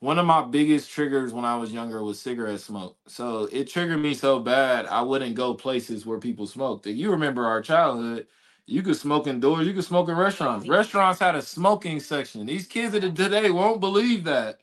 one 0.02 0.18
of 0.18 0.26
my 0.26 0.42
biggest 0.42 0.90
triggers 0.90 1.32
when 1.32 1.44
I 1.44 1.54
was 1.54 1.72
younger 1.72 2.02
was 2.02 2.20
cigarette 2.20 2.58
smoke. 2.58 2.96
So 3.06 3.48
it 3.52 3.70
triggered 3.70 4.00
me 4.00 4.14
so 4.14 4.40
bad 4.40 4.86
I 4.86 5.00
wouldn't 5.00 5.36
go 5.36 5.54
places 5.54 6.04
where 6.04 6.18
people 6.18 6.48
smoked. 6.48 6.88
And 6.88 6.98
you 6.98 7.12
remember 7.12 7.46
our 7.46 7.62
childhood, 7.62 8.26
you 8.66 8.82
could 8.82 8.96
smoke 8.96 9.28
indoors, 9.28 9.64
you 9.64 9.72
could 9.72 9.84
smoke 9.84 10.08
in 10.08 10.16
restaurants. 10.16 10.66
Restaurants 10.66 11.20
had 11.20 11.36
a 11.36 11.42
smoking 11.42 12.00
section. 12.00 12.44
These 12.46 12.66
kids 12.66 12.96
of 12.96 13.14
today 13.14 13.52
won't 13.52 13.78
believe 13.78 14.24
that. 14.24 14.58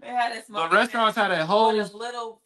They 0.00 0.08
had 0.08 0.32
a 0.32 0.42
smoking. 0.42 0.70
The 0.70 0.76
restaurants 0.76 1.16
had 1.18 1.30
a 1.30 1.44
whole 1.44 1.74
little 1.74 2.40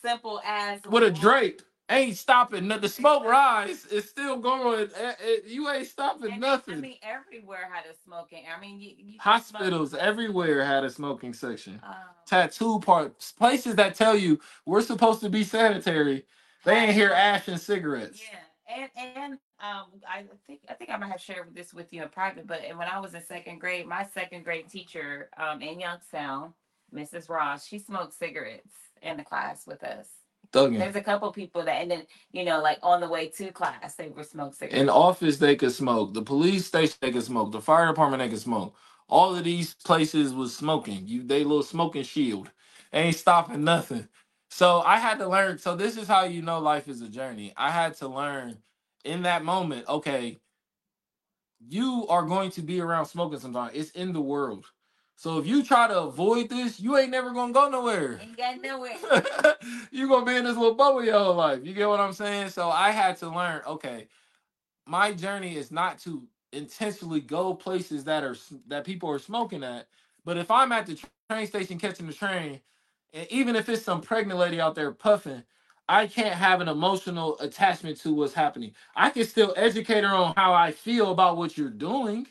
simple 0.00 0.40
ass 0.46 0.80
with 0.88 1.02
a 1.02 1.10
drape 1.10 1.60
ain't 1.90 2.16
stopping. 2.16 2.68
The 2.68 2.88
smoke 2.88 3.24
rise 3.24 3.86
is 3.86 4.08
still 4.08 4.36
going. 4.38 4.88
Eh, 4.96 5.12
eh, 5.24 5.36
you 5.46 5.68
ain't 5.68 5.86
stopping 5.86 6.32
and 6.32 6.40
nothing. 6.40 6.78
I 6.78 6.80
mean, 6.80 6.96
everywhere 7.02 7.68
had 7.72 7.84
a 7.90 7.94
smoking. 8.04 8.44
I 8.54 8.60
mean, 8.60 8.80
you, 8.80 8.92
you 8.96 9.18
hospitals 9.20 9.90
smoke. 9.90 10.02
everywhere 10.02 10.64
had 10.64 10.84
a 10.84 10.90
smoking 10.90 11.32
section. 11.32 11.80
Um, 11.82 11.94
Tattoo 12.26 12.80
parts, 12.80 13.32
places 13.32 13.76
that 13.76 13.94
tell 13.94 14.16
you 14.16 14.40
we're 14.64 14.82
supposed 14.82 15.20
to 15.20 15.28
be 15.28 15.44
sanitary. 15.44 16.24
They 16.64 16.76
ain't 16.76 16.94
here 16.94 17.12
and 17.14 17.60
cigarettes. 17.60 18.20
Yeah, 18.20 18.88
and 18.96 19.16
and 19.16 19.32
um, 19.60 19.86
I 20.06 20.24
think 20.46 20.60
I 20.68 20.74
think 20.74 20.90
I 20.90 20.96
might 20.96 21.12
have 21.12 21.20
shared 21.20 21.54
this 21.54 21.72
with 21.72 21.92
you 21.92 22.02
in 22.02 22.08
private. 22.08 22.46
But 22.46 22.62
when 22.76 22.88
I 22.88 22.98
was 22.98 23.14
in 23.14 23.22
second 23.22 23.60
grade, 23.60 23.86
my 23.86 24.06
second 24.12 24.44
grade 24.44 24.68
teacher 24.68 25.30
um, 25.36 25.62
in 25.62 25.78
Youngstown, 25.78 26.54
Mrs. 26.92 27.28
Ross, 27.28 27.66
she 27.66 27.78
smoked 27.78 28.14
cigarettes 28.14 28.74
in 29.02 29.16
the 29.16 29.22
class 29.22 29.66
with 29.66 29.84
us. 29.84 30.08
Thugging. 30.56 30.78
There's 30.78 30.96
a 30.96 31.02
couple 31.02 31.32
people 31.32 31.64
that, 31.64 31.82
and 31.82 31.90
then 31.90 32.02
you 32.32 32.44
know, 32.44 32.62
like 32.62 32.78
on 32.82 33.00
the 33.00 33.08
way 33.08 33.28
to 33.28 33.52
class, 33.52 33.96
they 33.96 34.08
were 34.08 34.24
smoke 34.24 34.54
cigarettes. 34.54 34.80
In 34.82 34.88
office, 34.88 35.38
they 35.38 35.56
could 35.56 35.72
smoke. 35.72 36.14
The 36.14 36.22
police 36.22 36.66
station, 36.66 36.96
they 37.00 37.12
could 37.12 37.24
smoke. 37.24 37.52
The 37.52 37.60
fire 37.60 37.86
department, 37.88 38.22
they 38.22 38.28
could 38.30 38.40
smoke. 38.40 38.74
All 39.08 39.36
of 39.36 39.44
these 39.44 39.74
places 39.84 40.34
was 40.34 40.56
smoking. 40.56 41.06
You, 41.06 41.22
they 41.24 41.44
little 41.44 41.62
smoking 41.62 42.04
shield, 42.04 42.50
ain't 42.92 43.16
stopping 43.16 43.64
nothing. 43.64 44.08
So 44.50 44.80
I 44.82 44.98
had 44.98 45.18
to 45.18 45.28
learn. 45.28 45.58
So 45.58 45.76
this 45.76 45.96
is 45.96 46.08
how 46.08 46.24
you 46.24 46.42
know 46.42 46.60
life 46.60 46.88
is 46.88 47.02
a 47.02 47.08
journey. 47.08 47.52
I 47.56 47.70
had 47.70 47.96
to 47.98 48.08
learn 48.08 48.58
in 49.04 49.22
that 49.22 49.44
moment. 49.44 49.88
Okay, 49.88 50.38
you 51.68 52.06
are 52.08 52.24
going 52.24 52.50
to 52.52 52.62
be 52.62 52.80
around 52.80 53.06
smoking 53.06 53.40
sometimes. 53.40 53.72
It's 53.74 53.90
in 53.92 54.12
the 54.12 54.22
world. 54.22 54.66
So 55.16 55.38
if 55.38 55.46
you 55.46 55.64
try 55.64 55.88
to 55.88 56.00
avoid 56.02 56.50
this, 56.50 56.80
you 56.80 56.98
ain't 56.98 57.10
never 57.10 57.32
gonna 57.32 57.52
go 57.54 57.70
nowhere. 57.70 58.20
Ain't 58.22 58.36
got 58.36 58.62
nowhere. 58.62 58.96
you 59.92 60.08
gonna 60.08 60.26
be 60.26 60.36
in 60.36 60.44
this 60.44 60.56
little 60.56 60.74
bubble 60.74 61.04
your 61.04 61.18
whole 61.18 61.36
life. 61.36 61.60
You 61.64 61.74
get 61.74 61.88
what 61.88 62.00
I'm 62.00 62.14
saying? 62.14 62.50
So 62.50 62.70
I 62.70 62.90
had 62.92 63.16
to 63.18 63.28
learn. 63.30 63.62
Okay, 63.66 64.08
my 64.86 65.12
journey 65.12 65.56
is 65.56 65.70
not 65.72 65.98
to 66.00 66.22
intentionally 66.52 67.20
go 67.20 67.54
places 67.54 68.04
that 68.04 68.24
are 68.24 68.36
that 68.68 68.84
people 68.84 69.10
are 69.10 69.18
smoking 69.20 69.64
at. 69.64 69.88
But 70.24 70.38
if 70.38 70.50
I'm 70.50 70.72
at 70.72 70.86
the 70.86 71.00
train 71.30 71.46
station 71.46 71.78
catching 71.78 72.06
the 72.06 72.12
train, 72.14 72.60
And 73.14 73.26
even 73.30 73.56
if 73.56 73.68
it's 73.68 73.84
some 73.84 74.02
pregnant 74.02 74.40
lady 74.40 74.60
out 74.60 74.76
there 74.76 74.92
puffing, 74.92 75.44
I 75.88 76.06
can't 76.08 76.34
have 76.36 76.62
an 76.62 76.68
emotional 76.68 77.38
attachment 77.40 77.98
to 78.02 78.14
what's 78.14 78.34
happening. 78.34 78.72
I 78.96 79.10
can 79.10 79.24
still 79.26 79.54
educate 79.58 80.04
her 80.04 80.14
on 80.14 80.34
how 80.36 80.54
I 80.54 80.72
feel 80.72 81.12
about 81.12 81.38
what 81.38 81.58
you're 81.58 81.70
doing, 81.70 82.28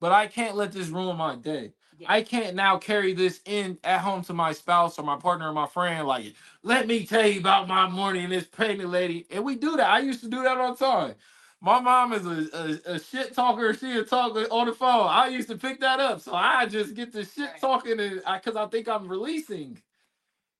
but 0.00 0.12
I 0.12 0.26
can't 0.28 0.56
let 0.56 0.72
this 0.72 0.88
ruin 0.88 1.16
my 1.18 1.36
day. 1.36 1.74
I 2.08 2.22
can't 2.22 2.56
now 2.56 2.78
carry 2.78 3.14
this 3.14 3.40
in 3.46 3.78
at 3.84 4.00
home 4.00 4.22
to 4.24 4.34
my 4.34 4.52
spouse 4.52 4.98
or 4.98 5.04
my 5.04 5.16
partner 5.16 5.48
or 5.50 5.52
my 5.52 5.66
friend. 5.66 6.06
Like, 6.08 6.34
let 6.62 6.86
me 6.88 7.06
tell 7.06 7.26
you 7.26 7.40
about 7.40 7.68
my 7.68 7.88
morning 7.88 8.24
and 8.24 8.32
this 8.32 8.44
pregnant 8.46 8.90
lady. 8.90 9.26
And 9.30 9.44
we 9.44 9.56
do 9.56 9.76
that. 9.76 9.90
I 9.90 10.00
used 10.00 10.22
to 10.22 10.30
do 10.30 10.42
that 10.44 10.58
all 10.58 10.74
the 10.74 10.84
time. 10.84 11.14
My 11.60 11.80
mom 11.80 12.12
is 12.12 12.26
a, 12.26 12.80
a, 12.88 12.94
a 12.94 13.00
shit 13.00 13.34
talker. 13.34 13.74
She 13.74 13.98
a 13.98 14.04
talker 14.04 14.46
on 14.50 14.66
the 14.68 14.72
phone. 14.74 15.08
I 15.08 15.28
used 15.28 15.48
to 15.48 15.56
pick 15.58 15.80
that 15.80 16.00
up. 16.00 16.20
So 16.20 16.34
I 16.34 16.66
just 16.66 16.94
get 16.94 17.12
the 17.12 17.24
shit 17.24 17.50
talking 17.60 18.00
and 18.00 18.22
I 18.26 18.38
because 18.38 18.56
I 18.56 18.66
think 18.66 18.88
I'm 18.88 19.08
releasing. 19.08 19.78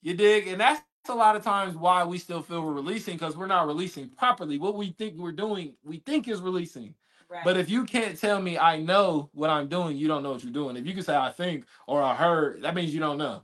You 0.03 0.15
dig? 0.15 0.49
And 0.49 0.61
that's 0.61 0.83
a 1.09 1.15
lot 1.15 1.37
of 1.37 1.45
times 1.45 1.77
why 1.77 2.05
we 2.05 2.19
still 2.19 2.43
feel 2.43 2.63
we're 2.65 2.73
releasing 2.73 3.15
because 3.17 3.37
we're 3.37 3.47
not 3.47 3.67
releasing 3.67 4.09
properly. 4.11 4.59
What 4.59 4.77
we 4.77 4.93
think 4.99 5.17
we're 5.19 5.33
doing, 5.33 5.75
we 5.85 5.99
think 5.99 6.29
is 6.29 6.41
releasing. 6.43 6.95
Right. 7.33 7.45
But 7.45 7.57
if 7.57 7.71
you 7.71 7.85
can't 7.85 8.21
tell 8.21 8.43
me 8.43 8.59
I 8.59 8.79
know 8.79 9.31
what 9.33 9.51
I'm 9.51 9.69
doing, 9.69 9.97
you 9.97 10.09
don't 10.09 10.23
know 10.23 10.33
what 10.33 10.45
you're 10.45 10.53
doing. 10.53 10.77
If 10.77 10.87
you 10.87 10.95
can 10.95 11.03
say 11.03 11.17
I 11.17 11.31
think 11.31 11.65
or 11.87 12.03
I 12.03 12.15
heard, 12.15 12.63
that 12.63 12.75
means 12.75 12.93
you 12.93 13.01
don't 13.01 13.19
know. 13.19 13.43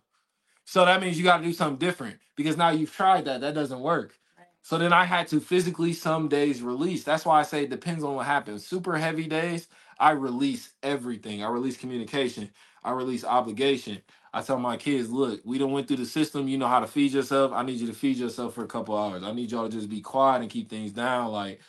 So 0.66 0.84
that 0.84 1.00
means 1.00 1.18
you 1.18 1.24
got 1.24 1.38
to 1.38 1.44
do 1.44 1.54
something 1.54 1.78
different 1.78 2.18
because 2.36 2.56
now 2.58 2.70
you've 2.70 2.92
tried 2.92 3.24
that. 3.26 3.40
That 3.40 3.54
doesn't 3.54 3.80
work. 3.80 4.14
Right. 4.36 4.46
So 4.62 4.78
then 4.78 4.92
I 4.92 5.04
had 5.04 5.28
to 5.28 5.40
physically 5.40 5.94
some 5.94 6.28
days 6.28 6.62
release. 6.62 7.04
That's 7.04 7.24
why 7.24 7.40
I 7.40 7.44
say 7.44 7.64
it 7.64 7.70
depends 7.70 8.04
on 8.04 8.16
what 8.16 8.26
happens. 8.26 8.66
Super 8.66 8.98
heavy 8.98 9.26
days, 9.26 9.68
I 9.98 10.10
release 10.10 10.72
everything. 10.82 11.42
I 11.42 11.48
release 11.48 11.78
communication. 11.78 12.50
I 12.84 12.92
release 12.92 13.24
obligation. 13.24 14.02
I 14.34 14.42
tell 14.42 14.58
my 14.58 14.76
kids, 14.76 15.10
look, 15.10 15.40
we 15.44 15.58
don't 15.58 15.72
went 15.72 15.88
through 15.88 15.96
the 15.98 16.06
system. 16.06 16.48
You 16.48 16.58
know 16.58 16.68
how 16.68 16.80
to 16.80 16.86
feed 16.86 17.12
yourself. 17.12 17.52
I 17.52 17.62
need 17.62 17.80
you 17.80 17.86
to 17.86 17.94
feed 17.94 18.18
yourself 18.18 18.54
for 18.54 18.64
a 18.64 18.68
couple 18.68 18.96
hours. 18.96 19.22
I 19.22 19.32
need 19.32 19.50
y'all 19.50 19.68
to 19.68 19.74
just 19.74 19.88
be 19.88 20.02
quiet 20.02 20.42
and 20.42 20.50
keep 20.50 20.68
things 20.68 20.92
down. 20.92 21.32
Like, 21.32 21.60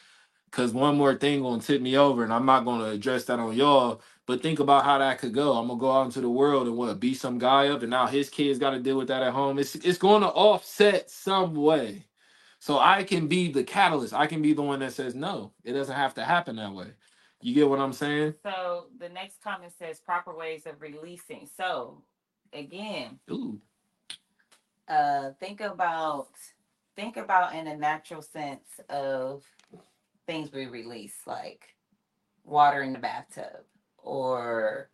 cause 0.51 0.73
one 0.73 0.97
more 0.97 1.15
thing 1.15 1.41
gonna 1.41 1.61
tip 1.61 1.81
me 1.81 1.97
over, 1.97 2.23
and 2.23 2.33
I'm 2.33 2.45
not 2.45 2.65
gonna 2.65 2.91
address 2.91 3.25
that 3.25 3.39
on 3.39 3.55
y'all. 3.55 4.01
But 4.25 4.43
think 4.43 4.59
about 4.59 4.85
how 4.85 4.99
that 4.99 5.17
could 5.17 5.33
go. 5.33 5.53
I'm 5.53 5.67
gonna 5.67 5.79
go 5.79 5.91
out 5.91 6.05
into 6.05 6.21
the 6.21 6.29
world 6.29 6.67
and 6.67 6.77
what 6.77 6.99
beat 6.99 7.15
some 7.15 7.39
guy 7.39 7.69
up, 7.69 7.81
and 7.81 7.89
now 7.89 8.05
his 8.05 8.29
kids 8.29 8.59
got 8.59 8.71
to 8.71 8.79
deal 8.79 8.97
with 8.97 9.07
that 9.07 9.23
at 9.23 9.33
home. 9.33 9.57
It's 9.57 9.73
it's 9.75 9.97
going 9.97 10.21
to 10.21 10.27
offset 10.27 11.09
some 11.09 11.55
way. 11.55 12.05
So 12.59 12.77
I 12.77 13.03
can 13.03 13.27
be 13.27 13.51
the 13.51 13.63
catalyst. 13.63 14.13
I 14.13 14.27
can 14.27 14.41
be 14.41 14.53
the 14.53 14.61
one 14.61 14.79
that 14.79 14.93
says 14.93 15.15
no. 15.15 15.53
It 15.63 15.73
doesn't 15.73 15.95
have 15.95 16.13
to 16.15 16.23
happen 16.23 16.57
that 16.57 16.73
way. 16.73 16.87
You 17.41 17.53
get 17.53 17.69
what 17.69 17.79
I'm 17.79 17.93
saying? 17.93 18.35
So 18.43 18.87
the 18.99 19.09
next 19.09 19.41
comment 19.41 19.71
says 19.79 19.99
proper 19.99 20.35
ways 20.35 20.65
of 20.65 20.81
releasing. 20.81 21.49
So 21.57 22.03
again, 22.51 23.19
Ooh. 23.31 23.59
uh 24.89 25.31
think 25.39 25.61
about 25.61 26.27
think 26.95 27.15
about 27.15 27.55
in 27.55 27.67
a 27.67 27.77
natural 27.77 28.21
sense 28.21 28.67
of 28.89 29.43
things 30.29 30.51
we 30.51 30.67
release 30.67 31.15
like 31.25 31.73
water 32.43 32.83
in 32.83 32.93
the 32.93 32.99
bathtub 32.99 33.63
or 33.97 34.91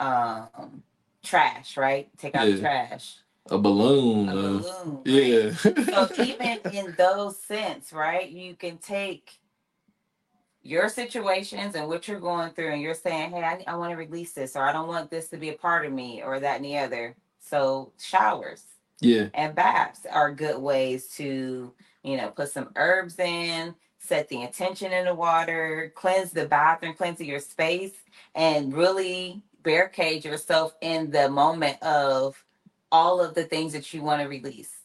um 0.00 0.82
trash 1.22 1.76
right 1.76 2.08
take 2.16 2.34
out 2.34 2.46
the 2.46 2.58
trash 2.58 3.16
A 3.50 3.58
balloon. 3.58 4.26
a 4.26 4.32
uh, 4.32 4.34
balloon 4.34 5.02
right? 5.04 5.04
yeah. 5.06 5.50
so 5.52 6.22
even 6.22 6.60
in 6.72 6.94
those 6.96 7.38
sense 7.42 7.92
right 7.92 8.30
you 8.30 8.54
can 8.54 8.78
take 8.78 9.38
your 10.62 10.88
situations 10.88 11.74
and 11.74 11.86
what 11.86 12.08
you're 12.08 12.18
going 12.18 12.50
through 12.52 12.72
and 12.72 12.80
you're 12.80 12.94
saying 12.94 13.32
hey 13.32 13.42
i, 13.42 13.62
I 13.66 13.76
want 13.76 13.90
to 13.90 13.96
release 13.96 14.32
this 14.32 14.56
or 14.56 14.62
i 14.62 14.72
don't 14.72 14.88
want 14.88 15.10
this 15.10 15.28
to 15.28 15.36
be 15.36 15.50
a 15.50 15.54
part 15.54 15.84
of 15.84 15.92
me 15.92 16.22
or 16.24 16.40
that 16.40 16.56
and 16.56 16.64
the 16.64 16.78
other 16.78 17.16
so 17.38 17.92
showers 18.00 18.62
yeah. 19.02 19.26
and 19.34 19.54
baths 19.54 20.06
are 20.10 20.32
good 20.32 20.58
ways 20.58 21.08
to 21.16 21.74
you 22.02 22.16
know 22.16 22.28
put 22.30 22.50
some 22.50 22.70
herbs 22.76 23.18
in 23.18 23.74
set 23.98 24.28
the 24.28 24.42
intention 24.42 24.92
in 24.92 25.06
the 25.06 25.14
water 25.14 25.92
cleanse 25.94 26.32
the 26.32 26.46
bathroom 26.46 26.94
cleanse 26.94 27.20
your 27.20 27.40
space 27.40 27.92
and 28.34 28.74
really 28.74 29.42
barricade 29.62 30.24
yourself 30.24 30.74
in 30.80 31.10
the 31.10 31.28
moment 31.28 31.82
of 31.82 32.42
all 32.92 33.20
of 33.20 33.34
the 33.34 33.44
things 33.44 33.72
that 33.72 33.92
you 33.92 34.02
want 34.02 34.22
to 34.22 34.28
release 34.28 34.77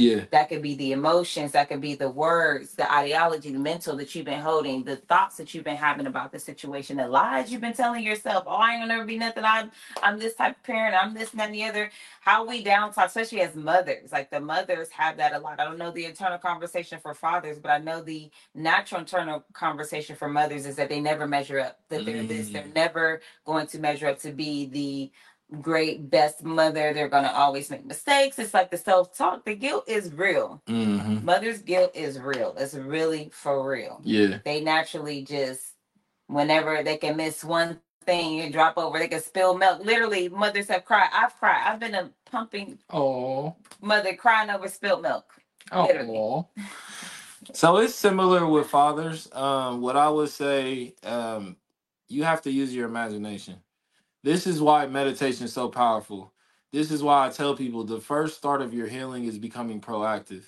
Yeah. 0.00 0.24
that 0.32 0.48
could 0.48 0.62
be 0.62 0.74
the 0.76 0.92
emotions 0.92 1.52
that 1.52 1.68
could 1.68 1.80
be 1.82 1.94
the 1.94 2.10
words 2.10 2.74
the 2.74 2.90
ideology 2.92 3.52
the 3.52 3.58
mental 3.60 3.96
that 3.98 4.14
you've 4.14 4.26
been 4.26 4.40
holding 4.40 4.84
the 4.84 4.96
thoughts 4.96 5.36
that 5.38 5.54
you've 5.54 5.64
been 5.64 5.76
having 5.76 6.06
about 6.06 6.32
the 6.32 6.40
situation 6.40 6.98
the 6.98 7.08
lies 7.08 7.52
you've 7.52 7.60
been 7.60 7.74
telling 7.74 8.04
yourself. 8.04 8.44
Oh 8.46 8.56
i 8.56 8.72
ain't 8.72 8.82
gonna 8.82 8.94
never 8.94 9.06
be 9.06 9.18
nothing. 9.18 9.44
I'm 9.46 9.70
i'm 10.02 10.18
this 10.18 10.34
type 10.34 10.56
of 10.56 10.62
parent. 10.64 10.96
I'm 11.00 11.14
this 11.14 11.34
and 11.38 11.54
the 11.54 11.64
other. 11.64 11.90
How 12.22 12.46
we 12.46 12.64
down 12.64 12.92
talk 12.92 13.08
especially 13.08 13.42
as 13.42 13.54
mothers 13.56 14.12
like 14.12 14.30
the 14.30 14.40
mothers 14.40 14.90
have 14.90 15.18
that 15.18 15.34
a 15.34 15.38
lot. 15.38 15.60
I 15.60 15.64
don't 15.64 15.78
know 15.78 15.92
the 15.92 16.06
internal 16.06 16.38
conversation 16.38 16.98
for 17.00 17.14
fathers 17.14 17.58
but 17.60 17.70
i 17.70 17.78
know 17.78 18.02
the 18.02 18.30
natural 18.54 19.00
internal 19.02 19.44
conversation 19.52 20.16
for 20.16 20.28
mothers 20.28 20.66
is 20.66 20.76
that 20.76 20.88
they 20.88 21.00
never 21.00 21.26
measure 21.26 21.60
up 21.60 21.78
that 21.90 22.04
they're 22.06 22.22
this. 22.24 22.50
They're 22.50 22.62
Mm. 22.64 22.74
never 22.74 23.20
going 23.46 23.66
to 23.68 23.78
measure 23.78 24.08
up 24.08 24.18
to 24.20 24.32
be 24.32 24.66
the 24.66 25.10
great 25.60 26.10
best 26.10 26.44
mother 26.44 26.92
they're 26.94 27.08
going 27.08 27.24
to 27.24 27.32
always 27.34 27.70
make 27.70 27.84
mistakes 27.86 28.38
it's 28.38 28.54
like 28.54 28.70
the 28.70 28.76
self-talk 28.78 29.44
the 29.44 29.54
guilt 29.54 29.84
is 29.88 30.12
real 30.14 30.62
Mm-hmm. 30.68 31.24
mother's 31.24 31.60
guilt 31.62 31.92
is 31.94 32.18
real 32.20 32.54
it's 32.58 32.74
really 32.74 33.30
for 33.32 33.68
real 33.68 34.00
Yeah. 34.04 34.38
they 34.44 34.60
naturally 34.62 35.22
just 35.24 35.62
whenever 36.28 36.82
they 36.82 36.96
can 36.98 37.16
miss 37.16 37.44
one 37.44 37.80
thing 38.04 38.34
you 38.38 38.50
drop 38.50 38.78
over 38.78 38.98
they 38.98 39.08
can 39.08 39.20
spill 39.20 39.56
milk 39.58 39.84
literally 39.84 40.28
mothers 40.28 40.68
have 40.68 40.84
cried 40.84 41.10
i've 41.12 41.36
cried 41.38 41.62
i've 41.66 41.80
been 41.80 41.94
a 41.94 42.10
pumping 42.30 42.78
Oh. 42.92 43.56
mother 43.82 44.14
crying 44.14 44.50
over 44.50 44.68
spilled 44.68 45.02
milk 45.02 45.24
Literally. 45.72 46.16
Oh. 46.18 46.48
So 47.54 47.78
it's 47.78 47.94
similar 47.94 48.46
with 48.46 48.68
fathers. 48.68 49.28
Um, 49.32 49.80
what 49.80 49.96
I 49.96 50.08
would 50.08 50.28
say, 50.30 50.94
um, 51.04 51.56
you 52.08 52.24
have 52.24 52.42
to 52.42 52.50
use 52.50 52.74
your 52.74 52.86
imagination. 52.86 53.56
This 54.22 54.46
is 54.46 54.60
why 54.62 54.86
meditation 54.86 55.46
is 55.46 55.54
so 55.54 55.70
powerful. 55.70 56.32
This 56.72 56.90
is 56.92 57.02
why 57.02 57.26
I 57.26 57.30
tell 57.30 57.56
people 57.56 57.84
the 57.84 58.00
first 58.02 58.36
start 58.38 58.62
of 58.62 58.74
your 58.74 58.88
healing 58.88 59.24
is 59.24 59.38
becoming 59.38 59.80
proactive. 59.80 60.44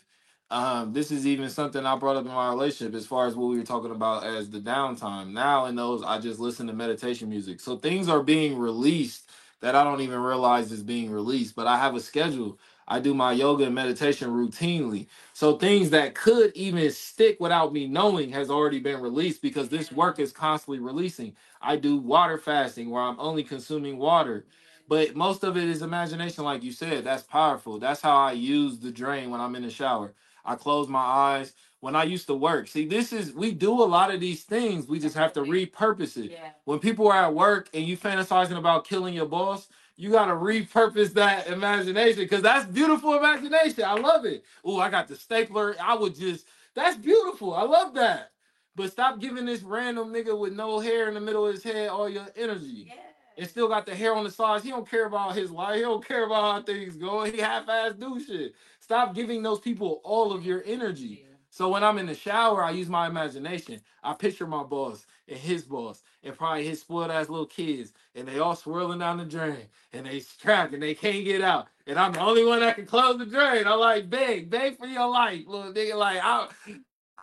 Um, 0.51 0.93
this 0.93 1.11
is 1.11 1.27
even 1.27 1.51
something 1.51 1.87
I 1.87 1.97
brought 1.97 2.17
up 2.19 2.27
in 2.27 2.33
my 2.33 2.51
relationship 2.51 2.95
as 2.95 3.07
far 3.07 3.27
as 3.27 3.35
what 3.35 3.49
we 3.49 3.59
were 3.59 3.65
talking 3.65 3.93
about 3.93 4.25
as 4.27 4.51
the 4.51 4.61
downtime. 4.61 5.33
Now 5.33 5.67
in 5.67 5.77
those, 5.77 6.05
I 6.05 6.21
just 6.21 6.41
listen 6.41 6.69
to 6.69 6.75
meditation 6.75 7.31
music. 7.31 7.61
So 7.61 7.79
things 7.79 8.11
are 8.11 8.23
being 8.23 8.59
released 8.59 9.31
that 9.63 9.75
I 9.75 9.85
don't 9.85 10.03
even 10.03 10.21
realize 10.21 10.71
is 10.71 10.85
being 10.85 11.11
released. 11.11 11.57
But 11.57 11.67
I 11.67 11.79
have 11.79 11.97
a 11.97 12.01
schedule. 12.01 12.59
I 12.93 13.01
do 13.01 13.15
my 13.15 13.33
yoga 13.33 13.65
and 13.65 13.75
meditation 13.75 14.29
routinely. 14.29 15.07
So 15.33 15.57
things 15.57 15.89
that 15.91 16.15
could 16.15 16.53
even 16.55 16.91
stick 16.91 17.41
without 17.41 17.73
me 17.73 17.87
knowing 17.87 18.31
has 18.33 18.51
already 18.51 18.81
been 18.81 19.01
released 19.01 19.41
because 19.41 19.71
this 19.71 19.91
work 19.91 20.19
is 20.19 20.31
constantly 20.31 20.79
releasing. 20.79 21.35
I 21.63 21.77
do 21.77 21.97
water 21.97 22.37
fasting 22.37 22.91
where 22.91 23.03
I'm 23.03 23.19
only 23.19 23.45
consuming 23.45 23.97
water. 23.97 24.45
But 24.89 25.17
most 25.17 25.43
of 25.43 25.57
it 25.57 25.71
is 25.71 25.81
imagination, 25.81 26.45
like 26.45 26.63
you 26.63 26.71
said. 26.73 27.03
That's 27.05 27.23
powerful. 27.23 27.79
That's 27.79 28.03
how 28.03 28.15
I 28.15 28.33
use 28.33 28.79
the 28.79 28.93
drain 28.93 29.31
when 29.31 29.41
I'm 29.41 29.57
in 29.57 29.63
the 29.63 29.71
shower. 29.71 30.13
I 30.45 30.57
close 30.57 30.87
my 30.87 31.01
eyes. 31.01 31.55
When 31.81 31.97
I 31.97 32.05
used 32.05 32.29
to 32.29 32.35
work, 32.35 32.69
see, 32.69 32.87
this 32.87 33.13
is 33.13 33.33
we 33.33 33.53
do 33.53 33.73
a 33.73 33.85
lot 33.85 34.15
of 34.15 34.21
these 34.21 34.45
things. 34.45 34.87
We 34.87 35.01
just 35.01 35.17
have 35.17 35.33
to 35.33 35.41
repurpose 35.41 36.17
it. 36.17 36.33
yeah 36.33 36.51
When 36.65 36.79
people 36.79 37.09
are 37.09 37.25
at 37.25 37.35
work 37.35 37.71
and 37.75 37.85
you 37.87 37.97
fantasizing 37.97 38.59
about 38.59 38.87
killing 38.87 39.15
your 39.15 39.27
boss, 39.27 39.69
you 40.03 40.11
gotta 40.11 40.33
repurpose 40.33 41.13
that 41.13 41.47
imagination 41.47 42.25
because 42.25 42.43
that's 42.43 42.67
beautiful 42.67 43.17
imagination. 43.17 43.85
I 43.85 43.95
love 43.95 44.25
it. 44.25 44.45
Oh, 44.65 44.81
I 44.81 44.91
got 44.91 45.07
the 45.07 45.15
stapler. 45.15 45.77
I 45.81 45.95
would 45.95 46.17
just 46.17 46.45
that's 46.75 46.97
beautiful. 46.97 47.55
I 47.55 47.63
love 47.63 47.95
that. 47.95 48.33
But 48.75 48.91
stop 48.91 49.21
giving 49.21 49.47
this 49.47 49.63
random 49.63 50.13
nigga 50.13 50.37
with 50.37 50.55
no 50.55 50.81
hair 50.81 51.07
in 51.07 51.15
the 51.15 51.21
middle 51.21 51.47
of 51.47 51.55
his 51.55 51.63
head 51.63 51.89
all 51.89 52.09
your 52.09 52.27
energy. 52.35 52.87
yeah 52.89 52.95
And 53.39 53.49
still 53.49 53.69
got 53.69 53.87
the 53.87 53.95
hair 53.95 54.13
on 54.17 54.25
the 54.25 54.31
sides. 54.33 54.65
He 54.65 54.71
don't 54.71 54.91
care 54.91 55.07
about 55.07 55.37
his 55.37 55.53
life. 55.53 55.77
He 55.77 55.83
don't 55.83 56.05
care 56.05 56.25
about 56.27 56.53
how 56.57 56.63
things 56.63 56.97
going. 56.97 57.33
He 57.33 57.39
half-ass 57.41 57.93
do 57.93 58.21
shit. 58.21 58.55
Stop 58.81 59.15
giving 59.15 59.41
those 59.41 59.61
people 59.61 60.01
all 60.03 60.33
of 60.33 60.45
your 60.45 60.65
energy. 60.67 61.27
So 61.49 61.69
when 61.69 61.85
I'm 61.85 61.99
in 61.99 62.07
the 62.07 62.15
shower, 62.15 62.65
I 62.65 62.73
use 62.73 62.89
my 62.89 63.07
imagination. 63.07 63.81
I 64.03 64.15
picture 64.15 64.49
my 64.49 64.65
boss 64.65 65.07
and 65.29 65.39
his 65.39 65.63
boss 65.63 66.03
and 66.25 66.37
probably 66.37 66.67
his 66.67 66.81
spoiled 66.81 67.11
ass 67.11 67.29
little 67.29 67.47
kids, 67.47 67.93
and 68.15 68.29
they 68.29 68.39
all 68.39 68.57
swirling 68.57 69.01
down 69.01 69.19
the 69.19 69.25
drain, 69.25 69.67
and 69.93 70.07
they 70.07 70.23
trapped 70.41 70.75
and 70.75 70.83
they 70.83 70.95
can't 70.95 71.25
get 71.25 71.43
out. 71.43 71.69
And 71.87 71.99
I'm 71.99 72.13
the 72.13 72.21
only 72.21 72.45
one 72.45 72.61
that 72.61 72.77
can 72.77 72.87
close 72.87 73.19
the 73.19 73.27
drain. 73.27 73.67
I'm 73.67 73.81
like, 73.81 74.11
beg, 74.11 74.51
beg 74.51 74.79
for 74.79 74.87
your 74.87 75.09
life, 75.09 75.43
little 75.47 75.73
nigga. 75.73 75.97
Like 75.97 76.21
I, 76.23 76.49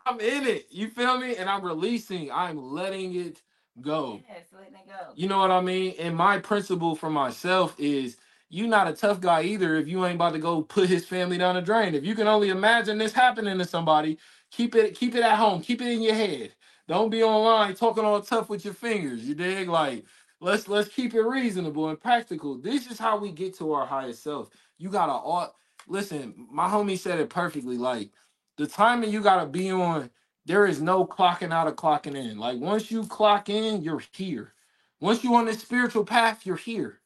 I'm 0.06 0.20
in 0.20 0.46
it. 0.48 0.68
You 0.72 0.90
feel 0.90 1.20
me? 1.20 1.36
And 1.38 1.50
I'm 1.50 1.64
releasing. 1.64 2.32
I'm 2.32 2.74
letting 2.74 3.16
it 3.16 3.42
go. 3.82 4.22
yes 4.30 4.48
letting 4.54 4.76
it 4.76 4.88
go 4.88 5.14
You 5.16 5.28
know 5.30 5.40
what 5.40 5.52
I 5.52 5.62
mean? 5.62 5.96
And 6.00 6.16
my 6.16 6.40
principle 6.40 6.96
for 6.96 7.10
myself 7.10 7.76
is 7.80 8.18
you 8.50 8.68
not 8.68 8.88
a 8.88 8.94
tough 8.94 9.22
guy 9.22 9.44
either 9.44 9.76
if 9.78 9.88
you 9.88 10.06
ain't 10.06 10.16
about 10.16 10.34
to 10.34 10.40
go 10.40 10.62
put 10.62 10.90
his 10.90 11.06
family 11.06 11.38
down 11.38 11.56
the 11.56 11.62
drain. 11.62 11.96
If 11.96 12.06
you 12.06 12.16
can 12.16 12.28
only 12.28 12.50
imagine 12.50 12.98
this 12.98 13.14
happening 13.14 13.58
to 13.60 13.66
somebody, 13.66 14.18
keep 14.52 14.76
it 14.76 14.96
keep 14.96 15.16
it 15.16 15.24
at 15.24 15.38
home. 15.38 15.62
Keep 15.62 15.82
it 15.82 15.92
in 15.94 16.02
your 16.02 16.16
head. 16.16 16.54
Don't 16.90 17.11
be 17.11 17.22
online 17.22 17.76
talking 17.76 18.03
all 18.03 18.20
tough 18.20 18.49
with 18.49 18.66
your 18.66 18.74
fingers. 18.74 19.24
You 19.24 19.36
dig? 19.36 19.70
Like 19.70 20.06
let's 20.41 20.68
let's 20.68 20.90
keep 20.90 21.14
it 21.14 21.22
reasonable 21.22 21.90
and 21.90 22.02
practical. 22.02 22.57
This 22.57 22.88
is 22.88 22.98
how 22.98 23.20
we 23.20 23.32
get 23.32 23.56
to 23.60 23.74
our 23.74 23.86
highest 23.86 24.24
self. 24.24 24.49
You 24.80 24.90
gotta 24.90 25.14
all 25.14 25.56
listen. 25.88 26.48
My 26.52 26.68
homie 26.68 26.98
said 26.98 27.20
it 27.20 27.30
perfectly. 27.30 27.78
Like 27.78 28.10
the 28.57 28.66
timing 28.66 29.11
you 29.11 29.22
gotta 29.22 29.45
be 29.45 29.72
on. 29.72 30.10
There 30.48 30.66
is 30.66 30.82
no 30.82 31.06
clocking 31.06 31.53
out 31.53 31.68
or 31.68 31.74
clocking 31.74 32.16
in. 32.16 32.40
Like 32.40 32.57
once 32.60 32.90
you 32.90 33.06
clock 33.06 33.49
in, 33.49 33.84
you're 33.84 34.03
here. 34.14 34.53
Once 34.99 35.24
you're 35.24 35.36
on 35.36 35.45
this 35.45 35.61
spiritual 35.61 36.03
path, 36.03 36.44
you're 36.44 36.57
here. 36.57 37.02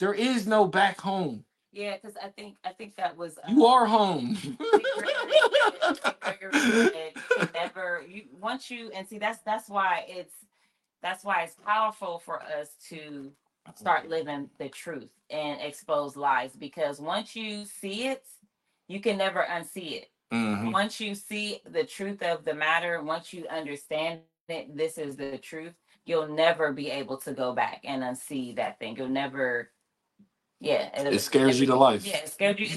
There 0.00 0.14
is 0.14 0.48
no 0.48 0.66
back 0.66 1.00
home. 1.00 1.44
Yeah, 1.74 1.96
because 1.96 2.16
I 2.22 2.28
think 2.28 2.56
I 2.64 2.70
think 2.70 2.94
that 2.96 3.16
was 3.16 3.38
You 3.48 3.66
um, 3.66 3.72
are 3.72 3.86
home. 3.86 4.38
Gregory 6.20 6.52
said 6.60 7.12
you 7.16 7.22
can 7.36 7.48
never 7.52 8.04
you 8.08 8.22
once 8.40 8.70
you 8.70 8.90
and 8.94 9.06
see 9.08 9.18
that's 9.18 9.40
that's 9.40 9.68
why 9.68 10.04
it's 10.08 10.34
that's 11.02 11.24
why 11.24 11.42
it's 11.42 11.56
powerful 11.56 12.20
for 12.20 12.42
us 12.42 12.70
to 12.90 13.32
start 13.74 14.08
living 14.08 14.48
the 14.58 14.68
truth 14.68 15.10
and 15.30 15.60
expose 15.60 16.16
lies 16.16 16.54
because 16.56 17.00
once 17.00 17.34
you 17.34 17.64
see 17.64 18.06
it, 18.08 18.24
you 18.88 19.00
can 19.00 19.18
never 19.18 19.44
unsee 19.50 19.92
it. 20.02 20.10
Mhm. 20.32 20.72
Once 20.72 21.00
you 21.00 21.14
see 21.14 21.60
the 21.66 21.84
truth 21.84 22.22
of 22.22 22.44
the 22.44 22.54
matter, 22.54 23.02
once 23.02 23.32
you 23.32 23.46
understand 23.48 24.20
that 24.48 24.76
this 24.76 24.98
is 24.98 25.16
the 25.16 25.38
truth, 25.38 25.74
you'll 26.06 26.28
never 26.28 26.72
be 26.72 26.90
able 26.90 27.16
to 27.18 27.32
go 27.32 27.52
back 27.52 27.80
and 27.84 28.02
unsee 28.02 28.54
that 28.56 28.78
thing. 28.78 28.96
You'll 28.96 29.08
never 29.08 29.70
yeah, 30.64 31.00
it'll- 31.00 31.14
It 31.14 31.20
scares 31.20 31.60
you 31.60 31.66
to 31.68 31.76
life. 31.76 32.06
yeah, 32.06 32.18
it 32.18 32.30
scared 32.30 32.60
you. 32.60 32.68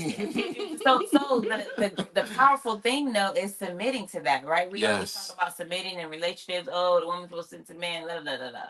so, 0.84 1.02
so 1.12 1.42
the, 1.42 1.66
the 1.78 2.08
the 2.14 2.24
powerful 2.36 2.80
thing 2.80 3.14
though 3.14 3.34
is 3.34 3.56
submitting 3.56 4.08
to 4.10 4.22
that, 4.22 4.46
right? 4.46 4.72
We 4.72 4.86
always 4.86 5.02
Yes. 5.16 5.28
talk 5.30 5.38
about 5.38 5.58
submitting 5.58 6.00
in 6.00 6.10
relationships. 6.10 6.70
Oh, 6.72 7.00
the 7.02 7.08
woman's 7.08 7.30
supposed 7.30 7.52
to 7.52 7.66
submit 7.66 7.80
man. 7.80 8.08
La, 8.08 8.16
la, 8.16 8.38
la, 8.38 8.52
la. 8.52 8.62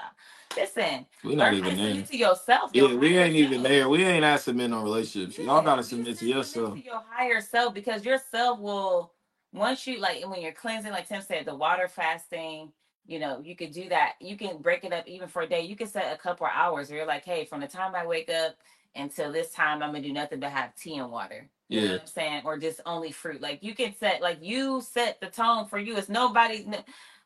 Listen, 0.55 1.05
We're 1.23 1.35
not 1.37 1.53
learn 1.53 1.63
how 1.63 1.69
even 1.69 1.77
there. 1.77 1.87
submit 1.89 2.07
to 2.09 2.17
yourself. 2.17 2.71
Yeah, 2.73 2.83
your 2.87 2.97
we 2.99 3.13
higher 3.15 3.25
ain't 3.25 3.35
even 3.35 3.53
self. 3.59 3.67
there. 3.67 3.89
We 3.89 4.03
ain't 4.05 4.25
asking 4.25 4.57
men 4.57 4.73
on 4.73 4.83
relationships. 4.83 5.37
Y'all 5.37 5.57
Yeah, 5.59 5.63
gotta 5.65 5.81
you 5.81 5.83
submit 5.83 6.07
to 6.07 6.15
submit 6.17 6.35
yourself. 6.35 6.73
to 6.75 6.85
your 6.85 7.03
higher 7.09 7.41
self 7.41 7.73
because 7.73 8.05
your 8.05 8.19
self 8.31 8.59
will 8.59 9.13
once 9.53 9.87
you 9.87 9.99
like 9.99 10.27
when 10.29 10.41
you're 10.41 10.51
cleansing, 10.51 10.91
like 10.91 11.07
Tim 11.07 11.21
said, 11.21 11.45
the 11.45 11.55
water 11.55 11.87
fasting. 11.87 12.71
You 13.07 13.19
know, 13.19 13.39
you 13.43 13.55
could 13.55 13.71
do 13.71 13.87
that. 13.89 14.13
You 14.19 14.37
can 14.37 14.57
break 14.57 14.83
it 14.83 14.93
up 14.93 15.07
even 15.07 15.29
for 15.29 15.41
a 15.43 15.47
day. 15.47 15.61
You 15.61 15.75
can 15.77 15.87
set 15.87 16.13
a 16.13 16.17
couple 16.17 16.45
of 16.45 16.51
hours 16.53 16.89
where 16.89 16.97
you're 16.99 17.07
like, 17.07 17.23
hey, 17.25 17.45
from 17.45 17.61
the 17.61 17.67
time 17.67 17.95
I 17.95 18.05
wake 18.05 18.29
up 18.29 18.55
until 18.97 19.31
this 19.31 19.51
time, 19.51 19.83
I'm 19.83 19.91
gonna 19.91 20.01
do 20.01 20.13
nothing 20.13 20.39
but 20.39 20.51
have 20.51 20.75
tea 20.75 20.97
and 20.97 21.11
water. 21.11 21.49
You 21.69 21.81
know 21.81 21.85
Yeah. 21.87 21.91
what 21.93 22.01
I'm 22.01 22.07
saying? 22.07 22.41
Or 22.45 22.57
just 22.57 22.81
only 22.85 23.11
fruit. 23.11 23.41
Like 23.41 23.63
you 23.63 23.75
can 23.75 23.95
set, 23.95 24.21
like 24.21 24.39
you 24.41 24.81
set 24.81 25.19
the 25.21 25.27
tone 25.27 25.67
for 25.67 25.79
you. 25.79 25.97
It's 25.97 26.09
nobody. 26.09 26.65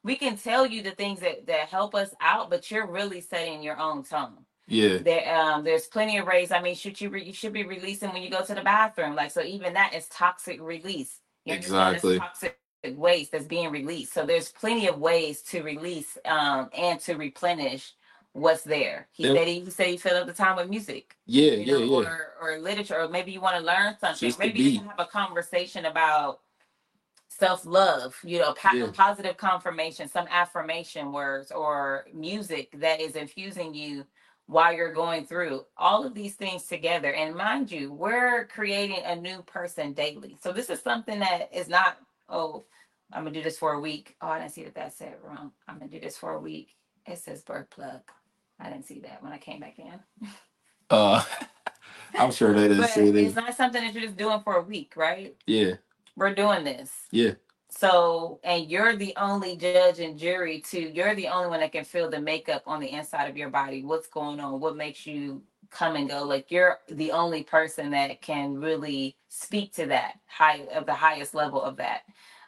We 0.04 0.16
can 0.16 0.36
tell 0.38 0.66
you 0.66 0.82
the 0.82 0.92
things 0.92 1.20
that 1.20 1.46
that 1.48 1.70
help 1.70 1.94
us 1.96 2.14
out, 2.22 2.50
but 2.50 2.70
you're 2.72 2.88
really 2.88 3.22
setting 3.22 3.62
your 3.62 3.78
own 3.80 4.04
tone. 4.04 4.46
Yeah. 4.68 4.98
There, 4.98 5.36
um, 5.36 5.64
there's 5.64 5.88
plenty 5.88 6.18
of 6.18 6.26
ways. 6.26 6.52
I 6.52 6.62
mean, 6.62 6.76
should 6.76 7.00
you 7.02 7.10
re- 7.10 7.24
you 7.24 7.34
should 7.34 7.54
be 7.54 7.66
releasing 7.66 8.12
when 8.12 8.24
you 8.24 8.30
go 8.30 8.44
to 8.44 8.56
the 8.56 8.62
bathroom, 8.62 9.16
like 9.16 9.32
so. 9.32 9.42
Even 9.44 9.74
that 9.74 9.94
is 9.94 10.08
toxic 10.08 10.62
release. 10.62 11.20
You? 11.46 11.56
It's 11.56 11.68
Exactly. 11.68 12.20
toxic 12.20 12.58
waste 12.96 13.32
that's 13.34 13.46
being 13.46 13.70
released. 13.70 14.14
So 14.14 14.26
there's 14.26 14.50
plenty 14.52 14.88
of 14.88 14.98
ways 14.98 15.42
to 15.44 15.62
release 15.62 16.18
um 16.26 16.70
and 16.76 17.00
to 17.02 17.16
replenish 17.16 17.94
what's 18.34 18.64
there. 18.64 19.08
He 19.12 19.24
said 19.24 19.48
he, 19.48 19.60
he 19.62 19.70
said 19.72 19.88
he 19.88 19.98
filled 19.98 20.18
up 20.18 20.28
the 20.28 20.34
time 20.34 20.58
with 20.58 20.70
music 20.70 21.16
Yeah, 21.26 21.54
you 21.54 21.66
know, 21.68 21.80
yeah, 21.80 21.86
yeah. 21.86 22.10
or 22.10 22.34
or 22.42 22.60
literature, 22.60 23.00
or 23.02 23.10
maybe 23.10 23.32
you 23.32 23.42
want 23.42 23.58
to 23.58 23.64
learn 23.64 23.96
something. 24.00 24.28
Just 24.30 24.40
maybe 24.40 24.60
you 24.62 24.80
can 24.80 24.90
have 24.90 25.00
a 25.00 25.06
conversation 25.06 25.86
about 25.86 26.42
self 27.30 27.66
love. 27.66 28.16
You 28.24 28.40
know, 28.40 28.54
po- 28.54 28.76
Yeah. 28.76 28.88
positive 28.94 29.38
confirmation, 29.38 30.08
some 30.10 30.28
affirmation 30.30 31.12
words, 31.12 31.52
or 31.52 32.06
music 32.14 32.72
that 32.80 33.02
is 33.02 33.16
infusing 33.16 33.74
you 33.74 34.06
while 34.48 34.74
you're 34.74 34.94
going 34.94 35.26
through 35.26 35.66
all 35.78 36.06
of 36.06 36.14
these 36.14 36.36
things 36.36 36.66
together. 36.68 37.14
And 37.14 37.36
mind 37.36 37.72
you, 37.72 37.94
we're 37.94 38.48
creating 38.48 39.04
a 39.06 39.16
new 39.16 39.42
person 39.44 39.94
daily. 39.94 40.38
So 40.42 40.52
this 40.54 40.70
is 40.70 40.82
something 40.82 41.20
that 41.20 41.50
is 41.54 41.70
not 41.70 41.98
oh. 42.30 42.66
I'm 43.14 43.24
gonna 43.26 43.34
do 43.36 43.44
this 43.44 43.60
for 43.60 43.74
a 43.74 43.80
week. 43.80 44.16
Oh, 44.22 44.30
I 44.30 44.40
didn't 44.40 44.54
see 44.54 44.64
that 44.66 44.76
that 44.76 44.94
said 44.94 45.16
wrong. 45.24 45.52
I'm 45.68 45.80
gonna 45.80 45.92
do 45.92 46.00
this 46.00 46.18
for 46.18 46.34
a 46.34 46.40
week. 46.40 46.76
It 47.08 47.20
says 47.20 47.44
bird 47.44 47.70
plug. 47.72 48.02
I 48.62 48.70
didn't 48.70 48.86
see 48.86 49.00
that 49.02 49.24
when 49.24 49.32
I 49.34 49.38
came 49.38 49.60
back 49.60 49.80
in. 49.80 50.00
Uh 50.90 51.24
I'm 52.18 52.32
sure 52.32 52.54
they 52.54 52.64
didn't 52.68 52.82
But 52.82 52.90
see 52.92 53.08
it's 53.10 53.36
it. 53.38 53.42
not 53.42 53.56
something 53.56 53.82
that 53.84 53.94
you're 53.94 54.04
just 54.04 54.18
doing 54.18 54.42
for 54.42 54.56
a 54.56 54.62
week, 54.62 54.94
right? 54.98 55.36
Yeah, 55.48 55.76
We're 56.16 56.36
doing 56.36 56.64
this. 56.64 56.92
yeah. 57.12 57.32
So, 57.70 58.42
and 58.44 58.70
you're 58.70 58.98
the 58.98 59.14
only 59.16 59.56
judge 59.56 60.00
and 60.00 60.20
jury 60.20 60.60
to, 60.72 60.78
you're 60.78 61.16
the 61.16 61.30
only 61.30 61.48
one 61.48 61.62
that 61.62 61.72
can 61.72 61.86
feel 61.86 62.10
the 62.10 62.20
makeup 62.20 62.64
on 62.68 62.82
the 62.82 62.92
inside 62.92 63.30
of 63.30 63.38
your 63.38 63.50
body. 63.50 63.82
What's 63.86 64.08
going 64.08 64.42
on? 64.42 64.60
What 64.60 64.76
makes 64.76 65.08
you 65.08 65.42
come 65.70 65.96
and 65.96 66.10
go? 66.10 66.24
Like 66.24 66.52
you're 66.52 66.80
the 66.90 67.14
only 67.14 67.44
person 67.44 67.90
that 67.92 68.22
can 68.22 68.60
really 68.60 69.16
speak 69.30 69.74
to 69.76 69.86
that 69.86 70.16
high 70.28 70.66
of 70.76 70.86
the 70.86 70.94
highest 70.94 71.34
level 71.34 71.62
of 71.62 71.78
that. 71.78 72.02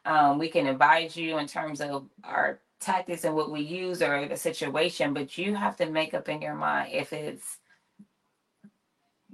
Um, 0.06 0.38
we 0.40 0.50
can 0.50 0.68
advise 0.68 1.16
you 1.16 1.38
in 1.38 1.48
terms 1.48 1.80
of 1.80 2.10
our 2.26 2.60
tactics 2.84 3.24
and 3.24 3.36
what 3.36 3.52
we 3.52 3.62
use 3.62 4.02
or 4.02 4.28
the 4.28 4.38
situation, 4.38 5.14
but 5.14 5.38
you 5.38 5.56
have 5.56 5.76
to 5.78 5.90
make 5.90 6.14
up 6.14 6.30
in 6.30 6.42
your 6.42 6.56
mind 6.56 6.94
if 6.94 7.14
it's 7.14 7.58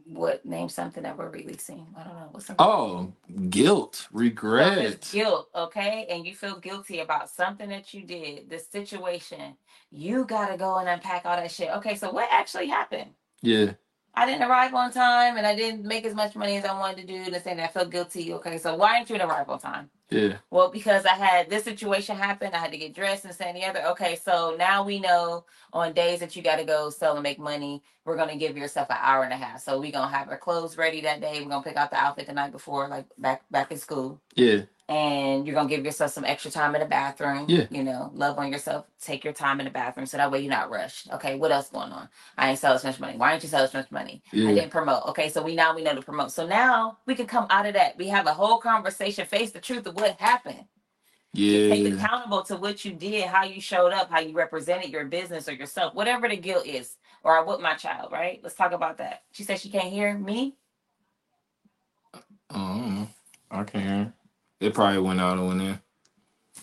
what 0.06 0.46
name 0.46 0.70
something 0.70 1.04
that 1.04 1.18
we're 1.18 1.30
releasing. 1.30 1.86
I 1.98 2.04
don't 2.04 2.16
know 2.16 2.30
what's. 2.32 2.50
Oh, 2.58 3.14
guilt, 3.50 4.08
regret. 4.12 4.76
there's 4.76 5.12
guilt, 5.12 5.50
okay, 5.54 6.08
and 6.10 6.26
you 6.26 6.36
feel 6.36 6.58
guilty 6.60 7.00
about 7.00 7.30
something 7.30 7.70
that 7.70 7.94
you 7.94 8.02
did, 8.04 8.50
the 8.50 8.60
situation. 8.60 9.56
You 9.92 10.26
gotta 10.26 10.58
go 10.58 10.78
and 10.78 10.90
unpack 10.90 11.26
all 11.26 11.36
that 11.36 11.52
shit. 11.52 11.70
Okay, 11.78 11.96
so 11.96 12.12
what 12.12 12.28
actually 12.32 12.68
happened? 12.68 13.12
Yeah, 13.42 13.74
I 14.16 14.26
didn't 14.26 14.50
arrive 14.50 14.74
on 14.74 14.92
time, 14.92 15.38
and 15.38 15.46
I 15.46 15.56
didn't 15.56 15.86
make 15.86 16.06
as 16.06 16.16
much 16.16 16.36
money 16.36 16.58
as 16.58 16.66
I 16.66 16.78
wanted 16.78 17.08
to 17.08 17.26
do. 17.26 17.36
And 17.46 17.62
I 17.62 17.68
feel 17.68 17.86
guilty. 17.86 18.34
Okay, 18.34 18.58
so 18.58 18.76
why 18.76 18.98
didn't 18.98 19.10
you 19.10 19.28
arrive 19.28 19.50
on 19.50 19.60
time? 19.60 19.90
Yeah, 20.10 20.38
Well, 20.49 20.69
because 20.69 21.06
I 21.06 21.14
had 21.14 21.49
this 21.49 21.64
situation 21.64 22.15
happen, 22.15 22.53
I 22.53 22.57
had 22.57 22.72
to 22.72 22.77
get 22.77 22.95
dressed 22.95 23.26
and 23.26 23.34
this 23.34 23.41
and 23.41 23.56
the 23.56 23.65
other. 23.65 23.84
Okay, 23.90 24.15
so 24.15 24.56
now 24.57 24.84
we 24.84 24.99
know 24.99 25.45
on 25.73 25.94
days 25.94 26.19
that 26.19 26.36
you 26.36 26.41
got 26.41 26.57
to 26.57 26.65
go 26.65 26.90
sell 26.90 27.14
and 27.14 27.23
make 27.23 27.40
money, 27.40 27.84
we're 28.06 28.18
gonna 28.18 28.38
give 28.38 28.57
yourself 28.57 28.90
an 28.90 28.98
hour 28.99 29.23
and 29.23 29.34
a 29.34 29.38
half. 29.38 29.61
So 29.61 29.80
we 29.80 29.91
gonna 29.91 30.11
have 30.11 30.30
our 30.30 30.38
clothes 30.38 30.77
ready 30.77 31.02
that 31.02 31.22
day. 31.22 31.41
We're 31.41 31.49
gonna 31.49 31.64
pick 31.64 31.77
out 31.77 31.91
the 31.91 31.98
outfit 31.98 32.27
the 32.27 32.34
night 32.34 32.52
before, 32.52 32.88
like 32.88 33.06
back 33.18 33.44
back 33.52 33.72
in 33.72 33.77
school 33.77 34.19
yeah, 34.36 34.61
and 34.90 35.45
you're 35.45 35.53
gonna 35.53 35.70
give 35.70 35.86
yourself 35.86 36.11
some 36.11 36.26
extra 36.26 36.49
time 36.49 36.74
in 36.74 36.82
the 36.82 36.88
bathroom. 36.88 37.45
Yeah. 37.48 37.68
You 37.70 37.84
know, 37.84 38.10
love 38.16 38.40
on 38.40 38.52
yourself. 38.52 38.88
Take 38.99 39.24
your 39.24 39.34
time 39.34 39.60
in 39.60 39.66
the 39.66 39.72
bathroom 39.72 40.07
so 40.07 40.18
that 40.18 40.32
way 40.32 40.40
you're 40.40 40.49
not 40.49 40.72
rushed. 40.72 41.11
Okay, 41.14 41.36
what 41.36 41.52
else 41.52 41.70
going 41.70 41.91
on? 41.91 42.10
I 42.38 42.49
ain't 42.49 42.60
sell 42.60 42.74
as 42.74 42.84
much 42.84 42.99
money. 42.99 43.16
Why 43.16 43.32
didn't 43.32 43.44
you 43.44 43.49
sell 43.49 43.64
as 43.64 43.74
much 43.74 43.91
money? 43.91 44.24
Yeah. 44.34 44.49
I 44.49 44.56
didn't 44.56 44.72
promote. 44.72 45.06
Okay, 45.10 45.30
so 45.30 45.44
we 45.44 45.56
now 45.56 45.76
we 45.76 45.84
know 45.84 45.94
to 45.94 46.02
promote. 46.02 46.32
So 46.32 46.48
now 46.48 46.98
we 47.06 47.14
can 47.14 47.28
come 47.28 47.45
out 47.52 47.68
of 47.68 47.76
that. 47.76 47.98
We 47.98 48.07
have 48.07 48.26
a 48.26 48.34
whole 48.34 48.57
conversation, 48.57 49.28
face 49.28 49.52
the 49.52 49.60
truth 49.60 49.86
of 49.86 49.95
what 49.95 50.20
happened. 50.20 50.66
You 51.34 51.70
take 51.70 51.88
yeah. 51.88 51.94
accountable 51.94 52.41
to 52.44 52.57
what 52.57 52.84
you 52.84 52.91
did, 52.91 53.28
how 53.28 53.44
you 53.44 53.61
showed 53.61 53.94
up, 53.94 54.10
how 54.10 54.20
you 54.20 54.34
represented 54.34 54.90
your 54.90 55.06
business 55.06 55.48
or 55.48 55.53
yourself, 55.53 55.94
whatever 55.94 56.28
the 56.28 56.36
guilt 56.36 56.66
is. 56.66 56.95
Or 57.24 57.38
I 57.38 57.44
whipped 57.44 57.61
my 57.61 57.76
child, 57.76 58.11
right? 58.11 58.40
Let's 58.41 58.56
talk 58.56 58.72
about 58.72 58.98
that. 58.98 59.22
She 59.34 59.44
said 59.44 59.60
she 59.60 59.70
can't 59.70 59.94
hear 59.94 60.18
me. 60.18 60.56
Oh, 62.49 63.07
I 63.52 63.64
can't 63.66 63.86
hear. 63.86 64.14
It 64.60 64.73
probably 64.73 64.99
went 64.99 65.22
out 65.22 65.38
and 65.40 65.48
went 65.48 65.61
in. 65.61 65.80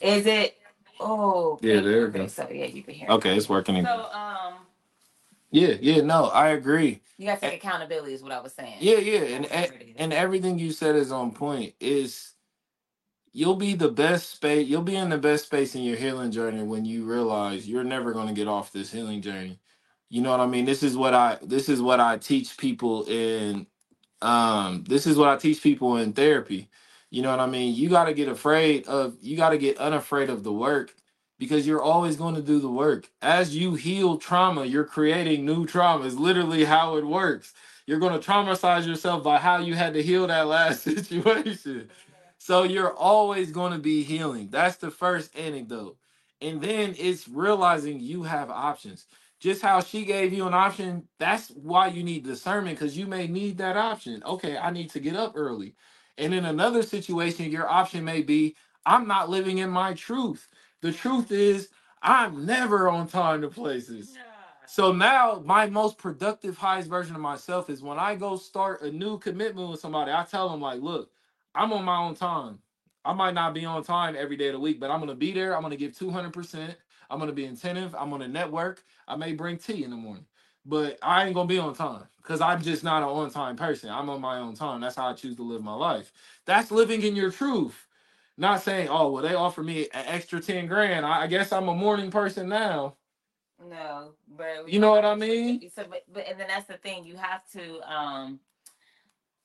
Is 0.00 0.26
it? 0.26 0.58
Oh, 1.00 1.58
Yeah, 1.62 1.80
there 1.80 2.06
it 2.06 2.10
okay. 2.10 2.18
goes. 2.20 2.34
So 2.34 2.48
yeah, 2.52 2.66
you 2.66 2.82
can 2.82 2.94
hear. 2.94 3.08
Okay, 3.10 3.36
it's 3.36 3.48
working 3.48 3.76
again. 3.76 3.86
So 3.86 4.12
um. 4.12 4.54
Yeah, 5.50 5.76
yeah, 5.80 6.02
no, 6.02 6.26
I 6.26 6.50
agree. 6.50 7.00
You 7.18 7.26
gotta 7.28 7.40
take 7.40 7.54
accountability, 7.64 8.14
is 8.14 8.22
what 8.22 8.32
I 8.32 8.40
was 8.40 8.52
saying. 8.54 8.76
Yeah, 8.80 8.98
yeah, 8.98 9.20
and 9.36 9.44
That's 9.46 9.72
what 9.72 9.82
it 9.82 9.88
is. 9.90 9.96
and 9.98 10.12
everything 10.12 10.58
you 10.58 10.72
said 10.72 10.96
is 10.96 11.10
on 11.12 11.32
point. 11.32 11.74
Is 11.80 12.32
you'll 13.32 13.56
be 13.56 13.74
the 13.74 13.90
best 13.90 14.30
space. 14.32 14.68
You'll 14.68 14.82
be 14.82 14.96
in 14.96 15.10
the 15.10 15.18
best 15.18 15.46
space 15.46 15.74
in 15.74 15.82
your 15.82 15.96
healing 15.96 16.32
journey 16.32 16.62
when 16.64 16.84
you 16.86 17.04
realize 17.04 17.68
you're 17.68 17.84
never 17.84 18.12
going 18.12 18.28
to 18.28 18.34
get 18.34 18.48
off 18.48 18.72
this 18.72 18.92
healing 18.92 19.22
journey. 19.22 19.60
You 20.10 20.22
know 20.22 20.30
what 20.32 20.40
I 20.40 20.46
mean? 20.46 20.66
This 20.66 20.82
is 20.82 20.96
what 20.96 21.14
I 21.14 21.38
this 21.42 21.68
is 21.68 21.82
what 21.82 22.00
I 22.00 22.18
teach 22.18 22.56
people 22.58 23.04
in 23.06 23.66
um 24.22 24.84
this 24.88 25.06
is 25.06 25.18
what 25.18 25.28
I 25.30 25.36
teach 25.36 25.62
people 25.62 25.96
in 25.98 26.12
therapy. 26.14 26.68
You 27.16 27.22
know 27.22 27.30
what 27.30 27.40
I 27.40 27.46
mean? 27.46 27.74
You 27.74 27.88
got 27.88 28.04
to 28.04 28.12
get 28.12 28.28
afraid 28.28 28.86
of 28.88 29.16
you 29.22 29.38
got 29.38 29.48
to 29.48 29.56
get 29.56 29.78
unafraid 29.78 30.28
of 30.28 30.44
the 30.44 30.52
work 30.52 30.94
because 31.38 31.66
you're 31.66 31.80
always 31.80 32.14
going 32.14 32.34
to 32.34 32.42
do 32.42 32.60
the 32.60 32.68
work. 32.68 33.08
As 33.22 33.56
you 33.56 33.74
heal 33.74 34.18
trauma, 34.18 34.66
you're 34.66 34.84
creating 34.84 35.46
new 35.46 35.64
trauma. 35.64 36.04
Is 36.04 36.18
literally 36.18 36.64
how 36.64 36.96
it 36.98 37.06
works. 37.06 37.54
You're 37.86 38.00
going 38.00 38.12
to 38.12 38.30
traumatize 38.30 38.86
yourself 38.86 39.24
by 39.24 39.38
how 39.38 39.60
you 39.60 39.74
had 39.74 39.94
to 39.94 40.02
heal 40.02 40.26
that 40.26 40.46
last 40.46 40.82
situation. 40.82 41.88
So 42.36 42.64
you're 42.64 42.92
always 42.92 43.50
going 43.50 43.72
to 43.72 43.78
be 43.78 44.02
healing. 44.02 44.50
That's 44.50 44.76
the 44.76 44.90
first 44.90 45.34
anecdote. 45.34 45.96
And 46.42 46.60
then 46.60 46.94
it's 46.98 47.26
realizing 47.26 47.98
you 47.98 48.24
have 48.24 48.50
options. 48.50 49.06
Just 49.40 49.62
how 49.62 49.80
she 49.80 50.04
gave 50.04 50.34
you 50.34 50.46
an 50.46 50.52
option, 50.52 51.08
that's 51.18 51.48
why 51.48 51.86
you 51.86 52.02
need 52.02 52.24
discernment 52.24 52.78
because 52.78 52.98
you 52.98 53.06
may 53.06 53.26
need 53.26 53.56
that 53.56 53.78
option. 53.78 54.22
Okay, 54.26 54.58
I 54.58 54.70
need 54.70 54.90
to 54.90 55.00
get 55.00 55.16
up 55.16 55.32
early. 55.34 55.76
And 56.18 56.34
in 56.34 56.44
another 56.46 56.82
situation, 56.82 57.50
your 57.50 57.68
option 57.68 58.04
may 58.04 58.22
be 58.22 58.56
I'm 58.86 59.08
not 59.08 59.30
living 59.30 59.58
in 59.58 59.70
my 59.70 59.94
truth. 59.94 60.48
The 60.82 60.92
truth 60.92 61.32
is, 61.32 61.68
I'm 62.02 62.46
never 62.46 62.88
on 62.88 63.08
time 63.08 63.42
to 63.42 63.48
places. 63.48 64.16
So 64.66 64.92
now 64.92 65.42
my 65.44 65.66
most 65.68 65.98
productive, 65.98 66.56
highest 66.56 66.88
version 66.88 67.16
of 67.16 67.22
myself 67.22 67.70
is 67.70 67.82
when 67.82 67.98
I 67.98 68.14
go 68.14 68.36
start 68.36 68.82
a 68.82 68.90
new 68.90 69.18
commitment 69.18 69.70
with 69.70 69.80
somebody. 69.80 70.12
I 70.12 70.24
tell 70.24 70.48
them 70.48 70.60
like, 70.60 70.80
look, 70.80 71.10
I'm 71.54 71.72
on 71.72 71.84
my 71.84 71.98
own 71.98 72.14
time. 72.14 72.58
I 73.04 73.12
might 73.12 73.34
not 73.34 73.54
be 73.54 73.64
on 73.64 73.84
time 73.84 74.16
every 74.18 74.36
day 74.36 74.48
of 74.48 74.54
the 74.54 74.60
week, 74.60 74.80
but 74.80 74.90
I'm 74.90 75.00
gonna 75.00 75.14
be 75.14 75.32
there. 75.32 75.56
I'm 75.56 75.62
gonna 75.62 75.76
give 75.76 75.96
200. 75.96 76.32
percent 76.32 76.76
I'm 77.10 77.18
gonna 77.20 77.32
be 77.32 77.46
attentive. 77.46 77.94
I'm 77.94 78.10
gonna 78.10 78.28
network. 78.28 78.84
I 79.08 79.16
may 79.16 79.32
bring 79.32 79.58
tea 79.58 79.84
in 79.84 79.90
the 79.90 79.96
morning, 79.96 80.26
but 80.64 80.98
I 81.02 81.24
ain't 81.24 81.34
gonna 81.34 81.48
be 81.48 81.58
on 81.58 81.74
time 81.74 82.04
because 82.26 82.40
I'm 82.40 82.60
just 82.60 82.82
not 82.82 83.02
an 83.02 83.08
on 83.08 83.30
time 83.30 83.56
person. 83.56 83.88
I'm 83.90 84.10
on 84.10 84.20
my 84.20 84.38
own 84.38 84.54
time. 84.54 84.80
That's 84.80 84.96
how 84.96 85.06
I 85.06 85.12
choose 85.12 85.36
to 85.36 85.42
live 85.42 85.62
my 85.62 85.74
life. 85.74 86.12
That's 86.44 86.70
living 86.70 87.02
in 87.02 87.14
your 87.14 87.30
truth. 87.30 87.86
Not 88.36 88.62
saying, 88.62 88.88
oh, 88.90 89.12
well, 89.12 89.22
they 89.22 89.34
offer 89.34 89.62
me 89.62 89.84
an 89.94 90.04
extra 90.06 90.40
10 90.40 90.66
grand. 90.66 91.06
I, 91.06 91.22
I 91.22 91.26
guess 91.26 91.52
I'm 91.52 91.68
a 91.68 91.74
morning 91.74 92.10
person 92.10 92.48
now. 92.48 92.96
No, 93.70 94.12
but 94.36 94.68
You 94.68 94.80
know 94.80 94.90
what 94.90 95.04
I 95.04 95.14
mean? 95.14 95.70
So, 95.74 95.84
but, 95.88 96.02
but 96.12 96.26
and 96.28 96.38
then 96.38 96.48
that's 96.48 96.66
the 96.66 96.76
thing. 96.76 97.04
You 97.04 97.16
have 97.16 97.40
to 97.52 97.80
um 97.90 98.40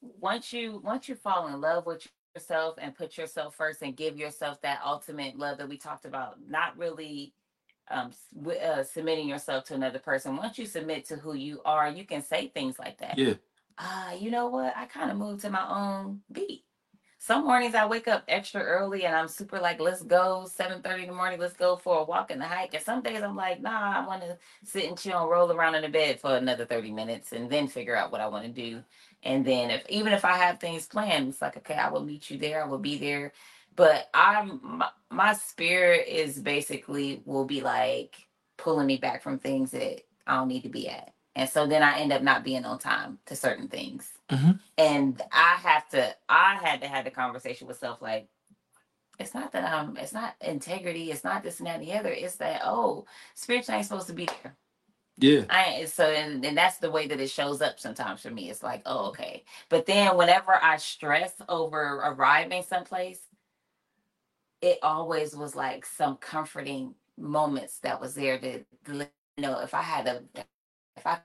once 0.01 0.51
you 0.51 0.81
once 0.83 1.07
you 1.07 1.15
fall 1.15 1.47
in 1.47 1.61
love 1.61 1.85
with 1.85 2.05
yourself 2.35 2.75
and 2.77 2.93
put 2.93 3.17
yourself 3.17 3.55
first 3.55 3.81
and 3.81 3.95
give 3.95 4.17
yourself 4.17 4.61
that 4.61 4.81
ultimate 4.85 5.37
love 5.37 5.59
that 5.59 5.69
we 5.69 5.77
talked 5.77 6.03
about, 6.03 6.37
not 6.45 6.77
really 6.77 7.33
um 7.91 8.07
s- 8.09 8.27
wi- 8.35 8.61
uh, 8.63 8.83
submitting 8.83 9.27
yourself 9.29 9.65
to 9.65 9.75
another 9.75 9.99
person. 9.99 10.37
Once 10.37 10.57
you 10.57 10.65
submit 10.65 11.05
to 11.05 11.17
who 11.17 11.33
you 11.35 11.61
are, 11.65 11.89
you 11.89 12.05
can 12.05 12.21
say 12.23 12.47
things 12.49 12.79
like 12.79 12.97
that. 12.99 13.17
Yeah. 13.17 13.35
Ah, 13.77 14.13
you 14.13 14.31
know 14.31 14.47
what? 14.47 14.75
I 14.77 14.85
kind 14.85 15.11
of 15.11 15.17
moved 15.17 15.41
to 15.41 15.49
my 15.49 15.67
own 15.67 16.21
beat. 16.31 16.65
Some 17.19 17.45
mornings 17.45 17.75
I 17.75 17.85
wake 17.85 18.07
up 18.07 18.23
extra 18.27 18.61
early 18.63 19.05
and 19.05 19.15
I'm 19.15 19.27
super 19.27 19.59
like, 19.59 19.79
let's 19.79 20.01
go, 20.03 20.45
7:30 20.47 21.03
in 21.03 21.09
the 21.09 21.15
morning, 21.15 21.39
let's 21.39 21.53
go 21.55 21.75
for 21.77 21.99
a 21.99 22.03
walk 22.03 22.31
and 22.31 22.41
a 22.41 22.47
hike. 22.47 22.73
And 22.73 22.83
some 22.83 23.01
days 23.03 23.21
I'm 23.23 23.35
like, 23.35 23.61
nah, 23.61 24.01
I 24.01 24.07
want 24.07 24.23
to 24.23 24.37
sit 24.63 24.85
and 24.85 24.97
chill 24.97 25.21
and 25.21 25.29
roll 25.29 25.51
around 25.51 25.75
in 25.75 25.83
the 25.83 25.89
bed 25.89 26.19
for 26.19 26.35
another 26.35 26.65
30 26.65 26.91
minutes 26.91 27.31
and 27.31 27.49
then 27.49 27.67
figure 27.67 27.95
out 27.95 28.11
what 28.11 28.21
I 28.21 28.27
want 28.27 28.45
to 28.45 28.51
do. 28.51 28.83
And 29.23 29.45
then 29.45 29.69
if 29.71 29.87
even 29.89 30.13
if 30.13 30.25
I 30.25 30.37
have 30.37 30.59
things 30.59 30.87
planned, 30.87 31.29
it's 31.29 31.41
like, 31.41 31.57
okay, 31.57 31.75
I 31.75 31.89
will 31.89 32.03
meet 32.03 32.29
you 32.31 32.37
there, 32.39 32.63
I 32.63 32.67
will 32.67 32.79
be 32.79 32.97
there. 32.97 33.33
But 33.75 34.09
I'm 34.13 34.59
my, 34.63 34.89
my 35.09 35.33
spirit 35.33 36.07
is 36.07 36.39
basically 36.39 37.21
will 37.25 37.45
be 37.45 37.61
like 37.61 38.15
pulling 38.57 38.87
me 38.87 38.97
back 38.97 39.23
from 39.23 39.39
things 39.39 39.71
that 39.71 40.01
I 40.27 40.35
don't 40.37 40.47
need 40.47 40.63
to 40.63 40.69
be 40.69 40.89
at. 40.89 41.13
And 41.35 41.49
so 41.49 41.65
then 41.65 41.81
I 41.83 41.99
end 41.99 42.11
up 42.13 42.21
not 42.21 42.43
being 42.43 42.65
on 42.65 42.79
time 42.79 43.19
to 43.27 43.35
certain 43.35 43.67
things. 43.67 44.09
Mhm. 44.29 44.59
And 44.77 45.21
I 45.31 45.55
have 45.63 45.89
to 45.89 46.15
I 46.29 46.55
had 46.55 46.81
to 46.81 46.87
have 46.87 47.05
the 47.05 47.11
conversation 47.11 47.67
with 47.67 47.79
self 47.79 48.01
like 48.01 48.27
it's 49.19 49.33
not 49.33 49.51
that 49.53 49.63
I'm 49.65 49.97
it's 49.97 50.13
not 50.13 50.35
integrity, 50.41 51.11
it's 51.11 51.23
not 51.23 51.43
this 51.43 51.59
and 51.59 51.67
that 51.67 51.79
and 51.79 51.87
the 51.87 51.93
other. 51.93 52.11
It's 52.11 52.37
that 52.37 52.61
oh, 52.65 53.05
spiritual 53.35 53.75
ain't 53.75 53.85
supposed 53.85 54.07
to 54.07 54.13
be 54.13 54.25
there. 54.25 54.55
Yeah. 55.17 55.45
I 55.49 55.85
so 55.85 56.05
and, 56.05 56.43
and 56.45 56.57
that's 56.57 56.77
the 56.77 56.91
way 56.91 57.07
that 57.07 57.19
it 57.19 57.29
shows 57.29 57.61
up 57.61 57.79
sometimes 57.79 58.21
for 58.21 58.31
me. 58.31 58.49
It's 58.49 58.63
like, 58.63 58.81
oh, 58.85 59.07
okay. 59.09 59.43
But 59.69 59.85
then 59.85 60.17
whenever 60.17 60.53
I 60.61 60.77
stress 60.77 61.33
over 61.49 62.01
arriving 62.03 62.63
someplace, 62.63 63.19
it 64.61 64.79
always 64.83 65.35
was 65.35 65.55
like 65.55 65.85
some 65.85 66.17
comforting 66.17 66.93
moments 67.17 67.79
that 67.79 67.99
was 67.99 68.15
there 68.15 68.39
to, 68.39 68.63
you 68.87 69.07
know 69.37 69.59
if 69.59 69.73
I 69.73 69.81
had 69.81 70.07
a 70.07 70.21
if 70.97 71.05
I 71.05 71.19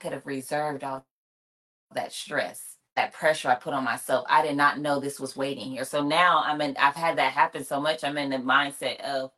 could 0.00 0.12
have 0.12 0.26
reserved 0.26 0.84
all 0.84 1.06
that 1.94 2.12
stress, 2.12 2.76
that 2.96 3.12
pressure 3.12 3.48
I 3.48 3.54
put 3.54 3.74
on 3.74 3.84
myself. 3.84 4.26
I 4.28 4.42
did 4.42 4.56
not 4.56 4.78
know 4.78 5.00
this 5.00 5.20
was 5.20 5.36
waiting 5.36 5.70
here. 5.70 5.84
So 5.84 6.02
now 6.02 6.42
I'm 6.44 6.60
in 6.60 6.76
I've 6.78 6.96
had 6.96 7.18
that 7.18 7.32
happen 7.32 7.64
so 7.64 7.80
much. 7.80 8.04
I'm 8.04 8.18
in 8.18 8.30
the 8.30 8.38
mindset 8.38 9.00
of 9.00 9.30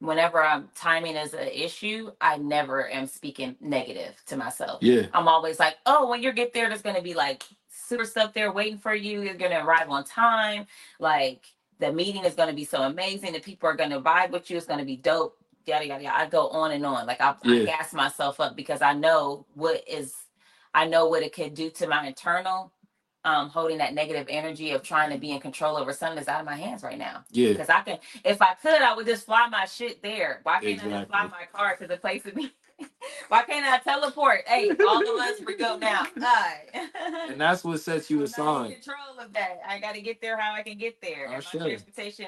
whenever 0.00 0.42
I'm 0.42 0.68
timing 0.74 1.16
is 1.16 1.34
an 1.34 1.48
issue, 1.48 2.10
I 2.20 2.38
never 2.38 2.88
am 2.90 3.06
speaking 3.06 3.56
negative 3.60 4.14
to 4.26 4.36
myself. 4.36 4.82
Yeah. 4.82 5.06
I'm 5.12 5.28
always 5.28 5.60
like, 5.60 5.76
oh, 5.86 6.08
when 6.08 6.22
you 6.22 6.32
get 6.32 6.52
there, 6.52 6.68
there's 6.68 6.82
gonna 6.82 7.02
be 7.02 7.14
like 7.14 7.44
super 7.68 8.04
stuff 8.04 8.32
there 8.32 8.52
waiting 8.52 8.78
for 8.78 8.94
you. 8.94 9.22
You're 9.22 9.34
gonna 9.34 9.64
arrive 9.64 9.90
on 9.90 10.04
time. 10.04 10.66
Like 10.98 11.44
the 11.80 11.92
meeting 11.92 12.24
is 12.24 12.34
gonna 12.34 12.52
be 12.52 12.64
so 12.64 12.82
amazing. 12.82 13.32
The 13.32 13.40
people 13.40 13.68
are 13.68 13.76
gonna 13.76 14.00
vibe 14.00 14.30
with 14.30 14.50
you. 14.50 14.56
It's 14.56 14.66
gonna 14.66 14.84
be 14.84 14.96
dope. 14.96 15.36
Yada 15.66 15.86
yada 15.86 16.04
yada. 16.04 16.18
I 16.18 16.26
go 16.26 16.48
on 16.48 16.72
and 16.72 16.84
on. 16.86 17.06
Like 17.06 17.20
I, 17.20 17.34
I 17.44 17.64
gas 17.64 17.92
myself 17.92 18.38
up 18.40 18.54
because 18.56 18.82
I 18.82 18.92
know 18.92 19.46
what 19.54 19.82
is, 19.88 20.14
I 20.74 20.86
know 20.86 21.06
what 21.06 21.22
it 21.22 21.34
could 21.34 21.54
do 21.54 21.70
to 21.70 21.88
my 21.88 22.06
internal. 22.06 22.72
Um, 23.22 23.50
holding 23.50 23.76
that 23.78 23.92
negative 23.92 24.28
energy 24.30 24.70
of 24.70 24.82
trying 24.82 25.10
to 25.10 25.18
be 25.18 25.32
in 25.32 25.40
control 25.40 25.76
over 25.76 25.92
something 25.92 26.16
that's 26.16 26.28
out 26.28 26.40
of 26.40 26.46
my 26.46 26.56
hands 26.56 26.82
right 26.82 26.96
now. 26.96 27.22
Yeah. 27.30 27.52
Because 27.52 27.68
I 27.68 27.82
can, 27.82 27.98
if 28.24 28.40
I 28.40 28.54
could, 28.54 28.80
I 28.80 28.96
would 28.96 29.04
just 29.04 29.26
fly 29.26 29.46
my 29.50 29.66
shit 29.66 30.02
there. 30.02 30.40
Why 30.42 30.58
can't 30.60 30.82
I 30.82 30.88
just 30.88 31.10
fly 31.10 31.24
my 31.24 31.44
car 31.52 31.76
to 31.76 31.86
the 31.86 31.98
place 31.98 32.22
to 32.22 32.32
be? 32.32 32.50
Why 33.28 33.42
can't 33.44 33.66
I 33.66 33.78
teleport? 33.78 34.42
Hey, 34.46 34.70
all 34.88 35.02
of 35.02 35.20
us, 35.20 35.40
we 35.46 35.56
go 35.56 35.78
now. 35.78 36.06
Hi. 36.20 36.62
And 37.30 37.40
that's 37.40 37.64
what 37.64 37.80
sets 37.80 38.10
you 38.10 38.22
aside. 38.24 38.66
in 38.66 38.72
control 38.74 39.18
of 39.20 39.32
that. 39.34 39.60
I 39.68 39.78
got 39.80 39.94
to 39.94 40.00
get 40.00 40.20
there 40.20 40.38
how 40.38 40.54
I 40.54 40.62
can 40.62 40.78
get 40.78 41.00
there. 41.00 41.28
I 41.28 41.34
And 41.36 41.44
should. 41.44 41.60
my 41.60 41.68
transportation 41.68 42.26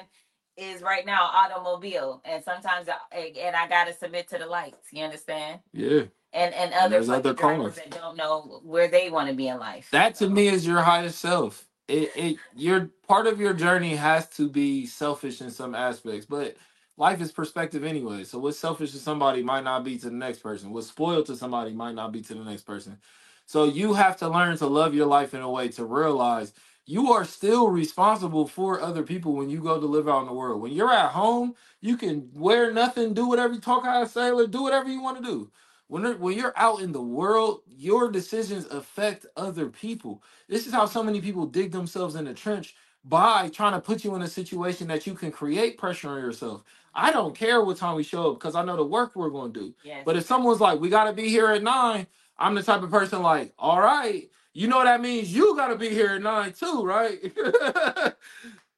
is 0.57 0.81
right 0.81 1.05
now 1.05 1.23
automobile, 1.33 2.21
and 2.25 2.43
sometimes 2.43 2.87
I, 3.11 3.33
and 3.39 3.55
I 3.55 3.67
got 3.67 3.85
to 3.85 3.93
submit 3.93 4.29
to 4.29 4.37
the 4.37 4.45
lights. 4.47 4.87
You 4.91 5.03
understand? 5.03 5.61
Yeah. 5.73 6.03
And 6.33 6.53
and 6.53 6.73
And 6.73 6.75
other 6.75 6.89
there's 6.89 7.09
other 7.09 7.33
fucking 7.33 7.35
drivers 7.57 7.75
cars. 7.75 7.75
that 7.75 7.91
don't 7.91 8.17
know 8.17 8.61
where 8.63 8.87
they 8.87 9.09
want 9.09 9.29
to 9.29 9.35
be 9.35 9.47
in 9.47 9.59
life. 9.59 9.89
That 9.91 10.15
to 10.15 10.29
me 10.29 10.47
is 10.47 10.67
your 10.67 10.81
highest 10.81 11.19
self. 11.19 11.65
It 11.87 12.11
it 12.15 12.37
your 12.55 12.89
part 13.07 13.27
of 13.27 13.39
your 13.39 13.53
journey 13.53 13.95
has 13.95 14.27
to 14.37 14.49
be 14.49 14.85
selfish 14.85 15.41
in 15.41 15.51
some 15.51 15.75
aspects, 15.75 16.25
but 16.27 16.55
life 16.97 17.21
is 17.21 17.31
perspective 17.31 17.83
anyway. 17.83 18.23
So 18.23 18.39
what's 18.39 18.59
selfish 18.59 18.91
to 18.91 18.97
somebody 18.99 19.43
might 19.43 19.63
not 19.63 19.83
be 19.83 19.97
to 19.99 20.05
the 20.09 20.15
next 20.15 20.39
person. 20.39 20.71
What's 20.71 20.87
spoiled 20.87 21.25
to 21.27 21.35
somebody 21.35 21.73
might 21.73 21.95
not 21.95 22.11
be 22.11 22.21
to 22.21 22.33
the 22.35 22.43
next 22.43 22.63
person. 22.63 22.97
So 23.45 23.65
you 23.65 23.93
have 23.93 24.17
to 24.17 24.29
learn 24.29 24.57
to 24.57 24.67
love 24.67 24.93
your 24.95 25.07
life 25.07 25.33
in 25.33 25.41
a 25.41 25.49
way 25.49 25.69
to 25.69 25.85
realize 25.85 26.53
you 26.85 27.11
are 27.13 27.25
still 27.25 27.69
responsible 27.69 28.47
for 28.47 28.81
other 28.81 29.03
people 29.03 29.33
when 29.33 29.49
you 29.49 29.59
go 29.61 29.79
to 29.79 29.85
live 29.85 30.09
out 30.09 30.21
in 30.21 30.27
the 30.27 30.33
world. 30.33 30.61
When 30.61 30.73
you're 30.73 30.93
at 30.93 31.11
home, 31.11 31.55
you 31.81 31.97
can 31.97 32.29
wear 32.33 32.73
nothing, 32.73 33.13
do 33.13 33.27
whatever 33.27 33.53
you 33.53 33.61
talk 33.61 33.85
out 33.85 34.03
of 34.03 34.09
sailor, 34.09 34.47
do 34.47 34.63
whatever 34.63 34.89
you 34.89 35.01
want 35.01 35.17
to 35.17 35.23
do. 35.23 35.51
When, 35.87 36.19
when 36.19 36.37
you're 36.37 36.53
out 36.57 36.81
in 36.81 36.91
the 36.93 37.01
world, 37.01 37.61
your 37.67 38.11
decisions 38.11 38.65
affect 38.67 39.25
other 39.37 39.67
people. 39.69 40.23
This 40.49 40.67
is 40.67 40.73
how 40.73 40.87
so 40.87 41.03
many 41.03 41.21
people 41.21 41.45
dig 41.45 41.71
themselves 41.71 42.15
in 42.15 42.25
the 42.25 42.33
trench 42.33 42.75
by 43.05 43.49
trying 43.49 43.73
to 43.73 43.81
put 43.81 44.03
you 44.03 44.15
in 44.15 44.23
a 44.23 44.29
situation 44.29 44.87
that 44.89 45.07
you 45.07 45.13
can 45.15 45.31
create 45.31 45.77
pressure 45.77 46.09
on 46.09 46.21
yourself. 46.21 46.63
I 46.93 47.11
don't 47.11 47.35
care 47.35 47.63
what 47.63 47.77
time 47.77 47.95
we 47.95 48.03
show 48.03 48.31
up 48.31 48.39
because 48.39 48.55
I 48.55 48.63
know 48.63 48.75
the 48.75 48.85
work 48.85 49.15
we're 49.15 49.29
going 49.29 49.53
to 49.53 49.59
do. 49.59 49.73
Yes. 49.83 50.03
But 50.05 50.15
if 50.15 50.25
someone's 50.25 50.59
like, 50.59 50.79
we 50.79 50.89
got 50.89 51.05
to 51.05 51.13
be 51.13 51.29
here 51.29 51.47
at 51.47 51.63
nine, 51.63 52.07
I'm 52.37 52.55
the 52.55 52.63
type 52.63 52.83
of 52.83 52.91
person 52.91 53.21
like, 53.21 53.53
all 53.57 53.81
right, 53.81 54.29
you 54.53 54.67
know 54.67 54.83
that 54.83 55.01
means 55.01 55.33
you 55.33 55.55
got 55.55 55.69
to 55.69 55.75
be 55.75 55.89
here 55.89 56.15
at 56.15 56.21
nine 56.21 56.53
too, 56.53 56.83
right? 56.83 57.19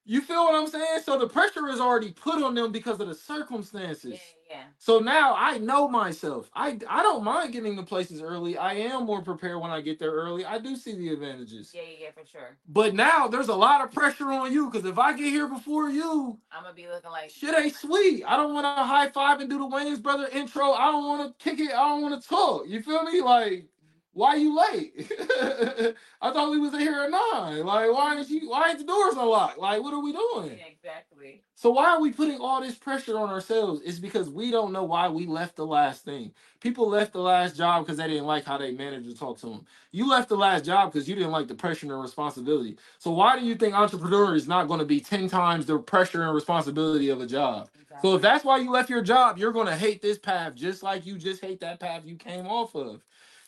you 0.05 0.21
feel 0.21 0.43
what 0.45 0.55
I'm 0.55 0.67
saying? 0.67 1.01
So 1.03 1.17
the 1.19 1.27
pressure 1.27 1.67
is 1.69 1.79
already 1.79 2.11
put 2.11 2.41
on 2.43 2.55
them 2.55 2.71
because 2.71 2.99
of 2.99 3.07
the 3.07 3.15
circumstances. 3.15 4.13
yeah, 4.13 4.19
yeah. 4.49 4.63
So 4.77 4.99
now 4.99 5.35
I 5.35 5.57
know 5.57 5.87
myself. 5.87 6.49
I 6.53 6.77
I 6.89 7.03
don't 7.03 7.23
mind 7.23 7.53
getting 7.53 7.75
to 7.77 7.83
places 7.83 8.21
early. 8.21 8.57
I 8.57 8.73
am 8.73 9.05
more 9.05 9.21
prepared 9.21 9.59
when 9.61 9.71
I 9.71 9.81
get 9.81 9.99
there 9.99 10.11
early. 10.11 10.45
I 10.45 10.59
do 10.59 10.75
see 10.75 10.95
the 10.95 11.09
advantages. 11.09 11.71
Yeah, 11.73 11.81
yeah, 11.83 12.05
yeah, 12.05 12.11
for 12.11 12.25
sure. 12.29 12.57
But 12.67 12.93
now 12.95 13.27
there's 13.27 13.49
a 13.49 13.55
lot 13.55 13.83
of 13.83 13.91
pressure 13.91 14.31
on 14.31 14.53
you 14.53 14.69
because 14.69 14.85
if 14.85 14.97
I 14.99 15.13
get 15.13 15.25
here 15.27 15.47
before 15.47 15.89
you, 15.89 16.37
I'm 16.51 16.63
gonna 16.63 16.75
be 16.75 16.87
looking 16.87 17.11
like 17.11 17.31
shit 17.31 17.55
ain't 17.57 17.75
sweet. 17.75 18.23
I 18.27 18.37
don't 18.37 18.53
want 18.53 18.65
to 18.65 18.83
high 18.83 19.09
five 19.09 19.41
and 19.41 19.49
do 19.49 19.57
the 19.57 19.65
Wayans 19.67 20.01
brother 20.01 20.27
intro. 20.31 20.73
I 20.73 20.91
don't 20.91 21.05
want 21.05 21.37
to 21.39 21.43
kick 21.43 21.59
it. 21.59 21.71
I 21.73 21.89
don't 21.89 22.01
want 22.03 22.21
to 22.21 22.27
talk. 22.29 22.63
You 22.67 22.81
feel 22.81 23.03
me? 23.03 23.21
Like, 23.21 23.65
why 24.15 24.29
are 24.29 24.37
you 24.37 24.57
late? 24.57 24.93
I 26.21 26.31
thought 26.31 26.49
we 26.49 26.57
was 26.57 26.71
here 26.71 26.93
at 27.01 27.11
nine. 27.11 27.65
Like, 27.65 27.91
why 27.91 28.15
ain't 28.17 28.29
you? 28.29 28.49
Why 28.49 28.69
ain't 28.69 28.79
the 28.79 28.85
doors 28.85 29.15
unlocked? 29.15 29.57
Like, 29.59 29.83
what 29.83 29.93
are 29.93 30.01
we 30.01 30.13
doing? 30.13 30.57
Exactly. 30.65 31.43
So 31.55 31.71
why 31.71 31.87
are 31.87 31.99
we 31.99 32.11
putting 32.11 32.39
all 32.39 32.61
this 32.61 32.75
pressure 32.75 33.17
on 33.17 33.29
ourselves? 33.29 33.81
It's 33.83 33.99
because 33.99 34.29
we 34.29 34.51
don't 34.51 34.71
know 34.71 34.85
why 34.85 35.09
we 35.09 35.25
left 35.25 35.57
the 35.57 35.65
last 35.65 36.05
thing. 36.05 36.31
People 36.61 36.87
left 36.87 37.11
the 37.11 37.19
last 37.19 37.57
job 37.57 37.85
because 37.85 37.97
they 37.97 38.07
didn't 38.07 38.25
like 38.25 38.45
how 38.45 38.57
their 38.57 38.71
manager 38.71 39.13
talked 39.13 39.41
to 39.41 39.47
them. 39.47 39.65
You 39.91 40.09
left 40.09 40.29
the 40.29 40.37
last 40.37 40.63
job 40.63 40.93
because 40.93 41.09
you 41.09 41.15
didn't 41.15 41.31
like 41.31 41.47
the 41.47 41.55
pressure 41.55 41.91
and 41.91 42.01
responsibility. 42.01 42.77
So 42.99 43.11
why 43.11 43.37
do 43.37 43.45
you 43.45 43.55
think 43.55 43.73
entrepreneur 43.73 44.35
is 44.35 44.47
not 44.47 44.67
going 44.67 44.79
to 44.79 44.85
be 44.85 45.01
10 45.01 45.27
times 45.27 45.65
the 45.65 45.77
pressure 45.77 46.23
and 46.23 46.33
responsibility 46.33 47.09
of 47.09 47.19
a 47.19 47.25
job? 47.27 47.69
exactly. 47.73 48.09
So 48.09 48.15
if 48.15 48.21
that's 48.21 48.45
why 48.45 48.57
you 48.57 48.71
left 48.71 48.89
your 48.89 49.01
job, 49.01 49.37
you're 49.37 49.53
going 49.53 49.67
to 49.67 49.75
hate 49.75 50.01
this 50.01 50.17
path 50.17 50.55
just 50.55 50.83
like 50.83 51.05
you 51.05 51.17
just 51.17 51.41
hate 51.41 51.59
that 51.61 51.79
path 51.79 52.03
you 52.05 52.15
came 52.15 52.47
off 52.47 52.75
of. 52.75 53.01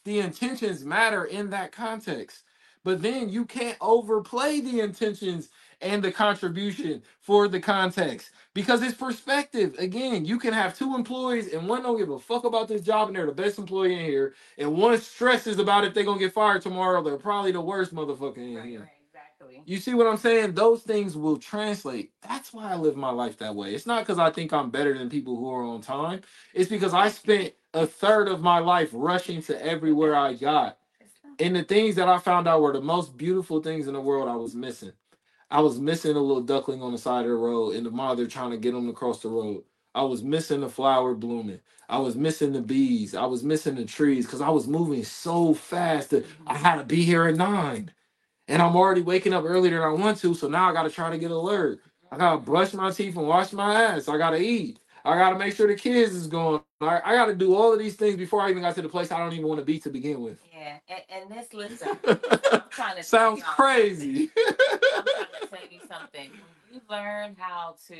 The 0.07 0.21
intentions 0.21 0.85
matter 0.85 1.25
in 1.25 1.49
that 1.49 1.73
context. 1.73 2.43
But 2.85 3.01
then 3.01 3.27
you 3.27 3.43
can't 3.43 3.75
overplay 3.81 4.61
the 4.61 4.79
intentions 4.79 5.49
and 5.81 6.01
the 6.01 6.13
contribution 6.13 7.03
for 7.19 7.49
the 7.49 7.59
context 7.59 8.29
because 8.53 8.81
it's 8.81 8.95
perspective. 8.95 9.75
Again, 9.77 10.23
you 10.23 10.39
can 10.39 10.53
have 10.53 10.77
two 10.77 10.95
employees 10.95 11.51
and 11.51 11.67
one 11.67 11.84
don't 11.84 11.97
give 11.97 12.09
a 12.09 12.19
fuck 12.19 12.45
about 12.45 12.69
this 12.69 12.84
job 12.84 13.09
and 13.09 13.17
they're 13.17 13.25
the 13.25 13.34
best 13.34 13.59
employee 13.59 13.95
in 13.95 14.05
here, 14.05 14.34
and 14.57 14.77
one 14.77 14.97
stresses 14.97 15.59
about 15.59 15.84
if 15.84 15.93
they're 15.93 16.05
gonna 16.05 16.19
get 16.19 16.31
fired 16.31 16.61
tomorrow. 16.61 17.03
They're 17.03 17.17
probably 17.17 17.51
the 17.51 17.59
worst 17.59 17.93
motherfucker 17.93 18.38
in 18.38 18.55
right, 18.55 18.65
here. 18.65 18.79
right, 18.79 18.89
exactly. 19.05 19.61
You 19.65 19.77
see 19.77 19.93
what 19.93 20.07
I'm 20.07 20.15
saying? 20.15 20.53
Those 20.53 20.84
things 20.84 21.17
will 21.17 21.38
translate. 21.38 22.13
That's 22.21 22.53
why 22.53 22.71
I 22.71 22.75
live 22.77 22.95
my 22.95 23.11
life 23.11 23.38
that 23.39 23.53
way. 23.53 23.75
It's 23.75 23.85
not 23.85 24.05
because 24.05 24.19
I 24.19 24.29
think 24.29 24.53
I'm 24.53 24.69
better 24.69 24.97
than 24.97 25.09
people 25.09 25.35
who 25.35 25.51
are 25.51 25.65
on 25.65 25.81
time. 25.81 26.21
It's 26.53 26.69
because 26.69 26.93
I 26.93 27.09
spent 27.09 27.53
a 27.78 27.88
third 27.88 28.28
of 28.28 28.41
my 28.41 28.60
life 28.60 28.90
rushing 28.91 29.41
to 29.44 29.66
everywhere 29.66 30.16
I 30.16 30.34
got. 30.34 30.78
And 31.40 31.56
the 31.56 31.64
things 31.64 31.95
that 31.95 32.10
I 32.10 32.18
found 32.18 32.48
out 32.48 32.62
were 32.62 32.74
the 32.74 32.82
most 32.82 33.16
beautiful 33.16 33.62
things 33.62 33.88
in 33.88 33.94
the 33.94 34.02
world 34.02 34.28
I 34.28 34.36
was 34.36 34.56
missing. 34.56 34.94
I 35.52 35.62
was 35.62 35.80
missing 35.80 36.16
a 36.16 36.20
little 36.20 36.41
duckling 36.41 36.82
on 36.82 36.91
the 36.91 36.98
side 36.98 37.26
of 37.26 37.32
the 37.32 37.36
road 37.36 37.76
and 37.76 37.86
the 37.86 37.91
mother 37.91 38.28
trying 38.28 38.52
to 38.52 38.58
get 38.58 38.74
him 38.74 38.90
across 38.90 39.22
the 39.22 39.30
road. 39.30 39.64
I 39.94 40.02
was 40.02 40.24
missing 40.24 40.62
the 40.62 40.70
flower 40.70 41.14
blooming. 41.14 41.60
I 41.88 41.99
was 41.99 42.16
missing 42.16 42.52
the 42.52 42.62
bees. 42.62 43.16
I 43.16 43.26
was 43.26 43.44
missing 43.44 43.76
the 43.76 43.86
trees 43.86 44.26
because 44.26 44.41
I 44.41 44.49
was 44.49 44.68
moving 44.68 45.04
so 45.04 45.54
fast 45.54 46.10
that 46.10 46.26
I 46.45 46.56
mm-hmm. 46.56 46.66
had 46.66 46.76
to 46.78 46.84
be 46.84 47.04
here 47.04 47.28
at 47.28 47.36
nine. 47.36 47.91
And 48.48 48.62
I'm 48.62 48.76
already 48.76 49.02
waking 49.02 49.34
up 49.34 49.45
earlier 49.45 49.80
than 49.80 49.88
I 49.88 49.91
want 49.94 50.18
to. 50.20 50.34
So 50.34 50.48
now 50.48 50.70
I 50.70 50.74
got 50.74 50.84
to 50.84 50.90
try 50.90 51.10
to 51.10 51.18
get 51.18 51.32
alert. 51.32 51.80
I 52.12 52.18
got 52.18 52.32
to 52.32 52.38
brush 52.40 52.74
my 52.74 52.91
teeth 52.91 53.16
and 53.16 53.28
wash 53.28 53.54
my 53.54 53.84
ass. 53.84 54.10
I 54.10 54.18
got 54.18 54.32
to 54.32 54.38
eat. 54.38 54.80
I 55.07 55.17
got 55.17 55.29
to 55.29 55.39
make 55.39 55.55
sure 55.55 55.67
the 55.67 55.75
kids 55.75 56.13
is 56.13 56.27
going. 56.27 56.61
I, 56.81 57.01
I 57.03 57.15
got 57.15 57.27
to 57.27 57.35
do 57.35 57.55
all 57.55 57.71
of 57.71 57.79
these 57.79 57.95
things 57.95 58.17
before 58.17 58.41
I 58.41 58.49
even 58.49 58.61
got 58.61 58.75
to 58.75 58.81
the 58.81 58.89
place 58.89 59.11
I 59.11 59.19
don't 59.19 59.34
even 59.34 59.47
want 59.47 59.59
to 59.59 59.65
be 59.65 59.79
to 59.79 59.89
begin 59.89 60.21
with. 60.21 60.39
Yeah, 60.53 60.77
and, 60.89 61.01
and 61.09 61.31
this 61.31 61.53
listen, 61.53 61.97
I'm 62.07 62.63
trying 62.69 62.97
to 62.97 63.03
Sounds 63.03 63.41
crazy. 63.43 64.29
I'm 64.38 64.55
trying 64.57 64.67
to 64.67 65.47
tell 65.49 65.59
you 65.71 65.79
something. 65.88 66.29
When 66.29 66.73
you 66.73 66.81
learn 66.89 67.35
how 67.39 67.75
to 67.88 67.95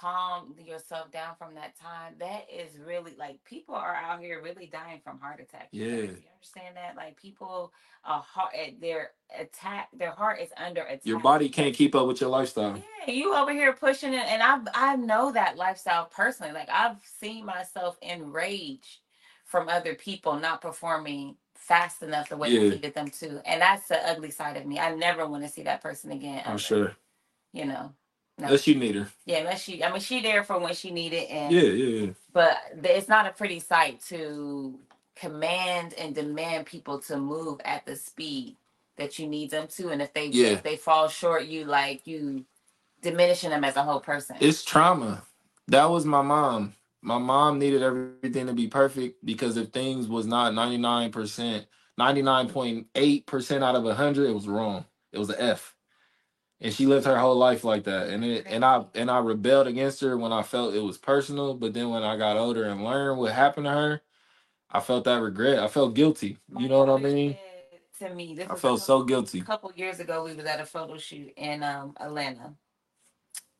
calm 0.00 0.54
yourself 0.64 1.10
down 1.10 1.34
from 1.38 1.54
that 1.54 1.78
time, 1.78 2.14
that 2.18 2.46
is 2.52 2.78
really 2.84 3.14
like 3.18 3.42
people 3.44 3.74
are 3.74 3.94
out 3.94 4.20
here 4.20 4.42
really 4.42 4.66
dying 4.66 5.00
from 5.02 5.18
heart 5.18 5.40
attacks. 5.40 5.68
Yeah. 5.72 5.86
You 5.86 6.18
understand 6.34 6.76
that? 6.76 6.94
Like 6.96 7.20
people 7.20 7.72
are 8.04 8.20
heart 8.20 8.52
eh, 8.54 8.72
their 8.80 9.10
attack 9.38 9.88
their 9.96 10.10
heart 10.10 10.40
is 10.40 10.50
under 10.56 10.82
attack. 10.82 11.00
Your 11.04 11.20
body 11.20 11.48
can't 11.48 11.74
keep 11.74 11.94
up 11.94 12.06
with 12.06 12.20
your 12.20 12.30
lifestyle. 12.30 12.76
Yeah, 13.06 13.12
you 13.12 13.34
over 13.34 13.52
here 13.52 13.72
pushing 13.72 14.14
it, 14.14 14.26
and 14.26 14.42
I 14.42 14.58
I 14.74 14.96
know 14.96 15.32
that 15.32 15.56
lifestyle 15.56 16.06
personally. 16.06 16.52
Like 16.52 16.68
I've 16.70 16.98
seen 17.20 17.44
myself 17.44 17.96
enraged 18.02 19.00
from 19.44 19.68
other 19.68 19.94
people 19.94 20.38
not 20.38 20.60
performing 20.60 21.36
fast 21.54 22.02
enough 22.02 22.28
the 22.28 22.36
way 22.36 22.50
Yeah. 22.50 22.60
I 22.60 22.68
needed 22.70 22.94
them 22.94 23.08
to, 23.08 23.40
and 23.46 23.62
that's 23.62 23.88
the 23.88 24.06
ugly 24.08 24.30
side 24.30 24.56
of 24.56 24.66
me. 24.66 24.78
I 24.78 24.94
never 24.94 25.26
want 25.26 25.44
to 25.44 25.48
see 25.48 25.62
that 25.62 25.82
person 25.82 26.10
again. 26.10 26.42
I'm 26.44 26.58
sure. 26.58 26.96
You 27.52 27.66
know. 27.66 27.92
No. 28.38 28.46
Unless 28.46 28.66
you 28.66 28.74
need 28.74 28.96
her. 28.96 29.08
Yeah, 29.26 29.38
unless 29.38 29.62
she. 29.62 29.82
I 29.84 29.92
mean, 29.92 30.00
she 30.00 30.20
there 30.20 30.42
for 30.44 30.58
when 30.58 30.74
she 30.74 30.90
needed, 30.90 31.24
and 31.30 31.52
Yeah, 31.54 31.62
yeah, 31.62 32.00
yeah. 32.06 32.12
but 32.32 32.58
th- 32.82 32.98
it's 32.98 33.08
not 33.08 33.26
a 33.26 33.30
pretty 33.30 33.60
sight 33.60 34.00
to 34.08 34.78
command 35.14 35.94
and 35.94 36.14
demand 36.14 36.66
people 36.66 36.98
to 37.00 37.16
move 37.16 37.60
at 37.64 37.86
the 37.86 37.94
speed 37.94 38.56
that 38.96 39.18
you 39.18 39.28
need 39.28 39.50
them 39.50 39.68
to, 39.68 39.90
and 39.90 40.02
if 40.02 40.12
they 40.14 40.26
Yeah. 40.26 40.48
if 40.48 40.62
they 40.64 40.76
fall 40.76 41.08
short, 41.08 41.44
you 41.46 41.64
like 41.64 42.06
you 42.06 42.44
diminishing 43.02 43.50
them 43.50 43.64
as 43.64 43.76
a 43.76 43.82
whole 43.84 44.00
person. 44.00 44.36
It's 44.40 44.64
trauma. 44.64 45.22
That 45.68 45.90
was 45.90 46.04
my 46.04 46.22
mom. 46.22 46.74
My 47.02 47.18
mom 47.18 47.58
needed 47.58 47.82
everything 47.82 48.46
to 48.46 48.52
be 48.54 48.66
perfect 48.66 49.24
because 49.24 49.56
if 49.56 49.68
things 49.70 50.08
was 50.08 50.26
not 50.26 50.52
99%, 50.54 51.66
99.8% 52.00 53.62
out 53.62 53.76
of 53.76 53.84
100, 53.84 54.28
it 54.28 54.32
was 54.32 54.48
wrong. 54.48 54.84
It 55.12 55.18
was 55.18 55.30
an 55.30 55.36
F. 55.38 55.74
And 56.64 56.72
she 56.72 56.86
lived 56.86 57.04
her 57.04 57.18
whole 57.18 57.36
life 57.36 57.62
like 57.62 57.84
that. 57.84 58.08
And 58.08 58.24
it 58.24 58.46
and 58.48 58.64
I 58.64 58.86
and 58.94 59.10
I 59.10 59.18
rebelled 59.18 59.66
against 59.66 60.00
her 60.00 60.16
when 60.16 60.32
I 60.32 60.42
felt 60.42 60.74
it 60.74 60.80
was 60.82 60.96
personal, 60.96 61.52
but 61.52 61.74
then 61.74 61.90
when 61.90 62.02
I 62.02 62.16
got 62.16 62.38
older 62.38 62.64
and 62.64 62.82
learned 62.82 63.18
what 63.18 63.32
happened 63.32 63.66
to 63.66 63.72
her, 63.72 64.00
I 64.70 64.80
felt 64.80 65.04
that 65.04 65.20
regret. 65.20 65.58
I 65.58 65.68
felt 65.68 65.94
guilty. 65.94 66.38
You 66.58 66.68
know 66.70 66.82
what 66.82 66.88
I 66.88 67.02
mean? 67.02 67.36
To 67.98 68.14
me, 68.14 68.34
this 68.34 68.46
I 68.46 68.48
felt 68.48 68.60
couple- 68.60 68.78
so 68.78 69.02
guilty. 69.04 69.40
A 69.40 69.44
couple 69.44 69.72
years 69.76 70.00
ago, 70.00 70.24
we 70.24 70.34
was 70.34 70.46
at 70.46 70.58
a 70.58 70.64
photo 70.64 70.96
shoot 70.96 71.34
in 71.36 71.62
um 71.62 71.94
Atlanta, 72.00 72.54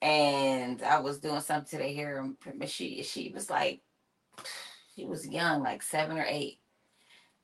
and 0.01 0.83
I 0.83 0.99
was 1.01 1.19
doing 1.21 1.43
something 1.43 1.79
to 1.79 1.85
their 1.85 1.95
hair, 1.95 2.27
and 2.47 2.69
she 2.71 3.03
she 3.03 3.31
was 3.35 3.51
like, 3.51 3.83
she 4.97 5.05
was 5.05 5.29
young, 5.29 5.63
like 5.63 5.83
seven 5.83 6.17
or 6.17 6.25
eight, 6.27 6.59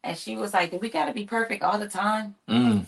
and 0.03 0.16
she 0.16 0.37
was 0.37 0.55
like, 0.55 0.70
"Do 0.70 0.78
we 0.78 0.89
got 0.89 1.05
to 1.05 1.12
be 1.12 1.27
perfect 1.27 1.62
all 1.62 1.78
the 1.78 1.87
time?" 1.89 2.35
Mm, 2.49 2.87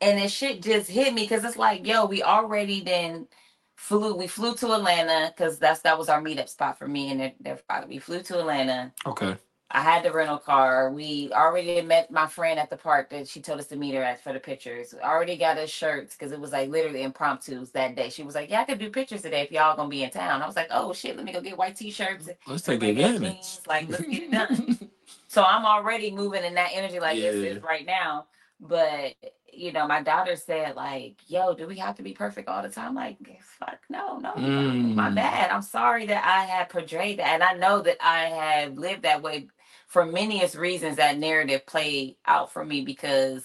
And 0.00 0.18
this 0.18 0.32
shit 0.32 0.62
just 0.62 0.90
hit 0.90 1.14
me 1.14 1.22
because 1.22 1.44
it's 1.44 1.56
like, 1.56 1.86
yo, 1.86 2.04
we 2.04 2.22
already 2.22 2.82
then 2.82 3.28
flew. 3.76 4.14
We 4.14 4.26
flew 4.26 4.54
to 4.56 4.72
Atlanta 4.74 5.32
because 5.34 5.58
that's 5.58 5.80
that 5.82 5.98
was 5.98 6.08
our 6.08 6.22
meetup 6.22 6.48
spot 6.48 6.78
for 6.78 6.86
me 6.88 7.10
and 7.10 7.20
their, 7.20 7.32
their 7.40 7.56
father. 7.56 7.86
We 7.86 7.98
flew 7.98 8.22
to 8.22 8.40
Atlanta. 8.40 8.92
okay. 9.06 9.36
I 9.70 9.80
had 9.80 10.04
the 10.04 10.12
rental 10.12 10.38
car. 10.38 10.92
We 10.92 11.30
already 11.32 11.82
met 11.82 12.10
my 12.10 12.28
friend 12.28 12.58
at 12.58 12.70
the 12.70 12.76
park 12.76 13.10
that 13.10 13.26
she 13.28 13.40
told 13.40 13.58
us 13.58 13.66
to 13.68 13.76
meet 13.76 13.94
her 13.94 14.02
at 14.02 14.22
for 14.22 14.32
the 14.32 14.38
pictures. 14.38 14.94
We 14.94 15.00
already 15.00 15.36
got 15.36 15.58
us 15.58 15.70
shirts 15.70 16.14
because 16.14 16.30
it 16.30 16.38
was 16.38 16.52
like 16.52 16.70
literally 16.70 17.02
impromptu 17.02 17.66
that 17.74 17.96
day. 17.96 18.08
She 18.08 18.22
was 18.22 18.36
like, 18.36 18.48
"Yeah, 18.48 18.60
I 18.60 18.64
could 18.64 18.78
do 18.78 18.90
pictures 18.90 19.22
today 19.22 19.42
if 19.42 19.50
y'all 19.50 19.76
gonna 19.76 19.88
be 19.88 20.04
in 20.04 20.10
town." 20.10 20.40
I 20.40 20.46
was 20.46 20.54
like, 20.54 20.68
"Oh 20.70 20.92
shit, 20.92 21.16
let 21.16 21.24
me 21.24 21.32
go 21.32 21.40
get 21.40 21.58
white 21.58 21.74
t-shirts." 21.76 22.28
Let's 22.46 22.62
take 22.62 22.80
your 22.80 22.90
advantage. 22.90 23.58
Like, 23.66 23.88
let's 23.88 24.04
get 24.04 24.22
it 24.22 24.30
done. 24.30 24.90
so 25.28 25.42
I'm 25.42 25.66
already 25.66 26.12
moving 26.12 26.44
in 26.44 26.54
that 26.54 26.70
energy 26.72 27.00
like 27.00 27.16
this 27.18 27.34
is 27.34 27.62
right 27.62 27.84
now. 27.84 28.26
But 28.60 29.14
you 29.56 29.72
know, 29.72 29.86
my 29.86 30.02
daughter 30.02 30.36
said 30.36 30.76
like, 30.76 31.16
"Yo, 31.26 31.54
do 31.54 31.66
we 31.66 31.76
have 31.78 31.96
to 31.96 32.02
be 32.02 32.12
perfect 32.12 32.48
all 32.48 32.62
the 32.62 32.68
time?" 32.68 32.94
Like, 32.94 33.16
fuck 33.58 33.78
no, 33.88 34.18
no, 34.18 34.32
don't. 34.34 34.94
my 34.94 35.10
Mm. 35.10 35.14
bad. 35.14 35.50
I'm 35.50 35.62
sorry 35.62 36.06
that 36.06 36.24
I 36.24 36.44
had 36.44 36.68
portrayed 36.68 37.18
that, 37.18 37.28
and 37.28 37.42
I 37.42 37.54
know 37.54 37.80
that 37.82 37.96
I 38.00 38.26
have 38.26 38.74
lived 38.78 39.02
that 39.02 39.22
way 39.22 39.48
for 39.86 40.04
many 40.06 40.44
reasons. 40.56 40.96
That 40.96 41.18
narrative 41.18 41.66
played 41.66 42.16
out 42.26 42.52
for 42.52 42.64
me 42.64 42.82
because, 42.82 43.44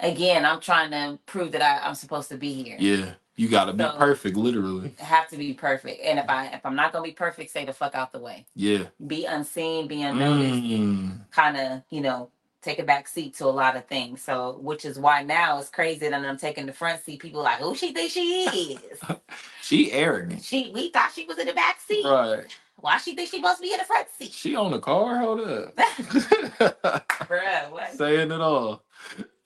again, 0.00 0.44
I'm 0.44 0.60
trying 0.60 0.90
to 0.90 1.18
prove 1.26 1.52
that 1.52 1.62
I, 1.62 1.86
I'm 1.86 1.94
supposed 1.94 2.28
to 2.30 2.36
be 2.36 2.52
here. 2.62 2.76
Yeah. 2.78 3.14
You 3.34 3.48
gotta 3.48 3.72
be 3.72 3.82
So- 3.82 3.96
perfect, 3.96 4.36
literally. 4.36 4.94
Have 4.98 5.26
to 5.28 5.38
be 5.38 5.54
perfect, 5.54 6.02
and 6.04 6.18
if 6.18 6.28
I 6.28 6.48
if 6.48 6.66
I'm 6.66 6.76
not 6.76 6.92
gonna 6.92 7.04
be 7.04 7.12
perfect, 7.12 7.50
say 7.50 7.64
the 7.64 7.72
fuck 7.72 7.94
out 7.94 8.12
the 8.12 8.18
way. 8.18 8.44
Yeah. 8.54 8.84
Be 9.06 9.24
unseen, 9.24 9.88
be 9.88 10.02
unnoticed 10.02 10.62
Mm. 10.64 11.30
kind 11.30 11.56
of, 11.56 11.82
you 11.88 12.02
know, 12.02 12.30
take 12.62 12.78
a 12.78 12.84
back 12.84 13.08
seat 13.08 13.34
to 13.36 13.46
a 13.46 13.48
lot 13.48 13.76
of 13.76 13.86
things. 13.86 14.22
So, 14.22 14.58
which 14.60 14.84
is 14.84 14.98
why 14.98 15.22
now 15.22 15.58
it's 15.58 15.70
crazy 15.70 16.08
that 16.08 16.14
I'm 16.14 16.38
taking 16.38 16.66
the 16.66 16.72
front 16.72 17.02
seat. 17.04 17.20
People 17.20 17.42
like, 17.42 17.58
who 17.58 17.74
she 17.74 17.92
think 17.92 18.10
she 18.12 18.44
is? 18.44 19.00
She 19.62 19.92
arrogant. 19.92 20.42
she, 20.42 20.70
we 20.74 20.90
thought 20.90 21.12
she 21.14 21.24
was 21.24 21.38
in 21.38 21.46
the 21.46 21.54
back 21.54 21.80
seat. 21.80 22.04
Right. 22.04 22.44
Why 22.76 22.98
she 22.98 23.14
think 23.14 23.30
she 23.30 23.40
must 23.40 23.62
be 23.62 23.72
in 23.72 23.78
the 23.78 23.84
front 23.84 24.08
seat? 24.18 24.32
She 24.32 24.56
on 24.56 24.72
the 24.72 24.80
car? 24.80 25.18
Hold 25.18 25.40
up. 25.40 25.76
Bruh, 25.76 27.70
what? 27.70 27.92
Saying 27.92 28.32
it 28.32 28.40
all. 28.40 28.84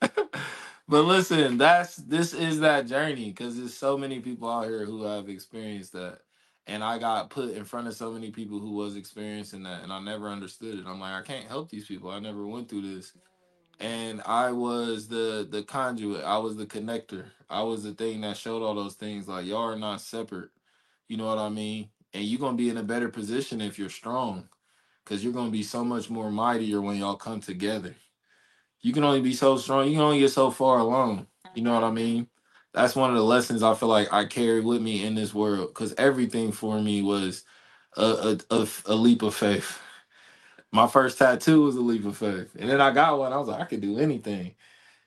but 0.01 1.01
listen, 1.03 1.57
that's 1.57 1.97
this 1.97 2.33
is 2.33 2.59
that 2.61 2.87
journey 2.87 3.27
because 3.29 3.57
there's 3.57 3.75
so 3.77 3.97
many 3.97 4.19
people 4.19 4.49
out 4.49 4.65
here 4.65 4.85
who 4.85 5.03
have 5.03 5.29
experienced 5.29 5.93
that. 5.93 6.19
And 6.67 6.83
I 6.83 6.97
got 6.99 7.29
put 7.29 7.51
in 7.51 7.63
front 7.63 7.87
of 7.87 7.95
so 7.95 8.11
many 8.11 8.29
people 8.29 8.59
who 8.59 8.71
was 8.71 8.97
experiencing 8.97 9.63
that 9.63 9.83
and 9.83 9.93
I 9.93 10.01
never 10.01 10.27
understood 10.27 10.79
it. 10.79 10.85
I'm 10.85 10.99
like, 10.99 11.13
I 11.13 11.21
can't 11.21 11.47
help 11.47 11.69
these 11.69 11.85
people. 11.85 12.09
I 12.09 12.19
never 12.19 12.45
went 12.45 12.67
through 12.67 12.93
this. 12.95 13.13
And 13.79 14.21
I 14.25 14.51
was 14.51 15.07
the 15.07 15.47
the 15.49 15.63
conduit. 15.63 16.23
I 16.25 16.37
was 16.39 16.57
the 16.57 16.65
connector. 16.65 17.25
I 17.49 17.61
was 17.61 17.83
the 17.83 17.93
thing 17.93 18.21
that 18.21 18.35
showed 18.35 18.63
all 18.63 18.73
those 18.75 18.95
things. 18.95 19.27
Like 19.27 19.45
y'all 19.45 19.69
are 19.69 19.77
not 19.77 20.01
separate. 20.01 20.49
You 21.07 21.15
know 21.17 21.27
what 21.27 21.37
I 21.37 21.49
mean? 21.49 21.89
And 22.13 22.25
you're 22.25 22.39
gonna 22.39 22.57
be 22.57 22.69
in 22.69 22.77
a 22.77 22.83
better 22.83 23.07
position 23.07 23.61
if 23.61 23.79
you're 23.79 23.89
strong. 23.89 24.49
Cause 25.05 25.23
you're 25.23 25.31
gonna 25.31 25.51
be 25.51 25.63
so 25.63 25.85
much 25.85 26.09
more 26.09 26.29
mightier 26.31 26.81
when 26.81 26.97
y'all 26.97 27.15
come 27.15 27.39
together. 27.39 27.95
You 28.81 28.91
can 28.91 29.05
only 29.05 29.21
be 29.21 29.33
so 29.33 29.57
strong, 29.57 29.87
you 29.87 29.93
can 29.93 30.01
only 30.01 30.19
get 30.19 30.31
so 30.31 30.51
far 30.51 30.79
alone. 30.79 31.27
You 31.55 31.61
know 31.61 31.73
what 31.73 31.83
I 31.83 31.91
mean? 31.91 32.27
That's 32.77 32.95
one 32.95 33.11
of 33.11 33.17
the 33.17 33.23
lessons 33.25 33.63
I 33.63 33.75
feel 33.75 33.89
like 33.89 34.13
I 34.13 34.25
carry 34.25 34.61
with 34.61 34.81
me 34.81 35.05
in 35.05 35.15
this 35.15 35.35
world. 35.35 35.73
Cause 35.75 35.95
everything 35.99 36.53
for 36.53 36.81
me 36.81 37.03
was 37.03 37.45
a 37.97 38.03
a, 38.51 38.55
a, 38.55 38.67
a 38.87 38.95
leap 38.95 39.23
of 39.23 39.35
faith. 39.35 39.79
My 40.71 40.87
first 40.87 41.17
tattoo 41.19 41.63
was 41.63 41.75
a 41.77 41.81
leap 41.81 42.05
of 42.05 42.17
faith. 42.17 42.55
And 42.59 42.69
then 42.69 42.81
I 42.81 42.91
got 42.93 43.19
one, 43.19 43.33
I 43.33 43.37
was 43.37 43.49
like, 43.49 43.61
I 43.61 43.65
could 43.65 43.81
do 43.81 43.99
anything. 43.99 44.55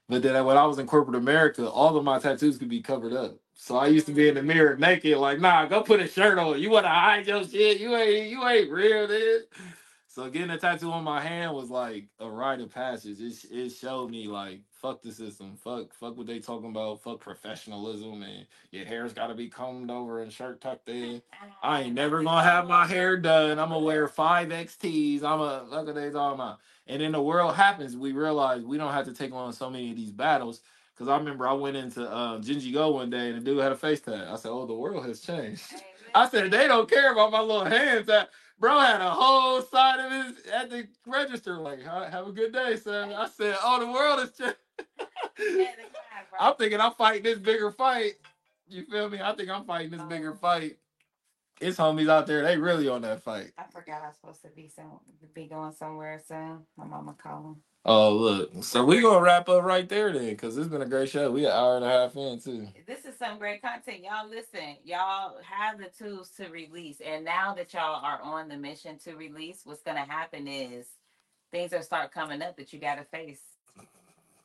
But 0.09 0.22
then 0.22 0.44
when 0.44 0.56
I 0.59 0.66
was 0.66 0.78
in 0.78 0.86
corporate 0.86 1.16
America, 1.16 1.68
all 1.68 1.97
of 1.97 2.05
my 2.05 2.18
tattoos 2.18 2.59
could 2.59 2.68
be 2.68 2.82
covered 2.82 3.14
up. 3.14 3.36
So 3.55 3.76
I 3.78 3.88
used 3.88 4.06
to 4.06 4.12
be 4.12 4.28
in 4.28 4.34
the 4.36 4.42
mirror 4.42 4.76
naked, 4.76 5.18
like, 5.18 5.40
nah, 5.40 5.66
go 5.66 5.82
put 5.82 6.01
a 6.01 6.09
shirt 6.09 6.38
on. 6.38 6.60
You 6.60 6.70
wanna 6.70 6.88
hide 6.88 7.26
your 7.26 7.44
shit? 7.44 7.80
You 7.80 7.97
ain't 7.97 8.30
you 8.30 8.47
ain't 8.48 8.70
real, 8.70 9.09
dude. 9.09 9.44
So 10.20 10.28
getting 10.28 10.51
a 10.51 10.59
tattoo 10.59 10.92
on 10.92 11.02
my 11.02 11.18
hand 11.18 11.55
was 11.55 11.70
like 11.70 12.05
a 12.18 12.28
rite 12.28 12.60
of 12.60 12.74
passage. 12.74 13.20
It, 13.20 13.42
it 13.51 13.70
showed 13.70 14.10
me 14.10 14.28
like 14.28 14.60
fuck 14.70 15.01
the 15.01 15.12
system, 15.12 15.56
fuck 15.56 15.94
fuck 15.94 16.14
what 16.14 16.26
they 16.26 16.40
talking 16.40 16.68
about, 16.68 17.01
fuck 17.01 17.20
professionalism, 17.20 18.22
and 18.22 18.47
your 18.70 18.84
hair's 18.84 19.14
got 19.14 19.28
to 19.28 19.34
be 19.34 19.48
combed 19.48 19.90
over 19.90 20.20
and 20.20 20.30
shirt 20.30 20.60
tucked 20.60 20.90
in. 20.90 21.22
I 21.62 21.84
ain't 21.84 21.94
never 21.94 22.22
gonna 22.22 22.42
have 22.42 22.68
my 22.68 22.86
hair 22.86 23.16
done. 23.16 23.59
I'm 23.59 23.70
gonna 23.70 23.78
wear 23.78 24.09
five 24.09 24.51
XTs. 24.51 25.22
I'm 25.22 25.40
a 25.40 25.62
look 25.62 25.88
at 25.88 25.94
they 25.94 26.10
all 26.10 26.36
my. 26.36 26.56
And 26.86 27.01
then 27.01 27.12
the 27.12 27.22
world 27.22 27.55
happens. 27.55 27.97
We 27.97 28.12
realize 28.12 28.60
we 28.62 28.76
don't 28.76 28.92
have 28.92 29.06
to 29.06 29.14
take 29.14 29.32
on 29.32 29.55
so 29.55 29.70
many 29.70 29.88
of 29.88 29.97
these 29.97 30.12
battles. 30.12 30.60
Cause 30.97 31.09
I 31.09 31.16
remember 31.16 31.48
I 31.48 31.55
went 31.55 31.78
into 31.78 32.14
um, 32.14 32.42
Gingy 32.42 32.74
Go 32.74 32.90
one 32.90 33.09
day 33.09 33.30
and 33.30 33.38
the 33.38 33.40
dude 33.42 33.62
had 33.62 33.72
a 33.72 33.76
face 33.76 34.01
tat. 34.01 34.28
I 34.28 34.36
said, 34.36 34.51
"Oh, 34.51 34.66
the 34.66 34.74
world 34.74 35.06
has 35.06 35.20
changed." 35.20 35.62
I 36.14 36.28
said, 36.28 36.51
"They 36.51 36.68
don't 36.68 36.90
care 36.90 37.10
about 37.10 37.32
my 37.32 37.40
little 37.40 37.64
hands." 37.64 38.06
That 38.09 38.28
bro 38.61 38.78
had 38.78 39.01
a 39.01 39.11
whole 39.11 39.62
side 39.62 39.99
of 40.01 40.12
his 40.37 40.47
at 40.53 40.70
the 40.70 40.87
register. 41.07 41.59
Like, 41.59 41.82
"Ha- 41.85 42.11
"Have 42.11 42.28
a 42.28 42.32
good 42.32 42.53
day, 42.53 42.77
son." 42.77 43.12
I 43.12 43.28
said, 43.28 43.57
"Oh, 43.62 43.81
the 43.81 43.91
world 43.91 44.20
has 44.20 44.32
changed." 44.37 44.57
I'm 46.39 46.55
thinking 46.57 46.81
I'm 46.81 46.93
fighting 46.93 47.23
this 47.24 47.39
bigger 47.39 47.70
fight. 47.73 48.15
You 48.69 48.85
feel 48.85 49.09
me? 49.09 49.20
I 49.20 49.35
think 49.35 49.51
I'm 49.51 49.65
fighting 49.65 49.91
this 49.91 50.03
bigger 50.03 50.32
um 50.32 50.39
fight. 50.39 50.77
It's 51.61 51.77
homies 51.78 52.09
out 52.09 52.27
there. 52.27 52.43
They 52.43 52.57
really 52.57 52.89
on 52.89 53.03
that 53.03 53.23
fight. 53.23 53.53
I 53.59 53.65
forgot 53.70 54.03
I 54.03 54.07
was 54.09 54.16
supposed 54.16 54.43
to 54.43 54.49
be 54.49 54.69
some 54.69 55.01
be 55.35 55.47
going 55.47 55.73
somewhere 55.73 56.23
soon. 56.27 56.61
My 56.77 56.85
mama 56.85 57.15
calling. 57.23 57.57
Oh 57.85 58.12
look, 58.15 58.62
so 58.62 58.85
we 58.85 59.01
gonna 59.01 59.23
wrap 59.23 59.48
up 59.48 59.65
right 59.65 59.89
there 59.89 60.12
then, 60.12 60.36
cause 60.36 60.57
it's 60.57 60.69
been 60.69 60.82
a 60.82 60.86
great 60.86 61.09
show. 61.09 61.31
We 61.32 61.47
an 61.47 61.52
hour 61.52 61.77
and 61.77 61.85
a 61.85 61.89
half 61.89 62.15
in 62.16 62.39
too. 62.40 62.69
This 62.86 63.07
is 63.07 63.19
some 63.19 63.39
great 63.39 63.62
content. 63.62 64.05
Y'all 64.05 64.28
listen. 64.28 64.77
Y'all 64.85 65.39
have 65.43 65.78
the 65.78 65.89
tools 65.98 66.31
to 66.36 66.48
release. 66.48 67.01
And 67.05 67.24
now 67.24 67.55
that 67.55 67.73
y'all 67.74 68.05
are 68.05 68.20
on 68.23 68.48
the 68.48 68.57
mission 68.59 68.98
to 69.01 69.15
release, 69.16 69.62
what's 69.65 69.82
gonna 69.82 70.05
happen 70.05 70.47
is 70.47 70.86
things 71.51 71.73
are 71.73 71.82
start 71.82 72.12
coming 72.12 72.43
up 72.43 72.57
that 72.59 72.73
you 72.73 72.78
gotta 72.78 73.05
face. 73.05 73.40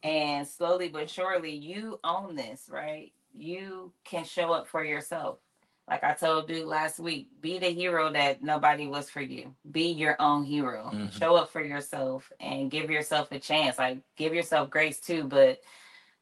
And 0.03 0.47
slowly 0.47 0.89
but 0.89 1.09
surely 1.09 1.51
you 1.51 1.99
own 2.03 2.35
this, 2.35 2.69
right? 2.71 3.11
You 3.35 3.91
can 4.05 4.23
show 4.23 4.53
up 4.53 4.67
for 4.67 4.83
yourself. 4.83 5.39
Like 5.87 6.03
I 6.03 6.13
told 6.13 6.49
you 6.49 6.65
last 6.65 6.99
week, 6.99 7.27
be 7.41 7.59
the 7.59 7.69
hero 7.69 8.11
that 8.11 8.41
nobody 8.41 8.87
was 8.87 9.09
for 9.09 9.21
you. 9.21 9.53
Be 9.71 9.91
your 9.91 10.15
own 10.19 10.43
hero. 10.43 10.89
Mhm. 10.91 11.11
Show 11.11 11.35
up 11.35 11.51
for 11.51 11.63
yourself 11.63 12.31
and 12.39 12.71
give 12.71 12.89
yourself 12.89 13.31
a 13.31 13.39
chance. 13.39 13.77
Like 13.77 13.99
give 14.15 14.33
yourself 14.33 14.69
grace 14.69 14.99
too, 14.99 15.25
but 15.25 15.61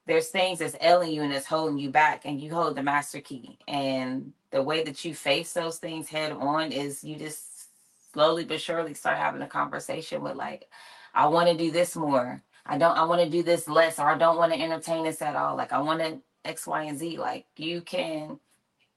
there's 0.05 0.27
things 0.29 0.59
that's 0.59 0.75
ailing 0.81 1.11
you 1.13 1.21
and 1.21 1.31
that's 1.31 1.45
holding 1.45 1.77
you 1.77 1.89
back, 1.89 2.25
and 2.25 2.41
you 2.41 2.53
hold 2.53 2.75
the 2.75 2.83
master 2.83 3.21
key. 3.21 3.57
And 3.69 4.33
the 4.51 4.61
way 4.61 4.83
that 4.83 5.05
you 5.05 5.15
face 5.15 5.53
those 5.53 5.77
things 5.77 6.09
head 6.09 6.33
on 6.33 6.73
is 6.73 7.03
you 7.03 7.15
just 7.15 7.69
slowly 8.11 8.43
but 8.43 8.59
surely 8.61 8.93
start 8.93 9.17
having 9.17 9.41
a 9.41 9.47
conversation 9.47 10.21
with 10.21 10.35
like, 10.35 10.67
I 11.13 11.27
want 11.27 11.47
to 11.49 11.57
do 11.57 11.71
this 11.71 11.95
more. 11.95 12.43
I 12.65 12.77
don't. 12.77 12.97
I 12.97 13.05
want 13.05 13.21
to 13.21 13.29
do 13.29 13.43
this 13.43 13.67
less, 13.69 13.97
or 13.99 14.09
I 14.09 14.17
don't 14.17 14.37
want 14.37 14.53
to 14.53 14.59
entertain 14.59 15.03
this 15.05 15.21
at 15.21 15.35
all. 15.37 15.55
Like 15.55 15.71
I 15.71 15.79
want 15.79 16.01
to 16.01 16.19
X, 16.43 16.67
Y, 16.67 16.83
and 16.83 16.97
Z. 16.99 17.17
Like 17.17 17.45
you 17.55 17.81
can, 17.81 18.39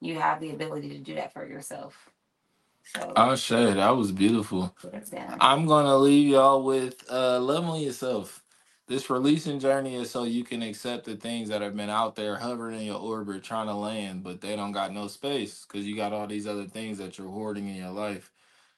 you 0.01 0.16
have 0.20 0.40
the 0.40 0.51
ability 0.52 0.90
to 0.90 0.98
do 0.98 1.16
that 1.16 1.32
for 1.35 1.47
yourself. 1.47 2.10
So 2.85 3.14
Oh 3.16 3.36
shit, 3.36 3.77
that 3.77 3.90
was 3.90 4.12
beautiful. 4.12 4.74
down. 5.10 5.39
I'm 5.40 5.66
gonna 5.66 5.97
leave 5.98 6.28
y'all 6.28 6.62
with 6.64 7.05
uh 7.10 7.40
love 7.40 7.64
on 7.64 7.81
yourself. 7.81 8.43
This 8.89 9.10
releasing 9.10 9.60
journey 9.60 9.97
is 9.97 10.10
so 10.10 10.24
you 10.24 10.44
can 10.44 10.62
accept 10.62 11.05
the 11.06 11.16
things 11.16 11.48
that 11.51 11.62
have 11.62 11.77
been 11.77 11.90
out 11.90 12.16
there 12.16 12.36
hovering 12.36 12.81
in 12.81 12.86
your 12.86 13.01
orbit 13.01 13.44
trying 13.44 13.66
to 13.68 13.74
land, 13.74 14.23
but 14.24 14.40
they 14.40 14.56
don't 14.56 14.73
got 14.73 14.93
no 14.94 15.09
space 15.09 15.66
because 15.68 15.86
you 15.86 15.97
got 15.97 16.12
all 16.12 16.27
these 16.27 16.47
other 16.47 16.66
things 16.66 16.98
that 16.98 17.18
you're 17.18 17.28
hoarding 17.31 17.68
in 17.68 17.77
your 17.77 17.90
life. 17.90 18.32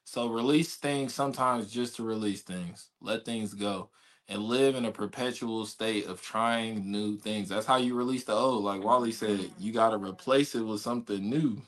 So 0.05 0.29
release 0.29 0.77
things 0.77 1.15
sometimes 1.15 1.73
just 1.73 1.97
to 1.97 2.05
release 2.05 2.43
things. 2.43 2.89
Let 3.03 3.25
things 3.25 3.55
go. 3.55 3.91
And 4.29 4.45
live 4.45 4.77
in 4.77 4.87
a 4.87 4.93
perpetual 4.93 5.67
state 5.67 6.07
of 6.07 6.23
trying 6.23 6.91
new 6.91 7.17
things. 7.17 7.49
That's 7.51 7.67
how 7.67 7.77
you 7.77 7.95
release 7.95 8.25
the 8.25 8.35
old. 8.35 8.65
Like 8.65 8.81
Walli 8.83 9.13
said, 9.13 9.51
you 9.59 9.73
gotta 9.73 9.99
replace 9.99 10.55
it 10.55 10.63
with 10.63 10.81
something 10.83 11.29
new. 11.31 11.63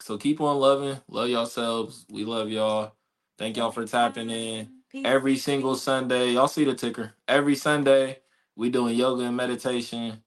So 0.00 0.18
keep 0.18 0.40
on 0.40 0.58
loving. 0.58 1.00
Love 1.08 1.30
yourselves. 1.30 2.04
We 2.10 2.24
love 2.24 2.50
y'all. 2.50 2.92
Thank 3.38 3.56
y'all 3.56 3.72
for 3.72 3.86
tapping 3.86 4.30
in 4.30 4.70
every 5.04 5.36
single 5.36 5.76
Sunday. 5.76 6.32
Y'all 6.32 6.48
see 6.48 6.64
the 6.64 6.74
ticker. 6.74 7.14
Every 7.28 7.56
Sunday, 7.56 8.18
we 8.56 8.70
doing 8.70 8.96
yoga 8.96 9.24
and 9.24 9.36
meditation. 9.36 10.22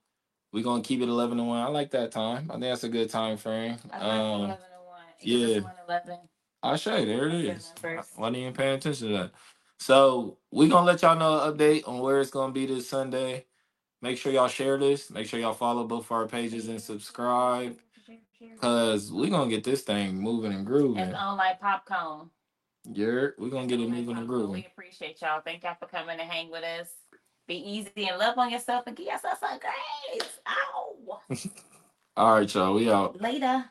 We 0.53 0.63
gonna 0.63 0.83
keep 0.83 1.01
it 1.01 1.09
eleven 1.09 1.37
to 1.39 1.43
one. 1.45 1.61
I 1.61 1.67
like 1.69 1.91
that 1.91 2.11
time. 2.11 2.47
I 2.49 2.53
think 2.55 2.63
that's 2.63 2.85
a 2.85 2.89
good 2.89 3.11
time 3.11 3.37
frame. 3.37 3.77
I 3.93 3.97
like 3.99 4.03
Um, 4.03 4.41
11 4.41 4.49
to 4.49 4.55
1. 4.87 5.01
yeah. 5.21 5.47
It 5.47 5.55
was 5.55 5.63
111. 5.65 6.19
I 6.63 6.77
say 6.77 7.05
there 7.05 7.27
it 7.29 7.35
is. 7.35 7.47
That's 7.47 7.65
is. 7.67 7.73
the 7.81 7.87
numbers. 7.89 8.07
I 8.17 8.21
wasn't 8.21 8.37
even 8.37 8.53
paying 8.53 8.75
attention 8.75 9.07
to 9.09 9.13
that. 9.17 9.31
So 9.79 10.37
we're 10.51 10.69
gonna 10.69 10.85
let 10.85 11.01
y'all 11.01 11.17
know 11.17 11.41
an 11.41 11.53
update 11.53 11.87
on 11.87 11.99
where 11.99 12.19
it's 12.19 12.31
gonna 12.31 12.53
be 12.53 12.65
this 12.65 12.89
Sunday. 12.89 13.45
Make 14.01 14.17
sure 14.17 14.31
y'all 14.31 14.47
share 14.47 14.77
this. 14.77 15.09
Make 15.09 15.27
sure 15.27 15.39
y'all 15.39 15.53
follow 15.53 15.83
both 15.85 16.11
our 16.11 16.27
pages 16.27 16.67
and 16.67 16.81
subscribe. 16.81 17.77
Cause 18.61 19.11
we're 19.11 19.29
gonna 19.29 19.49
get 19.49 19.63
this 19.63 19.81
thing 19.81 20.19
moving 20.19 20.53
and 20.53 20.65
grooving. 20.65 21.03
It's 21.03 21.17
on 21.17 21.37
like 21.37 21.59
popcorn. 21.59 22.29
You're 22.93 23.35
we 23.37 23.49
gonna 23.49 23.67
get 23.67 23.79
it 23.79 23.89
moving 23.89 24.17
and 24.17 24.27
grooving. 24.27 24.51
We 24.51 24.67
appreciate 24.71 25.21
y'all. 25.21 25.41
Thank 25.41 25.63
y'all 25.63 25.75
for 25.79 25.87
coming 25.87 26.19
and 26.19 26.29
hang 26.29 26.49
with 26.51 26.63
us. 26.63 26.87
Be 27.47 27.55
easy 27.55 28.09
and 28.09 28.17
love 28.17 28.37
on 28.37 28.51
yourself 28.51 28.83
and 28.87 28.95
give 28.95 29.07
yourself 29.07 29.39
some 29.39 29.59
grace. 29.59 30.39
Ow. 30.47 31.21
All 32.17 32.35
right, 32.35 32.53
y'all. 32.53 32.73
We 32.73 32.89
out. 32.91 33.21
Later. 33.21 33.65